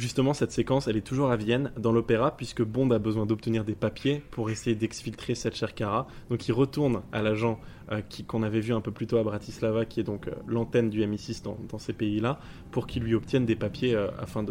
Justement, 0.00 0.32
cette 0.32 0.50
séquence, 0.50 0.88
elle 0.88 0.96
est 0.96 1.06
toujours 1.06 1.30
à 1.30 1.36
Vienne, 1.36 1.72
dans 1.76 1.92
l'opéra, 1.92 2.34
puisque 2.34 2.62
Bond 2.62 2.90
a 2.90 2.98
besoin 2.98 3.26
d'obtenir 3.26 3.66
des 3.66 3.74
papiers 3.74 4.22
pour 4.30 4.48
essayer 4.48 4.74
d'exfiltrer 4.74 5.34
cette 5.34 5.54
chère 5.54 5.74
Cara. 5.74 6.06
Donc 6.30 6.48
il 6.48 6.52
retourne 6.52 7.02
à 7.12 7.20
l'agent 7.20 7.60
euh, 7.92 8.00
qu'on 8.26 8.42
avait 8.42 8.60
vu 8.60 8.72
un 8.72 8.80
peu 8.80 8.92
plus 8.92 9.06
tôt 9.06 9.18
à 9.18 9.22
Bratislava, 9.22 9.84
qui 9.84 10.00
est 10.00 10.02
donc 10.02 10.26
euh, 10.26 10.34
l'antenne 10.46 10.88
du 10.88 11.02
MI6 11.02 11.42
dans, 11.42 11.78
ces 11.78 11.92
pays-là, 11.92 12.40
pour 12.70 12.86
qu'il 12.86 13.02
lui 13.02 13.14
obtienne 13.14 13.44
des 13.44 13.56
papiers 13.56 13.94
euh, 13.94 14.08
afin 14.18 14.42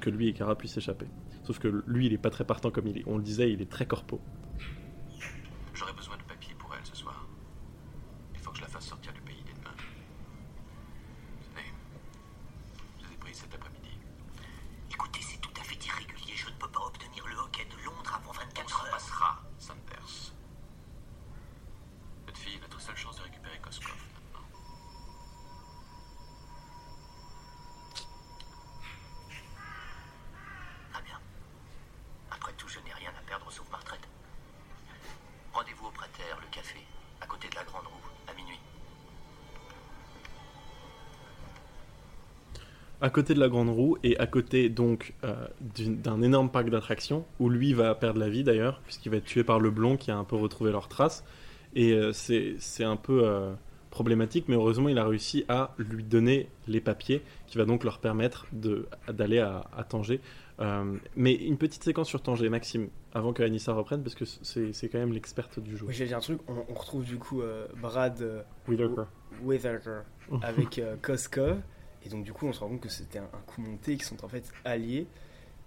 que 0.00 0.08
lui 0.08 0.28
et 0.28 0.32
Cara 0.32 0.56
puissent 0.56 0.72
s'échapper. 0.72 1.06
Sauf 1.44 1.58
que 1.58 1.68
lui, 1.86 2.06
il 2.06 2.14
est 2.14 2.18
pas 2.18 2.30
très 2.30 2.44
partant 2.46 2.70
comme 2.70 2.86
il 2.86 2.96
est. 2.96 3.04
On 3.06 3.18
le 3.18 3.22
disait, 3.22 3.52
il 3.52 3.60
est 3.60 3.70
très 3.70 3.84
corpo. 3.84 4.22
J'aurais 5.74 5.92
besoin 5.92 6.16
de 6.16 6.22
papier 6.22 6.54
pour 6.58 6.74
elle 6.74 6.86
ce 6.86 6.96
soir. 6.96 7.26
Il 8.32 8.40
faut 8.40 8.50
que 8.52 8.56
je 8.56 8.62
la 8.62 8.68
fasse 8.68 8.86
sortir 8.86 9.12
du 9.12 9.20
pays 9.20 9.42
dès 9.44 9.52
demain. 9.52 9.74
Vous 11.36 11.44
savez, 11.54 11.68
je 13.02 13.06
les 13.06 13.12
ai 13.12 13.16
prises 13.18 13.36
cet 13.36 13.54
après-midi. 13.54 13.98
Écoutez, 14.90 15.20
c'est 15.22 15.40
tout 15.40 15.50
à 15.58 15.64
fait 15.64 15.84
irrégulier. 15.86 16.34
Je 16.36 16.46
ne 16.48 16.54
peux 16.58 16.68
pas 16.68 16.80
obtenir 16.86 17.26
le 17.26 17.34
hockey 17.36 17.64
de 17.64 17.84
Londres 17.84 18.12
avant 18.14 18.30
On 18.30 18.44
24 18.44 18.68
s'en 18.68 18.84
heures. 18.84 18.90
passera, 18.92 19.42
Sanders. 19.58 20.32
Votre 22.26 22.38
fille 22.38 22.56
est 22.56 22.60
notre 22.60 22.80
seule 22.80 22.96
chance 22.96 23.16
de 23.16 23.22
récupérer 23.22 23.58
Koskov 23.60 23.96
maintenant. 24.14 24.46
Très 30.92 31.02
bien. 31.02 31.18
Après 32.30 32.52
tout, 32.52 32.68
je 32.68 32.78
n'ai 32.80 32.92
rien 32.92 33.10
à 33.18 33.22
perdre 33.26 33.50
sauf 33.50 33.68
ma 33.70 33.78
retraite. 33.78 34.06
Rendez-vous 35.54 35.86
au 35.86 35.90
prêteur, 35.90 36.38
le 36.40 36.46
café, 36.48 36.84
à 37.20 37.26
côté 37.26 37.48
de 37.48 37.54
la 37.54 37.64
Grande 37.64 37.86
Roue, 37.86 38.08
à 38.28 38.34
minuit. 38.34 38.58
à 43.00 43.01
côté 43.12 43.34
de 43.34 43.40
la 43.40 43.48
Grande 43.48 43.68
Roue 43.70 43.96
et 44.02 44.18
à 44.18 44.26
côté 44.26 44.68
donc 44.68 45.14
euh, 45.22 45.34
d'un 45.78 46.20
énorme 46.22 46.50
parc 46.50 46.68
d'attractions 46.70 47.24
où 47.38 47.48
lui 47.48 47.72
va 47.72 47.94
perdre 47.94 48.18
la 48.18 48.28
vie 48.28 48.42
d'ailleurs 48.42 48.80
puisqu'il 48.84 49.10
va 49.10 49.18
être 49.18 49.24
tué 49.24 49.44
par 49.44 49.60
le 49.60 49.70
blond 49.70 49.96
qui 49.96 50.10
a 50.10 50.16
un 50.16 50.24
peu 50.24 50.36
retrouvé 50.36 50.72
leurs 50.72 50.88
traces 50.88 51.24
Et 51.74 51.92
euh, 51.92 52.12
c'est 52.12 52.84
un 52.84 52.96
peu 52.96 53.22
euh, 53.24 53.54
problématique, 53.90 54.46
mais 54.48 54.56
heureusement, 54.56 54.88
il 54.88 54.98
a 54.98 55.06
réussi 55.06 55.44
à 55.48 55.74
lui 55.78 56.04
donner 56.04 56.48
les 56.68 56.80
papiers 56.80 57.22
qui 57.46 57.58
va 57.58 57.64
donc 57.64 57.84
leur 57.84 57.98
permettre 57.98 58.46
d'aller 58.52 59.38
à, 59.38 59.64
à 59.76 59.84
Tanger. 59.84 60.20
Euh, 60.60 60.96
mais 61.16 61.32
une 61.32 61.56
petite 61.56 61.82
séquence 61.82 62.08
sur 62.08 62.22
Tanger, 62.22 62.48
Maxime, 62.48 62.88
avant 63.14 63.32
que 63.32 63.42
Anissa 63.42 63.72
reprenne, 63.72 64.02
parce 64.02 64.14
que 64.14 64.24
c'est 64.24 64.88
quand 64.88 64.98
même 64.98 65.12
l'experte 65.12 65.58
du 65.60 65.76
jeu. 65.76 65.86
Oui, 65.86 65.94
j'ai 65.94 66.06
dit 66.06 66.14
un 66.14 66.20
truc, 66.20 66.40
on, 66.46 66.64
on 66.68 66.74
retrouve 66.74 67.04
du 67.04 67.16
coup 67.16 67.42
Brad. 67.80 68.44
Whittaker 69.42 70.02
avec 70.42 70.80
Koskov. 71.00 71.58
Et 72.04 72.08
donc, 72.08 72.24
du 72.24 72.32
coup, 72.32 72.46
on 72.46 72.52
se 72.52 72.60
rend 72.60 72.68
compte 72.68 72.80
que 72.80 72.88
c'était 72.88 73.18
un, 73.18 73.24
un 73.32 73.40
coup 73.46 73.60
monté, 73.60 73.96
qui 73.96 74.04
sont 74.04 74.24
en 74.24 74.28
fait 74.28 74.50
alliés. 74.64 75.06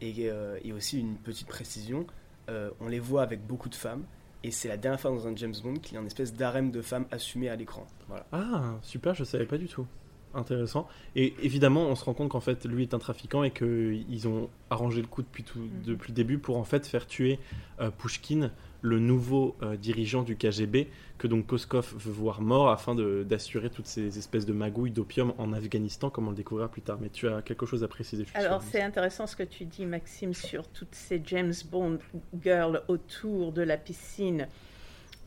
Et, 0.01 0.29
euh, 0.29 0.59
et 0.63 0.73
aussi, 0.73 0.99
une 0.99 1.15
petite 1.15 1.47
précision 1.47 2.05
euh, 2.49 2.69
on 2.79 2.87
les 2.87 2.99
voit 2.99 3.23
avec 3.23 3.45
beaucoup 3.45 3.69
de 3.69 3.75
femmes. 3.75 4.03
Et 4.43 4.51
c'est 4.51 4.67
la 4.67 4.77
dernière 4.77 4.99
fois 4.99 5.11
dans 5.11 5.27
un 5.27 5.35
James 5.35 5.55
Bond 5.63 5.75
qu'il 5.75 5.95
y 5.95 5.97
a 5.97 6.01
une 6.01 6.07
espèce 6.07 6.33
d'harem 6.33 6.71
de 6.71 6.81
femmes 6.81 7.05
assumé 7.11 7.49
à 7.49 7.55
l'écran. 7.55 7.87
Voilà. 8.07 8.25
Ah, 8.31 8.75
super, 8.83 9.15
je 9.15 9.23
savais 9.23 9.45
pas 9.45 9.57
du 9.57 9.67
tout. 9.67 9.87
Intéressant. 10.35 10.87
Et 11.15 11.33
évidemment, 11.41 11.87
on 11.87 11.95
se 11.95 12.03
rend 12.03 12.13
compte 12.13 12.29
qu'en 12.29 12.41
fait, 12.41 12.65
lui 12.65 12.83
est 12.83 12.93
un 12.93 12.99
trafiquant 12.99 13.43
et 13.43 13.51
qu'ils 13.51 14.27
ont 14.27 14.49
arrangé 14.69 15.01
le 15.01 15.07
coup 15.07 15.21
depuis, 15.23 15.43
tout, 15.43 15.59
depuis 15.85 16.09
le 16.09 16.15
début 16.15 16.37
pour 16.37 16.57
en 16.57 16.65
fait 16.65 16.85
faire 16.85 17.07
tuer 17.07 17.39
euh, 17.79 17.89
Pushkin, 17.89 18.51
le 18.85 18.99
nouveau 18.99 19.55
euh, 19.63 19.75
dirigeant 19.75 20.21
du 20.21 20.37
KGB, 20.37 20.87
que 21.17 21.27
donc 21.27 21.47
Koskov 21.47 21.93
veut 21.97 22.11
voir 22.11 22.41
mort 22.41 22.69
afin 22.69 22.95
d'assurer 22.95 23.69
toutes 23.69 23.87
ces 23.87 24.17
espèces 24.17 24.45
de 24.45 24.53
magouilles 24.53 24.91
d'opium 24.91 25.33
en 25.37 25.53
Afghanistan, 25.53 26.09
comme 26.09 26.27
on 26.27 26.31
le 26.31 26.35
découvrira 26.35 26.69
plus 26.69 26.81
tard. 26.81 26.99
Mais 27.01 27.09
tu 27.09 27.27
as 27.27 27.41
quelque 27.41 27.65
chose 27.65 27.83
à 27.83 27.87
préciser 27.87 28.25
Alors 28.35 28.61
c'est 28.61 28.81
intéressant 28.81 29.27
ce 29.27 29.35
que 29.35 29.43
tu 29.43 29.65
dis, 29.65 29.85
Maxime, 29.85 30.33
sur 30.33 30.67
toutes 30.67 30.93
ces 30.93 31.21
James 31.25 31.53
Bond 31.71 31.99
girls 32.41 32.81
autour 32.87 33.51
de 33.51 33.63
la 33.63 33.77
piscine 33.77 34.47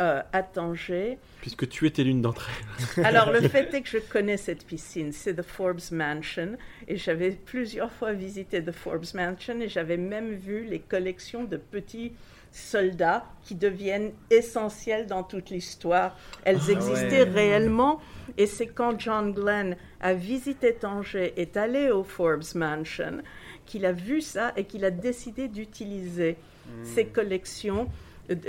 euh, 0.01 0.23
à 0.33 0.43
Tanger. 0.45 1.19
Puisque 1.41 1.69
tu 1.69 1.85
étais 1.87 2.05
l'une 2.05 2.23
d'entre 2.23 2.49
elles. 2.97 3.05
Alors 3.05 3.33
le 3.33 3.41
fait 3.41 3.75
est 3.75 3.83
que 3.83 3.89
je 3.89 3.99
connais 3.99 4.37
cette 4.37 4.65
piscine, 4.65 5.11
c'est 5.11 5.35
The 5.35 5.43
Forbes 5.43 5.91
Mansion, 5.91 6.57
et 6.87 6.97
j'avais 6.97 7.33
plusieurs 7.33 7.91
fois 7.91 8.13
visité 8.13 8.63
The 8.63 8.71
Forbes 8.71 9.15
Mansion, 9.15 9.61
et 9.61 9.69
j'avais 9.69 9.97
même 9.97 10.35
vu 10.35 10.65
les 10.65 10.79
collections 10.79 11.43
de 11.43 11.57
petits 11.57 12.13
soldats 12.53 13.25
qui 13.43 13.55
deviennent 13.55 14.13
essentiels 14.31 15.07
dans 15.07 15.23
toute 15.23 15.51
l'histoire. 15.51 16.17
Elles 16.45 16.61
Ah 16.69 16.73
existaient 16.73 17.23
ouais. 17.23 17.31
réellement, 17.31 18.01
et 18.37 18.47
c'est 18.47 18.67
quand 18.67 18.99
John 18.99 19.33
Glenn 19.33 19.77
a 20.01 20.15
visité 20.15 20.75
Tanger, 20.75 21.35
est 21.41 21.57
allé 21.57 21.91
au 21.91 22.05
Forbes 22.05 22.55
Mansion, 22.55 23.19
qu'il 23.67 23.85
a 23.87 23.93
vu 23.93 24.21
ça 24.21 24.53
et 24.57 24.65
qu'il 24.65 24.85
a 24.85 24.91
décidé 24.91 25.49
d'utiliser 25.49 26.37
ces 26.85 27.07
collections, 27.07 27.89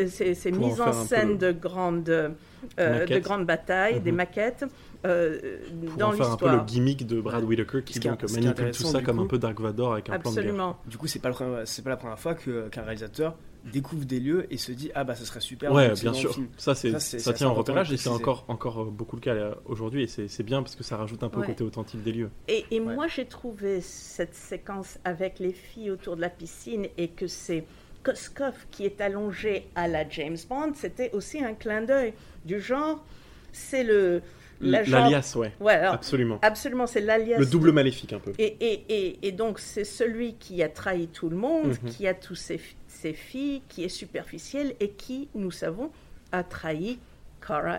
ces, 0.08 0.34
ces 0.36 0.54
en 0.54 0.58
mises 0.58 0.82
en 0.82 0.94
scène 0.94 1.38
de 1.38 1.52
grandes, 1.52 2.10
euh, 2.10 2.30
de 2.78 3.00
Maquettes. 3.00 3.24
grandes 3.24 3.46
batailles, 3.46 4.00
des 4.02 4.12
Mhm. 4.12 4.18
maquettes 4.18 4.66
euh, 5.06 5.40
Pour 5.88 5.96
dans 5.98 6.10
en 6.10 6.12
faire 6.12 6.32
un 6.32 6.36
peu 6.38 6.50
le 6.52 6.60
gimmick 6.66 7.08
de 7.08 7.22
Brad 7.22 7.44
Whittaker 7.46 7.82
qui 7.84 8.00
donc 8.00 8.22
manipule 8.32 8.72
tout 8.72 8.84
ça 8.84 9.02
comme 9.02 9.18
coup- 9.18 9.24
un 9.24 9.28
peu 9.28 9.38
Dark 9.40 9.60
Vador 9.60 9.94
avec 9.94 10.10
un 10.10 10.20
plan 10.20 10.32
de 10.32 10.36
guerre. 10.36 10.44
Absolument. 10.44 10.78
Du 10.88 10.98
coup, 10.98 11.08
c'est 11.08 11.20
pas, 11.20 11.30
le 11.30 11.36
pas 11.36 11.90
la 11.90 11.98
première 11.98 12.20
fois 12.20 12.34
que- 12.36 12.68
qu'un 12.68 12.82
réalisateur 12.82 13.36
découvre 13.72 14.04
des 14.06 14.20
lieux 14.20 14.46
et 14.54 14.58
se 14.58 14.72
dit 14.74 14.92
Ah 14.96 15.04
bah, 15.06 15.16
ça 15.16 15.24
serait 15.26 15.40
super. 15.40 15.72
Ouais, 15.72 15.94
bien 16.02 16.14
sûr. 16.14 16.34
film. 16.34 16.48
Ça, 16.58 16.76
c'est, 16.76 17.00
Ça, 17.00 17.32
tient 17.34 17.48
en 17.48 17.54
repérage 17.54 17.90
de 17.90 17.94
et 17.94 17.98
c'est 17.98 18.10
encore, 18.10 18.44
encore 18.50 18.82
euh, 18.82 18.86
beaucoup 18.86 19.16
le 19.16 19.22
cas 19.22 19.34
euh, 19.34 19.54
aujourd'hui 19.66 20.04
et 20.04 20.08
c'est, 20.08 20.28
c'est 20.28 20.44
bien 20.44 20.62
parce 20.62 20.76
que 20.76 20.84
ça 20.84 20.98
rajoute 20.98 21.24
un 21.24 21.30
peu 21.30 21.40
Ouais. 21.40 21.48
le 21.48 21.54
côté 21.54 21.64
authentique 21.64 22.04
des 22.04 22.12
lieux. 22.12 22.30
Et, 22.50 22.66
et 22.72 22.80
moi, 22.82 23.08
j'ai 23.08 23.26
trouvé 23.26 23.80
cette 23.82 24.36
séquence 24.36 24.98
avec 25.06 25.40
les 25.40 25.54
filles 25.54 25.92
autour 25.92 26.16
de 26.18 26.22
la 26.22 26.30
piscine 26.30 26.88
et 26.98 27.08
que 27.10 27.28
c'est 27.28 27.64
Koskov 28.04 28.54
qui 28.72 28.86
est 28.86 29.02
allongé 29.02 29.68
à 29.76 29.88
la 29.88 30.08
James 30.10 30.38
Bond, 30.50 30.74
c'était 30.76 31.12
aussi 31.14 31.44
un 31.44 31.54
clin 31.54 31.82
d'œil 31.82 32.14
du 32.46 32.60
genre, 32.62 33.04
c'est 33.52 33.84
le 33.84 34.22
L'alias, 34.62 35.36
ouais. 35.38 35.54
Ouais, 35.62 35.72
alors, 35.76 35.94
Absolument. 35.94 36.38
absolument, 36.42 36.86
c'est 36.86 37.00
l'alias. 37.00 37.38
Le 37.40 37.46
double 37.46 37.72
maléfique 37.72 38.12
un 38.12 38.20
peu. 38.20 38.34
Et, 38.38 38.58
et, 38.60 38.84
et, 38.90 39.20
et 39.28 39.32
donc, 39.32 39.58
c'est 39.58 39.86
celui 39.86 40.34
qui 40.34 40.62
a 40.62 40.68
trahi 40.68 41.08
tout 41.08 41.30
le 41.30 41.38
monde, 41.38 41.78
Mhm. 41.82 41.90
qui 41.92 42.06
a 42.10 42.14
tous 42.14 42.36
ses, 42.36 42.60
ses 42.88 43.14
filles, 43.14 43.62
qui 43.70 43.86
est 43.86 43.90
superficiel 43.90 44.76
et 44.82 44.90
qui, 44.90 45.30
nous 45.34 45.52
savons, 45.52 45.92
a 46.34 46.44
trahi 46.44 47.00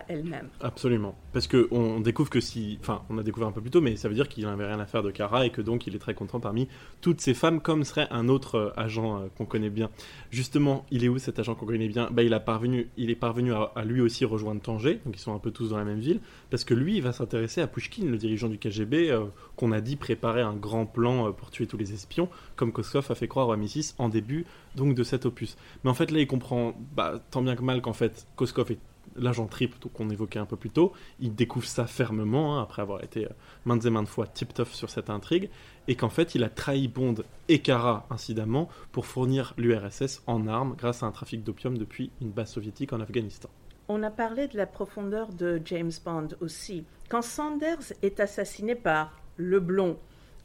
Elle-même. 0.07 0.49
Absolument. 0.59 1.15
Parce 1.33 1.47
que 1.47 1.67
on 1.71 1.99
découvre 1.99 2.29
que 2.29 2.41
si. 2.41 2.77
Enfin, 2.81 3.03
on 3.09 3.17
a 3.17 3.23
découvert 3.23 3.47
un 3.47 3.51
peu 3.51 3.61
plus 3.61 3.71
tôt, 3.71 3.81
mais 3.81 3.95
ça 3.95 4.09
veut 4.09 4.15
dire 4.15 4.27
qu'il 4.27 4.45
n'avait 4.45 4.65
rien 4.65 4.79
à 4.79 4.85
faire 4.85 5.03
de 5.03 5.11
Kara 5.11 5.45
et 5.45 5.49
que 5.49 5.61
donc 5.61 5.87
il 5.87 5.95
est 5.95 5.99
très 5.99 6.13
content 6.13 6.39
parmi 6.39 6.67
toutes 6.99 7.21
ces 7.21 7.33
femmes, 7.33 7.61
comme 7.61 7.83
serait 7.83 8.07
un 8.11 8.27
autre 8.27 8.55
euh, 8.55 8.69
agent 8.75 9.17
euh, 9.17 9.27
qu'on 9.37 9.45
connaît 9.45 9.69
bien. 9.69 9.89
Justement, 10.29 10.85
il 10.91 11.03
est 11.03 11.07
où 11.07 11.17
cet 11.19 11.39
agent 11.39 11.55
qu'on 11.55 11.65
connaît 11.65 11.87
bien? 11.87 12.09
Bah, 12.11 12.23
il, 12.23 12.33
a 12.33 12.39
parvenu, 12.39 12.89
il 12.97 13.09
est 13.09 13.15
parvenu 13.15 13.53
à, 13.53 13.71
lui 13.85 14.01
aussi 14.01 14.25
rejoindre 14.25 14.61
Tanger, 14.61 14.99
donc 15.05 15.15
ils 15.15 15.19
sont 15.21 15.33
un 15.33 15.39
peu 15.39 15.51
tous 15.51 15.69
dans 15.69 15.77
la 15.77 15.85
même 15.85 15.99
ville, 15.99 16.19
parce 16.49 16.63
que 16.63 16.73
lui, 16.73 16.97
il 16.97 17.01
va 17.01 17.13
s'intéresser 17.13 17.61
à 17.61 17.67
Pushkin, 17.67 18.05
le 18.05 18.17
dirigeant 18.17 18.49
du 18.49 18.57
KGB, 18.57 19.09
euh, 19.09 19.25
qu'on 19.55 19.71
a 19.71 19.81
dit 19.81 19.95
préparer 19.95 20.41
un 20.41 20.53
grand 20.53 20.85
plan 20.85 21.31
pour 21.31 21.49
tuer 21.49 21.67
tous 21.67 21.77
les 21.77 21.93
espions, 21.93 22.29
comme 22.55 22.71
Koskov 22.71 23.07
a 23.09 23.15
fait 23.15 23.27
croire 23.27 23.49
à 23.51 23.57
M6 23.57 23.95
en 23.97 24.09
début 24.09 24.45
donc 24.75 24.95
de 24.95 25.03
cet 25.03 25.25
opus. 25.25 25.57
Mais 25.83 25.89
en 25.89 25.93
fait, 25.93 26.11
là, 26.11 26.19
il 26.19 26.27
comprend 26.27 26.73
bah, 26.95 27.21
tant 27.31 27.41
bien 27.41 27.55
que 27.55 27.63
mal 27.63 27.81
qu'en 27.81 27.93
fait, 27.93 28.27
Koskov 28.35 28.71
est 28.71 28.79
l'agent 29.15 29.47
donc 29.81 29.93
qu'on 29.93 30.09
évoquait 30.09 30.39
un 30.39 30.45
peu 30.45 30.55
plus 30.55 30.69
tôt, 30.69 30.93
il 31.19 31.35
découvre 31.35 31.65
ça 31.65 31.85
fermement, 31.85 32.57
hein, 32.57 32.63
après 32.63 32.81
avoir 32.81 33.03
été 33.03 33.25
euh, 33.25 33.29
maintes 33.65 33.85
et 33.85 33.89
maintes 33.89 34.07
fois 34.07 34.27
tip-toff 34.27 34.73
sur 34.73 34.89
cette 34.89 35.09
intrigue, 35.09 35.49
et 35.87 35.95
qu'en 35.95 36.09
fait 36.09 36.35
il 36.35 36.43
a 36.43 36.49
trahi 36.49 36.87
Bond 36.87 37.15
et 37.47 37.59
Kara 37.59 38.05
incidemment 38.09 38.69
pour 38.91 39.05
fournir 39.05 39.53
l'URSS 39.57 40.21
en 40.27 40.47
armes 40.47 40.75
grâce 40.77 41.03
à 41.03 41.05
un 41.05 41.11
trafic 41.11 41.43
d'opium 41.43 41.77
depuis 41.77 42.11
une 42.21 42.31
base 42.31 42.51
soviétique 42.51 42.93
en 42.93 43.01
Afghanistan. 43.01 43.49
On 43.87 44.03
a 44.03 44.11
parlé 44.11 44.47
de 44.47 44.57
la 44.57 44.67
profondeur 44.67 45.27
de 45.33 45.61
James 45.65 45.91
Bond 46.05 46.29
aussi. 46.39 46.85
Quand 47.09 47.21
Sanders 47.21 47.93
est 48.01 48.19
assassiné 48.19 48.75
par 48.75 49.19
le 49.37 49.59
blond 49.59 49.97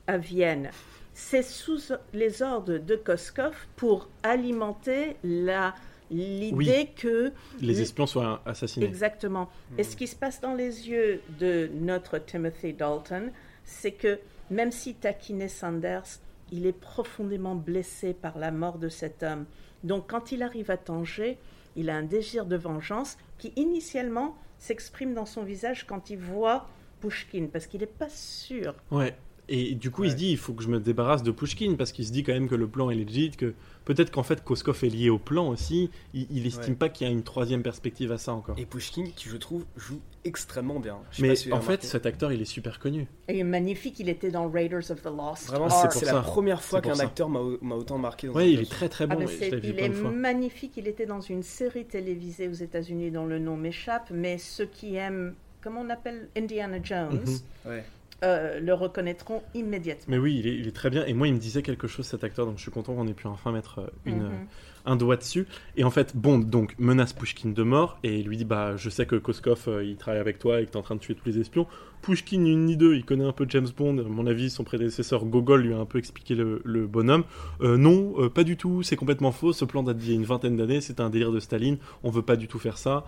à 0.07 0.19
Vienne, 0.19 0.71
c'est 1.14 1.43
sous 1.43 1.93
les 2.12 2.43
ordres 2.43 2.79
de 2.79 2.97
Koskov 2.97 3.55
pour 3.77 4.09
alimenter 4.23 5.17
la 5.23 5.75
l'idée 6.11 6.54
Oui. 6.54 6.88
que 6.96 7.32
Les 7.61 7.80
espions 7.80 8.07
soient 8.07 8.42
assassinés. 8.46 8.86
Exactement. 8.86 9.48
Et 9.78 9.82
ce 9.84 9.96
qui 9.96 10.07
se 10.07 10.16
passe 10.16 10.40
dans 10.40 10.54
les 10.54 10.88
yeux 10.88 11.20
de 11.38 11.70
notre 11.74 12.18
Timothy 12.18 12.72
Dalton, 12.72 13.32
c'est 13.64 13.92
que 13.92 14.18
même 14.50 14.70
si 14.72 14.94
taquinait 14.94 15.48
Sanders, 15.48 16.20
il 16.52 16.66
est 16.66 16.72
profondément 16.78 17.54
blessé 17.57 18.14
par 18.14 18.38
la 18.38 18.50
mort 18.50 18.78
de 18.78 18.88
cet 18.88 19.22
homme. 19.22 19.46
Donc 19.82 20.09
quand 20.09 20.32
il 20.32 20.42
arrive 20.42 20.70
à 20.70 20.76
Tanger, 20.76 21.38
il 21.74 21.90
a 21.90 21.96
un 21.96 22.02
désir 22.02 22.46
de 22.46 22.57
vengeance 22.57 23.18
qui 23.38 23.52
initialement 23.57 24.36
s'exprime 24.59 25.12
dans 25.14 25.26
son 25.26 25.42
visage 25.42 25.86
quand 25.86 26.11
il 26.11 26.18
voit 26.18 26.68
Pushkin, 27.00 27.48
parce 27.52 27.66
qu'il 27.66 27.80
n'est 27.80 27.86
pas 27.86 28.09
sûr. 28.09 28.74
Ouais. 28.90 29.14
Et 29.49 29.74
du 29.76 29.92
coup, 29.92 30.03
il 30.03 30.11
se 30.11 30.16
dit, 30.16 30.30
il 30.32 30.38
faut 30.38 30.53
que 30.55 30.62
je 30.64 30.68
me 30.68 30.80
débarrasse 30.80 31.22
de 31.22 31.30
Pushkin, 31.30 31.76
parce 31.78 31.92
qu'il 31.92 32.05
se 32.05 32.11
dit 32.11 32.24
quand 32.24 32.32
même 32.32 32.49
que 32.49 32.57
le 32.57 32.66
plan 32.66 32.90
est 32.90 32.97
legit, 32.97 33.30
que 33.30 33.55
peut-être 33.84 34.11
qu'en 34.11 34.24
fait 34.24 34.42
Koskov 34.42 34.82
est 34.82 34.88
lié 34.88 35.09
au 35.09 35.18
plan 35.20 35.49
aussi. 35.49 35.88
Il, 36.14 36.26
il 36.30 36.47
estime 36.49 36.70
Ouais. 36.72 36.74
pas 36.78 36.88
qu'il 36.88 37.07
y 37.07 37.11
a 37.11 37.12
une 37.12 37.22
troisième 37.22 37.62
perspective 37.62 38.11
à 38.11 38.18
ça 38.18 38.32
encore. 38.32 38.59
Et 38.59 38.66
Pushkin, 38.66 39.05
qui 39.14 39.28
je 39.28 39.36
trouve 39.36 39.64
joue 39.76 40.01
extrêmement 40.24 40.80
bien. 40.80 40.99
Mais 41.20 41.28
pas 41.28 41.36
si 41.36 41.49
vous 41.51 41.55
en 41.55 41.61
fait, 41.61 41.84
cet 41.84 42.07
acteur, 42.07 42.32
il 42.32 42.42
est 42.42 42.44
super 42.44 42.80
connu. 42.80 43.07
Et 43.28 43.44
magnifique, 43.44 44.01
il 44.01 44.09
était 44.09 44.32
dans 44.32 44.49
Raiders 44.51 44.90
of 44.90 45.01
the 45.03 45.07
Lost 45.16 45.47
Vraiment, 45.47 45.68
Ah, 45.70 45.90
c'est 45.92 46.05
la 46.07 46.12
ça. 46.14 46.20
première 46.22 46.62
fois 46.64 46.80
qu'un 46.80 46.94
ça. 46.97 47.05
acteur 47.05 47.28
m'a 47.28 47.40
m'a 47.62 47.76
autant 47.76 47.99
marqué. 47.99 48.26
Dans 48.26 48.32
Ouais, 48.32 48.49
une 48.49 48.55
il 48.55 48.61
est 48.62 48.70
très 48.70 48.88
très 48.88 49.07
Ah, 49.09 49.14
bon. 49.14 49.20
je 49.20 49.26
vu 49.28 49.61
il 49.62 49.78
est 49.78 49.88
magnifique. 50.11 50.72
Il 50.76 50.88
était 50.88 51.07
dans 51.07 51.20
une 51.20 51.44
série 51.44 51.84
télévisée 51.84 52.49
aux 52.49 52.53
États-Unis 52.53 53.12
dont 53.12 53.26
le 53.26 53.38
nom 53.38 53.57
m'échappe, 53.57 54.11
mais 54.12 54.38
ceux 54.38 54.66
qui 54.66 54.97
aiment, 54.97 55.34
comment 55.61 55.82
on 55.82 55.90
appelle 55.90 56.28
Indiana 56.36 56.78
Jones, 56.82 57.20
Mhm. 57.24 57.70
Ouais. 57.70 57.84
Euh, 58.25 58.61
le 58.61 58.73
reconnaîtront 58.75 59.43
immédiatement. 59.55 60.05
Mais 60.09 60.19
oui, 60.19 60.39
il 60.39 60.47
est, 60.47 60.57
il 60.57 60.67
est 60.67 60.75
très 60.75 60.91
bien. 60.91 61.05
Et 61.07 61.12
moi, 61.12 61.29
il 61.29 61.35
me 61.35 61.39
disait 61.39 61.62
quelque 61.62 61.87
chose, 61.87 62.07
cet 62.07 62.25
acteur, 62.25 62.47
donc 62.47 62.57
je 62.57 62.62
suis 62.62 62.71
content 62.71 62.95
qu'on 62.95 63.07
ait 63.07 63.14
pu 63.14 63.27
enfin 63.27 63.53
mettre 63.53 63.81
euh, 63.81 63.87
une, 64.05 64.23
Mhm. 64.23 64.47
Un 64.87 64.97
doigt 64.97 65.16
dessus. 65.16 65.47
Et 65.76 65.84
en 65.84 65.91
fait, 65.91 66.16
Bond 66.16 66.39
donc 66.39 66.74
menace 66.78 67.12
Pushkin 67.12 67.51
de 67.51 67.62
mort 67.62 67.99
et 68.03 68.22
lui 68.22 68.37
dit 68.37 68.45
Bah, 68.45 68.76
je 68.76 68.89
sais 68.89 69.07
que 69.07 69.16
Koskov 69.16 69.64
euh, 69.68 69.84
il 69.84 69.97
travaille 69.97 70.20
avec 70.20 70.39
toi 70.39 70.61
et 70.61 70.66
que 70.66 70.70
t'es 70.70 70.76
en 70.76 70.82
train 70.82 70.95
de 70.95 71.01
tuer 71.01 71.14
tous 71.14 71.26
les 71.26 71.39
espions. 71.39 71.66
Pushkin, 72.03 72.45
une 72.45 72.66
ni 72.66 72.76
deux, 72.76 72.95
il 72.95 73.05
connaît 73.05 73.24
un 73.24 73.32
peu 73.32 73.47
James 73.49 73.66
Bond. 73.76 73.99
À 73.99 74.03
mon 74.03 74.26
avis, 74.26 74.49
son 74.49 74.62
prédécesseur 74.62 75.24
Gogol 75.24 75.62
lui 75.62 75.74
a 75.74 75.78
un 75.78 75.87
peu 75.87 75.99
expliqué 75.99 76.34
le, 76.34 76.87
bonhomme. 76.87 77.24
Euh, 77.62 77.76
non, 77.76 78.14
euh, 78.18 78.28
pas 78.28 78.45
du 78.45 78.57
tout, 78.57 78.82
c'est 78.82 78.97
complètement 78.97 79.32
faux. 79.32 79.53
Ce 79.53 79.64
plan 79.64 79.82
date 79.82 79.97
d'il 79.97 80.11
y 80.11 80.12
a 80.12 80.14
une 80.14 80.24
vingtaine 80.24 80.57
d'années, 80.57 80.80
c'est 80.80 81.01
un 81.01 81.11
délire 81.11 81.32
de 81.32 81.41
Staline. 81.41 81.78
On 82.05 82.11
veut 82.11 82.22
pas 82.22 82.37
du 82.37 82.47
tout 82.47 82.59
faire 82.59 82.78
ça. 82.78 83.05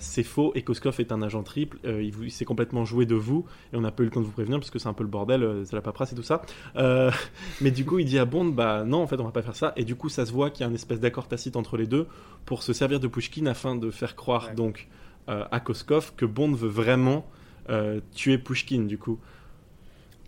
C'est 0.00 0.22
faux. 0.22 0.52
Et 0.54 0.62
Koskov 0.62 1.00
est 1.00 1.12
un 1.12 1.22
agent 1.22 1.42
triple. 1.42 1.78
Il, 1.84 2.30
s'est 2.30 2.44
complètement 2.44 2.84
joué 2.84 3.06
de 3.06 3.14
vous 3.14 3.46
et 3.72 3.76
on 3.76 3.80
n'a 3.80 3.90
pas 3.90 4.02
eu 4.02 4.06
le 4.06 4.12
temps 4.12 4.20
de 4.20 4.26
vous 4.26 4.32
prévenir 4.32 4.58
parce 4.58 4.70
que 4.70 4.78
c'est 4.78 4.88
un 4.88 4.92
peu 4.92 5.04
le 5.04 5.08
bordel, 5.08 5.62
c'est 5.64 5.74
la 5.74 5.80
paperasse 5.80 6.12
et 6.12 6.16
tout 6.16 6.22
ça. 6.22 6.42
Mais 7.60 7.70
du 7.70 7.84
coup, 7.86 7.98
il 7.98 8.04
dit 8.04 8.18
à 8.18 8.24
Bond, 8.26 8.46
bah 8.46 8.84
non, 8.84 9.02
en 9.02 9.06
fait, 9.06 9.18
on 9.20 9.24
va 9.24 9.30
pas 9.30 9.42
faire 9.42 9.56
ça. 9.56 9.72
Et 9.76 9.84
du 9.84 9.94
coup, 9.94 10.08
ça 10.08 10.26
se 10.26 10.32
voit 10.32 10.50
qu'il 10.50 10.62
y 10.62 10.64
a 10.64 10.68
une 10.68 10.74
espèce 10.74 11.00
d'accord 11.06 11.28
tacite 11.28 11.56
entre 11.56 11.76
les 11.76 11.86
deux 11.86 12.06
pour 12.44 12.62
se 12.62 12.72
servir 12.72 12.98
de 13.00 13.06
Pushkin 13.08 13.46
afin 13.46 13.76
de 13.76 13.90
faire 13.90 14.16
croire 14.16 14.48
Ouais. 14.48 14.54
donc 14.54 14.88
euh, 15.28 15.44
à 15.50 15.60
Koskov 15.60 16.14
que 16.16 16.24
Bond 16.26 16.52
veut 16.52 16.68
vraiment 16.68 17.26
euh, 17.68 18.00
tuer 18.14 18.38
Pushkin, 18.38 18.82
du 18.82 18.96
coup. 18.98 19.18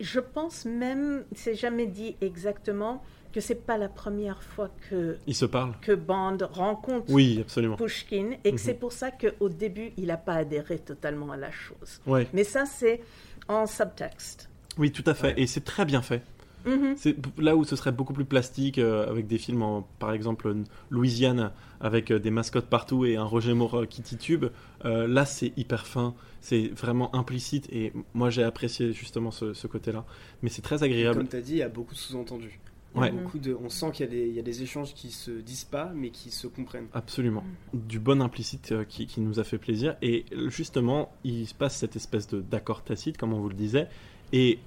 Je 0.00 0.20
pense 0.20 0.64
même, 0.64 1.24
c'est 1.34 1.54
jamais 1.56 1.86
dit 1.86 2.16
exactement, 2.20 3.02
que 3.32 3.40
c'est 3.40 3.66
pas 3.66 3.76
la 3.78 3.88
première 3.88 4.42
fois 4.42 4.70
que, 4.88 5.16
Ils 5.26 5.34
se 5.34 5.44
parlent 5.44 5.74
que 5.82 5.92
Bond 5.92 6.38
rencontre 6.52 7.06
Oui, 7.12 7.38
absolument. 7.40 7.76
Pushkin 7.76 8.30
et 8.44 8.50
que 8.50 8.54
Mhm. 8.54 8.58
c'est 8.58 8.74
pour 8.74 8.92
ça 8.92 9.10
qu'au 9.10 9.48
début, 9.48 9.90
il 9.96 10.06
n'a 10.06 10.16
pas 10.16 10.34
adhéré 10.34 10.78
totalement 10.78 11.32
à 11.32 11.36
la 11.36 11.50
chose. 11.50 12.00
Ouais. 12.06 12.26
Mais 12.32 12.44
ça, 12.44 12.64
c'est 12.66 13.00
en 13.48 13.66
subtexte. 13.66 14.48
Oui, 14.78 14.90
tout 14.92 15.04
à 15.06 15.14
fait. 15.14 15.34
Et 15.40 15.46
c'est 15.46 15.64
très 15.64 15.84
bien 15.84 16.02
fait. 16.02 16.22
Mhm. 16.66 16.94
C'est 16.96 17.16
là 17.38 17.56
où 17.56 17.64
ce 17.64 17.76
serait 17.76 17.92
beaucoup 17.92 18.12
plus 18.12 18.24
plastique, 18.24 18.78
euh, 18.78 19.08
avec 19.08 19.26
des 19.26 19.38
films, 19.38 19.62
en, 19.62 19.82
par 19.98 20.12
exemple, 20.12 20.48
euh, 20.48 20.54
Louisiane, 20.90 21.52
avec 21.80 22.10
euh, 22.10 22.18
des 22.18 22.30
mascottes 22.30 22.66
partout 22.66 23.04
et 23.04 23.16
un 23.16 23.24
Roger 23.24 23.54
Moore 23.54 23.86
qui 23.88 24.02
titube. 24.02 24.46
euh, 24.84 25.06
là, 25.06 25.24
c'est 25.24 25.52
hyper 25.56 25.86
fin, 25.86 26.14
c'est 26.40 26.68
vraiment 26.68 27.14
implicite, 27.14 27.68
et 27.72 27.92
moi 28.14 28.30
j'ai 28.30 28.42
apprécié 28.42 28.92
justement 28.92 29.30
ce, 29.30 29.54
ce 29.54 29.66
côté-là. 29.66 30.04
Mais 30.42 30.48
c'est 30.48 30.62
très 30.62 30.82
agréable. 30.82 31.18
Comme 31.18 31.28
tu 31.28 31.36
as 31.36 31.40
dit, 31.40 31.52
il 31.52 31.58
y 31.58 31.62
a 31.62 31.68
beaucoup 31.68 31.94
de 31.94 31.98
sous-entendus. 31.98 32.58
Ouais. 32.94 33.12
beaucoup 33.12 33.38
de, 33.38 33.54
on 33.62 33.68
sent 33.68 33.90
qu'il 33.92 34.06
y, 34.06 34.08
a 34.08 34.10
des- 34.10 34.26
il 34.28 34.34
y 34.34 34.38
a 34.40 34.42
des 34.42 34.62
échanges 34.62 34.94
qui 34.94 35.10
se 35.10 35.30
disent 35.30 35.64
pas, 35.64 35.92
mais 35.94 36.08
qui 36.10 36.30
se 36.30 36.46
comprennent. 36.46 36.86
Absolument. 36.94 37.44
Du 37.74 38.00
bon 38.00 38.20
implicite 38.22 38.72
euh, 38.72 38.84
qui, 38.84 39.06
qui 39.06 39.20
nous 39.20 39.38
a 39.38 39.44
fait 39.44 39.58
plaisir. 39.58 39.96
Et 40.02 40.24
justement, 40.48 41.12
il 41.22 41.46
se 41.46 41.54
passe 41.54 41.76
cette 41.76 41.96
espèce 41.96 42.26
de 42.28 42.40
d'accord 42.40 42.82
tacite, 42.82 43.16
comme 43.18 43.34
on 43.34 43.40
vous 43.40 43.50
le 43.50 43.54
disait. 43.54 43.88
Et 44.32 44.58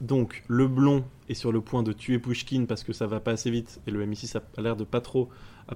donc, 0.00 0.42
le 0.48 0.66
blond 0.66 1.04
est 1.28 1.34
sur 1.34 1.52
le 1.52 1.60
point 1.60 1.82
de 1.82 1.92
tuer 1.92 2.18
Pushkin 2.18 2.64
parce 2.64 2.84
que 2.84 2.92
ça 2.92 3.06
va 3.06 3.20
pas 3.20 3.32
assez 3.32 3.50
vite. 3.50 3.80
Et 3.86 3.90
le 3.90 4.04
M6 4.04 4.38
a 4.38 4.60
l'air 4.60 4.74
de 4.74 4.84
pas 4.84 5.02
trop, 5.02 5.28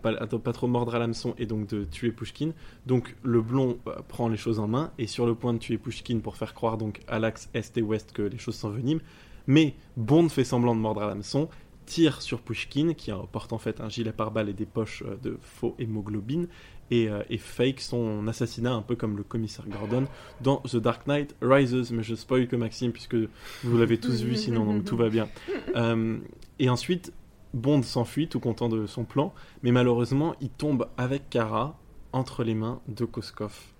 pas, 0.02 0.52
trop 0.52 0.66
mordre 0.66 0.94
à 0.94 0.98
l'hameçon 0.98 1.34
et 1.36 1.44
donc 1.44 1.66
de 1.68 1.84
tuer 1.84 2.10
Pushkin. 2.10 2.52
Donc, 2.86 3.16
le 3.22 3.42
blond 3.42 3.78
euh, 3.86 3.96
prend 4.08 4.28
les 4.28 4.38
choses 4.38 4.58
en 4.58 4.66
main 4.66 4.92
et 4.98 5.06
sur 5.06 5.26
le 5.26 5.34
point 5.34 5.52
de 5.52 5.58
tuer 5.58 5.76
Pushkin 5.76 6.20
pour 6.20 6.36
faire 6.36 6.54
croire 6.54 6.78
donc 6.78 7.02
à 7.06 7.18
l'axe 7.18 7.50
est 7.52 7.76
et 7.76 7.82
ouest 7.82 8.12
que 8.12 8.22
les 8.22 8.38
choses 8.38 8.56
s'enveniment. 8.56 9.00
Mais 9.46 9.74
Bond 9.98 10.30
fait 10.30 10.44
semblant 10.44 10.74
de 10.74 10.80
mordre 10.80 11.02
à 11.02 11.06
l'hameçon 11.06 11.50
tire 11.84 12.22
sur 12.22 12.40
Pushkin, 12.40 12.94
qui 12.94 13.10
porte 13.32 13.52
en 13.52 13.58
fait 13.58 13.80
un 13.80 13.88
gilet 13.88 14.12
pare-balles 14.12 14.48
et 14.48 14.54
des 14.54 14.66
poches 14.66 15.02
euh, 15.06 15.16
de 15.22 15.38
faux 15.40 15.74
hémoglobine, 15.78 16.48
et, 16.90 17.08
euh, 17.08 17.22
et 17.30 17.38
fake 17.38 17.80
son 17.80 18.26
assassinat 18.28 18.72
un 18.72 18.82
peu 18.82 18.96
comme 18.96 19.16
le 19.16 19.22
commissaire 19.22 19.66
Gordon 19.68 20.06
dans 20.40 20.58
The 20.58 20.76
Dark 20.76 21.06
Knight 21.06 21.34
Rises. 21.40 21.90
Mais 21.92 22.02
je 22.02 22.14
spoil 22.14 22.46
que 22.46 22.56
Maxime, 22.56 22.92
puisque 22.92 23.16
vous 23.62 23.78
l'avez 23.78 23.98
tous 23.98 24.22
vu 24.22 24.36
sinon, 24.36 24.64
donc 24.64 24.84
tout 24.84 24.96
va 24.96 25.08
bien. 25.08 25.28
Euh, 25.76 26.18
et 26.60 26.68
ensuite, 26.68 27.12
Bond 27.52 27.82
s'enfuit, 27.82 28.28
tout 28.28 28.38
content 28.38 28.68
de 28.68 28.86
son 28.86 29.04
plan, 29.04 29.34
mais 29.64 29.72
malheureusement, 29.72 30.36
il 30.40 30.50
tombe 30.50 30.86
avec 30.96 31.28
Kara 31.30 31.76
entre 32.12 32.44
les 32.44 32.54
mains 32.54 32.80
de 32.86 33.04
Koskov. 33.04 33.73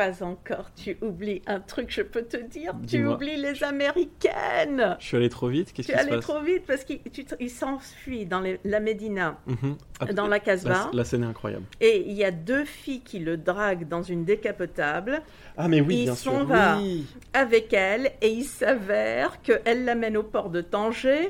Pas 0.00 0.22
encore, 0.24 0.70
tu 0.74 0.96
oublies 1.02 1.42
un 1.46 1.60
truc, 1.60 1.90
je 1.90 2.00
peux 2.00 2.22
te 2.22 2.38
dire. 2.38 2.72
Tu 2.88 3.06
oublies 3.06 3.36
les 3.36 3.62
Américaines. 3.62 4.96
Je 4.98 5.04
suis 5.04 5.16
allé 5.18 5.28
trop 5.28 5.48
vite, 5.48 5.74
qu'est-ce 5.74 5.88
Tu 5.88 5.92
qui 5.92 5.98
es 5.98 6.02
se 6.02 6.08
allé 6.08 6.16
passe 6.16 6.24
trop 6.24 6.40
vite 6.40 6.62
parce 6.66 6.84
qu'il 6.84 7.50
s'enfuit 7.50 8.24
dans 8.24 8.40
les- 8.40 8.58
la 8.64 8.80
Médina, 8.80 9.36
Mhm. 9.46 9.76
Ah, 10.00 10.06
dans 10.14 10.26
la 10.26 10.40
Casbah. 10.40 10.70
La, 10.70 10.90
la 10.94 11.04
scène 11.04 11.22
est 11.24 11.26
incroyable. 11.26 11.64
Et 11.82 12.02
il 12.06 12.14
y 12.14 12.24
a 12.24 12.30
deux 12.30 12.64
filles 12.64 13.02
qui 13.02 13.18
le 13.18 13.36
draguent 13.36 13.86
dans 13.88 14.02
une 14.02 14.24
décapotable. 14.24 15.20
Ah 15.58 15.68
mais 15.68 15.82
oui, 15.82 15.96
il 15.98 16.04
bien 16.04 16.14
s'en 16.14 16.38
sûr. 16.38 16.46
va 16.46 16.78
Oui. 16.78 17.04
avec 17.34 17.74
elle 17.74 18.12
et 18.22 18.30
il 18.30 18.44
s'avère 18.44 19.42
qu'elle 19.42 19.84
l'amène 19.84 20.16
au 20.16 20.22
port 20.22 20.48
de 20.48 20.62
Tanger 20.62 21.28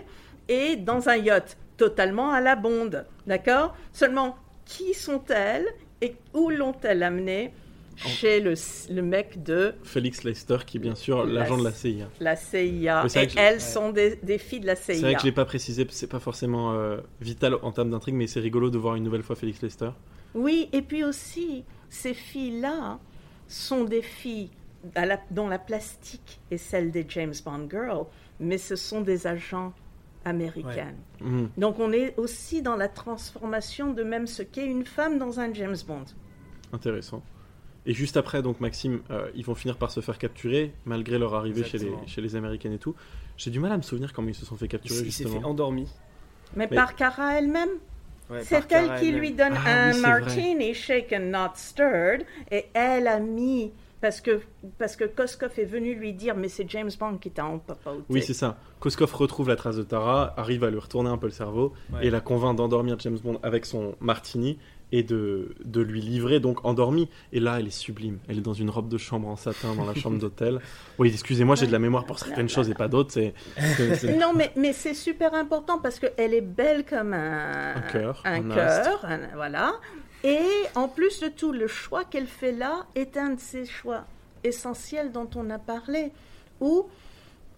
et 0.49 0.77
dans 0.77 1.09
un 1.09 1.17
yacht 1.17 1.57
totalement 1.77 2.31
à 2.31 2.41
la 2.41 2.55
bonde. 2.55 3.05
D'accord? 3.27 3.75
Seulement, 3.93 4.37
qui 4.65 4.95
sont-elles 4.95 5.67
et 6.01 6.15
où 6.35 6.51
l'ont-elles 6.51 7.03
amené 7.03 7.53
Chez 8.07 8.41
le, 8.41 8.55
le 8.91 9.03
mec 9.03 9.43
de 9.43 9.75
Félix 9.83 10.25
Leicester, 10.25 10.57
qui 10.67 10.79
est 10.79 10.81
bien 10.81 10.95
sûr 10.95 11.27
La- 11.27 11.41
l'agent 11.41 11.59
de 11.59 11.65
la 11.65 11.73
CIA. 11.73 12.09
la 12.21 12.35
CIA. 12.37 13.05
C'est 13.09 13.25
Et 13.25 13.39
elles 13.39 13.55
ouais. 13.55 13.59
sont 13.61 13.91
des, 13.93 14.17
des 14.23 14.39
filles 14.39 14.61
de 14.61 14.67
la 14.67 14.77
C'est 14.77 14.95
CIA. 14.95 15.03
vrai 15.03 15.15
que 15.15 15.21
je 15.21 15.27
l'ai 15.27 15.33
pas 15.33 15.45
précisé, 15.45 15.87
c'est 15.91 16.07
pas 16.07 16.19
forcément 16.21 16.73
euh, 16.73 16.99
vital 17.21 17.57
en 17.63 17.73
termes 17.73 17.91
d'intrigue, 17.91 18.15
mais 18.15 18.27
c'est 18.27 18.41
rigolo 18.41 18.71
de 18.71 18.79
voir 18.79 18.95
une 18.95 19.05
nouvelle 19.05 19.23
fois 19.23 19.37
Félix 19.37 19.61
Lester. 19.63 19.91
Oui, 20.35 20.69
et 20.73 20.81
puis 20.83 21.05
aussi, 21.05 21.65
ces 21.91 22.15
filles-là 22.15 22.99
sont 23.49 23.85
des 23.85 24.03
filles 24.03 24.49
à 24.95 25.05
la- 25.05 25.21
dont 25.31 25.49
la 25.49 25.59
plastique 25.59 26.41
est 26.51 26.57
celle 26.57 26.91
des 26.91 27.05
James 27.09 27.35
Bond 27.45 27.69
Girls, 27.71 28.07
mais 28.39 28.57
ce 28.57 28.77
sont 28.77 29.03
des 29.03 29.27
agents 29.27 29.75
américains. 30.25 30.95
Mhm. 31.21 31.51
Donc 31.59 31.79
on 31.79 31.93
est 31.93 32.15
aussi 32.19 32.63
dans 32.63 32.77
la 32.77 32.89
transformation 32.89 33.93
de 33.93 34.03
même 34.03 34.27
ce 34.27 34.43
qu'est 34.43 34.67
une 34.67 34.85
femme 34.87 35.19
dans 35.19 35.41
un 35.41 35.53
James 35.53 35.77
Bond. 35.87 36.05
Intéressant. 36.73 37.23
Et 37.87 37.95
juste 37.95 38.17
après, 38.17 38.43
donc 38.43 38.61
Maxime, 38.61 39.01
euh, 39.11 39.31
ils 39.35 39.45
vont 39.45 39.55
finir 39.55 39.77
par 39.77 39.91
se 39.91 40.01
faire 40.01 40.19
capturer, 40.19 40.73
malgré 40.85 41.19
leur 41.19 41.35
arrivée 41.35 41.65
chez 41.65 41.79
les, 41.79 41.93
chez 42.07 42.21
les 42.21 42.37
Américaines 42.37 42.73
et 42.75 42.79
tout. 42.79 42.95
J'ai 43.37 43.51
du 43.51 43.59
mal 43.59 43.73
à 43.73 43.77
me 43.77 43.83
souvenir 43.83 44.13
comment 44.13 44.29
ils 44.29 44.35
se 44.35 44.45
sont 44.45 44.57
fait 44.57 44.69
capturer, 44.69 45.01
il 45.01 45.13
s'est 45.13 45.25
fait 45.27 45.45
endormi. 45.45 45.89
Mais, 46.57 46.67
Mais- 46.71 46.77
par 46.77 46.95
Cara 46.95 47.39
elle-même, 47.39 47.71
Ouais, 48.29 48.45
c'est 48.45 48.71
elle 48.73 49.01
qui 49.01 49.11
lui 49.11 49.33
donne 49.33 49.55
Ah 49.67 49.87
un 49.87 49.89
oui, 49.89 49.95
c'est 49.95 50.01
vrai. 50.03 50.21
martini 50.21 50.75
shaken 50.75 51.31
not 51.33 51.51
stirred, 51.57 52.25
et 52.53 52.67
elle 52.75 53.09
a 53.09 53.19
mis 53.19 53.73
parce 54.01 54.21
que 54.21 54.41
parce 54.79 54.95
que 54.95 55.05
Koskov 55.05 55.59
est 55.59 55.65
venu 55.65 55.95
lui 55.97 56.13
dire 56.13 56.37
mais 56.37 56.49
c'est 56.49 56.69
James 56.71 56.91
Bond 56.99 57.17
qui 57.19 57.31
t'a 57.33 57.45
empapoté. 57.45 58.03
Oui, 58.09 58.23
c'est 58.23 58.33
ça. 58.35 58.57
Koskov 58.79 59.13
retrouve 59.15 59.49
la 59.49 59.57
trace 59.57 59.77
de 59.77 59.83
Tara, 59.83 60.33
arrive 60.39 60.63
à 60.63 60.71
lui 60.71 60.79
retourner 60.79 61.11
un 61.11 61.19
peu 61.19 61.27
le 61.27 61.33
cerveau, 61.33 61.73
Ouais. 61.93 62.07
et 62.07 62.11
la 62.11 62.21
convainc 62.21 62.57
d'endormir 62.57 62.99
James 63.01 63.19
Bond 63.19 63.41
avec 63.43 63.67
son 63.67 63.97
martini, 64.01 64.59
et 64.93 65.03
de, 65.03 65.55
de 65.65 65.81
lui 65.81 66.01
livrer, 66.01 66.41
donc 66.41 66.65
endormi. 66.65 67.09
Et 67.33 67.41
là, 67.41 67.59
elle 67.61 67.67
est 67.67 67.71
sublime. 67.71 68.19
Elle 68.29 68.39
est 68.39 68.43
dans 68.43 68.55
une 68.55 68.71
robe 68.71 68.89
de 68.89 68.99
chambre 68.99 69.29
en 69.29 69.37
satin 69.37 69.75
dans 69.75 69.87
la 69.87 69.95
chambre 69.95 70.19
d'hôtel. 70.21 70.61
Oui, 70.99 71.11
excusez-moi, 71.13 71.55
j'ai 71.57 71.67
de 71.67 71.73
la 71.73 71.79
mémoire 71.79 72.05
pour 72.07 72.19
certaines 72.19 72.49
choses 72.49 72.69
et 72.71 72.75
pas 72.75 72.89
d'autres. 72.89 73.13
C'est, 73.13 73.35
Non, 74.21 74.33
mais, 74.35 74.51
mais 74.57 74.73
c'est 74.73 74.95
super 74.95 75.35
important 75.35 75.79
parce 75.79 75.99
qu'elle 75.99 76.35
est 76.35 76.41
belle 76.41 76.85
comme 76.85 77.13
un, 77.15 77.75
Un 77.77 77.81
cœur, 77.83 78.23
Un 78.25 78.51
un 78.51 78.55
cœur, 78.55 79.05
un- 79.05 79.21
voilà. 79.35 79.73
Et 80.25 80.41
en 80.75 80.89
plus 80.89 81.21
de 81.21 81.29
tout, 81.29 81.53
le 81.53 81.67
choix 81.67 82.05
qu'elle 82.05 82.27
fait 82.27 82.53
là 82.53 82.87
est 82.95 83.17
un 83.17 83.31
de 83.31 83.41
ces 83.41 83.65
choix 83.65 84.05
essentiels 84.45 85.13
dont 85.13 85.29
on 85.37 85.49
a 85.51 85.59
parlé, 85.59 86.13
où 86.61 86.87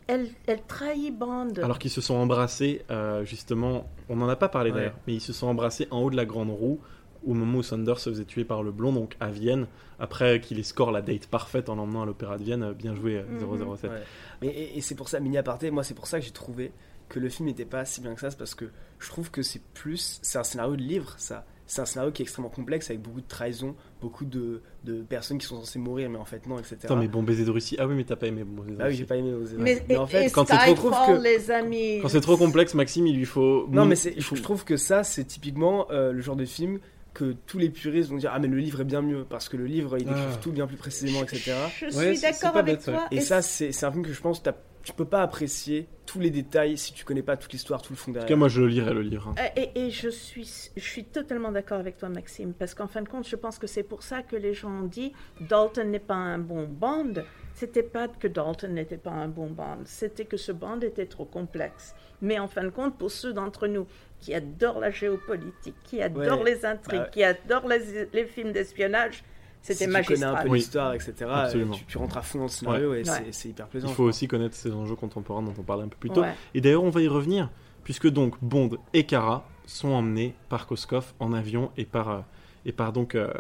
elle, 0.07 0.29
elle 0.47 0.63
trahit 0.63 1.17
Bond. 1.17 1.55
Alors 1.63 1.79
qu'ils 1.79 1.91
se 1.91 2.01
sont 2.01 2.15
embrassés, 2.17 2.85
euh, 2.91 3.25
justement, 3.25 3.89
on 4.09 4.17
n'en 4.17 4.29
a 4.29 4.37
pas 4.37 4.49
parlé 4.49 4.71
Ouais. 4.71 4.77
d'ailleurs, 4.77 4.97
mais 5.07 5.15
ils 5.15 5.21
se 5.21 5.33
sont 5.33 5.47
embrassés 5.47 5.89
en 5.91 6.01
haut 6.03 6.11
de 6.11 6.17
la 6.17 6.25
grande 6.25 6.51
roue 6.51 6.81
au 7.27 7.35
moment 7.35 7.59
où 7.59 7.63
Saunders 7.63 7.99
se 8.01 8.11
faisait 8.11 8.25
tuer 8.25 8.45
par 8.45 8.63
le 8.63 8.73
blond, 8.73 8.93
donc 8.93 9.17
à 9.21 9.31
Vienne, 9.31 9.67
après 9.99 10.41
qu'il 10.41 10.59
ait 10.59 10.63
score 10.65 10.91
la 10.93 11.03
date 11.03 11.27
parfaite 11.27 11.69
en 11.69 11.77
l'emmenant 11.77 12.03
à 12.03 12.07
l'opéra 12.07 12.39
de 12.39 12.45
Vienne. 12.45 12.73
Bien 12.73 12.95
joué, 12.95 13.17
euh, 13.19 13.23
Mhm. 13.41 13.77
007. 13.77 13.91
Ouais. 13.91 13.97
Mais, 14.41 14.49
et, 14.49 14.79
et 14.79 14.81
c'est 14.81 14.95
pour 14.95 15.09
ça, 15.09 15.21
mini 15.21 15.39
aparté, 15.39 15.71
moi 15.71 15.85
c'est 15.85 15.95
pour 15.95 16.07
ça 16.07 16.19
que 16.19 16.25
j'ai 16.25 16.33
trouvé 16.33 16.73
que 17.09 17.21
le 17.21 17.29
film 17.29 17.49
n'était 17.49 17.65
pas 17.65 17.85
si 17.85 18.01
bien 18.01 18.15
que 18.15 18.21
ça, 18.21 18.31
c'est 18.31 18.39
parce 18.39 18.55
que 18.55 18.67
je 18.99 19.09
trouve 19.09 19.31
que 19.31 19.43
c'est 19.43 19.63
plus, 19.75 20.19
c'est 20.23 20.39
un 20.39 20.45
scénario 20.45 20.77
de 20.77 20.83
livre, 20.83 21.15
ça. 21.19 21.45
C'est 21.67 21.81
un 21.81 21.85
scénario 21.87 22.13
qui 22.13 22.21
est 22.23 22.25
extrêmement 22.25 22.51
complexe 22.51 22.91
avec 22.91 23.01
beaucoup 23.03 23.21
de 23.21 23.27
trahison, 23.29 23.75
beaucoup 24.01 24.25
de, 24.27 24.61
de 24.85 25.01
personnes 25.03 25.39
qui 25.39 25.47
sont 25.47 25.57
censées 25.61 25.79
mourir, 25.79 26.11
mais 26.11 26.19
en 26.19 26.25
fait 26.25 26.47
non, 26.47 26.59
etc. 26.59 26.77
Attends, 26.85 26.97
mais 26.97 27.09
bon 27.09 27.23
baiser 27.23 27.45
de 27.45 27.51
Russie. 27.51 27.77
Ah 27.79 27.87
oui, 27.87 27.95
mais 27.95 28.05
t'as 28.05 28.17
pas 28.17 28.27
aimé 28.27 28.45
bon 28.45 28.63
baiser 28.63 28.77
de 28.77 28.81
Ah 28.83 28.85
oui, 28.85 28.89
Russie. 28.91 28.99
j'ai 28.99 29.07
pas 29.07 29.17
aimé 29.17 29.33
oser. 29.33 29.57
mais, 29.59 29.83
mais 29.89 29.97
en 29.97 30.07
fait, 30.07 30.27
et 30.27 30.31
quand 30.31 30.47
c'est 30.47 30.75
trop- 30.75 30.91
que- 30.91 31.23
les 31.23 31.51
amis. 31.51 32.01
Quand 32.03 32.09
c'est 32.09 32.21
trop 32.21 32.37
complexe, 32.37 32.75
Maxime, 32.75 33.07
il 33.07 33.17
lui 33.17 33.25
faut. 33.25 33.69
Non, 33.71 33.85
mais 33.87 33.97
faut- 33.97 34.35
je 34.37 34.43
trouve 34.43 34.65
que 34.65 34.77
ça, 34.77 35.03
c'est 35.05 35.25
typiquement 35.25 35.87
euh, 35.91 36.13
le 36.13 36.21
genre 36.21 36.37
de 36.37 36.45
film 36.45 36.79
que 37.15 37.33
tous 37.47 37.59
les 37.59 37.69
puristes 37.71 38.11
vont 38.11 38.17
dire 38.17 38.31
Ah, 38.35 38.39
mais 38.39 38.49
le 38.49 38.57
livre 38.59 38.81
est 38.81 38.85
bien 38.85 39.03
mieux, 39.03 39.25
parce 39.29 39.49
que 39.49 39.57
le 39.57 39.67
livre, 39.67 39.97
il 39.99 40.05
décrit 40.07 40.21
Ah. 40.33 40.37
tout 40.41 40.53
bien 40.53 40.67
plus 40.67 40.77
précisément, 40.77 41.23
etc. 41.23 41.53
Je 41.79 41.89
suis 41.91 41.99
Ouais, 41.99 42.19
d'accord 42.19 42.57
avec 42.57 42.77
bête, 42.77 42.85
toi. 42.85 43.07
Et 43.11 43.21
ça, 43.21 43.43
c'est, 43.43 43.71
un 43.85 43.91
film 43.93 44.05
que 44.05 44.13
je 44.13 44.21
pense 44.21 44.43
t'as- 44.43 44.57
tu 44.83 44.93
peux 44.93 45.05
pas 45.05 45.23
apprécier 45.23 45.87
tous 46.07 46.19
les 46.19 46.31
détails 46.31 46.77
si 46.77 46.93
tu 46.93 47.05
connais 47.05 47.23
pas 47.23 47.37
toute 47.37 47.53
l'histoire, 47.53 47.83
tout 47.83 47.93
le 47.93 47.97
fond 47.97 48.05
En 48.05 48.07
tout 48.07 48.13
derrière. 48.15 48.29
cas, 48.31 48.35
moi, 48.37 48.49
je 48.49 48.61
le 48.63 48.67
lirai 48.67 48.93
le 48.93 49.03
livre. 49.03 49.29
hein. 49.29 49.35
Euh, 49.39 49.61
Et, 49.77 49.87
et 49.87 49.91
je, 49.91 50.09
suis, 50.09 50.71
je 50.77 50.83
suis 50.83 51.05
totalement 51.05 51.53
d'accord 51.53 51.79
avec 51.79 51.99
toi, 51.99 52.09
Maxime, 52.09 52.53
parce 52.53 52.75
qu'en 52.75 52.89
fin 52.89 53.01
de 53.03 53.09
compte, 53.09 53.29
je 53.29 53.37
pense 53.37 53.59
que 53.61 53.69
c'est 53.69 53.85
pour 53.85 54.03
ça 54.03 54.23
que 54.23 54.35
les 54.35 54.55
gens 54.55 54.71
ont 54.83 54.87
dit 54.89 55.13
Dalton 55.41 55.89
n'est 55.89 56.01
pas 56.01 56.15
un 56.15 56.39
bon 56.39 56.67
Bond. 56.67 57.15
C'était 57.55 57.83
pas 57.83 58.09
que 58.09 58.27
Dalton 58.29 58.73
n'était 58.75 58.97
pas 58.97 59.11
un 59.11 59.29
bon 59.29 59.49
Bond, 59.51 59.79
c'était 59.85 60.25
que 60.25 60.37
ce 60.37 60.53
Bond 60.53 60.81
était 60.81 61.07
trop 61.07 61.25
complexe. 61.27 61.95
Mais 62.23 62.39
en 62.39 62.49
fin 62.49 62.65
de 62.65 62.71
compte, 62.71 62.97
pour 62.97 63.11
ceux 63.11 63.33
d'entre 63.33 63.67
nous 63.67 63.87
qui 64.21 64.33
adorent 64.35 64.81
la 64.81 64.91
géopolitique, 64.91 65.75
qui 65.85 66.01
adorent 66.01 66.41
Ouais. 66.43 66.55
les 66.55 66.65
intrigues, 66.65 66.99
Bah 66.99 67.05
ouais. 67.05 67.11
qui 67.13 67.25
adorent 67.25 67.69
les, 67.69 68.09
les 68.13 68.25
films 68.25 68.53
d'espionnage, 68.53 69.23
c'était 69.61 69.85
si 69.85 69.85
tu 69.85 69.91
connais 69.91 70.25
un 70.25 70.33
magistral. 70.33 70.43
peu 70.45 70.49
Oui. 70.51 70.59
l'histoire, 70.59 70.95
etc., 70.95 71.15
Absolument. 71.31 71.75
tu, 71.75 71.85
tu 71.85 71.99
rentres 71.99 72.17
à 72.17 72.23
fond 72.23 72.39
dans 72.39 72.45
le 72.45 72.51
scénario 72.51 72.95
et 72.95 72.99
Ouais. 72.99 73.05
c'est, 73.05 73.33
c'est 73.33 73.49
hyper 73.51 73.67
plaisant. 73.69 73.89
Il 73.89 73.95
faut 73.95 74.05
aussi 74.05 74.29
connaître 74.29 74.55
ces 74.57 74.73
enjeux 74.73 74.97
contemporains 74.97 75.43
dont 75.43 75.55
on 75.59 75.63
parlait 75.63 75.85
un 75.85 75.89
peu 75.89 75.97
plus 75.99 76.11
tôt. 76.11 76.23
Ouais. 76.23 76.35
Et 76.55 76.61
d'ailleurs, 76.61 76.85
on 76.85 76.91
va 76.91 77.01
y 77.03 77.09
revenir, 77.09 77.51
puisque 77.85 78.09
donc 78.09 78.35
Bond 78.41 78.71
et 78.95 79.05
Kara 79.05 79.47
sont 79.67 79.91
emmenés 79.91 80.35
par 80.49 80.67
Koskov 80.67 81.13
en 81.21 81.33
avion 81.33 81.71
et 81.77 81.85
par, 81.85 82.09
euh, 82.09 82.21
et 82.65 82.73
par 82.73 82.93
donc 82.93 83.15
euh, 83.15 83.31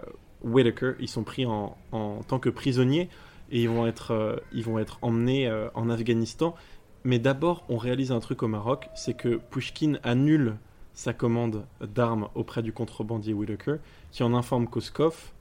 Whittaker. 0.43 0.93
Ils 1.01 1.09
sont 1.09 1.25
pris 1.25 1.47
en, 1.47 1.77
en 1.93 2.23
tant 2.23 2.39
que 2.39 2.51
prisonniers 2.51 3.09
et 3.53 3.61
ils 3.61 3.68
vont 3.68 3.86
être, 3.86 4.11
euh, 4.12 4.36
ils 4.53 4.64
vont 4.64 4.78
être 4.78 4.98
emmenés 5.03 5.46
euh, 5.46 5.68
en 5.74 5.90
Afghanistan. 5.90 6.55
Mais 7.05 7.18
d'abord, 7.18 7.64
on 7.68 7.76
réalise 7.76 8.11
un 8.11 8.20
truc 8.20 8.42
au 8.42 8.48
Maroc, 8.48 8.88
c'est 8.94 9.14
que 9.14 9.36
Pushkin 9.36 9.98
annule 10.03 10.57
sa 10.94 11.12
commande 11.12 11.66
d'armes 11.80 12.28
auprès 12.34 12.62
du 12.62 12.72
contrebandier 12.72 13.34
Whittaker, 13.34 13.76
qui 14.11 14.22
en 14.22 14.34
informe 14.34 14.66
Koskov. 14.66 15.32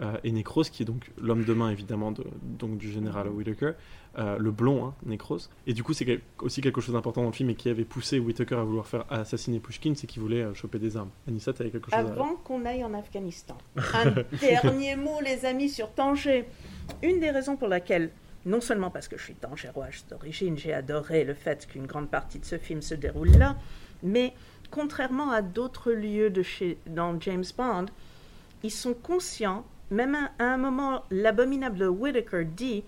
euh, 0.00 0.16
et 0.24 0.32
Necros, 0.32 0.62
qui 0.62 0.82
est 0.82 0.86
donc 0.86 1.10
l'homme 1.20 1.44
de 1.44 1.52
main 1.52 1.68
évidemment 1.68 2.10
de, 2.10 2.24
donc 2.42 2.78
du 2.78 2.90
général 2.90 3.28
Whitaker, 3.28 3.72
le 4.16 4.50
blond, 4.50 4.86
hein, 4.86 4.94
Necros. 5.04 5.38
Et 5.66 5.74
du 5.74 5.82
coup, 5.82 5.92
c'est 5.92 6.20
aussi 6.40 6.62
quelque 6.62 6.80
chose 6.80 6.94
d'important 6.94 7.20
dans 7.20 7.28
le 7.28 7.34
film 7.34 7.50
et 7.50 7.54
qui 7.54 7.68
avait 7.68 7.84
poussé 7.84 8.18
Whitaker 8.18 8.56
à 8.56 8.64
vouloir 8.64 8.86
faire 8.86 9.04
assassiner 9.10 9.60
Pushkin, 9.60 9.92
c'est 9.94 10.06
qu'il 10.06 10.22
voulait 10.22 10.52
choper 10.54 10.78
des 10.78 10.96
armes. 10.96 11.10
Anissa, 11.28 11.52
tu 11.52 11.62
avais 11.62 11.70
quelque 11.70 11.90
chose 11.90 11.94
à... 11.94 11.98
Avant 11.98 12.34
qu'on 12.36 12.64
aille 12.64 12.82
en 12.82 12.94
Afghanistan. 12.94 13.58
Un 13.76 14.24
dernier 14.40 14.96
mot, 14.96 15.20
les 15.22 15.44
amis, 15.44 15.68
sur 15.68 15.92
Tanger. 15.92 16.46
Une 17.02 17.20
des 17.20 17.30
raisons 17.30 17.56
pour 17.56 17.68
laquelle, 17.68 18.10
non 18.44 18.60
seulement 18.60 18.90
parce 18.90 19.08
que 19.08 19.16
je 19.16 19.24
suis 19.24 19.34
tangéroise 19.34 20.04
d'origine, 20.10 20.58
j'ai 20.58 20.74
adoré 20.74 21.24
le 21.24 21.34
fait 21.34 21.66
qu'une 21.66 21.86
grande 21.86 22.10
partie 22.10 22.38
de 22.38 22.44
ce 22.44 22.58
film 22.58 22.82
se 22.82 22.94
déroule 22.94 23.30
là, 23.38 23.56
mais 24.02 24.34
contrairement 24.70 25.30
à 25.30 25.42
d'autres 25.42 25.92
lieux 25.92 26.30
de 26.30 26.42
chez, 26.42 26.78
dans 26.86 27.18
James 27.20 27.44
Bond, 27.56 27.86
ils 28.62 28.70
sont 28.70 28.94
conscients, 28.94 29.64
même 29.90 30.14
à, 30.14 30.30
à 30.38 30.44
un 30.44 30.56
moment, 30.58 31.04
l'abominable 31.10 31.84
Whitaker 31.84 32.44
dit 32.44 32.84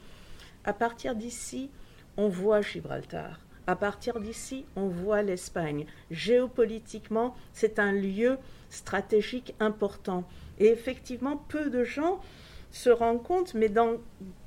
à 0.64 0.72
partir 0.72 1.14
d'ici, 1.16 1.70
on 2.16 2.28
voit 2.28 2.60
Gibraltar. 2.60 3.40
À 3.66 3.76
partir 3.76 4.20
d'ici, 4.20 4.64
on 4.76 4.88
voit 4.88 5.22
l'Espagne. 5.22 5.86
Géopolitiquement, 6.10 7.34
c'est 7.52 7.78
un 7.78 7.92
lieu 7.92 8.36
stratégique 8.70 9.54
important. 9.60 10.24
Et 10.58 10.66
effectivement, 10.66 11.36
peu 11.36 11.70
de 11.70 11.84
gens 11.84 12.20
se 12.72 12.90
rendent 12.90 13.22
compte, 13.22 13.54
mais 13.54 13.68
dans 13.68 13.98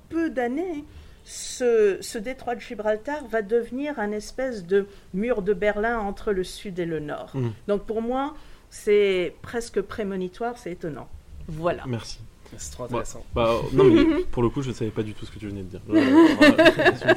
peu 0.10 0.30
d'années, 0.30 0.84
ce, 1.24 1.98
ce 2.02 2.18
détroit 2.18 2.56
de 2.56 2.60
Gibraltar 2.60 3.26
va 3.28 3.42
devenir 3.42 4.00
un 4.00 4.12
espèce 4.12 4.66
de 4.66 4.88
mur 5.14 5.42
de 5.42 5.54
Berlin 5.54 6.00
entre 6.00 6.34
le 6.34 6.44
sud 6.44 6.78
et 6.80 6.86
le 6.86 7.00
nord. 7.00 7.32
Mhm. 7.34 7.54
Donc 7.68 7.86
pour 7.86 8.02
moi, 8.02 8.36
c'est 8.70 9.36
presque 9.42 9.82
prémonitoire, 9.82 10.58
c'est 10.58 10.72
étonnant. 10.74 11.08
Voilà. 11.48 11.84
Merci. 11.88 12.20
C'est 12.58 12.72
trop 12.72 12.84
Bah, 12.84 12.90
intéressant. 13.00 13.26
bah, 13.34 13.60
non, 13.74 13.84
mais 13.86 14.24
pour 14.32 14.44
le 14.44 14.50
coup, 14.50 14.62
je 14.62 14.70
ne 14.70 14.74
savais 14.74 14.92
pas 14.92 15.04
du 15.04 15.14
tout 15.14 15.26
ce 15.26 15.32
que 15.32 15.40
tu 15.40 15.48
venais 15.48 15.64
de 15.64 15.68
dire. 15.68 15.82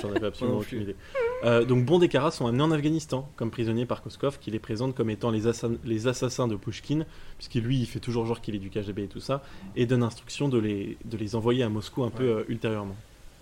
J'en 0.02 0.10
avais 0.14 0.26
absolument 0.26 0.58
aucune 0.58 0.82
idée. 0.82 0.96
Euh, 1.44 1.64
donc, 1.64 1.84
Bond 1.84 2.00
et 2.00 2.08
Kara 2.08 2.30
sont 2.30 2.46
amenés 2.46 2.62
en 2.62 2.70
Afghanistan 2.70 3.28
comme 3.36 3.50
prisonniers 3.50 3.86
par 3.86 4.02
Koskov, 4.02 4.38
qui 4.40 4.50
les 4.50 4.58
présente 4.58 4.94
comme 4.94 5.10
étant 5.10 5.30
les, 5.30 5.46
assa- 5.46 5.70
les 5.84 6.06
assassins 6.06 6.48
de 6.48 6.56
Pushkin, 6.56 7.04
puisqu'il 7.36 7.62
lui, 7.62 7.78
il 7.78 7.86
fait 7.86 8.00
toujours 8.00 8.26
genre 8.26 8.40
qu'il 8.40 8.54
est 8.54 8.58
du 8.58 8.70
KGB 8.70 9.04
et 9.04 9.08
tout 9.08 9.20
ça, 9.20 9.42
et 9.76 9.86
donne 9.86 10.02
instruction 10.02 10.48
de 10.48 10.58
les, 10.58 10.96
de 11.04 11.16
les 11.16 11.34
envoyer 11.36 11.62
à 11.62 11.68
Moscou 11.68 12.04
un 12.04 12.10
peu 12.10 12.24
euh, 12.24 12.44
ultérieurement. 12.48 12.96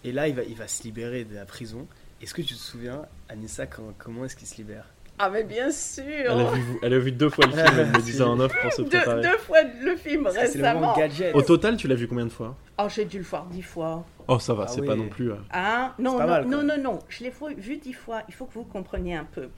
Et 0.05 0.13
là, 0.13 0.29
il 0.29 0.35
va, 0.35 0.45
il 0.45 0.55
va 0.55 0.69
se 0.69 0.83
libérer 0.85 1.25
de 1.25 1.35
la 1.35 1.45
prison. 1.47 1.87
Est-ce 2.23 2.35
que 2.35 2.43
tu 2.43 2.55
te 2.55 2.59
souviens, 2.61 3.03
Anissa, 3.29 3.67
comment 3.67 4.25
est-ce 4.25 4.37
qu'il 4.37 4.47
se 4.47 4.57
libère? 4.57 4.87
Ah 5.19 5.31
mais 5.31 5.45
bien 5.45 5.71
sûr 5.71 6.05
Elle 6.07 6.29
a, 6.29 6.51
vu, 6.51 6.63
elle 6.83 6.95
a 6.95 6.99
vu 6.99 7.13
deux 7.13 7.31
fois 7.31 7.47
le 7.47 7.53
film, 7.53 7.67
elle 7.79 7.87
me 7.91 8.01
disait 8.03 8.23
en 8.23 8.39
off 8.39 8.53
pour 8.61 8.73
se 8.73 8.83
deux, 8.83 8.89
préparer. 8.89 9.23
deux 9.23 9.39
fois 9.39 9.59
le 9.63 9.97
film 9.97 10.25
le 10.25 10.31
moment 10.31 10.41
récemment. 10.41 10.97
gadget. 10.97 11.35
Au 11.35 11.43
total, 11.43 11.77
tu 11.77 11.89
l'as 11.89 11.95
vu 11.95 12.07
combien 12.07 12.27
de 12.27 12.31
fois? 12.33 12.55
Oh, 12.79 12.87
j'ai 12.89 13.05
dû 13.07 13.19
le 13.19 13.25
voir 13.25 13.47
dix 13.47 13.63
fois. 13.63 14.05
Oh, 14.29 14.39
ça 14.39 14.53
va, 14.55 14.65
Ah 14.65 14.69
c'est 14.69 14.81
oui. 14.83 14.87
pas 14.87 14.97
non 14.97 15.09
plus. 15.09 15.31
euh, 15.33 15.37
Hein? 15.53 15.93
Non, 15.99 16.19
non, 16.19 16.27
mal, 16.27 16.47
non, 16.47 16.63
non, 16.63 16.79
non, 16.79 16.99
je 17.09 17.25
l'ai 17.25 17.33
vu 17.57 17.77
dix 17.79 17.93
fois. 17.95 18.23
Il 18.29 18.35
faut 18.35 18.45
que 18.45 18.55
vous 18.55 18.65
compreniez 18.65 19.15
un 19.17 19.25
peu. 19.25 19.49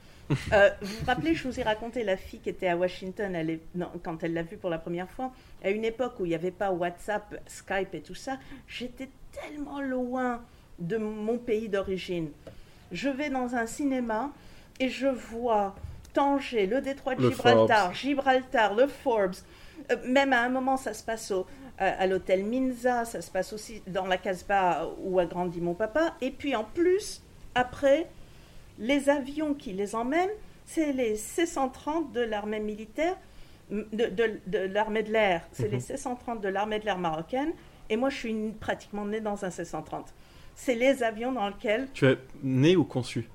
Euh, 0.53 0.69
vous 0.81 0.95
vous 0.99 1.05
rappelez, 1.07 1.33
je 1.33 1.47
vous 1.47 1.59
ai 1.59 1.63
raconté 1.63 2.03
la 2.03 2.15
fille 2.15 2.39
qui 2.39 2.49
était 2.49 2.67
à 2.67 2.77
Washington 2.77 3.33
elle 3.35 3.49
est, 3.49 3.59
non, 3.73 3.87
quand 4.03 4.23
elle 4.23 4.33
l'a 4.35 4.43
vu 4.43 4.57
pour 4.57 4.69
la 4.69 4.77
première 4.77 5.09
fois. 5.09 5.31
À 5.63 5.71
une 5.71 5.83
époque 5.83 6.13
où 6.19 6.25
il 6.25 6.29
n'y 6.29 6.35
avait 6.35 6.51
pas 6.51 6.71
WhatsApp, 6.71 7.41
Skype 7.47 7.95
et 7.95 8.01
tout 8.01 8.13
ça, 8.13 8.37
j'étais 8.67 9.09
tellement 9.33 9.81
loin 9.81 10.39
de 10.77 10.97
mon 10.97 11.37
pays 11.39 11.67
d'origine. 11.67 12.29
Je 12.91 13.09
vais 13.09 13.29
dans 13.31 13.55
un 13.55 13.65
cinéma 13.65 14.29
et 14.79 14.89
je 14.89 15.07
vois 15.07 15.75
Tanger, 16.13 16.65
le 16.65 16.81
détroit 16.81 17.15
de 17.15 17.21
Le 17.23 17.29
Gibraltar, 17.29 17.81
Forbes. 17.85 17.93
Gibraltar, 17.95 18.73
le 18.75 18.87
Forbes. 18.87 19.35
Euh, 19.91 19.95
même 20.07 20.33
à 20.33 20.41
un 20.41 20.49
moment, 20.49 20.75
ça 20.77 20.93
se 20.93 21.03
passe 21.03 21.31
au, 21.31 21.45
à, 21.77 21.85
à 21.87 22.07
l'hôtel 22.07 22.43
Minza, 22.43 23.05
ça 23.05 23.21
se 23.21 23.29
passe 23.31 23.53
aussi 23.53 23.81
dans 23.87 24.05
la 24.07 24.17
Casbah 24.17 24.89
où 25.03 25.19
a 25.19 25.25
grandi 25.25 25.61
mon 25.61 25.73
papa. 25.75 26.15
Et 26.21 26.31
puis 26.31 26.55
en 26.55 26.63
plus, 26.63 27.21
après, 27.55 28.07
les 28.79 29.09
avions 29.09 29.53
qui 29.53 29.73
les 29.73 29.93
emmènent, 29.95 30.29
c'est 30.65 30.93
les 30.93 31.15
C-130 31.15 32.11
de 32.11 32.21
l'armée 32.21 32.59
militaire, 32.59 33.15
de, 33.71 34.65
l'armée 34.73 35.03
de 35.03 35.11
l'air. 35.11 35.47
C'est 35.51 35.65
Mhm. 35.67 35.71
les 35.73 35.79
C-130 35.79 36.41
de 36.41 36.47
l'armée 36.49 36.79
de 36.79 36.85
l'air 36.85 36.97
marocaine. 36.97 37.53
Et 37.89 37.97
moi, 37.97 38.09
je 38.09 38.17
suis 38.17 38.29
une- 38.29 38.53
pratiquement 38.55 39.05
née 39.05 39.19
dans 39.19 39.45
un 39.45 39.49
C-130. 39.51 40.13
C'est 40.55 40.75
les 40.75 41.03
avions 41.03 41.31
dans 41.31 41.47
lesquels 41.47 41.87
Tu 41.93 42.05
es 42.07 42.17
né 42.43 42.75
ou 42.75 42.83
conçu 42.83 43.29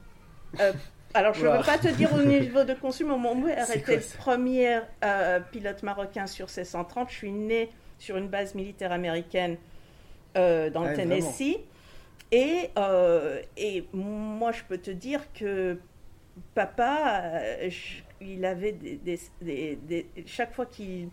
euh, 0.61 0.73
alors, 1.15 1.35
je 1.35 1.45
ne 1.45 1.51
Wow. 1.51 1.59
veux 1.59 1.65
pas 1.65 1.79
te 1.79 1.89
dire 1.89 2.12
au 2.12 2.23
niveau 2.23 2.65
de 2.65 2.75
consul, 2.75 3.07
mais 3.07 3.17
mon 3.17 3.41
père 3.43 3.71
était 3.71 3.97
le 3.97 4.03
premier 4.19 4.81
euh, 5.05 5.41
pilote 5.53 5.83
marocain 5.83 6.27
sur 6.27 6.51
C-130. 6.51 7.07
Je 7.09 7.15
suis 7.15 7.33
née 7.33 7.71
sur 7.99 8.17
une 8.17 8.29
base 8.29 8.55
militaire 8.55 8.93
américaine 8.93 9.57
euh, 10.37 10.69
dans 10.71 10.83
Ah, 10.83 10.89
le 10.91 10.95
vraiment 10.95 11.11
Tennessee. 11.17 11.59
Et, 12.33 12.71
euh, 12.79 13.41
et 13.57 13.85
moi, 13.93 14.51
je 14.53 14.62
peux 14.69 14.79
te 14.79 14.91
dire 14.91 15.21
que 15.35 15.79
papa, 16.55 17.33
je- 17.69 18.03
il 18.21 18.45
avait 18.45 18.73
des, 18.73 18.97
des- 18.97 19.21
des- 19.41 19.77
des- 19.77 20.07
chaque 20.27 20.55
fois 20.55 20.67
qu'il 20.67 21.09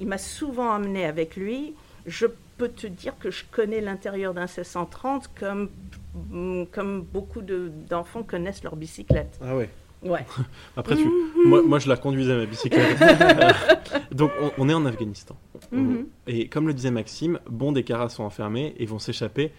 il 0.00 0.06
m'a 0.06 0.18
souvent 0.18 0.72
amené 0.72 1.04
avec 1.06 1.36
lui, 1.36 1.74
je 2.06 2.26
peux 2.58 2.68
te 2.68 2.86
dire 2.86 3.16
que 3.18 3.30
je 3.30 3.44
connais 3.50 3.80
l'intérieur 3.80 4.34
d'un 4.34 4.46
C-130 4.46 5.26
comme, 5.38 5.70
comme 6.72 7.02
beaucoup 7.02 7.42
de- 7.42 7.70
d'enfants 7.88 8.22
connaissent 8.22 8.62
leur 8.62 8.76
bicyclette. 8.76 9.38
Ah 9.42 9.56
ouais. 9.56 9.68
Ouais. 10.02 10.24
Après, 10.76 10.96
tu... 10.96 11.08
moi, 11.46 11.62
moi, 11.62 11.78
je 11.78 11.88
la 11.88 11.96
conduisais 11.96 12.36
ma 12.36 12.46
bicyclette. 12.46 12.98
Euh, 13.00 13.52
Donc, 14.12 14.30
on, 14.40 14.50
on 14.58 14.68
est 14.68 14.74
en 14.74 14.84
Afghanistan. 14.86 15.36
Mhm. 15.72 16.06
Et 16.26 16.48
comme 16.48 16.66
le 16.68 16.74
disait 16.74 16.90
Maxime, 16.90 17.38
Bond 17.48 17.74
et 17.74 17.84
Kara 17.84 18.08
sont 18.08 18.22
enfermés 18.24 18.74
et 18.78 18.86
vont 18.86 18.98
s'échapper. 18.98 19.52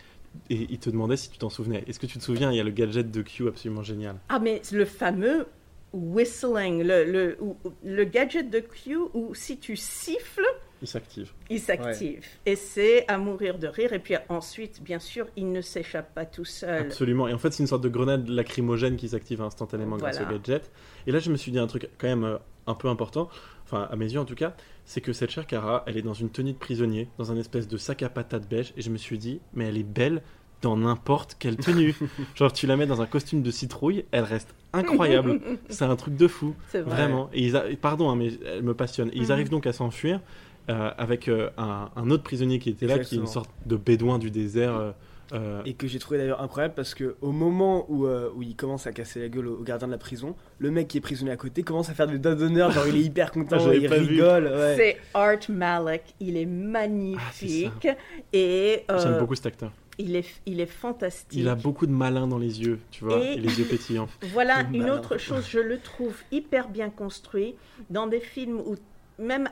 Et 0.50 0.68
il 0.70 0.78
te 0.80 0.90
demandait 0.90 1.18
si 1.18 1.30
tu 1.32 1.38
t'en 1.38 1.50
souvenais. 1.50 1.84
Est-ce 1.88 1.98
que 2.00 2.06
tu 2.06 2.18
te 2.20 2.24
souviens 2.24 2.52
Il 2.52 2.58
y 2.58 2.60
a 2.60 2.64
le 2.64 2.70
gadget 2.72 3.10
de 3.10 3.22
Q 3.22 3.48
absolument 3.48 3.84
génial. 3.84 4.18
Ah, 4.30 4.38
mais 4.40 4.62
le 4.72 4.86
fameux 4.86 5.48
whistling, 5.94 6.84
le, 6.84 7.06
le, 7.06 7.38
le 7.84 8.04
gadget 8.04 8.50
de 8.50 8.60
Q 8.60 8.98
où 9.14 9.34
si 9.34 9.58
tu 9.58 9.76
siffles, 9.78 10.46
Il 10.86 10.88
s'active. 10.88 11.32
il 11.50 11.60
s'active. 11.60 12.24
Et 12.46 12.56
c'est 12.56 13.08
à 13.08 13.18
mourir 13.18 13.58
de 13.58 13.66
rire. 13.68 13.92
Et 13.94 14.00
puis 14.00 14.14
ensuite, 14.30 14.84
bien 14.84 15.00
sûr, 15.00 15.26
il 15.36 15.52
ne 15.52 15.62
s'échappe 15.62 16.14
pas 16.14 16.26
tout 16.26 16.46
seul. 16.46 16.82
Absolument. 16.84 17.28
Et 17.28 17.34
en 17.34 17.40
fait, 17.40 17.52
c'est 17.52 17.64
une 17.64 17.68
sorte 17.68 17.84
de 17.84 17.90
grenade 17.90 18.28
lacrymogène 18.30 18.96
qui 18.98 19.10
s'active 19.10 19.42
instantanément 19.42 19.98
grâce 19.98 20.18
Voilà. 20.18 20.32
au 20.36 20.38
gadget. 20.38 20.72
Et 21.08 21.12
là, 21.12 21.18
je 21.20 21.32
me 21.32 21.38
suis 21.38 21.52
dit 21.52 21.58
un 21.60 21.66
truc 21.68 21.90
quand 21.98 22.08
même 22.08 22.24
euh, 22.24 22.38
un 22.68 22.76
peu 22.76 22.88
important, 22.88 23.30
enfin 23.64 23.88
à 23.92 23.96
mes 23.96 24.12
yeux 24.12 24.20
en 24.20 24.26
tout 24.26 24.36
cas, 24.36 24.56
c'est 24.86 25.02
que 25.02 25.14
cette 25.14 25.30
chère 25.32 25.46
Cara, 25.48 25.84
elle 25.88 25.98
est 25.98 26.02
dans 26.04 26.14
une 26.14 26.30
tenue 26.30 26.54
de 26.54 26.58
prisonnier, 26.58 27.08
dans 27.18 27.32
un 27.32 27.38
espèce 27.38 27.68
de 27.68 27.78
sac 27.78 28.04
à 28.04 28.10
patates 28.10 28.48
beige, 28.48 28.74
et 28.78 28.82
je 28.82 28.90
me 28.92 28.98
suis 28.98 29.18
dit, 29.18 29.40
mais 29.54 29.66
elle 29.68 29.78
est 29.78 29.84
belle 29.84 30.22
dans 30.62 30.78
n'importe 30.78 31.36
quelle 31.38 31.58
tenue. 31.58 31.94
Genre, 32.36 32.52
tu 32.52 32.66
la 32.66 32.76
mets 32.76 32.88
dans 32.88 33.02
un 33.02 33.06
costume 33.06 33.44
de 33.44 33.52
citrouille, 33.52 34.06
elle 34.12 34.24
reste 34.24 34.56
incroyable. 34.74 35.40
c'est 35.70 35.86
un 35.86 35.96
truc 35.96 36.16
de 36.16 36.28
fou. 36.28 36.56
C'est 36.70 36.82
vrai. 36.82 36.96
Vraiment. 36.96 37.30
Et 37.34 37.44
ils 37.44 37.56
a- 37.56 37.66
Pardon, 37.80 38.10
hein, 38.10 38.16
mais 38.16 38.32
elle 38.46 38.64
me 38.64 38.74
passionne. 38.74 39.10
Et 39.10 39.18
ils 39.18 39.26
Mhm. 39.26 39.32
arrivent 39.32 39.50
donc 39.50 39.68
à 39.68 39.74
s'enfuir 39.74 40.22
euh, 40.70 40.92
avec 40.98 41.28
euh, 41.28 41.50
un, 41.58 41.90
un 41.96 42.10
autre 42.10 42.24
prisonnier 42.24 42.60
qui 42.60 42.70
était 42.70 42.88
là, 42.88 43.00
qui 43.00 43.16
est 43.16 43.20
une 43.20 43.28
sorte 43.28 43.50
de 43.66 43.76
bédouin 43.76 44.18
du 44.20 44.32
désert. 44.32 44.94
euh, 45.34 45.62
Et 45.66 45.74
que 45.74 45.88
j'ai 45.88 45.98
trouvé 46.00 46.20
d'ailleurs 46.20 46.42
incroyable 46.42 46.76
parce 46.76 46.94
que 46.94 47.16
au 47.22 47.32
moment 47.32 47.86
où, 47.90 48.06
euh, 48.06 48.30
où 48.36 48.44
il 48.44 48.56
commence 48.56 48.86
à 48.88 48.92
casser 48.92 49.20
la 49.20 49.28
gueule 49.30 49.48
au, 49.48 49.58
au 49.60 49.64
gardien 49.64 49.88
de 49.88 49.92
la 49.92 49.98
prison, 49.98 50.36
le 50.60 50.70
mec 50.72 50.88
qui 50.88 50.98
est 51.00 51.02
prisonnier 51.02 51.32
à 51.32 51.36
côté 51.38 51.64
commence 51.64 51.90
à 51.90 51.94
faire 51.96 52.06
des 52.08 52.20
doigts 52.20 52.36
d'honneur, 52.36 52.70
genre 52.72 52.88
il 52.88 52.96
est 52.96 53.02
hyper 53.02 53.32
content, 53.32 53.58
Ah, 53.60 53.74
il 53.76 53.88
rigole. 53.88 54.46
ouais. 54.46 54.76
C'est 54.78 54.98
Art 55.16 55.38
Malek. 55.50 56.04
Il 56.20 56.38
est 56.38 56.44
Ah, 56.46 56.48
magnifique. 56.48 57.88
et 58.34 58.84
euh, 58.92 59.00
J'aime 59.02 59.18
beaucoup 59.20 59.34
cet 59.36 59.48
acteur. 59.48 59.72
il, 59.98 60.16
est, 60.16 60.26
il 60.46 60.60
est 60.60 60.66
fantastique. 60.68 61.40
Il 61.40 61.48
a 61.50 61.56
beaucoup 61.56 61.88
de 61.88 61.92
malin 61.92 62.28
dans 62.28 62.38
les 62.40 62.62
yeux, 62.62 62.80
tu 62.92 63.04
vois, 63.04 63.20
Et- 63.20 63.34
et 63.34 63.38
les 63.40 63.60
yeux 63.60 63.66
pétillants. 63.66 64.08
Voilà 64.34 64.62
une 64.72 64.82
malin. 64.82 64.94
autre 64.96 65.18
chose, 65.18 65.46
je 65.50 65.60
le 65.60 65.80
trouve 65.80 66.16
hyper 66.32 66.70
bien 66.70 66.90
construit 66.90 67.56
dans 67.90 68.06
des 68.08 68.20
films 68.20 68.60
où, 68.60 68.76
même 69.20 69.50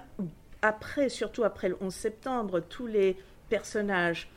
après, 0.64 1.10
surtout 1.10 1.44
après 1.44 1.70
le 1.70 1.78
11 1.80 1.94
septembre, 1.94 2.62
tous 2.62 2.88
les 2.88 3.18
personnages 3.50 4.30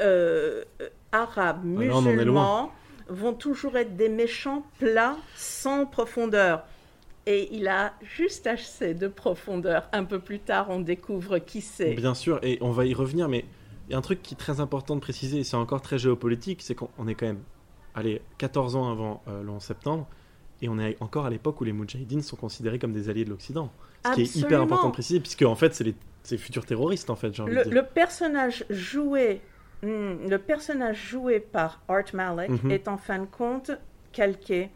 euh, 0.00 0.64
arabes, 1.12 1.60
Ah 1.62 2.00
musulmans, 2.00 2.72
vont 3.08 3.34
toujours 3.34 3.76
être 3.76 3.94
des 3.94 4.08
méchants 4.08 4.64
plats, 4.78 5.16
sans 5.36 5.86
profondeur. 5.86 6.64
Et 7.26 7.54
il 7.54 7.68
a 7.68 7.92
juste 8.02 8.46
assez 8.46 8.94
de 8.94 9.06
profondeur. 9.06 9.88
Un 9.92 10.04
peu 10.04 10.18
plus 10.18 10.40
tard, 10.40 10.68
on 10.70 10.80
découvre 10.80 11.38
qui 11.38 11.60
c'est. 11.60 11.92
Bien 11.94 12.14
sûr, 12.14 12.40
et 12.42 12.58
on 12.62 12.70
va 12.70 12.86
y 12.86 12.94
revenir, 12.94 13.28
mais 13.28 13.44
il 13.86 13.92
y 13.92 13.94
a 13.94 13.98
un 13.98 14.02
truc 14.02 14.22
qui 14.22 14.34
est 14.34 14.38
très 14.38 14.60
important 14.60 14.94
de 14.94 15.00
préciser, 15.00 15.38
et 15.38 15.44
c'est 15.44 15.56
encore 15.56 15.82
très 15.82 15.98
géopolitique, 15.98 16.62
c'est 16.62 16.74
qu'on 16.74 16.88
on 16.98 17.06
est 17.06 17.14
quand 17.14 17.26
même, 17.26 17.42
allez, 17.94 18.22
14 18.38 18.76
ans 18.76 18.90
avant 18.90 19.22
euh, 19.28 19.42
le 19.42 19.50
11 19.50 19.62
septembre, 19.62 20.06
et 20.62 20.68
on 20.68 20.78
est 20.78 20.96
encore 21.00 21.26
à 21.26 21.30
l'époque 21.30 21.60
où 21.60 21.64
les 21.64 21.72
Moudjahidines 21.72 22.22
sont 22.22 22.36
considérés 22.36 22.78
comme 22.78 22.92
des 22.92 23.08
alliés 23.08 23.24
de 23.24 23.30
l'Occident. 23.30 23.70
Ce 24.06 24.12
qui 24.12 24.22
est 24.22 24.36
hyper 24.36 24.60
important 24.62 24.88
de 24.88 24.92
préciser, 24.92 25.20
puisque 25.20 25.42
en 25.42 25.54
fait, 25.54 25.74
c'est 25.74 25.84
les, 25.84 25.94
les 26.30 26.38
futurs 26.38 26.64
terroristes, 26.66 27.10
en 27.10 27.16
fait, 27.16 27.34
j'ai 27.34 27.42
envie 27.42 27.52
Le, 27.52 27.58
de 27.58 27.64
dire. 27.64 27.74
le 27.74 27.82
personnage 27.84 28.64
joué, 28.70 29.40
hmm, 29.82 30.28
le 30.28 30.36
personnage 30.38 31.08
joué 31.10 31.40
par 31.40 31.80
Art 31.88 32.04
Malek 32.14 32.50
Mhm. 32.50 32.70
est 32.70 32.88
en 32.88 32.96
fin 32.96 33.18
de 33.20 33.26
compte 33.26 33.70
calqué 34.12 34.70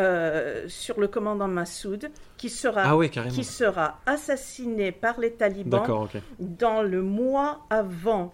euh, 0.00 0.64
sur 0.68 0.98
le 0.98 1.06
commandant 1.06 1.48
Massoud, 1.48 2.10
qui 2.38 2.48
sera, 2.48 2.84
Ah 2.84 3.28
qui 3.28 3.44
sera 3.44 4.00
assassiné 4.06 4.90
par 4.90 5.20
les 5.20 5.32
talibans 5.32 6.08
dans 6.38 6.82
le 6.82 7.02
mois 7.02 7.60
avant 7.68 8.32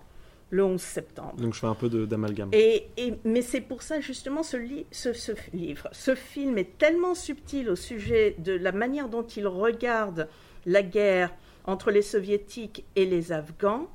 le 0.50 0.64
11 0.64 0.80
septembre. 0.80 1.34
Donc 1.36 1.54
je 1.54 1.60
fais 1.60 1.66
un 1.66 1.74
peu 1.74 1.88
d'amalgame. 1.88 2.48
Et, 2.52 2.88
et- 2.96 3.14
mais 3.24 3.42
c'est 3.42 3.60
pour 3.60 3.82
ça 3.82 4.00
justement 4.00 4.42
ce, 4.42 4.56
li- 4.56 4.86
ce, 4.90 5.12
ce 5.12 5.32
livre, 5.52 5.88
ce 5.92 6.14
film 6.14 6.56
est 6.58 6.78
tellement 6.78 7.14
subtil 7.14 7.68
au 7.68 7.76
sujet 7.76 8.34
de 8.38 8.52
la 8.52 8.72
manière 8.72 9.08
dont 9.08 9.24
il 9.26 9.46
regarde 9.46 10.28
la 10.66 10.82
guerre 10.82 11.32
entre 11.64 11.90
les 11.90 12.02
soviétiques 12.02 12.84
et 12.96 13.04
les 13.04 13.30
Afghans, 13.32 13.88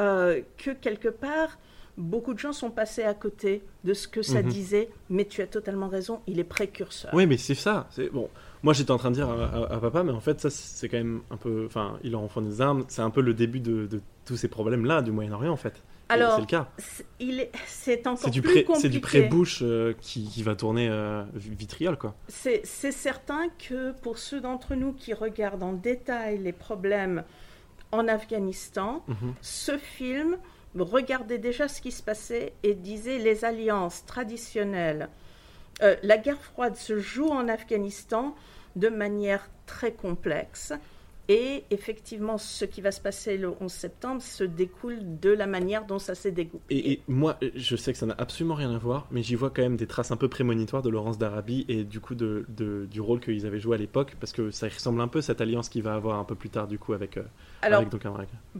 euh, 0.00 0.40
que 0.56 0.70
quelque 0.70 1.08
part 1.08 1.58
beaucoup 1.98 2.34
de 2.34 2.38
gens 2.38 2.52
sont 2.52 2.70
passés 2.70 3.04
à 3.04 3.14
côté 3.14 3.62
de 3.84 3.94
ce 3.94 4.06
que 4.08 4.20
ça 4.22 4.42
Mhm. 4.42 4.48
disait. 4.48 4.88
Mais 5.08 5.24
tu 5.24 5.40
as 5.42 5.46
totalement 5.46 5.88
raison, 5.88 6.20
il 6.26 6.38
est 6.38 6.44
précurseur. 6.44 7.10
Oui, 7.14 7.26
mais 7.26 7.36
c'est 7.38 7.54
ça. 7.54 7.86
C'est 7.90 8.10
bon. 8.10 8.28
Moi, 8.62 8.72
j'étais 8.72 8.90
en 8.90 8.98
train 8.98 9.10
de 9.10 9.16
dire 9.16 9.28
à, 9.28 9.44
à- 9.44 9.74
à 9.74 9.78
papa, 9.78 10.02
mais 10.02 10.12
en 10.12 10.20
fait, 10.20 10.40
ça, 10.40 10.50
c'est 10.50 10.88
quand 10.88 10.96
même 10.96 11.20
un 11.30 11.36
peu. 11.36 11.64
Enfin, 11.66 11.98
il 12.02 12.12
leur 12.12 12.20
enfant 12.22 12.40
des 12.40 12.60
armes. 12.60 12.84
C'est 12.88 13.02
un 13.02 13.10
peu 13.10 13.20
le 13.20 13.34
début 13.34 13.60
de, 13.60 13.86
de 13.86 14.00
tous 14.24 14.36
ces 14.36 14.48
problèmes-là 14.48 15.02
du 15.02 15.12
Moyen-Orient, 15.12 15.52
en 15.52 15.56
fait. 15.56 15.82
Alors, 16.08 16.34
c'est 16.34 16.40
le 16.42 16.46
cas. 16.46 16.68
C'est- 17.66 18.06
encore 18.06 18.30
du 18.30 18.40
plus 18.42 18.64
c'est 18.80 18.88
du 18.88 19.00
pré-Bush 19.00 19.60
euh, 19.62 19.92
qui, 20.00 20.28
qui 20.28 20.42
va 20.44 20.54
tourner 20.54 20.88
euh, 20.88 21.24
vitriol, 21.34 21.96
quoi. 21.98 22.14
C'est 22.28 22.60
c'est 22.64 22.92
certain 22.92 23.48
que 23.58 23.92
pour 24.02 24.18
ceux 24.18 24.40
d'entre 24.40 24.74
nous 24.76 24.92
qui 24.92 25.14
regardent 25.14 25.64
en 25.64 25.72
détail 25.72 26.38
les 26.38 26.52
problèmes 26.52 27.24
en 27.92 28.06
Afghanistan, 28.08 29.02
Mhm. 29.08 29.34
ce 29.40 29.78
film 29.78 30.36
regardait 30.76 31.38
déjà 31.38 31.66
ce 31.68 31.80
qui 31.80 31.90
se 31.90 32.02
passait 32.02 32.52
et 32.62 32.74
disait 32.74 33.18
les 33.18 33.44
alliances 33.44 34.04
traditionnelles. 34.06 35.08
Euh, 35.82 35.96
la 36.02 36.16
guerre 36.16 36.40
froide 36.40 36.76
se 36.76 36.98
joue 36.98 37.28
en 37.28 37.48
Afghanistan 37.48 38.34
de 38.76 38.88
manière 38.88 39.48
très 39.66 39.92
complexe. 39.92 40.72
Et 41.28 41.64
effectivement, 41.70 42.38
ce 42.38 42.64
qui 42.64 42.80
va 42.80 42.92
se 42.92 43.00
passer 43.00 43.36
le 43.36 43.52
11 43.60 43.72
septembre 43.72 44.22
se 44.22 44.44
découle 44.44 44.98
de 45.20 45.30
la 45.30 45.46
manière 45.46 45.84
dont 45.84 45.98
ça 45.98 46.14
s'est 46.14 46.30
dégoupillé. 46.30 46.80
Et, 46.88 46.92
et 46.92 47.00
moi, 47.08 47.36
je 47.56 47.74
sais 47.74 47.92
que 47.92 47.98
ça 47.98 48.06
n'a 48.06 48.14
absolument 48.18 48.54
rien 48.54 48.72
à 48.72 48.78
voir, 48.78 49.08
mais 49.10 49.22
j'y 49.22 49.34
vois 49.34 49.50
quand 49.50 49.62
même 49.62 49.76
des 49.76 49.88
traces 49.88 50.12
un 50.12 50.16
peu 50.16 50.28
prémonitoires 50.28 50.82
de 50.82 50.88
Laurence 50.90 51.18
d'Arabie 51.18 51.64
et 51.68 51.82
du 51.82 51.98
coup 51.98 52.14
de, 52.14 52.46
de- 52.48 52.86
du 52.90 53.00
rôle 53.00 53.18
qu'ils 53.20 53.44
avaient 53.44 53.58
joué 53.58 53.74
à 53.74 53.78
l'époque, 53.78 54.16
parce 54.20 54.32
que 54.32 54.50
ça 54.52 54.68
ressemble 54.68 55.00
un 55.00 55.08
peu 55.08 55.18
à 55.18 55.22
cette 55.22 55.40
alliance 55.40 55.68
qu'il 55.68 55.82
va 55.82 55.94
avoir 55.94 56.18
un 56.20 56.24
peu 56.24 56.36
plus 56.36 56.48
tard, 56.50 56.68
du 56.68 56.78
coup, 56.78 56.92
avec, 56.92 57.16
euh, 57.16 57.22
Alors, 57.62 57.80
avec 57.80 57.90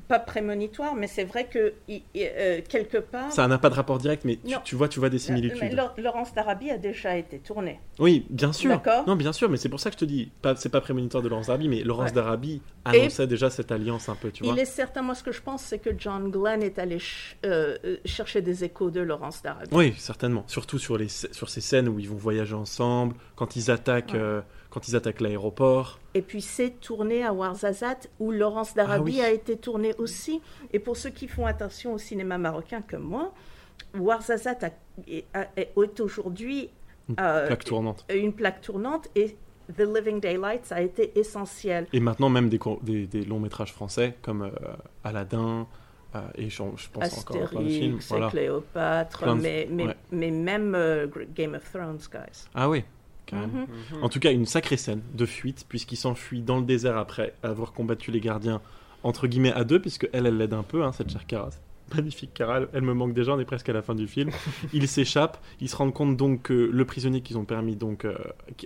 pas 0.08 0.18
prémonitoire, 0.18 0.94
mais 0.96 1.06
c'est 1.06 1.24
vrai 1.24 1.46
que 1.46 1.72
euh, 2.16 2.60
quelque 2.68 2.98
part. 2.98 3.30
Ça 3.30 3.46
n'a 3.46 3.58
pas 3.58 3.70
de 3.70 3.74
rapport 3.74 3.98
direct, 3.98 4.24
mais 4.24 4.38
tu, 4.64 4.74
vois, 4.74 4.88
tu 4.88 4.98
vois 4.98 5.08
des 5.08 5.16
Euh, 5.16 5.32
mais 5.34 5.40
similitudes. 5.50 5.72
Laure- 5.72 5.94
Laurence 5.98 6.34
d'Arabie 6.34 6.70
a 6.70 6.78
déjà 6.78 7.16
été 7.16 7.38
tournée. 7.38 7.78
Oui, 8.00 8.26
bien 8.30 8.52
sûr. 8.52 8.70
D'accord. 8.70 9.06
Non, 9.06 9.14
bien 9.16 9.32
sûr, 9.32 9.48
mais 9.48 9.56
c'est 9.56 9.68
pour 9.68 9.78
ça 9.80 9.90
que 9.90 9.94
je 9.94 10.00
te 10.00 10.04
dis, 10.04 10.30
c'est 10.56 10.68
pas 10.68 10.80
prémonitoire 10.80 11.22
de 11.22 11.28
Laurence 11.28 11.46
d'Arabie, 11.46 11.68
mais 11.68 11.82
Laurence 11.82 12.10
Ouais. 12.10 12.14
d'Arabie 12.16 12.55
Annonçait 12.84 13.26
déjà 13.26 13.50
cette 13.50 13.72
alliance 13.72 14.08
un 14.08 14.14
peu, 14.14 14.30
tu 14.30 14.44
vois. 14.44 14.52
Il 14.52 14.58
est 14.60 14.64
certain, 14.64 15.02
moi 15.02 15.14
ce 15.16 15.22
que 15.24 15.32
je 15.32 15.42
pense, 15.42 15.62
c'est 15.62 15.78
que 15.80 15.90
John 15.98 16.30
Glenn 16.30 16.62
est 16.62 16.78
allé 16.78 16.98
ch- 17.00 17.36
euh, 17.44 17.76
euh, 17.84 17.96
chercher 18.04 18.42
des 18.42 18.62
échos 18.64 18.90
de 18.90 19.00
Laurence 19.00 19.42
d'Arabie. 19.42 19.70
Oui, 19.72 19.94
certainement. 19.98 20.44
Surtout 20.46 20.78
sur, 20.78 20.96
les, 20.96 21.08
sur 21.08 21.48
ces 21.48 21.60
scènes 21.60 21.88
où 21.88 21.98
ils 21.98 22.08
vont 22.08 22.14
voyager 22.16 22.54
ensemble, 22.54 23.16
quand 23.34 23.56
ils 23.56 23.70
attaquent, 23.72 24.12
Ouais. 24.12 24.20
euh, 24.20 24.40
quand 24.70 24.86
ils 24.88 24.94
attaquent 24.94 25.20
l'aéroport. 25.20 25.98
Et 26.14 26.22
puis 26.22 26.40
c'est 26.42 26.78
tourné 26.80 27.24
à 27.24 27.32
Warzazat, 27.32 27.98
où 28.20 28.30
Laurence 28.30 28.74
d'Arabie 28.74 29.16
Ah 29.18 29.20
oui. 29.22 29.26
a 29.26 29.30
été 29.30 29.56
tournée 29.56 29.94
aussi. 29.98 30.40
Et 30.72 30.78
pour 30.78 30.96
ceux 30.96 31.10
qui 31.10 31.26
font 31.26 31.44
attention 31.46 31.92
au 31.94 31.98
cinéma 31.98 32.38
marocain 32.38 32.82
comme 32.88 33.02
moi, 33.02 33.32
Warzazat 33.94 34.58
a- 34.62 34.70
est, 35.08 35.24
a- 35.34 35.48
est 35.56 35.72
aujourd'hui 35.76 36.70
Une 37.08 37.14
plaque 37.16 37.64
tournante. 37.64 38.04
une 38.14 38.32
plaque 38.32 38.60
tournante 38.60 39.08
et 39.14 39.36
The 39.74 39.80
Living 39.82 40.20
Daylights 40.20 40.70
a 40.72 40.80
été 40.82 41.18
essentiel. 41.18 41.86
Et 41.92 42.00
maintenant, 42.00 42.28
même 42.28 42.48
des, 42.48 42.58
cour- 42.58 42.80
des, 42.82 43.06
des 43.06 43.24
longs 43.24 43.40
métrages 43.40 43.72
français 43.72 44.16
comme 44.22 44.42
euh, 44.42 44.50
Aladdin, 45.04 45.66
euh, 46.14 46.20
et 46.36 46.48
je, 46.48 46.62
je 46.76 46.88
pense 46.92 47.18
encore 47.18 47.42
à 47.42 47.46
plein 47.48 47.62
de 47.62 47.68
films. 47.68 47.96
Astérix, 47.96 48.08
Voilà. 48.08 48.30
Cléopâtre, 48.30 49.26
de- 49.26 49.40
mais, 49.40 49.68
mais, 49.70 49.86
ouais. 49.86 49.96
mais 50.12 50.30
même 50.30 50.74
euh, 50.74 51.06
Game 51.34 51.54
of 51.54 51.70
Thrones, 51.72 51.98
guys. 52.12 52.44
Ah 52.54 52.68
oui, 52.68 52.84
carrément. 53.26 53.66
Mhm. 53.92 54.02
En 54.02 54.08
tout 54.08 54.20
cas, 54.20 54.30
une 54.32 54.46
sacrée 54.46 54.76
scène 54.76 55.02
de 55.14 55.26
fuite, 55.26 55.66
puisqu'il 55.68 55.96
s'enfuit 55.96 56.42
dans 56.42 56.58
le 56.58 56.64
désert 56.64 56.96
après 56.96 57.34
avoir 57.42 57.72
combattu 57.72 58.10
les 58.12 58.20
gardiens, 58.20 58.60
entre 59.02 59.26
guillemets, 59.26 59.52
à 59.52 59.64
deux, 59.64 59.80
puisque 59.80 60.08
elle, 60.12 60.26
elle 60.26 60.36
l'aide 60.38 60.54
un 60.54 60.62
peu, 60.62 60.82
hein, 60.84 60.92
cette 60.92 61.10
chère 61.10 61.26
Cara. 61.26 61.50
Magnifique 61.94 62.34
Cara, 62.34 62.62
elle, 62.72 62.82
me 62.82 62.94
manque 62.94 63.14
déjà, 63.14 63.32
on 63.32 63.38
est 63.38 63.44
presque 63.44 63.68
à 63.68 63.72
la 63.72 63.82
fin 63.82 63.94
du 63.94 64.08
film. 64.08 64.30
Ils 64.72 64.88
s'échappent, 64.88 65.38
ils 65.60 65.68
se 65.68 65.76
rendent 65.76 65.94
compte 65.94 66.16
donc 66.16 66.42
que 66.42 66.52
le 66.52 66.84
prisonnier 66.84 67.20
qu'ils 67.20 67.38
ont 67.38 67.44
permis 67.44 67.76
donc, 67.76 68.04
euh, 68.04 68.16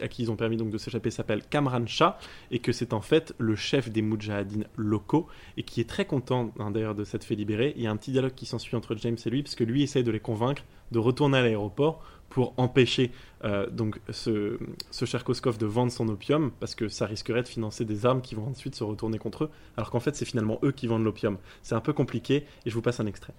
à 0.01 0.09
qui 0.09 0.23
ils 0.23 0.31
ont 0.31 0.37
permis 0.37 0.57
donc 0.57 0.71
de 0.71 0.79
s'échapper 0.79 1.11
s'appelle 1.11 1.43
Kamran 1.49 1.87
Shah, 1.87 2.19
et 2.51 2.61
que 2.61 2.73
c'est 2.73 2.93
en 2.93 3.01
fait 3.01 3.35
le 3.39 3.57
chef 3.57 3.91
des 3.91 4.03
Moudjahidines 4.03 4.67
locaux, 4.77 5.27
et 5.57 5.63
qui 5.63 5.81
est 5.81 5.89
très 5.89 6.07
content 6.07 6.51
hein, 6.59 6.71
d'ailleurs 6.71 6.95
de 6.95 7.05
s'être 7.05 7.25
fait 7.25 7.35
libérer. 7.35 7.75
Il 7.77 7.83
y 7.83 7.87
a 7.87 7.91
un 7.91 7.97
petit 7.97 8.13
dialogue 8.13 8.35
qui 8.35 8.47
s'ensuit 8.47 8.77
entre 8.77 8.97
James 8.97 9.19
et 9.25 9.31
lui, 9.31 9.43
puisque 9.43 9.61
lui 9.61 9.83
essaye 9.83 10.03
de 10.03 10.11
les 10.11 10.21
convaincre 10.21 10.63
de 10.91 10.99
retourner 10.99 11.39
à 11.39 11.43
l'aéroport 11.43 12.03
pour 12.31 12.55
empêcher 12.57 13.13
euh, 13.45 13.69
donc 13.69 14.01
ce, 14.11 14.59
ce 14.91 15.05
cher 15.05 15.25
Koskov 15.25 15.59
de 15.59 15.67
vendre 15.67 15.93
son 15.93 16.09
opium 16.09 16.51
parce 16.61 16.75
que 16.75 16.89
ça 16.89 17.05
risquerait 17.07 17.43
de 17.43 17.49
financer 17.49 17.85
des 17.85 18.07
armes 18.07 18.23
qui 18.23 18.35
vont 18.35 18.47
ensuite 18.47 18.75
se 18.75 18.85
retourner 18.85 19.19
contre 19.19 19.45
eux 19.45 19.51
alors 19.77 19.91
qu'en 19.91 20.01
fait 20.01 20.17
c'est 20.17 20.25
finalement 20.25 20.59
eux 20.63 20.73
qui 20.73 20.87
vendent 20.87 21.05
l'opium. 21.05 21.37
C'est 21.63 21.75
un 21.75 21.81
peu 21.81 21.93
compliqué 21.93 22.47
et 22.65 22.71
je 22.71 22.75
vous 22.75 22.83
passe 22.83 23.01
un 23.01 23.07
extrait. 23.07 23.35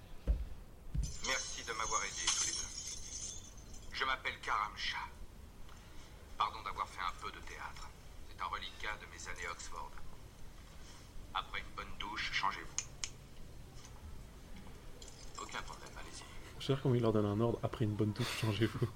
Merci 1.26 1.64
de 1.66 1.72
m'avoir 1.72 2.02
aidé 2.04 2.24
tous 2.26 2.46
les 2.46 2.52
deux. 2.52 2.68
Je 3.92 4.04
m'appelle 4.04 4.38
Karam 4.42 4.72
Shah. 4.76 5.08
Pardon 6.38 6.58
d'avoir 6.64 6.88
fait 6.88 7.00
un 7.00 7.14
peu 7.20 7.30
de 7.32 7.42
théâtre. 7.46 7.88
C'est 8.28 8.40
un 8.42 8.46
reliquat 8.46 8.94
de 9.00 9.06
mes 9.10 9.22
années 9.28 9.48
Oxford. 9.50 9.90
Après 11.34 11.60
une 11.60 11.74
bonne 11.74 11.94
douche, 11.98 12.30
changez-vous. 12.32 12.76
Aucun 15.40 15.62
problème, 15.62 15.90
allez-y. 15.98 16.24
Je 16.62 16.68
sais 16.68 16.76
comment 16.80 16.94
il 16.94 17.02
leur 17.02 17.12
donne 17.12 17.26
un 17.26 17.40
ordre 17.40 17.58
après 17.64 17.84
une 17.84 17.96
bonne 17.96 18.12
touche, 18.12 18.38
changez-vous. 18.40 18.86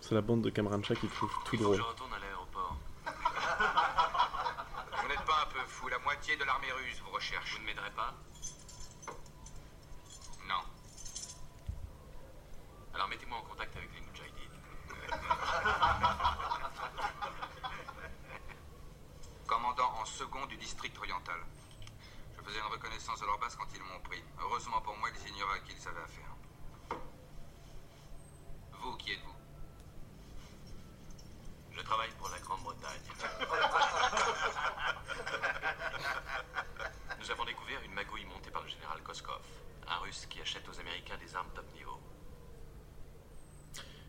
C'est 0.00 0.14
la 0.14 0.22
bande 0.22 0.40
de 0.40 0.48
Cameron 0.48 0.82
Shah 0.82 0.94
qui 0.94 1.06
trouve 1.08 1.30
tout 1.44 1.58
drôle. 1.58 1.76
je 1.76 1.82
retourne 1.82 2.14
à 2.14 2.18
l'aéroport. 2.18 2.78
vous 3.04 5.08
n'êtes 5.08 5.24
pas 5.26 5.42
un 5.42 5.46
peu 5.52 5.58
fou. 5.66 5.88
La 5.88 5.98
moitié 5.98 6.34
de 6.38 6.44
l'armée 6.44 6.72
russe 6.72 6.98
vous 7.04 7.10
recherche. 7.10 7.52
Vous 7.52 7.60
ne 7.60 7.66
m'aiderez 7.66 7.90
pas 7.90 8.14
Non. 10.48 10.62
Alors 12.94 13.08
mettez-moi 13.08 13.36
en 13.36 13.42
contact 13.42 13.76
avec 13.76 13.90
les 13.94 14.00
Moudjahidines. 14.00 14.48
Commandant 19.46 19.92
en 20.00 20.06
second 20.06 20.46
du 20.46 20.49
district 20.60 20.96
oriental. 20.98 21.40
Je 22.36 22.42
faisais 22.42 22.58
une 22.58 22.72
reconnaissance 22.72 23.20
de 23.20 23.26
leur 23.26 23.38
base 23.38 23.56
quand 23.56 23.66
ils 23.74 23.80
m'ont 23.82 24.00
pris. 24.04 24.22
Heureusement 24.40 24.80
pour 24.82 24.96
moi, 24.98 25.08
ils 25.10 25.28
ignoraient 25.30 25.56
à 25.58 25.60
qui 25.60 25.72
ils 25.72 25.88
avaient 25.88 26.02
affaire. 26.02 26.34
Vous, 28.80 28.96
qui 28.96 29.12
êtes-vous? 29.12 29.34
Je 31.72 31.80
travaille 31.82 32.10
pour 32.18 32.28
la 32.28 32.38
Grande-Bretagne. 32.38 33.00
Nous 37.20 37.30
avons 37.30 37.44
découvert 37.44 37.80
une 37.84 37.92
magouille 37.92 38.24
montée 38.26 38.50
par 38.50 38.62
le 38.62 38.68
général 38.68 39.00
Koskov, 39.02 39.40
un 39.88 39.96
russe 39.98 40.26
qui 40.28 40.40
achète 40.40 40.68
aux 40.68 40.78
Américains 40.78 41.16
des 41.18 41.34
armes 41.34 41.50
top 41.54 41.64
niveau. 41.74 41.98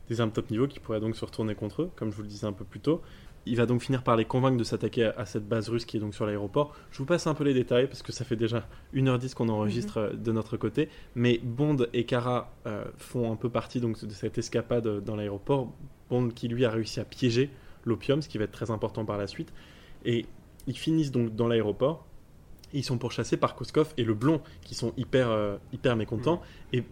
des 0.10 0.20
armes 0.20 0.32
top 0.34 0.50
niveau 0.50 0.68
qui 0.68 0.80
pourraient 0.82 1.00
donc 1.00 1.16
se 1.16 1.24
retourner 1.24 1.56
contre 1.56 1.84
eux, 1.84 1.92
comme 1.96 2.12
je 2.12 2.16
vous 2.18 2.24
le 2.24 2.28
disais 2.28 2.46
un 2.46 2.52
peu 2.52 2.66
plus 2.66 2.82
tôt. 2.82 3.02
Il 3.46 3.56
va 3.56 3.66
donc 3.66 3.82
finir 3.82 4.04
par 4.04 4.16
les 4.16 4.26
convaincre 4.26 4.58
de 4.58 4.64
s'attaquer 4.64 5.06
à, 5.06 5.14
à 5.18 5.26
cette 5.26 5.48
base 5.48 5.70
russe 5.70 5.86
qui 5.86 5.98
est 5.98 6.00
donc 6.00 6.14
sur 6.14 6.26
l'aéroport. 6.26 6.76
Je 6.92 7.00
vous 7.00 7.06
passe 7.06 7.26
un 7.28 7.34
peu 7.34 7.44
les 7.44 7.54
détails 7.54 7.88
parce 7.88 8.04
que 8.04 8.12
ça 8.12 8.24
fait 8.24 8.36
déjà 8.36 8.68
1h10 8.94 9.34
qu'on 9.34 9.50
enregistre 9.50 9.98
euh, 9.98 10.14
de 10.14 10.32
notre 10.32 10.58
côté. 10.58 10.90
Mais 11.16 11.40
Bond 11.44 11.78
et 11.94 12.06
Kara 12.06 12.54
euh, 12.68 12.86
font 12.98 13.32
un 13.32 13.36
peu 13.36 13.50
partie 13.50 13.80
donc, 13.82 14.04
de 14.06 14.14
cette 14.14 14.38
escapade 14.38 14.88
euh, 14.88 15.02
dans 15.02 15.16
l'aéroport. 15.16 15.72
Bond 16.10 16.30
qui 16.30 16.48
lui 16.48 16.66
a 16.66 16.70
réussi 16.70 17.00
à 17.00 17.06
piéger 17.06 17.50
l'opium, 17.86 18.22
ce 18.22 18.30
qui 18.30 18.38
va 18.38 18.44
être 18.44 18.52
très 18.52 18.70
important 18.70 19.06
par 19.06 19.18
la 19.18 19.28
suite. 19.28 19.52
Et 20.06 20.26
ils 20.68 20.78
finissent 20.78 21.12
donc 21.12 21.36
dans 21.36 21.48
l'aéroport. 21.48 22.06
Ils 22.74 22.84
sont 22.84 22.98
pourchassés 22.98 23.38
par 23.38 23.56
Koskov 23.56 23.94
et 23.98 24.04
le 24.04 24.14
blond 24.14 24.42
qui 24.62 24.76
sont 24.76 24.94
hyper, 24.98 25.30
euh, 25.30 25.58
hyper 25.74 25.96
mécontents. 25.96 26.42
Et 26.74 26.84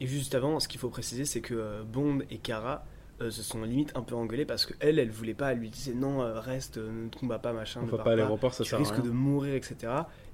Et 0.00 0.06
juste 0.06 0.34
avant, 0.34 0.60
ce 0.60 0.68
qu'il 0.68 0.80
faut 0.80 0.90
préciser, 0.90 1.24
c'est 1.24 1.40
que 1.40 1.54
euh, 1.54 1.82
Bond 1.84 2.20
et 2.30 2.38
Kara 2.38 2.84
euh, 3.20 3.30
se 3.30 3.42
sont 3.42 3.62
limite 3.62 3.92
un 3.96 4.02
peu 4.02 4.14
engueulés 4.14 4.44
parce 4.44 4.66
que 4.66 4.74
elle, 4.80 4.98
elle 4.98 5.10
voulait 5.10 5.34
pas, 5.34 5.52
elle 5.52 5.58
lui 5.58 5.70
disait 5.70 5.94
non, 5.94 6.22
euh, 6.22 6.40
reste, 6.40 6.78
euh, 6.78 7.04
ne 7.04 7.08
te 7.08 7.18
combat 7.18 7.38
pas, 7.38 7.52
machin. 7.52 7.80
on 7.82 7.86
ne 7.86 7.90
va 7.90 7.98
pas 7.98 8.12
à 8.12 8.16
l'aéroport, 8.16 8.52
ça 8.54 8.64
tu 8.64 8.70
sert 8.70 8.78
à 8.78 8.82
risques 8.82 8.94
rien. 8.96 9.04
de 9.04 9.10
mourir, 9.10 9.54
etc. 9.54 9.76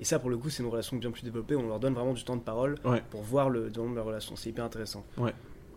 Et 0.00 0.04
ça, 0.04 0.18
pour 0.18 0.30
le 0.30 0.38
coup, 0.38 0.48
c'est 0.48 0.62
une 0.62 0.68
relation 0.70 0.96
bien 0.96 1.10
plus 1.10 1.22
développée. 1.22 1.56
On 1.56 1.66
leur 1.68 1.78
donne 1.78 1.94
vraiment 1.94 2.14
du 2.14 2.24
temps 2.24 2.36
de 2.36 2.42
parole 2.42 2.76
Ouais. 2.84 3.02
pour 3.10 3.22
voir 3.22 3.50
le 3.50 3.68
développement 3.68 3.90
de 3.90 3.96
leur 3.96 4.06
relation. 4.06 4.34
C'est 4.36 4.48
hyper 4.50 4.64
intéressant. 4.64 5.04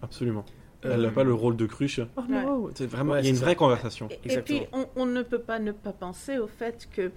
Absolument. 0.01 0.45
Euh, 0.86 0.91
Elle 0.93 1.01
n'a 1.01 1.12
pas 1.12 1.24
le 1.24 1.34
rôle 1.34 1.56
de 1.56 1.66
cruche. 1.66 2.01
Oh 2.18 2.22
non, 2.28 2.70
c'est 2.76 2.86
vraiment. 2.86 3.14
Ouais, 3.14 3.22
il 3.22 3.26
y 3.26 3.28
a 3.28 3.32
une 3.32 3.38
vraie 3.38 3.56
conversation. 3.56 4.10
Et, 4.26 4.38
puis, 4.41 4.64
on, 4.74 4.86
on 4.95 5.06
ne 5.06 5.22
peut 5.22 5.39
pas 5.39 5.60
ne 5.60 5.72
pas 5.72 5.93
penser 5.93 6.38
au 6.38 6.47
fait 6.47 6.89
que 6.91 7.12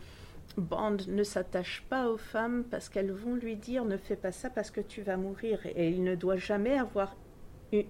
Bond 0.57 0.99
ne 1.09 1.23
s'attache 1.23 1.85
pas 1.89 2.09
aux 2.09 2.17
femmes 2.17 2.65
parce 2.71 2.89
qu'elles 2.89 3.11
vont 3.13 3.35
lui 3.35 3.57
dire 3.57 3.85
ne 3.85 3.97
fais 3.97 4.17
pas 4.17 4.33
ça 4.33 4.51
parce 4.51 4.71
que 4.71 4.81
tu 4.81 5.03
vas 5.03 5.17
mourir 5.17 5.59
et 5.65 5.91
il 5.91 6.03
ne 6.05 6.15
doit 6.15 6.37
jamais 6.37 6.79
avoir 6.79 7.15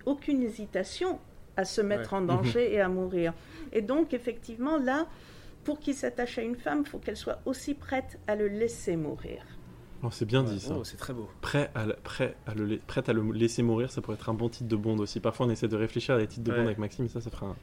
aucune 0.07 0.43
hésitation 0.43 1.19
à 1.57 1.65
se 1.65 1.81
mettre 1.81 2.13
Ouais. 2.13 2.19
en 2.19 2.23
danger 2.23 2.73
et 2.75 2.81
à 2.81 2.89
mourir. 2.89 3.33
Et 3.73 3.83
donc 3.83 4.15
effectivement 4.15 4.79
là, 4.79 5.07
pour 5.65 5.81
qu'il 5.81 5.95
s'attache 5.95 6.39
à 6.39 6.43
une 6.43 6.57
femme, 6.57 6.83
il 6.85 6.89
faut 6.89 6.99
qu'elle 6.99 7.17
soit 7.17 7.39
aussi 7.45 7.75
prête 7.75 8.19
à 8.27 8.37
le 8.37 8.47
laisser 8.49 8.97
mourir. 8.97 9.43
Oh, 10.03 10.09
c'est 10.13 10.27
bien 10.27 10.45
Ouais, 10.45 10.51
dit 10.53 10.61
ça. 10.61 10.75
oh, 10.79 10.85
c'est 10.85 10.99
très 10.99 11.13
beau. 11.15 11.29
Prêt 11.41 11.71
à, 11.75 11.87
le- 11.87 11.95
prêt, 12.05 12.37
à 12.47 12.55
le, 12.55 12.77
prête 12.87 13.09
à 13.09 13.13
le 13.13 13.23
laisser 13.33 13.63
mourir, 13.63 13.91
ça 13.91 14.01
pourrait 14.03 14.17
être 14.17 14.29
un 14.29 14.35
bon 14.35 14.49
titre 14.49 14.69
de 14.69 14.77
Bond 14.77 14.99
aussi. 14.99 15.21
Parfois, 15.21 15.47
on 15.47 15.51
essaie 15.51 15.69
de 15.69 15.77
réfléchir 15.77 16.15
à 16.15 16.19
des 16.19 16.27
titres 16.27 16.45
de 16.45 16.53
Ouais. 16.53 16.59
Bond 16.59 16.67
avec 16.67 16.79
Maxime, 16.79 17.09
ça, 17.09 17.21
ça 17.21 17.31
fera 17.31 17.47
un, 17.47 17.57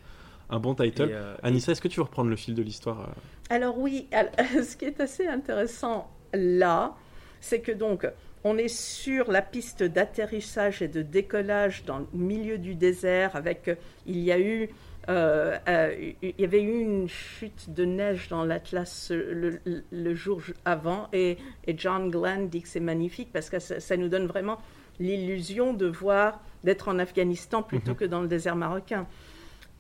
un 0.50 0.60
bon 0.60 0.74
title. 0.76 1.10
Euh, 1.12 1.36
Anissa, 1.44 1.72
est-ce 1.72 1.80
que 1.82 1.88
tu 1.88 1.98
veux 1.98 2.04
reprendre 2.06 2.30
le 2.32 2.36
fil 2.36 2.56
de 2.56 2.62
l'histoire 2.64 3.02
euh 3.02 3.56
Alors 3.56 3.78
oui, 3.78 4.08
ce 4.38 4.76
qui 4.76 4.86
est 4.86 5.00
assez 5.00 5.28
intéressant 5.28 6.10
là, 6.34 6.96
c'est 7.40 7.62
que 7.62 7.72
donc 7.72 8.06
on 8.44 8.58
est 8.58 8.68
sur 8.68 9.32
la 9.32 9.42
piste 9.42 9.84
d'atterrissage 9.84 10.82
et 10.82 10.88
de 10.88 11.02
décollage 11.02 11.86
dans 11.86 12.00
le 12.00 12.08
milieu 12.14 12.58
du 12.58 12.76
désert 12.76 13.36
avec 13.36 13.70
il 14.06 14.20
y 14.20 14.32
a 14.32 14.40
eu 14.40 14.70
euh, 15.10 15.58
euh, 15.68 16.12
il 16.22 16.34
y 16.40 16.46
avait 16.46 16.62
eu 16.62 16.80
une 16.80 17.10
chute 17.10 17.70
de 17.74 17.84
neige 17.84 18.30
dans 18.30 18.46
l'Atlas 18.46 19.12
euh, 19.12 19.60
le, 19.66 19.84
le 19.92 20.16
jour 20.16 20.42
avant 20.64 21.10
et, 21.12 21.38
et 21.68 21.76
John 21.78 22.10
Glenn 22.10 22.48
dit 22.48 22.62
que 22.62 22.70
c'est 22.70 22.80
magnifique 22.80 23.30
parce 23.34 23.50
que 23.50 23.60
ça, 23.60 23.80
ça 23.82 23.98
nous 23.98 24.08
donne 24.08 24.28
vraiment 24.28 24.60
l'illusion 25.00 25.74
de 25.74 25.88
voir 25.88 26.40
d'être 26.64 26.88
en 26.88 27.00
Afghanistan 27.00 27.64
plutôt 27.64 27.92
Mhm. 27.92 27.98
que 27.98 28.06
dans 28.06 28.22
le 28.22 28.28
désert 28.30 28.56
marocain. 28.56 29.06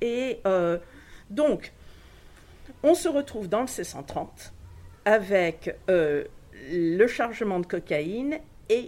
Et 0.01 0.39
euh, 0.45 0.77
donc 1.29 1.71
on 2.81 2.93
se 2.93 3.07
retrouve 3.07 3.47
dans 3.47 3.61
le 3.61 3.67
C-130 3.67 4.51
avec 5.05 5.73
le 5.87 7.07
chargement 7.07 7.59
de 7.59 7.65
cocaïne 7.65 8.39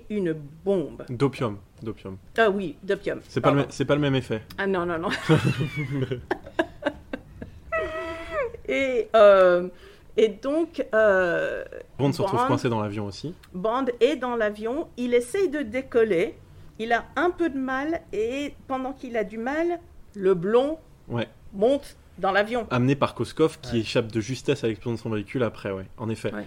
une 0.10 0.34
bombe. 0.64 1.04
D'opium. 1.10 1.58
D'opium. 1.84 2.18
Ah 2.38 2.50
oui, 2.50 2.78
d'opium. 2.84 3.20
C'est 3.28 3.42
pas, 3.42 3.50
le 3.50 3.56
Pardon. 3.56 3.68
même- 3.68 3.72
c'est 3.72 3.86
pas 3.86 3.96
le 3.96 4.02
même 4.02 4.16
effet. 4.16 4.42
Ah 4.58 4.66
non, 4.68 4.86
non, 4.86 4.98
non. 4.98 5.10
et, 8.68 9.08
euh, 9.16 9.68
et 10.18 10.30
donc, 10.30 10.86
euh, 10.94 11.64
Bond 12.00 12.12
se 12.14 12.22
retrouve 12.22 12.42
Bond- 12.42 12.48
coincé 12.48 12.70
dans 12.70 12.82
l'avion 12.82 13.06
aussi. 13.06 13.34
Bond 13.54 13.86
est 14.00 14.16
dans 14.16 14.36
l'avion, 14.36 14.88
il 14.98 15.14
essaye 15.14 15.50
de 15.50 15.62
décoller, 15.62 16.36
il 16.80 16.92
a 16.94 17.06
un 17.16 17.30
peu 17.32 17.50
de 17.50 17.58
mal 17.58 18.02
et 18.14 18.54
pendant 18.68 18.94
qu'il 18.94 19.18
a 19.18 19.24
du 19.24 19.38
mal, 19.38 19.80
le 20.16 20.34
blond 20.34 20.78
Ouais. 21.08 21.28
monte 21.54 21.98
dans 22.18 22.32
l'avion. 22.32 22.66
Amené 22.72 22.96
par 22.96 23.14
Koskov 23.14 23.60
qui 23.62 23.74
Ouais. 23.74 23.80
échappe 23.82 24.12
de 24.12 24.22
justesse 24.22 24.64
à 24.64 24.68
l'explosion 24.68 24.96
de 24.96 25.00
son 25.00 25.10
véhicule 25.10 25.44
après, 25.44 25.72
ouais. 25.72 25.86
En 25.98 26.10
effet. 26.10 26.34
Ouais. 26.34 26.46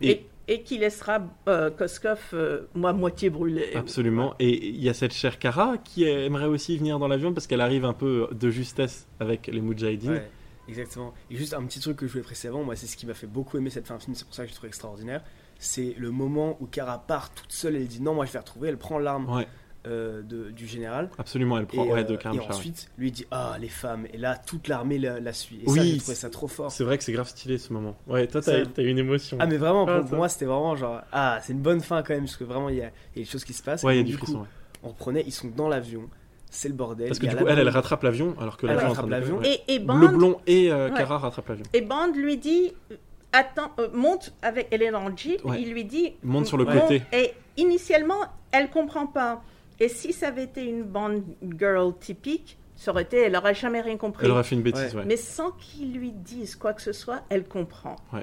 Et- 0.00 0.10
Et, 0.10 0.26
et 0.48 0.62
qui 0.62 0.78
laissera 0.78 1.22
euh, 1.48 1.70
Koskov, 1.70 2.20
euh, 2.34 2.62
moi, 2.74 2.92
moitié 2.92 3.30
brûlé. 3.30 3.74
Absolument. 3.74 4.34
Et 4.38 4.68
il 4.68 4.82
y 4.82 4.88
a 4.88 4.94
cette 4.94 5.12
chère 5.12 5.38
Kara 5.38 5.78
qui 5.78 6.04
aimerait 6.04 6.46
aussi 6.46 6.76
venir 6.76 6.98
dans 6.98 7.08
l'avion 7.08 7.32
parce 7.32 7.46
qu'elle 7.46 7.60
arrive 7.60 7.84
un 7.84 7.92
peu 7.92 8.28
de 8.32 8.50
justesse 8.50 9.06
avec 9.20 9.46
les 9.46 9.60
Mujahideen. 9.60 10.10
Ouais, 10.10 10.30
exactement. 10.68 11.14
Et 11.30 11.36
juste 11.36 11.54
un 11.54 11.64
petit 11.64 11.80
truc 11.80 11.96
que 11.96 12.06
je 12.06 12.12
voulais 12.12 12.24
préciser 12.24 12.48
avant, 12.48 12.62
moi 12.62 12.76
c'est 12.76 12.86
ce 12.86 12.96
qui 12.96 13.06
m'a 13.06 13.14
fait 13.14 13.26
beaucoup 13.26 13.56
aimer 13.56 13.70
cette 13.70 13.86
fin 13.86 13.96
de 13.96 14.02
film, 14.02 14.14
c'est 14.14 14.26
pour 14.26 14.34
ça 14.34 14.44
que 14.44 14.50
je 14.50 14.54
trouve 14.54 14.68
extraordinaire. 14.68 15.22
C'est 15.58 15.94
le 15.98 16.10
moment 16.10 16.58
où 16.60 16.66
Kara 16.66 16.98
part 16.98 17.32
toute 17.32 17.52
seule, 17.52 17.76
elle 17.76 17.86
dit 17.86 18.02
non, 18.02 18.14
moi 18.14 18.26
je 18.26 18.32
vais 18.32 18.38
retrouver, 18.38 18.68
elle 18.68 18.76
prend 18.76 18.98
l'arme 18.98 19.30
Ouais, 19.34 19.46
euh, 19.86 20.22
de- 20.22 20.50
du 20.50 20.66
général. 20.66 21.10
absolument. 21.18 21.58
Elle 21.58 21.66
prend 21.66 21.84
et, 21.84 21.92
ouais, 21.92 22.00
euh, 22.00 22.04
de 22.04 22.14
et 22.14 22.18
Karam 22.18 22.38
Shah, 22.38 22.44
ouais. 22.44 22.54
ensuite, 22.54 22.88
lui 22.98 23.10
dit 23.12 23.26
ah 23.30 23.56
les 23.60 23.68
femmes, 23.68 24.06
et 24.12 24.16
là 24.18 24.36
toute 24.36 24.68
l'armée 24.68 24.98
la, 24.98 25.20
la 25.20 25.32
suit. 25.32 25.56
Et 25.56 25.64
Oui, 25.70 25.78
ça, 25.78 25.84
j'ai 25.84 25.98
trouvé 25.98 26.14
ça 26.14 26.30
trop 26.30 26.48
fort. 26.48 26.70
C'est 26.70 26.84
vrai 26.84 26.96
que 26.98 27.04
c'est 27.04 27.12
grave 27.12 27.28
stylé 27.28 27.58
ce 27.58 27.72
moment. 27.72 27.96
Ouais, 28.06 28.26
toi, 28.26 28.40
t'as 28.40 28.60
eu 28.82 28.88
une 28.88 28.98
émotion. 28.98 29.36
Ah 29.40 29.46
mais 29.46 29.56
vraiment, 29.58 29.84
pour, 29.86 29.94
Ah, 29.94 30.00
pour 30.00 30.08
ça- 30.10 30.16
moi 30.16 30.28
c'était 30.28 30.46
vraiment 30.46 30.74
genre 30.76 31.00
ah 31.12 31.38
c'est 31.42 31.52
une 31.52 31.60
bonne 31.60 31.80
fin 31.80 32.02
quand 32.02 32.14
même 32.14 32.24
parce 32.24 32.36
que 32.36 32.44
vraiment 32.44 32.68
il 32.68 32.76
y 32.76 32.82
a, 32.82 32.90
il 33.14 33.18
y 33.18 33.22
a 33.22 33.24
des 33.24 33.30
choses 33.30 33.44
qui 33.44 33.52
se 33.52 33.62
passent. 33.62 33.82
ouais, 33.82 33.94
il 33.96 33.98
y 33.98 34.00
a 34.00 34.04
du 34.04 34.16
coup, 34.18 34.26
frisson. 34.26 34.40
ouais. 34.40 34.46
on 34.82 34.88
reprenait, 34.88 35.22
ils 35.26 35.32
sont 35.32 35.48
dans 35.54 35.68
l'avion, 35.68 36.08
c'est 36.50 36.68
le 36.68 36.74
bordel. 36.74 37.08
Parce 37.08 37.18
que 37.18 37.26
du 37.26 37.36
coup, 37.36 37.46
elle, 37.46 37.58
elle 37.58 37.68
rattrape 37.68 38.02
l'avion 38.04 38.34
alors 38.40 38.56
que 38.56 38.66
l'avion 38.66 38.80
est 38.80 38.84
en 38.84 38.88
rattrape 38.90 39.08
train 39.08 39.18
de 39.18 39.20
l'avion. 39.20 39.40
décoller. 39.40 39.60
Et, 39.68 39.74
et 39.74 39.78
Bond, 39.80 39.98
Le 39.98 40.08
blond 40.08 40.40
et 40.46 40.70
euh, 40.72 40.88
Ouais. 40.90 40.96
Kara 40.96 41.18
rattrapent 41.18 41.48
l'avion. 41.48 41.64
Et 41.74 41.80
Bond 41.82 42.12
lui 42.14 42.36
dit 42.38 42.72
euh, 42.92 42.96
attends, 43.32 43.72
euh, 43.80 43.88
monte 43.92 44.32
avec 44.42 44.68
elle 44.70 44.82
est 44.82 44.90
dans 44.90 45.08
le 45.08 45.16
jeep. 45.16 45.44
Ouais. 45.44 45.60
Il 45.60 45.72
lui 45.72 45.84
dit 45.84 46.12
Monte 46.22 46.46
sur 46.46 46.56
le 46.56 46.64
monte. 46.64 46.80
côté. 46.82 47.02
Et 47.12 47.32
initialement, 47.56 48.20
elle 48.52 48.70
comprend 48.70 49.06
pas. 49.06 49.42
Et 49.80 49.88
si 49.88 50.12
ça 50.12 50.28
avait 50.28 50.44
été 50.44 50.64
une 50.64 50.84
Bond 50.84 51.22
girl 51.58 51.92
typique, 51.98 52.58
ça 52.76 52.90
aurait 52.90 53.02
été, 53.02 53.18
elle 53.22 53.36
aurait 53.36 53.54
jamais 53.54 53.80
rien 53.80 53.96
compris. 53.96 54.24
Elle 54.26 54.32
aurait 54.32 54.44
fait 54.44 54.54
une 54.54 54.62
bêtise, 54.62 54.94
Ouais. 54.94 55.00
ouais. 55.00 55.06
Mais 55.06 55.16
sans 55.16 55.50
qu'il 55.52 55.94
lui 55.94 56.12
dise 56.12 56.56
quoi 56.56 56.72
que 56.72 56.82
ce 56.82 56.92
soit, 56.92 57.22
elle 57.28 57.44
comprend. 57.44 57.96
Ouais. 58.12 58.22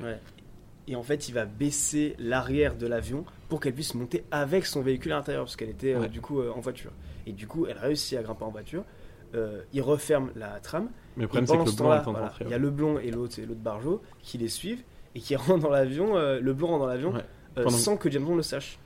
Et 0.87 0.95
en 0.95 1.03
fait, 1.03 1.29
il 1.29 1.33
va 1.33 1.45
baisser 1.45 2.15
l'arrière 2.19 2.75
de 2.75 2.87
l'avion 2.87 3.23
pour 3.49 3.59
qu'elle 3.59 3.73
puisse 3.73 3.93
monter 3.95 4.23
avec 4.31 4.65
son 4.65 4.81
véhicule 4.81 5.11
à 5.13 5.17
l'intérieur, 5.17 5.43
parce 5.45 5.55
qu'elle 5.55 5.69
était 5.69 5.93
euh, 5.93 6.07
du 6.07 6.21
coup 6.21 6.39
euh, 6.41 6.51
en 6.55 6.59
voiture. 6.59 6.91
Et 7.27 7.31
du 7.33 7.47
coup, 7.47 7.65
elle 7.67 7.77
réussit 7.77 8.17
à 8.17 8.23
grimper 8.23 8.43
en 8.43 8.49
voiture. 8.49 8.83
Euh, 9.35 9.61
il 9.73 9.81
referme 9.81 10.31
la 10.35 10.59
trame. 10.59 10.89
Mais 11.15 11.23
le 11.23 11.27
problème, 11.27 11.47
c'est 11.47 11.53
que 11.53 11.57
pendant 11.57 11.65
le 11.65 11.71
ce 11.71 11.77
blanc 11.77 11.93
est 11.93 11.95
temps-là, 11.95 11.99
en 11.99 12.01
train 12.01 12.11
de 12.11 12.17
voilà, 12.17 12.27
rentrer. 12.29 12.45
il 12.45 12.51
y 12.51 12.53
a 12.53 12.57
le 12.57 12.69
blond 12.69 12.99
et 12.99 13.11
l'autre, 13.11 13.39
et 13.39 13.45
l'autre 13.45 13.61
Barjo 13.61 14.01
qui 14.21 14.37
les 14.37 14.49
suivent 14.49 14.83
et 15.15 15.19
qui 15.21 15.35
rentrent 15.37 15.59
dans 15.59 15.69
l'avion. 15.69 16.17
euh, 16.17 16.39
le 16.41 16.53
blond 16.53 16.67
rentre 16.67 16.79
dans 16.81 16.87
l'avion 16.87 17.13
euh, 17.57 17.69
sans 17.69 17.95
que 17.95 18.09
James 18.09 18.23
Bond 18.25 18.35
le 18.35 18.43
sache. 18.43 18.77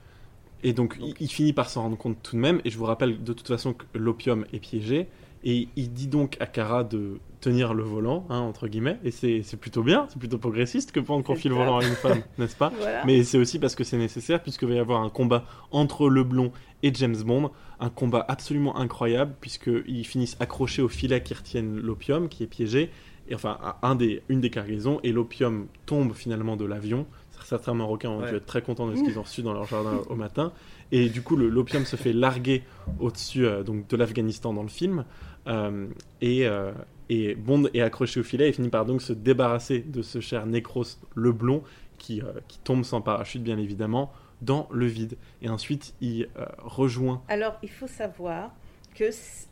Et 0.66 0.72
donc, 0.72 0.98
Donc- 0.98 1.14
il, 1.20 1.24
il 1.26 1.28
finit 1.28 1.52
par 1.52 1.70
s'en 1.70 1.82
rendre 1.82 1.96
compte 1.96 2.16
tout 2.22 2.36
de 2.36 2.40
même. 2.40 2.60
Et 2.64 2.70
je 2.70 2.76
vous 2.78 2.84
rappelle 2.84 3.22
de 3.22 3.32
toute 3.32 3.46
façon 3.46 3.72
que 3.72 3.84
l'opium 3.94 4.44
est 4.52 4.58
piégé. 4.58 5.06
Et 5.44 5.68
il 5.76 5.92
dit 5.92 6.08
donc 6.08 6.36
à 6.40 6.46
Kara 6.46 6.82
de 6.82 7.20
tenir 7.40 7.72
le 7.72 7.84
volant, 7.84 8.26
hein, 8.30 8.40
entre 8.40 8.66
guillemets. 8.66 8.98
Et 9.04 9.12
c'est 9.12 9.42
plutôt 9.60 9.84
bien, 9.84 10.06
c'est 10.08 10.18
plutôt 10.18 10.38
progressiste 10.38 10.90
que 10.90 10.98
Bond 10.98 11.22
confie 11.22 11.48
le 11.48 11.54
volant 11.54 11.78
à 11.78 11.84
une 11.84 11.94
femme, 11.94 12.22
n'est-ce 12.38 12.56
pas? 12.56 12.72
Voilà. 12.80 13.04
Mais 13.04 13.22
c'est 13.22 13.38
aussi 13.38 13.60
parce 13.60 13.76
que 13.76 13.84
c'est 13.84 13.98
nécessaire, 13.98 14.42
puisqu'il 14.42 14.66
va 14.66 14.74
y 14.74 14.78
avoir 14.80 15.02
un 15.02 15.10
combat 15.10 15.44
entre 15.70 16.08
le 16.08 16.24
blond 16.24 16.50
et 16.82 16.92
James 16.94 17.22
Bond. 17.24 17.52
Un 17.78 17.90
combat 17.90 18.24
absolument 18.26 18.76
incroyable, 18.76 19.34
puisqu'ils 19.40 20.04
finissent 20.04 20.36
accrochés 20.40 20.82
au 20.82 20.88
filet 20.88 21.22
qui 21.22 21.34
retiennent 21.34 21.76
l'opium, 21.78 22.28
qui 22.28 22.42
est 22.42 22.48
piégé. 22.48 22.90
Et 23.28 23.34
enfin, 23.36 23.56
à 23.60 23.78
un 23.82 23.94
des, 23.94 24.22
une 24.28 24.40
des 24.40 24.50
cargaisons. 24.50 24.98
Et 25.04 25.12
l'opium 25.12 25.66
tombe 25.84 26.12
finalement 26.14 26.56
de 26.56 26.64
l'avion. 26.64 27.06
Certains 27.46 27.74
Marocains 27.74 28.10
ont 28.10 28.20
Ouais. 28.22 28.30
dû 28.30 28.36
être 28.36 28.46
très 28.46 28.60
contents 28.60 28.88
de 28.88 28.96
ce 28.96 29.02
qu'ils 29.04 29.18
ont 29.20 29.22
reçu 29.22 29.42
dans 29.42 29.52
leur 29.52 29.66
jardin 29.66 30.02
au 30.08 30.16
matin. 30.16 30.52
Et 30.90 31.08
du 31.08 31.22
coup, 31.22 31.36
l'opium 31.36 31.84
se 31.84 31.94
fait 31.94 32.12
larguer 32.12 32.64
au-dessus 32.98 33.46
euh, 33.46 33.62
donc, 33.62 33.86
de 33.86 33.96
l'Afghanistan 33.96 34.52
dans 34.52 34.62
le 34.64 34.68
film. 34.68 35.04
Euh, 35.46 35.86
et, 36.20 36.46
euh, 36.48 36.72
et 37.08 37.36
Bond 37.36 37.68
est 37.72 37.82
accroché 37.82 38.18
au 38.18 38.24
filet 38.24 38.48
et 38.48 38.52
finit 38.52 38.68
par 38.68 38.84
donc 38.84 39.00
se 39.00 39.12
débarrasser 39.12 39.78
de 39.78 40.02
ce 40.02 40.18
cher 40.18 40.44
Necros 40.46 40.98
le 41.14 41.30
blond 41.30 41.62
qui, 41.98 42.20
euh, 42.20 42.32
qui 42.48 42.58
tombe 42.58 42.82
sans 42.84 43.00
parachute, 43.00 43.44
bien 43.44 43.58
évidemment, 43.58 44.12
dans 44.42 44.68
le 44.72 44.86
vide. 44.86 45.16
Et 45.40 45.48
ensuite, 45.48 45.94
il 46.00 46.28
euh, 46.36 46.46
rejoint. 46.58 47.22
Alors, 47.28 47.54
il 47.62 47.70
faut 47.70 47.86
savoir 47.86 48.50
que 48.96 49.04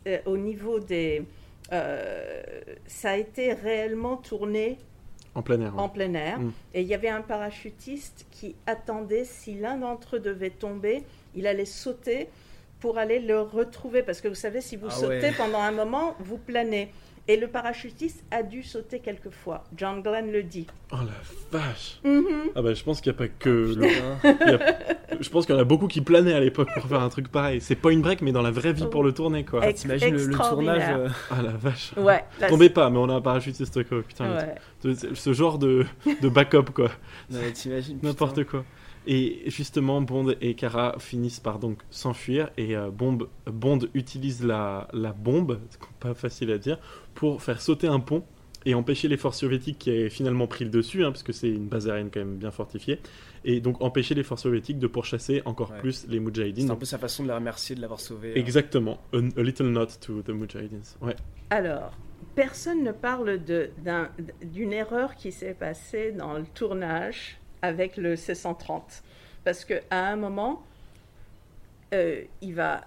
euh, 0.07 0.17
au 0.25 0.35
niveau 0.37 0.79
des, 0.81 1.23
euh, 1.71 2.41
ça 2.87 3.11
a 3.11 3.15
été 3.17 3.53
réellement 3.53 4.17
tourné 4.17 4.77
En 5.35 5.41
plein 5.41 5.59
air. 5.61 5.75
ouais. 5.75 5.81
en 5.81 5.89
plein 5.89 6.13
air. 6.13 6.39
Mm. 6.39 6.51
Et 6.73 6.81
il 6.81 6.87
y 6.87 6.93
avait 6.93 7.09
un 7.09 7.21
parachutiste 7.21 8.25
qui 8.31 8.55
attendait, 8.65 9.25
si 9.25 9.53
l'un 9.55 9.77
d'entre 9.77 10.15
eux 10.15 10.19
devait 10.19 10.49
tomber, 10.49 11.03
il 11.35 11.45
allait 11.47 11.65
sauter 11.65 12.27
pour 12.79 12.97
aller 12.97 13.19
le 13.19 13.39
retrouver. 13.41 14.01
Parce 14.01 14.21
que 14.21 14.27
vous 14.27 14.35
savez, 14.35 14.61
si 14.61 14.75
vous 14.75 14.87
Ah 14.89 14.93
sautez 14.93 15.19
ouais. 15.21 15.33
pendant 15.37 15.59
un 15.59 15.71
moment, 15.71 16.15
vous 16.19 16.37
planez. 16.37 16.89
Et 17.27 17.37
le 17.37 17.47
parachutiste 17.47 18.23
a 18.29 18.43
dû 18.43 18.61
sauter 18.61 18.99
quelques 18.99 19.31
fois. 19.31 19.63
John 19.75 20.03
Glenn 20.03 20.31
le 20.31 20.43
dit. 20.43 20.67
Oh 20.91 20.97
la 20.97 21.59
vache 21.59 21.99
Mhm. 22.03 22.51
Ah 22.55 22.61
bah 22.61 22.73
je 22.75 22.83
pense 22.83 23.01
qu'il 23.01 23.11
n'y 23.11 23.15
a 23.15 23.17
pas 23.17 23.27
que 23.27 23.49
le... 23.49 23.87
Putain. 23.87 24.37
il 24.45 24.51
y 24.51 24.53
a- 24.53 24.77
Je 25.19 25.29
pense 25.29 25.45
qu'il 25.45 25.55
y 25.55 25.57
en 25.57 25.61
a 25.61 25.65
beaucoup 25.65 25.87
qui 25.87 26.01
planaient 26.01 26.33
à 26.33 26.39
l'époque 26.39 26.69
pour 26.73 26.83
faire 26.85 27.01
un 27.01 27.09
truc 27.09 27.27
pareil. 27.29 27.61
C'est 27.61 27.75
pas 27.75 27.91
une 27.91 28.01
break, 28.01 28.21
mais 28.21 28.31
dans 28.31 28.41
la 28.41 28.51
vraie 28.51 28.73
vie 28.73 28.85
pour 28.87 29.03
le 29.03 29.11
tourner, 29.13 29.43
quoi. 29.45 29.67
Ex- 29.67 29.81
T'imagines 29.81 30.15
le, 30.15 30.25
le 30.27 30.33
tournage 30.35 30.83
euh, 30.89 31.09
Ah 31.31 31.41
la 31.41 31.51
vache 31.51 31.91
Ouais. 31.97 32.23
là, 32.39 32.49
Tombez 32.49 32.69
pas, 32.69 32.89
mais 32.89 32.97
on 32.97 33.09
a 33.09 33.13
un 33.15 33.21
parachutiste, 33.21 33.83
quoi. 33.87 34.01
Putain, 34.03 34.35
ouais. 34.35 34.95
ce- 34.95 35.13
ce 35.15 35.33
genre 35.33 35.57
de, 35.59 35.85
de 36.21 36.29
backup, 36.29 36.71
quoi. 36.73 36.89
t'imagines 37.53 37.95
putain. 37.97 38.07
N'importe 38.07 38.43
quoi. 38.45 38.63
Et 39.07 39.43
justement, 39.47 40.01
Bond 40.01 40.33
et 40.41 40.55
Kara 40.55 40.95
finissent 40.97 41.39
par 41.39 41.59
donc 41.59 41.77
s'enfuir 41.91 42.49
et 42.57 42.75
euh, 42.75 42.89
Bond, 42.89 43.19
Bond 43.45 43.79
utilise 43.93 44.43
la, 44.43 44.87
la 44.93 45.11
bombe, 45.13 45.59
pas 45.99 46.15
facile 46.15 46.49
à 46.51 46.57
dire, 46.57 46.79
pour 47.13 47.43
faire 47.43 47.61
sauter 47.61 47.85
un 47.87 47.99
pont 47.99 48.23
et 48.65 48.73
empêcher 48.73 49.07
les 49.07 49.17
forces 49.17 49.37
soviétiques 49.41 49.77
qui 49.77 49.91
avaient 49.91 50.09
finalement 50.09 50.47
pris 50.47 50.65
le 50.65 50.71
dessus, 50.71 51.03
hein, 51.05 51.11
parce 51.11 51.21
que 51.21 51.33
c'est 51.33 51.49
une 51.49 51.67
base 51.67 51.87
aérienne 51.87 52.09
quand 52.11 52.19
même 52.21 52.37
bien 52.37 52.49
fortifiée, 52.49 52.99
et 53.45 53.61
donc 53.61 53.81
empêcher 53.81 54.13
les 54.15 54.23
forces 54.23 54.43
soviétiques 54.43 54.79
de 54.79 54.87
pourchasser 54.87 55.41
encore 55.45 55.71
Ouais. 55.71 55.79
plus 55.79 56.05
les 56.07 56.15
C'est 56.15 56.19
Moudjahidines. 56.19 56.71
un 56.71 56.75
peu 56.75 56.85
sa 56.85 56.97
façon 56.97 57.23
de 57.23 57.27
la 57.29 57.35
remercier 57.35 57.75
de 57.75 57.81
l'avoir 57.81 57.99
sauvé. 57.99 58.31
euh. 58.31 58.35
Exactement, 58.39 58.97
a, 59.13 59.17
a 59.17 59.41
little 59.43 59.67
note 59.69 59.99
to 60.01 60.21
the 60.23 60.29
Mujahideen. 60.29 60.81
Ouais. 61.01 61.15
Alors, 61.51 61.91
personne 62.35 62.83
ne 62.83 62.91
parle 62.91 63.39
d'une 64.41 64.73
erreur 64.73 65.15
qui 65.15 65.31
s'est 65.31 65.53
passée 65.53 66.11
dans 66.11 66.33
le 66.33 66.43
tournage 66.53 67.37
avec 67.61 67.97
le 67.97 68.15
C-130. 68.15 69.03
Parce 69.43 69.63
qu'à 69.63 69.81
un 69.91 70.15
moment, 70.15 70.63
euh, 71.93 72.23
il, 72.41 72.55
va, 72.55 72.81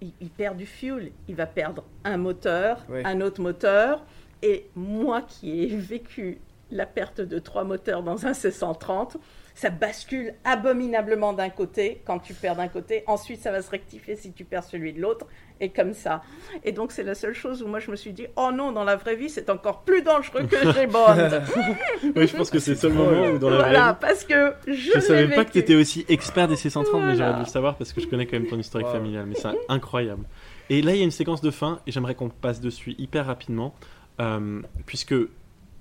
il, 0.00 0.12
il 0.20 0.30
perd 0.30 0.56
du 0.56 0.66
fuel, 0.66 1.12
il 1.28 1.34
va 1.36 1.46
perdre 1.46 1.84
un 2.04 2.16
moteur, 2.16 2.84
Ouais. 2.88 3.02
un 3.04 3.20
autre 3.20 3.40
moteur. 3.40 4.04
Et 4.42 4.66
moi 4.74 5.22
qui 5.22 5.62
ai 5.62 5.76
vécu 5.76 6.38
la 6.70 6.86
perte 6.86 7.20
de 7.20 7.38
trois 7.38 7.64
moteurs 7.64 8.02
dans 8.02 8.26
un 8.26 8.32
C130. 8.32 9.16
Ça 9.60 9.68
bascule 9.68 10.32
abominablement 10.44 11.34
d'un 11.34 11.50
côté 11.50 12.00
quand 12.06 12.18
tu 12.18 12.32
perds 12.32 12.56
d'un 12.56 12.68
côté. 12.68 13.04
Ensuite, 13.06 13.42
ça 13.42 13.50
va 13.52 13.60
se 13.60 13.70
rectifier 13.70 14.16
si 14.16 14.32
tu 14.32 14.44
perds 14.46 14.64
celui 14.64 14.94
de 14.94 15.00
l'autre. 15.02 15.26
Et 15.60 15.68
comme 15.68 15.92
ça. 15.92 16.22
Et 16.64 16.72
donc, 16.72 16.90
c'est 16.92 17.02
la 17.02 17.14
seule 17.14 17.34
chose 17.34 17.62
où 17.62 17.66
moi, 17.68 17.78
je 17.80 17.90
me 17.90 17.96
suis 17.96 18.14
dit, 18.14 18.26
oh 18.36 18.50
non, 18.54 18.72
dans 18.72 18.84
la 18.84 18.96
vraie 18.96 19.16
vie, 19.16 19.28
c'est 19.28 19.50
encore 19.50 19.82
plus 19.82 20.00
dangereux 20.00 20.44
que 20.44 20.56
chez 20.72 20.86
Bond. 20.86 21.02
oui, 22.16 22.26
je 22.26 22.34
pense 22.34 22.48
que 22.48 22.58
c'est 22.58 22.70
le 22.70 22.76
seul 22.78 22.94
moment 22.94 23.26
où 23.28 23.38
dans 23.38 23.50
la 23.50 23.56
voilà, 23.58 23.80
vraie 23.82 23.92
vie- 23.92 23.98
parce 24.00 24.24
que 24.24 24.54
je, 24.66 24.92
Je 24.94 25.00
savais 25.00 25.26
l'ai 25.26 25.34
pas 25.34 25.44
que 25.44 25.48
vécu. 25.48 25.52
tu 25.52 25.58
étais 25.58 25.74
aussi 25.74 26.06
expert 26.08 26.48
des 26.48 26.54
C130, 26.54 26.78
mais 26.94 27.00
j'aurais 27.00 27.16
Voilà. 27.16 27.32
dû 27.34 27.40
le 27.40 27.44
savoir 27.46 27.76
parce 27.76 27.92
que 27.92 28.00
je 28.00 28.06
connais 28.06 28.24
quand 28.24 28.38
même 28.38 28.46
ton 28.48 28.58
historique 28.58 28.86
Wow. 28.86 28.94
familial. 28.94 29.26
Mais 29.26 29.34
c'est 29.34 29.48
incroyable. 29.68 30.24
Et 30.70 30.80
là, 30.80 30.92
il 30.94 30.98
y 30.98 31.02
a 31.02 31.04
une 31.04 31.10
séquence 31.10 31.42
de 31.42 31.50
fin 31.50 31.80
et 31.86 31.92
j'aimerais 31.92 32.14
qu'on 32.14 32.30
passe 32.30 32.62
dessus 32.62 32.94
hyper 32.96 33.26
rapidement, 33.26 33.74
euh, 34.20 34.62
puisque 34.86 35.14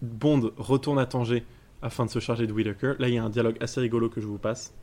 Bond 0.02 0.52
retourne 0.58 1.00
à 1.00 1.06
Tanger 1.06 1.46
afin 1.82 2.06
de 2.06 2.10
se 2.10 2.20
charger 2.20 2.48
de 2.48 2.54
Whittaker. 2.54 2.94
Là, 3.00 3.08
il 3.08 3.14
y 3.14 3.18
a 3.18 3.24
un 3.24 3.30
dialogue 3.30 3.58
assez 3.62 3.80
rigolo 3.80 4.10
que 4.10 4.22
je 4.22 4.28
vous 4.28 4.38
passe. 4.38 4.74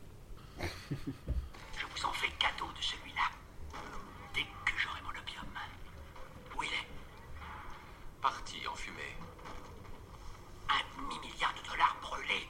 Je 0.59 1.85
vous 1.95 2.05
en 2.05 2.11
fais 2.13 2.29
cadeau 2.39 2.65
de 2.75 2.81
celui-là. 2.81 3.29
Dès 4.33 4.41
que 4.41 4.73
j'aurai 4.77 4.99
mon 5.03 5.09
opium. 5.09 5.45
Où 6.57 6.63
il 6.63 6.69
est 6.69 6.87
Parti 8.21 8.55
en 8.67 8.75
fumée. 8.75 9.15
Un 10.69 10.81
demi-milliard 11.01 11.53
de 11.53 11.69
dollars 11.69 11.95
brûlés. 12.01 12.47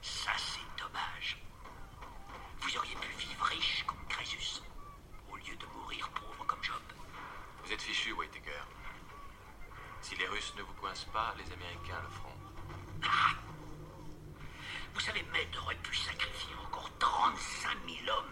Ça, 0.00 0.30
c'est 0.38 0.82
dommage. 0.82 1.38
Vous 2.60 2.76
auriez 2.78 2.94
pu 2.96 3.08
vivre 3.18 3.44
riche 3.44 3.84
comme 3.86 3.98
Crésus, 4.08 4.62
au 5.30 5.36
lieu 5.36 5.56
de 5.56 5.66
mourir 5.78 6.08
pauvre 6.10 6.44
comme 6.46 6.62
Job. 6.62 6.80
Vous 7.64 7.72
êtes 7.72 7.82
fichu, 7.82 8.12
Whittaker. 8.12 8.62
Si 10.00 10.16
les 10.16 10.26
Russes 10.26 10.54
ne 10.56 10.62
vous 10.62 10.72
coincent 10.80 11.06
pas, 11.12 11.34
les 11.38 11.52
Américains 11.52 12.00
le 12.02 12.08
feront. 12.08 12.36
Ah 13.04 13.34
Vous 14.94 15.00
savez, 15.00 15.22
Med 15.32 15.46
aurait 15.62 15.76
pu 15.76 15.94
sacrifier 15.94 16.54
encore 16.66 16.90
35 16.98 17.76
000 17.86 17.98
hommes. 18.18 18.26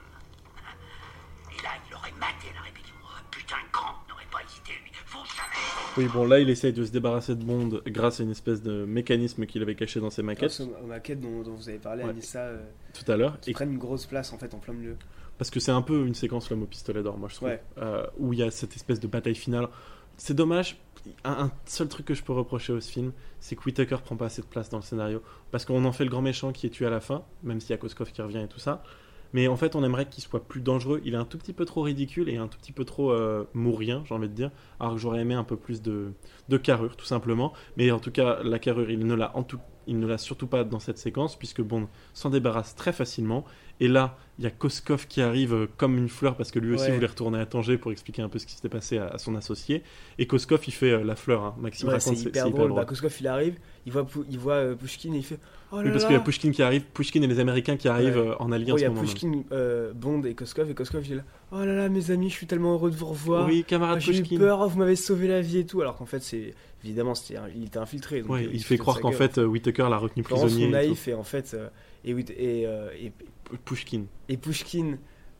Et 1.56 1.62
là, 1.62 1.70
il 1.88 1.94
aurait 1.94 2.12
maté 2.12 2.52
la 2.54 2.60
rébellion. 2.62 2.94
Oh, 3.04 3.08
Putain, 3.30 3.56
Grant 3.72 4.02
n'aurait 4.08 4.26
pas 4.30 4.42
hésité, 4.42 4.72
lui. 4.82 4.92
Vous 5.06 5.24
savez. 5.26 5.64
Oui, 5.96 6.06
bon, 6.22 6.26
là, 6.28 6.40
il 6.40 6.48
essaye 6.50 6.72
de 6.72 6.84
se 6.84 6.90
débarrasser 6.90 7.34
de 7.34 7.42
Bond 7.44 7.80
grâce 7.86 8.20
à 8.20 8.22
une 8.22 8.30
espèce 8.30 8.62
de 8.62 8.84
mécanisme 8.84 9.46
qu'il 9.46 9.62
avait 9.62 9.74
caché 9.74 10.00
dans 10.00 10.10
ses 10.10 10.22
maquettes 10.22 10.56
Grâce 10.56 10.60
aux, 10.60 10.84
aux 10.84 10.86
maquettes 10.86 11.20
dont, 11.20 11.42
dont 11.42 11.54
vous 11.54 11.68
avez 11.68 11.78
parlé, 11.78 12.04
Ouais. 12.04 12.10
Anissa, 12.10 12.40
euh, 12.40 12.58
tout 12.92 13.10
à 13.10 13.16
l'heure. 13.16 13.38
qui 13.40 13.50
Et 13.50 13.52
prennent 13.52 13.72
une 13.72 13.78
grosse 13.78 14.06
place 14.06 14.32
en 14.32 14.38
fait 14.38 14.52
en 14.54 14.58
plein 14.58 14.74
milieu. 14.74 14.96
Parce 15.38 15.50
que 15.50 15.58
c'est 15.60 15.72
un 15.72 15.82
peu 15.82 16.06
une 16.06 16.14
séquence 16.14 16.50
l'homme 16.50 16.62
au 16.64 16.66
pistolet 16.66 17.02
d'or, 17.02 17.16
moi 17.18 17.28
je 17.30 17.36
trouve, 17.36 17.48
Ouais. 17.48 17.62
euh, 17.78 18.06
où 18.18 18.32
il 18.32 18.38
y 18.38 18.42
a 18.42 18.50
cette 18.50 18.76
espèce 18.76 19.00
de 19.00 19.06
bataille 19.06 19.34
finale. 19.34 19.68
C'est 20.18 20.34
dommage. 20.34 20.76
Un, 21.24 21.44
un 21.46 21.50
seul 21.64 21.88
truc 21.88 22.04
que 22.04 22.12
je 22.12 22.22
peux 22.22 22.34
reprocher 22.34 22.74
au 22.74 22.80
ce 22.80 22.90
film, 22.92 23.12
c'est 23.40 23.56
que 23.56 23.62
Whittaker 23.64 23.96
prend 24.04 24.16
pas 24.16 24.26
assez 24.26 24.42
de 24.42 24.46
place 24.46 24.68
dans 24.68 24.76
le 24.76 24.82
scénario. 24.82 25.22
Parce 25.50 25.64
qu'on 25.64 25.82
en 25.86 25.92
fait 25.92 26.04
le 26.04 26.10
grand 26.10 26.20
méchant 26.20 26.52
qui 26.52 26.66
est 26.66 26.70
tué 26.70 26.84
à 26.86 26.90
la 26.90 27.00
fin, 27.00 27.22
même 27.42 27.58
s'il 27.60 27.70
y 27.70 27.72
a 27.72 27.78
Koskov 27.78 28.12
qui 28.12 28.20
revient 28.20 28.42
et 28.44 28.48
tout 28.48 28.58
ça. 28.60 28.82
Mais 29.32 29.46
en 29.48 29.56
fait, 29.56 29.76
on 29.76 29.84
aimerait 29.84 30.06
qu'il 30.08 30.22
soit 30.24 30.42
plus 30.44 30.60
dangereux. 30.60 31.00
Il 31.04 31.14
est 31.14 31.18
un 31.18 31.24
tout 31.24 31.38
petit 31.38 31.52
peu 31.52 31.64
trop 31.64 31.82
ridicule 31.82 32.28
et 32.28 32.36
un 32.36 32.48
tout 32.48 32.58
petit 32.58 32.72
peu 32.72 32.84
trop 32.84 33.12
euh, 33.12 33.44
mourien, 33.54 34.02
j'ai 34.06 34.14
envie 34.14 34.28
de 34.28 34.34
dire. 34.34 34.50
Alors 34.80 34.94
que 34.94 35.00
j'aurais 35.00 35.20
aimé 35.20 35.34
un 35.34 35.44
peu 35.44 35.56
plus 35.56 35.82
de, 35.82 36.12
de 36.48 36.56
carrure, 36.56 36.96
tout 36.96 37.06
simplement. 37.06 37.52
Mais 37.76 37.90
en 37.90 37.98
tout 38.00 38.10
cas, 38.10 38.42
la 38.42 38.58
carrure, 38.58 38.90
il 38.90 39.06
ne 39.06 39.14
l'a 39.14 39.36
en 39.36 39.42
tout- 39.42 39.60
il 39.86 39.98
ne 39.98 40.06
l'a 40.06 40.18
surtout 40.18 40.46
pas 40.46 40.62
dans 40.62 40.78
cette 40.78 40.98
séquence, 40.98 41.36
puisque 41.36 41.62
Bond 41.62 41.88
s'en 42.12 42.30
débarrasse 42.30 42.76
très 42.76 42.92
facilement. 42.92 43.44
Et 43.80 43.88
là, 43.88 44.18
il 44.38 44.44
y 44.44 44.46
a 44.46 44.50
Koskov 44.50 45.06
qui 45.08 45.20
arrive 45.22 45.54
euh, 45.54 45.66
comme 45.78 45.96
une 45.96 46.08
fleur, 46.08 46.36
parce 46.36 46.50
que 46.52 46.58
lui 46.58 46.74
aussi 46.74 46.84
Ouais. 46.88 46.94
voulait 46.94 47.06
retourner 47.06 47.40
à 47.40 47.46
Tanger 47.46 47.78
pour 47.78 47.90
expliquer 47.90 48.22
un 48.22 48.28
peu 48.28 48.38
ce 48.38 48.46
qui 48.46 48.54
s'était 48.54 48.68
passé 48.68 48.98
à, 48.98 49.08
à 49.08 49.18
son 49.18 49.34
associé. 49.34 49.82
Et 50.18 50.26
Koskov, 50.26 50.60
il 50.66 50.72
fait 50.72 50.90
euh, 50.92 51.02
la 51.02 51.16
fleur. 51.16 51.42
hein. 51.42 51.54
Maxime 51.58 51.88
Ouais, 51.88 51.94
raconte, 51.94 52.16
c'est 52.16 52.28
hyper 52.28 52.50
drôle. 52.50 52.72
Bah, 52.74 52.84
Koskov 52.84 53.16
il 53.20 53.26
arrive, 53.26 53.58
il 53.86 53.92
voit, 53.92 54.06
il 54.30 54.38
voit 54.38 54.54
euh, 54.54 54.74
Pushkin 54.76 55.12
et 55.14 55.18
il 55.18 55.24
fait 55.24 55.40
Oh 55.72 55.76
là 55.76 55.82
Oui, 55.84 55.90
parce 55.90 56.02
là 56.02 56.08
qu'il 56.08 56.16
y 56.16 56.18
a 56.18 56.22
Pushkin 56.22 56.50
qui 56.50 56.62
arrive, 56.62 56.82
Pushkin 56.92 57.22
et 57.22 57.26
les 57.26 57.38
Américains 57.38 57.76
qui 57.76 57.86
arrivent 57.88 58.16
Ouais. 58.16 58.28
euh, 58.30 58.34
en 58.38 58.50
allié 58.52 58.72
Oh, 58.72 58.76
il 58.78 58.82
y 58.82 58.84
a. 58.84 58.90
Pushkin, 58.90 59.42
euh, 59.52 59.92
Bond 59.94 60.22
et 60.24 60.34
Koskov, 60.34 60.68
et 60.70 60.74
Koskov 60.74 61.06
il 61.06 61.12
est 61.12 61.16
là 61.16 61.22
Oh 61.52 61.58
là 61.64 61.74
là, 61.74 61.88
mes 61.88 62.10
amis, 62.10 62.28
je 62.28 62.34
suis 62.34 62.46
tellement 62.46 62.72
heureux 62.72 62.90
de 62.90 62.96
vous 62.96 63.06
revoir. 63.06 63.46
Oui, 63.46 63.64
camarade 63.64 63.96
Ah, 63.98 64.00
J'ai 64.00 64.16
eu 64.16 64.22
Pushkin. 64.22 64.38
peur, 64.38 64.60
oh, 64.60 64.68
vous 64.68 64.78
m'avez 64.78 64.96
sauvé 64.96 65.28
la 65.28 65.40
vie 65.40 65.58
et 65.58 65.66
tout. 65.66 65.80
Alors 65.80 65.96
qu'en 65.96 66.06
fait, 66.06 66.22
c'est 66.22 66.54
évidemment, 66.84 67.14
c'était 67.14 67.36
un- 67.38 67.48
il 67.54 67.64
était 67.66 67.78
infiltré. 67.78 68.22
donc, 68.22 68.30
Ouais, 68.30 68.46
euh, 68.46 68.50
il 68.52 68.64
fait 68.64 68.78
croire 68.78 69.00
qu'en 69.00 69.12
fait, 69.12 69.38
Whittaker 69.38 69.86
l'a 69.90 69.98
retenu 69.98 70.22
Vraiment, 70.24 70.40
prisonnier. 70.40 70.64
son 70.64 70.68
et 70.68 70.72
tout. 70.82 70.86
naïf 70.88 71.08
et 71.08 71.14
en 71.14 71.22
fait 71.24 71.54
euh, 71.54 71.68
et, 72.04 72.10
et, 72.12 72.66
euh, 72.66 72.88
et, 73.00 73.12
Pushkin. 73.64 74.02
et 74.28 74.36
Pushkin 74.36 74.96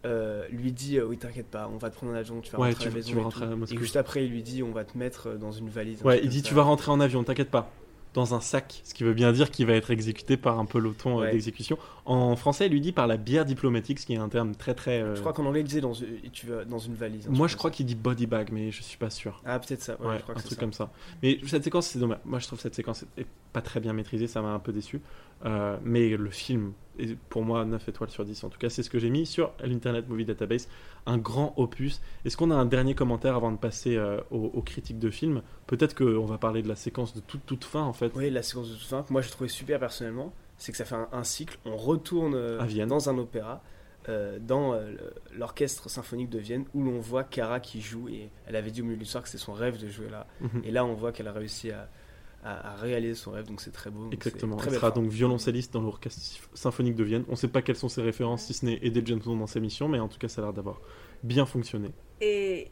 euh, 0.07 0.44
lui 0.51 0.73
dit 0.73 0.98
euh, 0.98 1.05
oui 1.07 1.19
t'inquiète 1.19 1.47
pas 1.47 1.70
on 1.73 1.77
va 1.77 1.90
te 1.90 1.94
prendre 1.97 2.12
en 2.12 2.16
avion 2.16 2.40
tu 2.40 2.51
vas 2.52 2.59
Ouais, 2.59 2.69
rentrer 2.69 2.85
à 2.85 2.86
tu- 2.86 2.90
la 2.90 2.94
maison 2.97 3.09
tu 3.11 3.15
vas 3.16 3.20
et 3.20 3.24
rentrer 3.24 3.44
à 3.44 3.48
et 3.74 3.77
juste 3.78 3.97
après 3.97 4.24
il 4.24 4.31
lui 4.31 4.43
dit 4.43 4.62
on 4.62 4.73
va 4.73 4.85
te 4.85 4.97
mettre 4.97 5.36
dans 5.39 5.52
une 5.52 5.69
valise 5.69 6.01
un 6.02 6.07
Ouais, 6.07 6.20
il 6.23 6.31
dit 6.31 6.40
ça. 6.40 6.48
tu 6.48 6.55
vas 6.55 6.62
rentrer 6.62 6.90
en 6.90 7.01
avion, 7.01 7.23
t'inquiète 7.23 7.51
pas. 7.51 7.70
Dans 8.12 8.35
un 8.35 8.41
sac, 8.41 8.81
ce 8.82 8.93
qui 8.93 9.05
veut 9.05 9.15
bien 9.15 9.31
dire 9.31 9.53
qu'il 9.53 9.66
va 9.66 9.74
être 9.74 9.93
exécuté 9.93 10.37
par 10.37 10.59
un 10.59 10.65
peloton 10.65 11.19
euh, 11.19 11.23
Ouais. 11.23 11.31
d'exécution. 11.32 11.78
En 12.07 12.35
français, 12.35 12.66
il 12.66 12.73
lui 12.73 12.81
dit 12.81 12.91
par 12.91 13.07
la 13.07 13.16
bière 13.16 13.45
diplomatique, 13.45 14.01
ce 14.01 14.07
qui 14.07 14.15
est 14.15 14.16
un 14.19 14.28
terme 14.28 14.57
très 14.57 14.74
très. 14.74 15.01
euh, 15.01 15.15
je 15.15 15.20
crois 15.20 15.32
qu'en 15.32 15.45
anglais 15.47 15.61
il 15.61 15.65
disait 15.65 15.81
dans, 15.81 15.93
tu 15.93 16.47
dans 16.69 16.78
une 16.81 16.95
valise 16.95 17.28
un 17.28 17.31
Moi, 17.31 17.47
je 17.47 17.57
crois 17.57 17.70
qu'il 17.70 17.87
dit 17.87 17.95
body 17.95 18.27
bag, 18.27 18.49
mais 18.53 18.73
je 18.73 18.82
suis 18.82 18.99
pas 18.99 19.11
sûr. 19.11 19.41
ah 19.47 19.61
peut-être 19.61 19.82
ça 19.82 20.01
ouais, 20.01 20.07
Ouais, 20.09 20.16
je 20.19 20.23
crois 20.23 20.35
un 20.35 20.39
que 20.39 20.43
truc 20.43 20.55
ça. 20.59 20.61
comme 20.61 20.73
ça. 20.73 20.91
Mais 21.23 21.39
cette 21.47 21.62
séquence, 21.62 21.87
c'est 21.87 22.01
dommage. 22.01 22.19
Moi, 22.24 22.41
je 22.41 22.47
trouve 22.49 22.59
cette 22.59 22.74
séquence 22.74 23.05
est 23.16 23.27
pas 23.52 23.62
très 23.62 23.81
bien 23.81 23.93
maîtrisée, 23.93 24.27
ça 24.27 24.43
m'a 24.43 24.48
un 24.52 24.59
peu 24.59 24.72
déçu. 24.72 25.01
Euh, 25.47 25.78
mais 25.82 26.10
le 26.10 26.31
film, 26.31 26.72
est 26.98 27.16
pour 27.31 27.43
moi, 27.43 27.64
9 27.64 27.89
étoiles 27.89 28.10
sur 28.10 28.24
10. 28.24 28.44
En 28.44 28.51
tout 28.51 28.59
cas, 28.59 28.68
c'est 28.68 28.82
ce 28.82 28.90
que 28.90 28.98
j'ai 28.98 29.09
mis 29.10 29.24
sur 29.24 29.52
l'Internet 29.64 30.06
Movie 30.09 30.27
Database. 30.27 30.68
Un 31.06 31.16
grand 31.16 31.55
opus. 31.56 32.02
Est-ce 32.27 32.36
qu'on 32.36 32.51
a 32.51 32.55
un 32.55 32.66
dernier 32.66 32.94
commentaire 32.94 33.35
avant 33.35 33.51
de 33.51 33.56
passer 33.56 33.97
euh, 33.97 34.20
aux, 34.31 34.44
aux 34.52 34.62
critiques 34.62 34.98
de 34.98 35.09
film? 35.10 35.40
Peut-être 35.66 35.94
qu'on 35.97 36.27
va 36.27 36.36
parler 36.36 36.60
de 36.62 36.68
la 36.68 36.77
séquence 36.77 37.14
de 37.14 37.20
toute, 37.20 37.47
toute 37.47 37.64
fin, 37.64 37.82
en 37.82 37.94
fait. 37.94 38.12
oui 38.16 38.28
la 38.31 38.43
séquence 38.43 38.68
de 38.68 38.74
toute 38.74 38.85
fin 38.86 39.02
que 39.02 39.12
moi 39.12 39.22
j'ai 39.22 39.31
trouvé 39.31 39.48
super 39.48 39.78
personnellement 39.81 40.32
c'est 40.59 40.72
que 40.72 40.78
ça 40.78 40.85
fait 40.85 40.94
un, 40.97 41.09
un 41.12 41.24
cycle 41.24 41.59
on 41.64 41.77
retourne 41.77 42.35
euh, 42.35 42.60
À 42.60 42.66
Vienne. 42.66 42.89
dans 42.89 43.09
un 43.09 43.16
opéra 43.16 43.62
dans 44.40 44.74
l'orchestre 45.36 45.89
symphonique 45.89 46.31
de 46.31 46.39
Vienne 46.39 46.64
où 46.74 46.82
l'on 46.82 46.98
voit 46.98 47.22
Cara 47.24 47.60
qui 47.60 47.81
joue 47.81 48.09
et 48.09 48.28
elle 48.47 48.56
avait 48.56 48.70
dit 48.70 48.81
au 48.81 48.85
milieu 48.85 48.97
de 48.97 49.01
l'histoire 49.02 49.22
que 49.22 49.31
c'était 49.31 49.43
son 49.43 49.52
rêve 49.52 49.81
de 49.81 49.89
jouer 49.89 50.09
là 50.10 50.27
Mhm. 50.40 50.62
Et 50.64 50.70
là, 50.70 50.85
on 50.85 50.94
voit 50.94 51.12
qu'elle 51.12 51.28
a 51.28 51.32
réussi 51.32 51.70
à, 51.70 51.89
à- 52.45 52.73
à 52.73 52.75
réaliser 52.77 53.15
son 53.15 53.33
rêve, 53.33 53.47
donc 53.47 53.61
c'est 53.61 53.71
très 53.73 53.91
beau. 53.91 54.05
donc 54.05 54.15
Exactement. 54.15 54.57
c'est 54.59 54.65
Elle 54.65 54.69
Très 54.71 54.77
sera 54.81 54.93
fin. 54.93 55.01
donc 55.01 55.11
violoncelliste 55.11 55.73
dans 55.75 55.83
l'orchestre 55.83 56.49
symphonique 56.55 56.95
de 56.97 57.05
Vienne. 57.05 57.25
On 57.29 57.33
ne 57.33 57.37
sait 57.37 57.49
pas 57.49 57.61
quelles 57.62 57.77
sont 57.77 57.89
ses 57.89 58.03
références, 58.03 58.45
si 58.45 58.55
ce 58.55 58.65
n'est 58.65 58.79
aider 58.83 59.03
James 59.05 59.21
Bond 59.25 59.37
dans 59.37 59.47
ses 59.47 59.61
missions, 59.61 59.89
mais 59.89 59.99
en 60.01 60.09
tout 60.09 60.19
cas, 60.19 60.29
ça 60.29 60.41
a 60.41 60.45
l'air 60.47 60.53
d'avoir 60.55 60.81
bien 61.23 61.45
fonctionné. 61.47 61.91
Et 62.21 62.71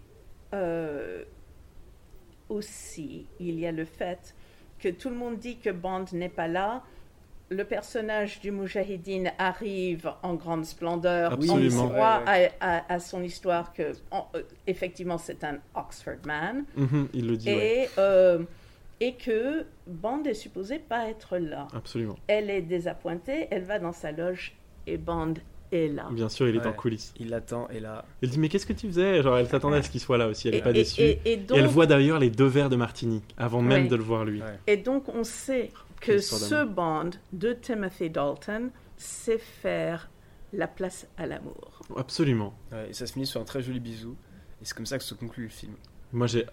euh, 0.54 1.24
aussi, 2.48 3.26
il 3.40 3.58
y 3.58 3.66
a 3.66 3.72
le 3.72 3.84
fait 3.84 4.34
que 4.78 4.88
tout 4.88 5.10
le 5.10 5.16
monde 5.16 5.38
dit 5.38 5.58
que 5.58 5.70
Bond 5.70 6.06
n'est 6.12 6.28
pas 6.28 6.48
là. 6.48 6.82
Le 7.50 7.64
personnage 7.64 8.40
du 8.40 8.50
Moujahidine 8.50 9.32
arrive 9.38 10.12
en 10.22 10.34
grande 10.34 10.64
splendeur, 10.66 11.32
Absolument. 11.32 11.84
en 11.84 11.88
croit 11.88 12.22
à, 12.26 12.48
à- 12.60 12.92
à 12.92 13.00
son 13.00 13.22
histoire 13.22 13.72
que, 13.72 13.92
en- 14.10 14.28
euh, 14.34 14.42
effectivement, 14.66 15.16
c'est 15.18 15.42
un 15.44 15.58
Oxford 15.74 16.18
man. 16.26 16.64
Mhm, 16.76 17.08
il 17.14 17.26
le 17.26 17.36
dit, 17.38 17.48
ouais. 17.48 17.84
Et, 17.84 17.88
euh, 17.98 18.42
et 19.00 19.14
que 19.14 19.64
Bond 19.86 20.24
est 20.24 20.34
supposé 20.34 20.78
pas 20.78 21.08
être 21.08 21.38
là. 21.38 21.68
Absolument. 21.74 22.16
Elle 22.26 22.50
est 22.50 22.62
désappointée, 22.62 23.46
elle 23.50 23.64
va 23.64 23.78
dans 23.78 23.92
sa 23.92 24.12
loge 24.12 24.54
et 24.86 24.96
Bond 24.98 25.34
est 25.70 25.88
là. 25.88 26.08
Bien 26.10 26.28
sûr, 26.28 26.48
il 26.48 26.56
est 26.56 26.60
Ouais. 26.60 26.66
en 26.66 26.72
coulisses. 26.72 27.12
Il 27.20 27.28
l'attend, 27.28 27.68
et 27.68 27.78
là. 27.80 28.04
Elle 28.22 28.30
dit 28.30 28.38
Mais 28.38 28.48
qu'est-ce 28.48 28.64
que 28.66 28.72
tu 28.72 28.86
faisais? 28.88 29.22
Genre, 29.22 29.36
elle 29.38 29.48
s'attendait 29.48 29.76
à 29.76 29.82
ce 29.82 29.90
qu'il 29.90 30.00
soit 30.00 30.16
là 30.18 30.26
aussi, 30.28 30.48
elle 30.48 30.54
n'est 30.54 30.62
pas 30.62 30.70
et- 30.70 30.74
déçue. 30.74 31.00
et- 31.02 31.20
et 31.26 31.36
donc- 31.36 31.58
elle 31.58 31.66
voit 31.66 31.86
d'ailleurs 31.86 32.18
les 32.18 32.30
deux 32.30 32.46
verres 32.46 32.70
de 32.70 32.76
Martini 32.76 33.22
avant 33.36 33.60
même 33.62 33.82
Oui. 33.82 33.88
de 33.88 33.96
le 33.96 34.02
voir 34.02 34.24
lui. 34.24 34.42
Et 34.66 34.76
donc, 34.78 35.08
on 35.10 35.24
sait 35.24 35.70
que 36.00 36.06
Quelle 36.06 36.18
histoire 36.20 36.40
ce. 36.40 36.64
Bond 36.64 37.10
de 37.32 37.52
Timothy 37.52 38.08
Dalton 38.08 38.70
sait 38.96 39.38
faire 39.38 40.08
la 40.54 40.66
place 40.66 41.06
à 41.18 41.26
l'amour. 41.26 41.82
Absolument. 41.96 42.54
Ouais, 42.72 42.88
et 42.90 42.92
ça 42.94 43.06
se 43.06 43.12
finit 43.12 43.26
sur 43.26 43.40
un 43.40 43.44
très 43.44 43.60
joli 43.62 43.78
bisou. 43.80 44.16
Et 44.60 44.64
c'est 44.64 44.74
comme 44.74 44.86
ça 44.86 44.96
que 44.96 45.04
se 45.04 45.14
conclut 45.14 45.44
le 45.44 45.50
film. 45.50 45.74
Moi, 46.12 46.26
j'ai. 46.26 46.46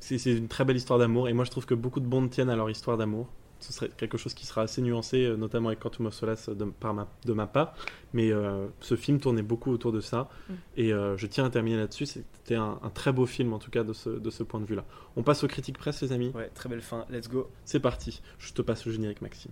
C'est 0.00 0.18
c'est 0.18 0.36
une 0.36 0.48
très 0.48 0.64
belle 0.64 0.76
histoire 0.76 0.98
d'amour, 0.98 1.28
et 1.28 1.32
moi 1.32 1.44
je 1.44 1.50
trouve 1.50 1.66
que 1.66 1.74
beaucoup 1.74 2.00
de 2.00 2.06
Bonds 2.06 2.28
tiennent 2.28 2.50
à 2.50 2.56
leur 2.56 2.70
histoire 2.70 2.96
d'amour. 2.96 3.28
Ce 3.60 3.72
serait 3.72 3.88
quelque 3.88 4.16
chose 4.16 4.34
qui 4.34 4.46
sera 4.46 4.62
assez 4.62 4.80
nuancé, 4.80 5.24
euh, 5.24 5.36
notamment 5.36 5.70
avec 5.70 5.80
Quantum 5.80 6.06
of 6.06 6.14
Solace 6.14 6.48
de, 6.48 6.64
par 6.66 6.94
ma, 6.94 7.08
de 7.24 7.32
ma 7.32 7.48
part. 7.48 7.74
Mais 8.12 8.30
euh, 8.30 8.68
ce 8.78 8.94
film 8.94 9.18
tournait 9.18 9.42
beaucoup 9.42 9.72
autour 9.72 9.90
de 9.90 10.00
ça. 10.00 10.28
Mm. 10.48 10.52
Et 10.76 10.92
euh, 10.92 11.16
je 11.16 11.26
tiens 11.26 11.44
à 11.44 11.50
terminer 11.50 11.76
là-dessus. 11.76 12.06
C'était 12.06 12.54
un, 12.54 12.78
un 12.80 12.90
très 12.90 13.12
beau 13.12 13.26
film, 13.26 13.52
en 13.52 13.58
tout 13.58 13.72
cas, 13.72 13.82
de 13.82 13.92
ce, 13.92 14.10
de 14.10 14.30
ce 14.30 14.44
point 14.44 14.60
de 14.60 14.64
vue-là. 14.64 14.84
On 15.16 15.24
passe 15.24 15.42
aux 15.42 15.48
critiques 15.48 15.76
presse, 15.76 16.00
les 16.02 16.12
amis? 16.12 16.30
Ouais, 16.36 16.50
très 16.54 16.68
belle 16.68 16.82
fin. 16.82 17.04
Let's 17.10 17.28
go. 17.28 17.50
C'est 17.64 17.80
parti. 17.80 18.22
Je 18.38 18.52
te 18.52 18.62
passe 18.62 18.86
le 18.86 18.92
générique, 18.92 19.22
Maxime. 19.22 19.50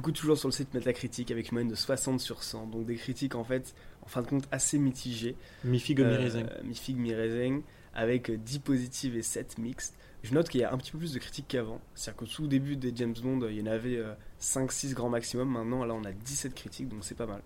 Du 0.00 0.04
coup, 0.04 0.12
toujours 0.12 0.38
sur 0.38 0.48
le 0.48 0.52
site 0.52 0.72
Metacritic 0.72 1.30
avec 1.30 1.48
une 1.50 1.56
moyenne 1.56 1.70
de 1.70 1.74
60 1.74 2.20
sur 2.20 2.42
100. 2.42 2.68
Donc 2.68 2.86
des 2.86 2.94
critiques 2.96 3.34
en 3.34 3.44
fait, 3.44 3.74
en 4.02 4.06
fin 4.08 4.22
de 4.22 4.26
compte, 4.28 4.48
assez 4.50 4.78
mitigées. 4.78 5.36
Mi 5.62 5.78
figue, 5.78 5.98
mi 6.00 6.06
Euh, 6.06 6.16
raisin. 6.16 6.46
mi 6.64 6.74
figue, 6.74 6.96
mi 6.96 7.12
raisin. 7.14 7.60
avec 7.92 8.30
10 8.30 8.60
positives 8.60 9.14
et 9.14 9.22
7 9.22 9.58
mixtes. 9.58 9.94
Je 10.22 10.32
note 10.32 10.48
qu'il 10.48 10.62
y 10.62 10.64
a 10.64 10.72
un 10.72 10.78
petit 10.78 10.90
peu 10.92 10.96
plus 10.96 11.12
de 11.12 11.18
critiques 11.18 11.48
qu'avant. 11.48 11.82
C'est-à-dire 11.94 12.16
qu'au 12.20 12.24
tout 12.26 12.46
début 12.46 12.76
des 12.76 12.92
James 12.96 13.12
Bond, 13.22 13.46
il 13.50 13.58
y 13.58 13.62
en 13.62 13.66
avait 13.66 14.00
5-6 14.40 14.94
grands 14.94 15.10
maximum. 15.10 15.50
Maintenant, 15.50 15.84
là, 15.84 15.92
on 15.92 16.04
a 16.04 16.12
17 16.12 16.54
critiques, 16.54 16.88
donc 16.88 17.00
c'est 17.04 17.14
pas 17.16 17.26
mal. 17.26 17.42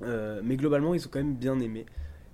Euh, 0.00 0.40
mais 0.42 0.56
globalement, 0.56 0.94
ils 0.94 1.00
sont 1.00 1.10
quand 1.10 1.18
même 1.18 1.34
bien 1.34 1.60
aimés. 1.60 1.84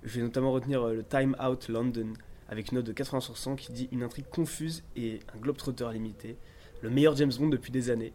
Je 0.03 0.19
vais 0.19 0.21
notamment 0.21 0.53
retenir 0.53 0.83
euh, 0.83 0.93
le 0.93 1.03
Time 1.03 1.35
Out 1.43 1.67
London 1.67 2.13
avec 2.47 2.71
une 2.71 2.77
note 2.77 2.85
de 2.85 2.93
80 2.93 3.19
sur 3.19 3.35
100 3.37 3.57
qui 3.57 3.73
dit 3.73 3.89
une 3.91 4.03
intrigue 4.03 4.29
confuse 4.31 4.83
et 4.95 5.19
un 5.35 5.39
globetrotter 5.39 5.89
limité. 5.91 6.37
Le 6.81 6.89
meilleur 6.89 7.15
James 7.17 7.33
Bond 7.37 7.49
depuis 7.49 7.71
des 7.71 7.89
années. 7.89 8.13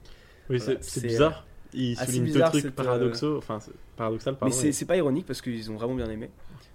Oui, 0.51 0.59
Voilà, 0.59 0.81
c'est 0.83 1.03
bizarre. 1.03 1.47
Il 1.73 1.99
assez 1.99 2.13
souligne 2.13 2.33
deux 2.33 2.41
trucs 2.43 2.65
euh, 2.67 2.71
paradoxaux, 2.71 3.37
enfin 3.39 3.59
paradoxal, 3.97 4.35
Mais 4.35 4.39
pardon. 4.39 4.55
c'est 4.55 4.69
et- 4.69 4.73
c'est 4.73 4.85
pas 4.87 4.97
ironique 4.97 5.27
parce 5.27 5.43
qu'ils 5.43 5.71
ont 5.71 5.75
vraiment 5.75 5.95
bien 5.95 6.09
aimé. 6.09 6.31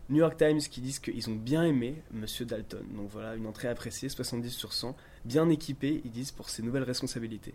New 0.10 0.18
York 0.18 0.36
Times 0.38 0.60
qui 0.60 0.82
disent 0.82 1.00
qu'ils 1.00 1.30
ont 1.30 1.36
bien 1.36 1.64
aimé 1.64 2.02
Monsieur 2.12 2.46
Dalton. 2.46 2.84
Donc 2.96 3.10
voilà, 3.12 3.36
une 3.36 3.48
entrée 3.48 3.70
appréciée, 3.70 4.10
70 4.10 4.50
sur 4.52 4.74
100. 4.74 4.96
Bien 5.24 5.48
équipé, 5.50 6.02
ils 6.04 6.12
disent, 6.12 6.32
pour 6.32 6.50
ses 6.50 6.62
nouvelles 6.62 6.84
responsabilités. 6.84 7.54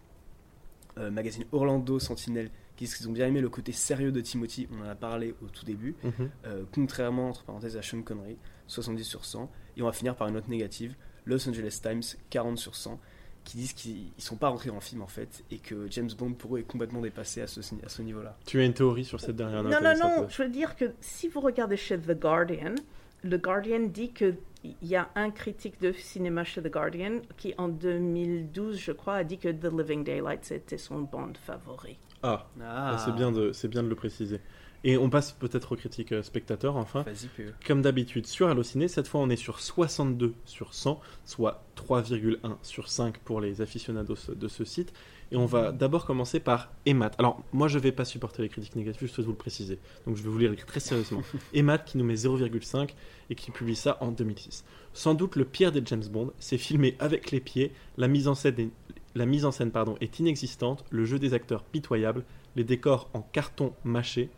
Euh, 0.98 1.10
magazine 1.10 1.44
Orlando 1.52 1.98
Sentinel 1.98 2.50
qui 2.76 2.84
disent 2.86 2.94
qu'ils 2.96 3.08
ont 3.08 3.12
bien 3.12 3.26
aimé 3.26 3.42
le 3.42 3.50
côté 3.50 3.72
sérieux 3.72 4.10
de 4.12 4.20
Timothy. 4.22 4.66
On 4.72 4.84
en 4.86 4.88
a 4.88 4.94
parlé 4.94 5.34
au 5.42 5.48
tout 5.48 5.66
début. 5.66 5.94
Mhm. 6.02 6.12
Euh, 6.46 6.62
contrairement, 6.72 7.28
entre 7.28 7.44
parenthèses, 7.44 7.76
à 7.76 7.82
Sean 7.82 8.00
Connery, 8.02 8.38
70 8.66 9.04
sur 9.04 9.24
100. 9.26 9.50
Et 9.76 9.82
on 9.82 9.86
va 9.86 9.92
finir 9.92 10.16
par 10.16 10.26
une 10.28 10.34
note 10.34 10.48
négative. 10.48 10.94
Los 11.26 11.46
Angeles 11.48 11.80
Times, 11.82 12.02
40 12.30 12.56
sur 12.58 12.74
100 12.74 12.98
qui 13.46 13.56
disent 13.56 13.72
qu'ils 13.72 14.06
ne 14.16 14.20
sont 14.20 14.34
pas 14.36 14.48
rentrés 14.48 14.68
dans 14.70 14.74
le 14.74 14.80
film 14.80 15.02
en 15.02 15.06
fait 15.06 15.44
et 15.52 15.58
que 15.58 15.86
James 15.90 16.10
Bond 16.18 16.32
pour 16.32 16.56
eux 16.56 16.58
est 16.58 16.64
complètement 16.64 17.00
dépassé 17.00 17.40
à 17.40 17.46
ce, 17.46 17.60
à 17.60 17.88
ce 17.88 18.02
niveau-là. 18.02 18.36
Tu 18.44 18.60
as 18.60 18.64
une 18.64 18.74
théorie 18.74 19.04
sur 19.04 19.20
cette 19.20 19.36
dernière 19.36 19.62
note 19.62 19.72
Non, 19.72 19.80
non, 19.80 19.94
non, 19.98 20.28
je 20.28 20.42
veux 20.42 20.48
dire 20.48 20.74
que 20.74 20.86
si 21.00 21.28
vous 21.28 21.40
regardez 21.40 21.76
chez 21.76 21.96
The 21.96 22.18
Guardian, 22.18 22.74
le 23.22 23.38
Guardian 23.38 23.86
dit 23.86 24.10
qu'il 24.12 24.36
y 24.82 24.96
a 24.96 25.08
un 25.14 25.30
critique 25.30 25.80
de 25.80 25.92
cinéma 25.92 26.42
chez 26.42 26.60
The 26.60 26.70
Guardian 26.70 27.20
qui, 27.36 27.54
en 27.56 27.68
2012, 27.68 28.78
je 28.78 28.92
crois, 28.92 29.14
a 29.14 29.24
dit 29.24 29.38
que 29.38 29.48
The 29.48 29.70
Living 29.72 30.02
Daylights 30.02 30.44
c'était 30.44 30.76
son 30.78 31.02
Bond 31.02 31.34
favori. 31.40 31.98
Ah, 32.24 32.46
Ah, 32.60 32.98
c'est 33.04 33.14
bien, 33.14 33.30
de, 33.30 33.52
c'est 33.52 33.68
bien 33.68 33.84
de 33.84 33.88
le 33.88 33.94
préciser. 33.94 34.40
Et 34.84 34.96
on 34.96 35.10
passe 35.10 35.32
peut-être 35.32 35.72
aux 35.72 35.76
critiques 35.76 36.12
euh, 36.12 36.22
spectateurs 36.22 36.76
enfin. 36.76 37.02
Vas-y, 37.02 37.28
PE. 37.36 37.52
Comme 37.66 37.82
d'habitude, 37.82 38.26
sur 38.26 38.48
Allociné, 38.48 38.88
cette 38.88 39.08
fois 39.08 39.20
on 39.20 39.30
est 39.30 39.36
sur 39.36 39.60
62 39.60 40.34
sur 40.44 40.74
100, 40.74 41.00
soit 41.24 41.64
3,1 41.76 42.36
sur 42.62 42.88
5 42.88 43.18
pour 43.18 43.40
les 43.40 43.60
aficionados 43.60 44.16
de 44.34 44.48
ce 44.48 44.64
site. 44.64 44.92
Et 45.32 45.36
on 45.36 45.46
va 45.46 45.72
d'abord 45.72 46.06
commencer 46.06 46.38
par 46.38 46.70
Emat. 46.86 47.10
Alors, 47.18 47.42
moi 47.52 47.66
je 47.66 47.80
vais 47.80 47.90
pas 47.90 48.04
supporter 48.04 48.42
les 48.42 48.48
critiques 48.48 48.76
négatives, 48.76 49.08
je 49.08 49.12
souhaite 49.12 49.26
vous 49.26 49.32
le 49.32 49.38
préciser. 49.38 49.78
Donc 50.06 50.16
je 50.16 50.22
vais 50.22 50.28
vous 50.28 50.38
lire 50.38 50.54
très 50.66 50.80
sérieusement. 50.80 51.22
Emat 51.54 51.78
qui 51.78 51.98
nous 51.98 52.04
met 52.04 52.14
0,5 52.14 52.90
et 53.30 53.34
qui 53.34 53.50
publie 53.50 53.74
ça 53.74 53.98
en 54.00 54.12
2006. 54.12 54.64
Sans 54.92 55.14
doute 55.14 55.34
le 55.34 55.44
pire 55.44 55.72
des 55.72 55.82
James 55.84 56.06
Bond, 56.08 56.32
c'est 56.38 56.58
filmé 56.58 56.96
avec 57.00 57.32
les 57.32 57.40
pieds, 57.40 57.72
la 57.96 58.06
mise 58.06 58.28
en 58.28 58.36
scène 58.36 58.58
est, 58.58 58.70
la 59.16 59.26
mise 59.26 59.44
en 59.44 59.50
scène, 59.50 59.70
pardon, 59.70 59.96
est 60.00 60.20
inexistante, 60.20 60.84
le 60.90 61.04
jeu 61.04 61.18
des 61.18 61.34
acteurs 61.34 61.64
pitoyable, 61.64 62.24
les 62.54 62.64
décors 62.64 63.08
en 63.14 63.22
carton 63.22 63.72
mâché, 63.82 64.30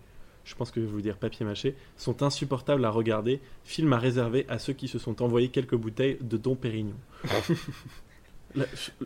je 0.49 0.55
pense 0.55 0.71
que 0.71 0.81
je 0.81 0.87
vais 0.87 0.93
vous 0.93 1.01
dire 1.03 1.17
papier 1.19 1.45
mâché, 1.45 1.77
sont 1.97 2.23
insupportables 2.23 2.85
à 2.85 2.91
regarder. 2.91 3.41
Film 3.65 3.93
à 3.93 3.99
réserver 3.99 4.47
à 4.49 4.59
ceux 4.59 4.73
qui 4.73 4.89
se 4.89 4.99
sont 4.99 5.23
envoyés 5.23 5.49
quelques 5.49 5.77
bouteilles 5.77 6.17
de 6.21 6.37
Dom 6.37 6.57
Pérignon. 6.57 6.95
La- 8.55 8.65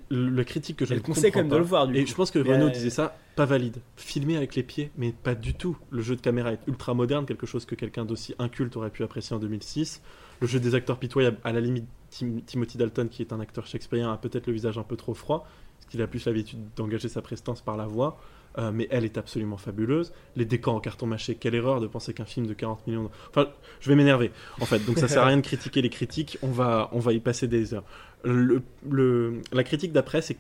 le, 0.09 0.45
critique 0.45 0.77
que 0.77 0.87
je 0.87 0.95
ne 0.95 1.01
conseille 1.01 1.33
quand 1.33 1.41
même 1.41 1.49
de 1.49 1.57
le 1.57 1.65
voir, 1.65 1.89
du 1.89 1.97
et 1.97 2.05
coup. 2.05 2.11
je 2.11 2.15
pense 2.15 2.31
que 2.31 2.39
Renaud 2.39 2.67
euh, 2.69 2.71
disait 2.71 2.91
ça, 2.91 3.17
pas 3.35 3.45
valide. 3.45 3.79
Filmer 3.97 4.37
avec 4.37 4.55
les 4.55 4.63
pieds, 4.63 4.93
mais 4.97 5.11
pas 5.11 5.35
du 5.35 5.55
tout. 5.55 5.77
Le 5.91 6.01
jeu 6.01 6.15
de 6.15 6.21
caméra 6.21 6.53
est 6.53 6.61
ultra 6.69 6.95
moderne, 6.95 7.27
quelque 7.27 7.45
chose 7.45 7.65
que 7.65 7.75
quelqu'un 7.75 8.05
d'aussi 8.05 8.37
inculte 8.39 8.77
aurait 8.77 8.91
pu 8.91 9.03
apprécier 9.03 9.35
en 9.35 9.41
2006. 9.41 10.01
Le 10.41 10.47
jeu 10.47 10.61
des 10.61 10.77
acteurs 10.77 10.97
pitoyables, 10.97 11.39
à 11.43 11.53
la 11.53 11.61
limite, 11.61 11.87
Tim- 12.11 12.41
Timothy 12.47 12.79
Dalton, 12.79 13.09
qui 13.09 13.21
est 13.23 13.33
un 13.33 13.41
acteur 13.41 13.67
shakespearien, 13.67 14.13
a 14.13 14.17
peut-être 14.17 14.47
le 14.47 14.53
visage 14.53 14.79
un 14.79 14.85
peu 14.85 14.97
trop 14.97 15.13
froid, 15.15 15.45
parce 15.81 15.91
qu'il 15.91 16.01
a 16.03 16.07
plus 16.07 16.25
l'habitude 16.25 16.61
d'engager 16.77 17.09
sa 17.09 17.21
prestance 17.21 17.63
par 17.63 17.77
la 17.77 17.87
voix. 17.87 18.21
Euh, 18.59 18.71
mais 18.73 18.87
elle 18.91 19.05
est 19.05 19.17
absolument 19.17 19.57
fabuleuse. 19.57 20.13
Les 20.37 20.45
décors 20.45 20.75
en 20.75 20.81
carton 20.81 21.07
mâché, 21.07 21.35
quelle 21.35 21.55
erreur 21.55 21.81
de 21.81 21.87
penser 21.87 22.13
qu'un 22.13 22.25
film 22.25 22.47
de 22.47 22.55
40 22.55 22.87
millions. 22.87 23.11
Enfin, 23.31 23.49
je 23.81 23.89
vais 23.89 23.97
m'énerver. 23.97 24.31
En 24.61 24.67
fait, 24.67 24.85
donc 24.85 24.99
ça 24.99 25.09
sert 25.09 25.23
à 25.23 25.27
rien 25.27 25.37
de 25.37 25.43
critiquer 25.43 25.83
les 25.83 25.91
critiques. 25.91 26.39
On 26.43 26.51
va, 26.51 26.91
on 26.93 26.99
va 26.99 27.13
y 27.13 27.21
passer 27.21 27.49
des 27.49 27.75
heures. 27.75 27.85
La 28.25 29.65
critique 29.65 29.93
d'après, 29.93 30.23
c'est 30.23 30.37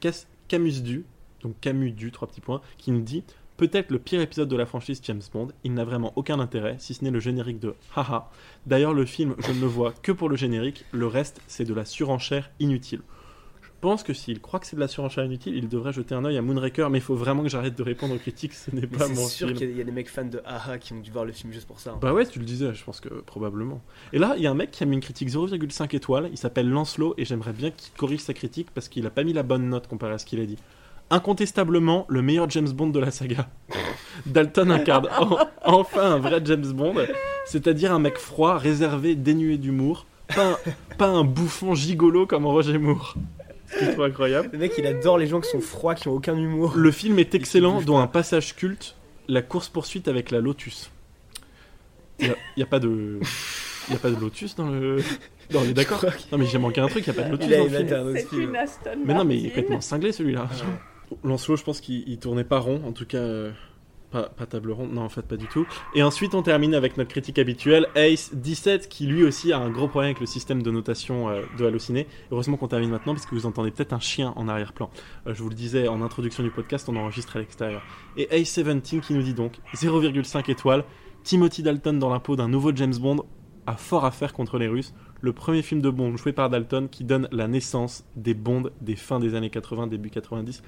Camus 0.48 0.82
Du, 0.82 1.04
donc 1.42 1.58
Camus 1.60 1.92
Du, 1.92 2.12
trois 2.12 2.28
petits 2.28 2.40
points, 2.40 2.60
qui 2.78 2.92
nous 2.92 3.00
dit 3.00 3.24
peut-être 3.56 3.90
le 3.90 3.98
pire 3.98 4.20
épisode 4.20 4.48
de 4.48 4.56
la 4.56 4.66
franchise 4.66 5.00
James 5.04 5.22
Bond. 5.32 5.48
Il 5.64 5.74
n'a 5.74 5.84
vraiment 5.84 6.12
aucun 6.16 6.40
intérêt, 6.40 6.76
si 6.78 6.94
ce 6.94 7.04
n'est 7.04 7.10
le 7.10 7.20
générique 7.20 7.60
de 7.60 7.74
Haha. 7.94 8.30
D'ailleurs, 8.66 8.92
le 8.94 9.04
film, 9.04 9.34
je 9.38 9.52
ne 9.52 9.60
le 9.60 9.66
vois 9.66 9.94
que 10.02 10.12
pour 10.12 10.28
le 10.28 10.36
générique. 10.36 10.84
Le 10.92 11.06
reste, 11.06 11.40
c'est 11.46 11.64
de 11.64 11.74
la 11.74 11.84
surenchère 11.84 12.50
inutile. 12.60 13.02
Je 13.84 13.88
pense 13.88 14.04
que 14.04 14.14
s'il 14.14 14.40
croit 14.40 14.60
que 14.60 14.66
c'est 14.68 14.76
de 14.76 14.80
la 14.80 14.86
surenchère 14.86 15.24
inutile, 15.24 15.56
il 15.56 15.68
devrait 15.68 15.92
jeter 15.92 16.14
un 16.14 16.24
œil 16.24 16.38
à 16.38 16.42
Moonraker, 16.42 16.88
mais 16.88 16.98
il 16.98 17.00
faut 17.00 17.16
vraiment 17.16 17.42
que 17.42 17.48
j'arrête 17.48 17.76
de 17.76 17.82
répondre 17.82 18.14
aux 18.14 18.18
critiques, 18.18 18.52
ce 18.54 18.70
n'est 18.72 18.86
pas 18.86 19.08
c'est 19.08 19.14
mon 19.14 19.26
sûr 19.26 19.48
film. 19.48 19.58
qu'il 19.58 19.66
y, 19.66 19.70
a- 19.70 19.72
il 19.72 19.78
y 19.78 19.80
a 19.80 19.84
des 19.84 19.90
mecs 19.90 20.08
fans 20.08 20.24
de 20.24 20.40
Aha 20.46 20.78
qui 20.78 20.92
ont 20.92 21.00
dû 21.00 21.10
voir 21.10 21.24
le 21.24 21.32
film 21.32 21.52
juste 21.52 21.66
pour 21.66 21.80
ça. 21.80 21.90
hein. 21.90 21.98
Bah 22.00 22.12
ouais, 22.12 22.24
tu 22.24 22.38
le 22.38 22.44
disais, 22.44 22.72
je 22.74 22.84
pense 22.84 23.00
que 23.00 23.08
probablement. 23.08 23.80
Et 24.12 24.20
là, 24.20 24.34
il 24.36 24.42
y 24.44 24.46
a 24.46 24.52
un 24.52 24.54
mec 24.54 24.70
qui 24.70 24.84
a 24.84 24.86
mis 24.86 24.94
une 24.94 25.00
critique 25.02 25.28
0,5 25.30 25.96
étoiles, 25.96 26.28
il 26.30 26.38
s'appelle 26.38 26.70
Lancelot, 26.70 27.14
et 27.18 27.24
j'aimerais 27.24 27.52
bien 27.52 27.72
qu'il 27.72 27.92
corrige 27.94 28.20
sa 28.20 28.34
critique 28.34 28.68
parce 28.72 28.88
qu'il 28.88 29.04
a 29.04 29.10
pas 29.10 29.24
mis 29.24 29.32
la 29.32 29.42
bonne 29.42 29.68
note 29.68 29.88
comparé 29.88 30.12
à 30.12 30.18
ce 30.18 30.26
qu'il 30.26 30.38
a 30.38 30.46
dit. 30.46 30.58
Incontestablement, 31.10 32.06
le 32.08 32.22
meilleur 32.22 32.48
James 32.50 32.70
Bond 32.70 32.90
de 32.90 33.00
la 33.00 33.10
saga. 33.10 33.48
Dalton 34.26 34.70
incarne 34.70 35.08
en- 35.18 35.38
enfin 35.64 36.12
un 36.12 36.18
vrai 36.18 36.40
James 36.44 36.72
Bond, 36.72 36.94
c'est-à-dire 37.46 37.92
un 37.92 37.98
mec 37.98 38.16
froid, 38.16 38.58
réservé, 38.58 39.16
dénué 39.16 39.58
d'humour, 39.58 40.06
pas 40.36 40.50
un, 40.52 40.56
pas 40.98 41.08
un 41.08 41.24
bouffon 41.24 41.74
gigolo 41.74 42.28
comme 42.28 42.46
Roger 42.46 42.78
Moore. 42.78 43.16
C'est 43.78 43.92
trop 43.94 44.02
incroyable. 44.02 44.50
Le 44.52 44.58
mec, 44.58 44.72
il 44.78 44.86
adore 44.86 45.18
les 45.18 45.26
gens 45.26 45.40
qui 45.40 45.50
sont 45.50 45.60
froids, 45.60 45.94
qui 45.94 46.08
ont 46.08 46.12
aucun 46.14 46.36
humour. 46.36 46.74
Le 46.76 46.90
film 46.90 47.18
est 47.18 47.34
excellent, 47.34 47.80
dont 47.82 47.98
un 47.98 48.06
passage 48.06 48.54
culte, 48.54 48.96
la 49.28 49.42
course-poursuite 49.42 50.08
avec 50.08 50.30
la 50.30 50.40
Lotus. 50.40 50.90
Il 52.20 52.26
n'y 52.26 52.32
a, 52.32 52.36
y 52.58 52.62
a 52.62 52.66
pas 52.66 52.78
de... 52.78 53.18
Il 53.88 53.94
y 53.94 53.96
a 53.96 53.98
pas 53.98 54.10
de 54.10 54.16
Lotus 54.16 54.54
dans 54.54 54.68
le... 54.68 55.02
Dans 55.50 55.62
les 55.62 55.74
d'accord 55.74 55.98
Je 56.00 56.06
crois 56.06 56.16
qu'il- 56.18 56.28
Non 56.32 56.38
mais 56.38 56.46
j'ai 56.46 56.58
manqué 56.58 56.80
un 56.80 56.86
truc, 56.88 57.04
il 57.06 57.12
n'y 57.12 57.18
a 57.18 57.22
pas 57.22 57.28
de 57.28 57.32
Lotus 57.32 57.48
dans 57.48 58.04
le 58.04 58.14
film. 58.14 58.26
C'est 58.30 58.36
une 58.36 58.56
Aston 58.56 58.90
Mais 59.04 59.14
non 59.14 59.24
mais 59.24 59.36
il 59.36 59.46
est 59.46 59.48
complètement 59.48 59.80
cinglé 59.80 60.12
celui-là. 60.12 60.48
Lancelot, 61.24 61.56
je 61.56 61.64
pense 61.64 61.80
qu'il 61.80 62.08
il 62.08 62.18
tournait 62.18 62.44
pas 62.44 62.58
rond, 62.58 62.80
en 62.86 62.92
tout 62.92 63.06
cas... 63.06 63.18
euh, 63.18 63.50
Pas, 64.12 64.28
table 64.46 64.72
ronde, 64.72 64.92
non 64.92 65.02
en 65.02 65.08
fait 65.08 65.22
pas 65.22 65.38
du 65.38 65.46
tout. 65.46 65.66
Et 65.94 66.02
ensuite 66.02 66.34
on 66.34 66.42
termine 66.42 66.74
avec 66.74 66.98
notre 66.98 67.10
critique 67.10 67.38
habituelle, 67.38 67.86
Ace 67.94 68.34
17, 68.34 68.88
qui 68.88 69.06
lui 69.06 69.24
aussi 69.24 69.52
a 69.52 69.58
un 69.58 69.70
gros 69.70 69.88
problème 69.88 70.10
avec 70.10 70.20
le 70.20 70.26
système 70.26 70.62
de 70.62 70.70
notation 70.70 71.30
euh, 71.30 71.42
de 71.58 71.64
Allociné. 71.64 72.06
Heureusement 72.30 72.58
qu'on 72.58 72.68
termine 72.68 72.90
maintenant 72.90 73.14
parce 73.14 73.24
que 73.24 73.34
vous 73.34 73.46
entendez 73.46 73.70
peut-être 73.70 73.94
un 73.94 74.00
chien 74.00 74.34
en 74.36 74.48
arrière-plan. 74.48 74.90
Euh, 75.26 75.34
je 75.34 75.42
vous 75.42 75.48
le 75.48 75.54
disais 75.54 75.88
en 75.88 76.02
introduction 76.02 76.42
du 76.42 76.50
podcast, 76.50 76.88
on 76.90 76.96
enregistre 76.96 77.36
à 77.36 77.38
l'extérieur. 77.38 77.82
Et 78.18 78.28
Ace 78.30 78.58
17 78.58 79.00
qui 79.00 79.14
nous 79.14 79.22
dit 79.22 79.34
donc 79.34 79.54
0,5 79.74 80.50
étoiles, 80.50 80.84
Timothy 81.24 81.62
Dalton 81.62 81.98
dans 81.98 82.10
la 82.10 82.20
peau 82.20 82.36
d'un 82.36 82.48
nouveau 82.48 82.74
James 82.74 82.96
Bond 83.00 83.24
a 83.66 83.76
fort 83.76 84.04
à 84.04 84.10
faire 84.10 84.32
contre 84.32 84.58
les 84.58 84.68
Russes. 84.68 84.92
Le 85.20 85.32
premier 85.32 85.62
film 85.62 85.80
de 85.80 85.88
Bond 85.88 86.16
joué 86.16 86.32
par 86.32 86.50
Dalton 86.50 86.88
qui 86.90 87.04
donne 87.04 87.28
la 87.32 87.48
naissance 87.48 88.04
des 88.16 88.34
Bonds 88.34 88.70
des 88.80 88.96
fins 88.96 89.20
des 89.20 89.34
années 89.34 89.50
80, 89.50 89.86
début 89.86 90.10
90. 90.10 90.62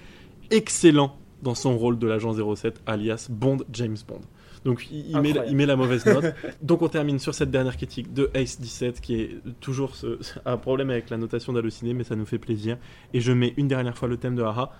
Excellent 0.50 1.16
dans 1.44 1.54
son 1.54 1.76
rôle 1.78 1.98
de 1.98 2.06
l'agent 2.08 2.32
07, 2.56 2.80
alias 2.86 3.28
Bond 3.30 3.58
James 3.72 3.96
Bond. 4.08 4.20
Donc 4.64 4.88
il, 4.90 5.20
met, 5.20 5.34
il 5.48 5.54
met 5.56 5.66
la 5.66 5.76
mauvaise 5.76 6.06
note. 6.06 6.24
Donc 6.62 6.80
on 6.82 6.88
termine 6.88 7.18
sur 7.18 7.34
cette 7.34 7.50
dernière 7.50 7.76
critique 7.76 8.12
de 8.14 8.30
Ace 8.34 8.58
17 8.60 9.00
qui 9.02 9.14
est 9.20 9.36
toujours 9.60 9.94
ce- 9.94 10.18
un 10.46 10.56
problème 10.56 10.88
avec 10.90 11.10
la 11.10 11.18
notation 11.18 11.52
d'Allociné, 11.52 11.92
mais 11.92 12.02
ça 12.02 12.16
nous 12.16 12.24
fait 12.24 12.38
plaisir. 12.38 12.78
Et 13.12 13.20
je 13.20 13.30
mets 13.30 13.52
une 13.58 13.68
dernière 13.68 13.96
fois 13.96 14.08
le 14.08 14.16
thème 14.16 14.34
de 14.36 14.42
Haha. 14.42 14.72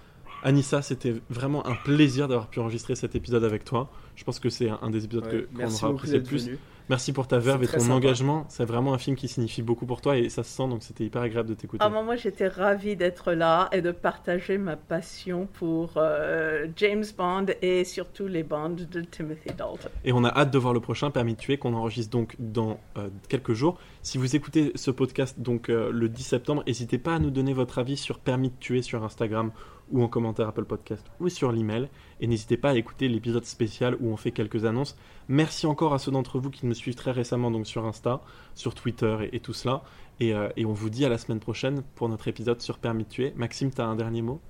Anissa, 0.43 0.82
c'était 0.82 1.15
vraiment 1.31 1.66
un 1.66 1.74
plaisir 1.85 2.28
d'avoir 2.28 2.49
pu 2.49 2.61
enregistrer 2.61 2.95
cet 2.95 3.15
épisode 3.15 3.45
avec 3.45 3.65
toi. 3.65 3.91
Je 4.16 4.24
pense 4.24 4.41
que 4.41 4.49
c'est 4.51 4.69
un, 4.70 4.91
des 4.91 5.05
épisodes 5.05 5.24
Ouais, 5.24 5.31
que 5.31 5.57
qu'on 5.57 5.70
aura 5.73 5.89
apprécié 5.89 6.19
le 6.19 6.23
plus. 6.24 6.47
venu. 6.47 6.59
Merci 6.90 7.12
pour 7.12 7.27
ta 7.27 7.39
verve 7.39 7.62
et 7.65 7.66
ton 7.66 7.81
sympa. 7.81 7.94
engagement. 7.94 8.44
C'est 8.48 8.65
vraiment 8.65 8.93
un 8.93 8.98
film 8.98 9.16
qui 9.16 9.28
signifie 9.28 9.62
beaucoup 9.62 9.86
pour 9.86 10.01
toi 10.01 10.19
et 10.19 10.28
ça 10.28 10.43
se 10.43 10.51
sent, 10.51 10.69
donc 10.69 10.82
c'était 10.82 11.05
hyper 11.05 11.23
agréable 11.23 11.48
de 11.48 11.55
t'écouter. 11.55 11.85
Ah, 11.85 11.89
moi, 11.89 12.02
moi, 12.02 12.16
j'étais 12.16 12.48
ravie 12.48 12.97
d'être 12.97 13.32
là 13.32 13.69
et 13.73 13.81
de 13.81 13.90
partager 13.90 14.59
ma 14.59 14.77
passion 14.77 15.48
pour 15.55 15.94
euh, 15.97 16.66
James 16.77 17.05
Bond 17.16 17.47
et 17.62 17.85
surtout 17.85 18.27
les 18.27 18.43
bandes 18.43 18.86
de 18.90 19.01
Timothy 19.01 19.48
Dalton. 19.56 19.90
Et 20.05 20.12
on 20.12 20.24
a 20.24 20.28
hâte 20.28 20.51
de 20.51 20.59
voir 20.59 20.74
le 20.74 20.81
prochain 20.81 21.11
Permis 21.11 21.35
de 21.35 21.39
tuer 21.39 21.59
qu'on 21.59 21.74
enregistre 21.74 22.11
donc 22.11 22.36
dans 22.39 22.78
euh, 22.98 23.09
quelques 23.28 23.55
jours. 23.55 23.78
Si 24.02 24.19
vous 24.19 24.36
écoutez 24.36 24.73
ce 24.74 24.90
podcast 24.90 25.40
donc 25.40 25.69
euh, 25.69 25.90
le 25.90 26.09
10 26.09 26.23
septembre, 26.23 26.62
n'hésitez 26.66 26.98
pas 26.98 27.15
à 27.15 27.19
nous 27.19 27.31
donner 27.31 27.55
votre 27.55 27.78
avis 27.78 27.97
sur 27.97 28.19
Permis 28.19 28.51
de 28.51 28.56
tuer 28.61 28.82
sur 28.82 29.05
Instagram 29.05 29.52
ou 29.90 30.02
en 30.02 30.09
commentaire 30.09 30.48
Apple 30.48 30.65
Podcast 30.65 31.05
ou 31.20 31.28
sur 31.28 31.52
l'email. 31.52 31.89
Et 32.20 32.27
n'hésitez 32.27 32.56
pas 32.56 32.70
à 32.70 32.74
écouter 32.74 33.09
l'épisode 33.09 33.44
spécial 33.44 33.97
où 34.01 34.09
on 34.11 34.16
fait 34.16 34.31
quelques 34.32 34.65
annonces. 34.65 34.97
Merci 35.28 35.66
encore 35.66 35.94
à 35.94 35.98
ceux 35.98 36.11
d'entre 36.12 36.39
vous 36.39 36.51
qui 36.51 36.66
me 36.66 36.74
suivent 36.74 36.94
très 36.94 37.11
récemment 37.12 37.51
donc 37.51 37.66
sur 37.66 37.85
Insta, 37.85 38.20
sur 38.55 38.74
Twitter 38.74 39.28
et, 39.32 39.40
tout 39.40 39.52
cela. 39.52 39.82
Et, 40.20 40.35
euh, 40.35 40.48
et 40.56 40.65
on 40.65 40.73
vous 40.73 40.90
dit 40.90 41.05
à 41.05 41.09
la 41.09 41.19
semaine 41.19 41.40
prochaine 41.40 41.82
pour 41.94 42.09
notre 42.09 42.28
épisode 42.28 42.61
sur 42.61 42.78
Permis 42.78 43.05
tuer. 43.05 43.32
Maxime, 43.36 43.70
tu 43.73 43.81
as 43.81 43.86
un 43.86 43.97
dernier 43.97 44.23
mot? 44.23 44.40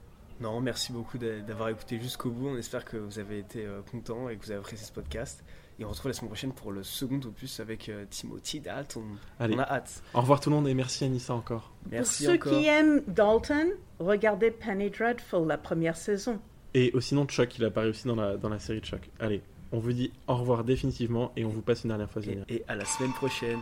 Non, 0.40 0.60
merci 0.60 0.92
beaucoup 0.92 1.16
d'a- 1.16 1.40
d'avoir 1.40 1.68
écouté 1.68 1.98
jusqu'au 2.00 2.30
bout. 2.30 2.48
On 2.48 2.56
espère 2.56 2.84
que 2.84 2.96
vous 2.96 3.18
avez 3.18 3.38
été 3.38 3.64
euh, 3.64 3.80
contents 3.90 4.28
et 4.28 4.36
que 4.36 4.44
vous 4.44 4.50
avez 4.50 4.58
apprécié 4.60 4.84
ce 4.86 4.92
podcast. 4.92 5.44
Et 5.78 5.84
on 5.84 5.88
se 5.88 5.94
retrouve 5.94 6.10
la 6.10 6.14
semaine 6.14 6.28
prochaine 6.28 6.52
pour 6.52 6.70
le 6.70 6.84
second 6.84 7.20
opus 7.24 7.58
avec 7.58 7.88
euh, 7.88 8.04
Timothy 8.08 8.60
Dalton. 8.60 9.02
Allez. 9.40 9.56
On 9.56 9.58
a 9.58 9.64
hâte. 9.68 10.02
Au 10.14 10.20
revoir 10.20 10.38
tout 10.38 10.50
le 10.50 10.56
monde 10.56 10.68
et 10.68 10.74
merci 10.74 11.04
Anissa 11.04 11.34
encore. 11.34 11.72
Merci 11.90 12.24
Pour 12.24 12.32
ceux 12.32 12.38
encore. 12.38 12.52
qui 12.60 12.66
aiment 12.66 13.02
Dalton, 13.08 13.68
regardez 13.98 14.52
Penny 14.52 14.90
Dreadful, 14.90 15.48
la 15.48 15.58
première 15.58 15.96
saison. 15.96 16.38
Et 16.74 16.92
oh, 16.94 17.00
sinon 17.00 17.26
Chuck, 17.26 17.56
il 17.58 17.64
apparaît 17.64 17.88
aussi 17.88 18.06
dans 18.06 18.14
la, 18.16 18.36
dans 18.36 18.48
la 18.48 18.60
série 18.60 18.80
de 18.80 18.86
Chuck. 18.86 19.10
Allez, 19.18 19.42
on 19.72 19.78
vous 19.80 19.92
dit 19.92 20.12
au 20.28 20.36
revoir 20.36 20.62
définitivement 20.62 21.32
et 21.36 21.44
on 21.44 21.48
vous 21.48 21.62
passe 21.62 21.82
une 21.82 21.88
dernière 21.88 22.10
fois 22.10 22.22
Et, 22.22 22.56
et 22.56 22.64
à 22.68 22.76
la 22.76 22.84
semaine 22.84 23.12
prochaine. 23.12 23.58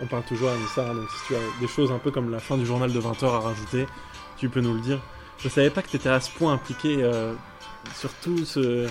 On 0.00 0.06
parle 0.06 0.24
toujours 0.24 0.48
à 0.50 0.52
Anissa, 0.54 0.88
hein, 0.88 0.94
donc 0.94 1.08
si 1.10 1.26
tu 1.28 1.34
as 1.36 1.60
des 1.60 1.68
choses 1.68 1.92
un 1.92 1.98
peu 1.98 2.10
comme 2.10 2.30
la 2.30 2.38
fin 2.40 2.56
du 2.56 2.64
journal 2.66 2.92
de 2.92 3.00
20h 3.00 3.26
à 3.26 3.40
rajouter, 3.40 3.86
tu 4.36 4.48
peux 4.48 4.60
nous 4.60 4.74
le 4.74 4.80
dire. 4.80 5.00
Je 5.38 5.48
savais 5.48 5.70
pas 5.70 5.82
que 5.82 5.88
tu 5.88 5.96
étais 5.96 6.08
à 6.08 6.20
ce 6.20 6.30
point 6.30 6.52
impliqué 6.54 6.98
euh, 7.02 7.34
sur, 7.98 8.10
tout 8.22 8.44
ce, 8.44 8.86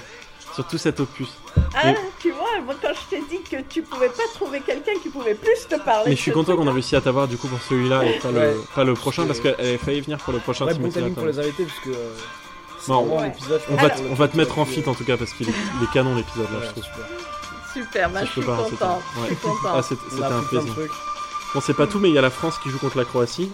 sur 0.53 0.67
tout 0.67 0.77
cet 0.77 0.99
opus. 0.99 1.29
Ah, 1.75 1.79
Mais- 1.85 1.95
tu 2.19 2.31
vois, 2.31 2.61
moi 2.63 2.75
quand 2.81 2.89
je 2.93 3.15
t'ai 3.15 3.21
dit 3.29 3.41
que 3.49 3.61
tu 3.67 3.81
pouvais 3.81 4.09
pas 4.09 4.23
trouver 4.35 4.61
quelqu'un 4.61 4.93
qui 5.01 5.09
pouvait 5.09 5.33
plus 5.35 5.67
te 5.67 5.75
parler. 5.83 6.11
Mais 6.11 6.15
je 6.15 6.21
suis 6.21 6.31
content 6.31 6.55
qu'on 6.55 6.67
a 6.67 6.71
réussi 6.73 6.95
à 6.95 7.01
t'avoir 7.01 7.27
du 7.27 7.37
coup 7.37 7.47
pour 7.47 7.61
celui-là 7.61 8.05
et 8.05 8.19
pas, 8.19 8.29
Ouais. 8.29 8.53
le, 8.53 8.61
pas 8.75 8.83
le 8.83 8.93
prochain 8.93 9.25
parce 9.25 9.39
qu'elle 9.39 9.55
avait 9.59 9.77
failli 9.77 10.01
venir 10.01 10.17
pour 10.19 10.33
le 10.33 10.39
prochain 10.39 10.65
Ouais, 10.65 10.73
bon 10.73 10.89
Timothy 10.89 10.93
timing 10.99 11.13
Dalton. 11.15 11.23
pour 11.31 11.31
les 11.33 11.39
invités, 11.47 11.63
parce 11.65 11.79
que. 11.79 11.89
euh, 11.89 12.13
c'est 12.79 12.87
Bon, 12.91 13.01
vraiment 13.01 13.15
ouais. 13.21 13.23
un 13.23 13.27
épisode. 13.29 13.61
On 13.69 13.75
va, 13.75 13.81
Alors- 13.83 13.97
te- 13.97 14.03
on 14.03 14.13
va 14.13 14.27
te 14.27 14.37
mettre 14.37 14.59
en 14.59 14.65
fit 14.65 14.83
en 14.87 14.93
tout 14.93 15.05
cas 15.05 15.17
parce 15.17 15.31
qu'il 15.33 15.49
est, 15.49 15.53
canon 15.93 16.15
l'épisode 16.15 16.47
là, 16.51 16.59
Ouais, 16.59 16.65
je 16.65 16.71
trouve. 16.71 16.83
super. 16.83 17.05
Super, 17.73 18.09
bah, 18.11 18.19
je 18.25 18.29
suis 18.31 18.41
contente. 18.41 18.71
Ouais. 19.17 19.37
Ah, 19.73 19.81
c'était 19.81 20.23
un 20.23 20.43
plaisir. 20.43 20.73
Bon, 21.53 21.61
c'est 21.61 21.75
pas 21.75 21.85
tout, 21.85 21.99
mais 21.99 22.09
il 22.09 22.15
y 22.15 22.17
a 22.17 22.21
la 22.21 22.31
France 22.31 22.57
qui 22.57 22.69
joue 22.69 22.79
contre 22.79 22.97
la 22.97 23.05
Croatie. 23.05 23.51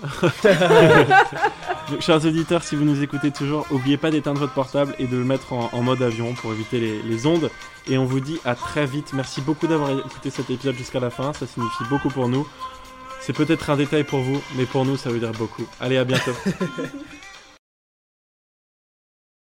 Donc, 1.89 1.99
chers 1.99 2.25
auditeurs, 2.25 2.63
si 2.63 2.77
vous 2.77 2.85
nous 2.85 3.03
écoutez 3.03 3.29
toujours, 3.31 3.65
n'oubliez 3.71 3.97
pas 3.97 4.09
d'éteindre 4.09 4.39
votre 4.39 4.53
portable 4.53 4.95
et 4.99 5.05
de 5.05 5.17
le 5.17 5.25
mettre 5.25 5.51
en, 5.51 5.69
en 5.73 5.81
mode 5.81 6.01
avion 6.01 6.33
pour 6.33 6.53
éviter 6.53 6.79
les, 6.79 7.01
les 7.01 7.25
ondes. 7.25 7.49
Et 7.87 7.97
on 7.97 8.05
vous 8.05 8.21
dit 8.21 8.39
à 8.45 8.55
très 8.55 8.85
vite. 8.85 9.11
Merci 9.13 9.41
beaucoup 9.41 9.67
d'avoir 9.67 9.91
écouté 9.91 10.29
cet 10.29 10.49
épisode 10.49 10.75
jusqu'à 10.75 11.01
la 11.01 11.09
fin. 11.09 11.33
Ça 11.33 11.45
signifie 11.45 11.83
beaucoup 11.89 12.09
pour 12.09 12.29
nous. 12.29 12.47
C'est 13.19 13.33
peut-être 13.33 13.69
un 13.69 13.75
détail 13.75 14.05
pour 14.05 14.21
vous, 14.21 14.41
mais 14.55 14.65
pour 14.65 14.85
nous, 14.85 14.95
ça 14.95 15.09
veut 15.09 15.19
dire 15.19 15.33
beaucoup. 15.33 15.65
Allez, 15.81 15.97
à 15.97 16.05
bientôt. 16.05 16.31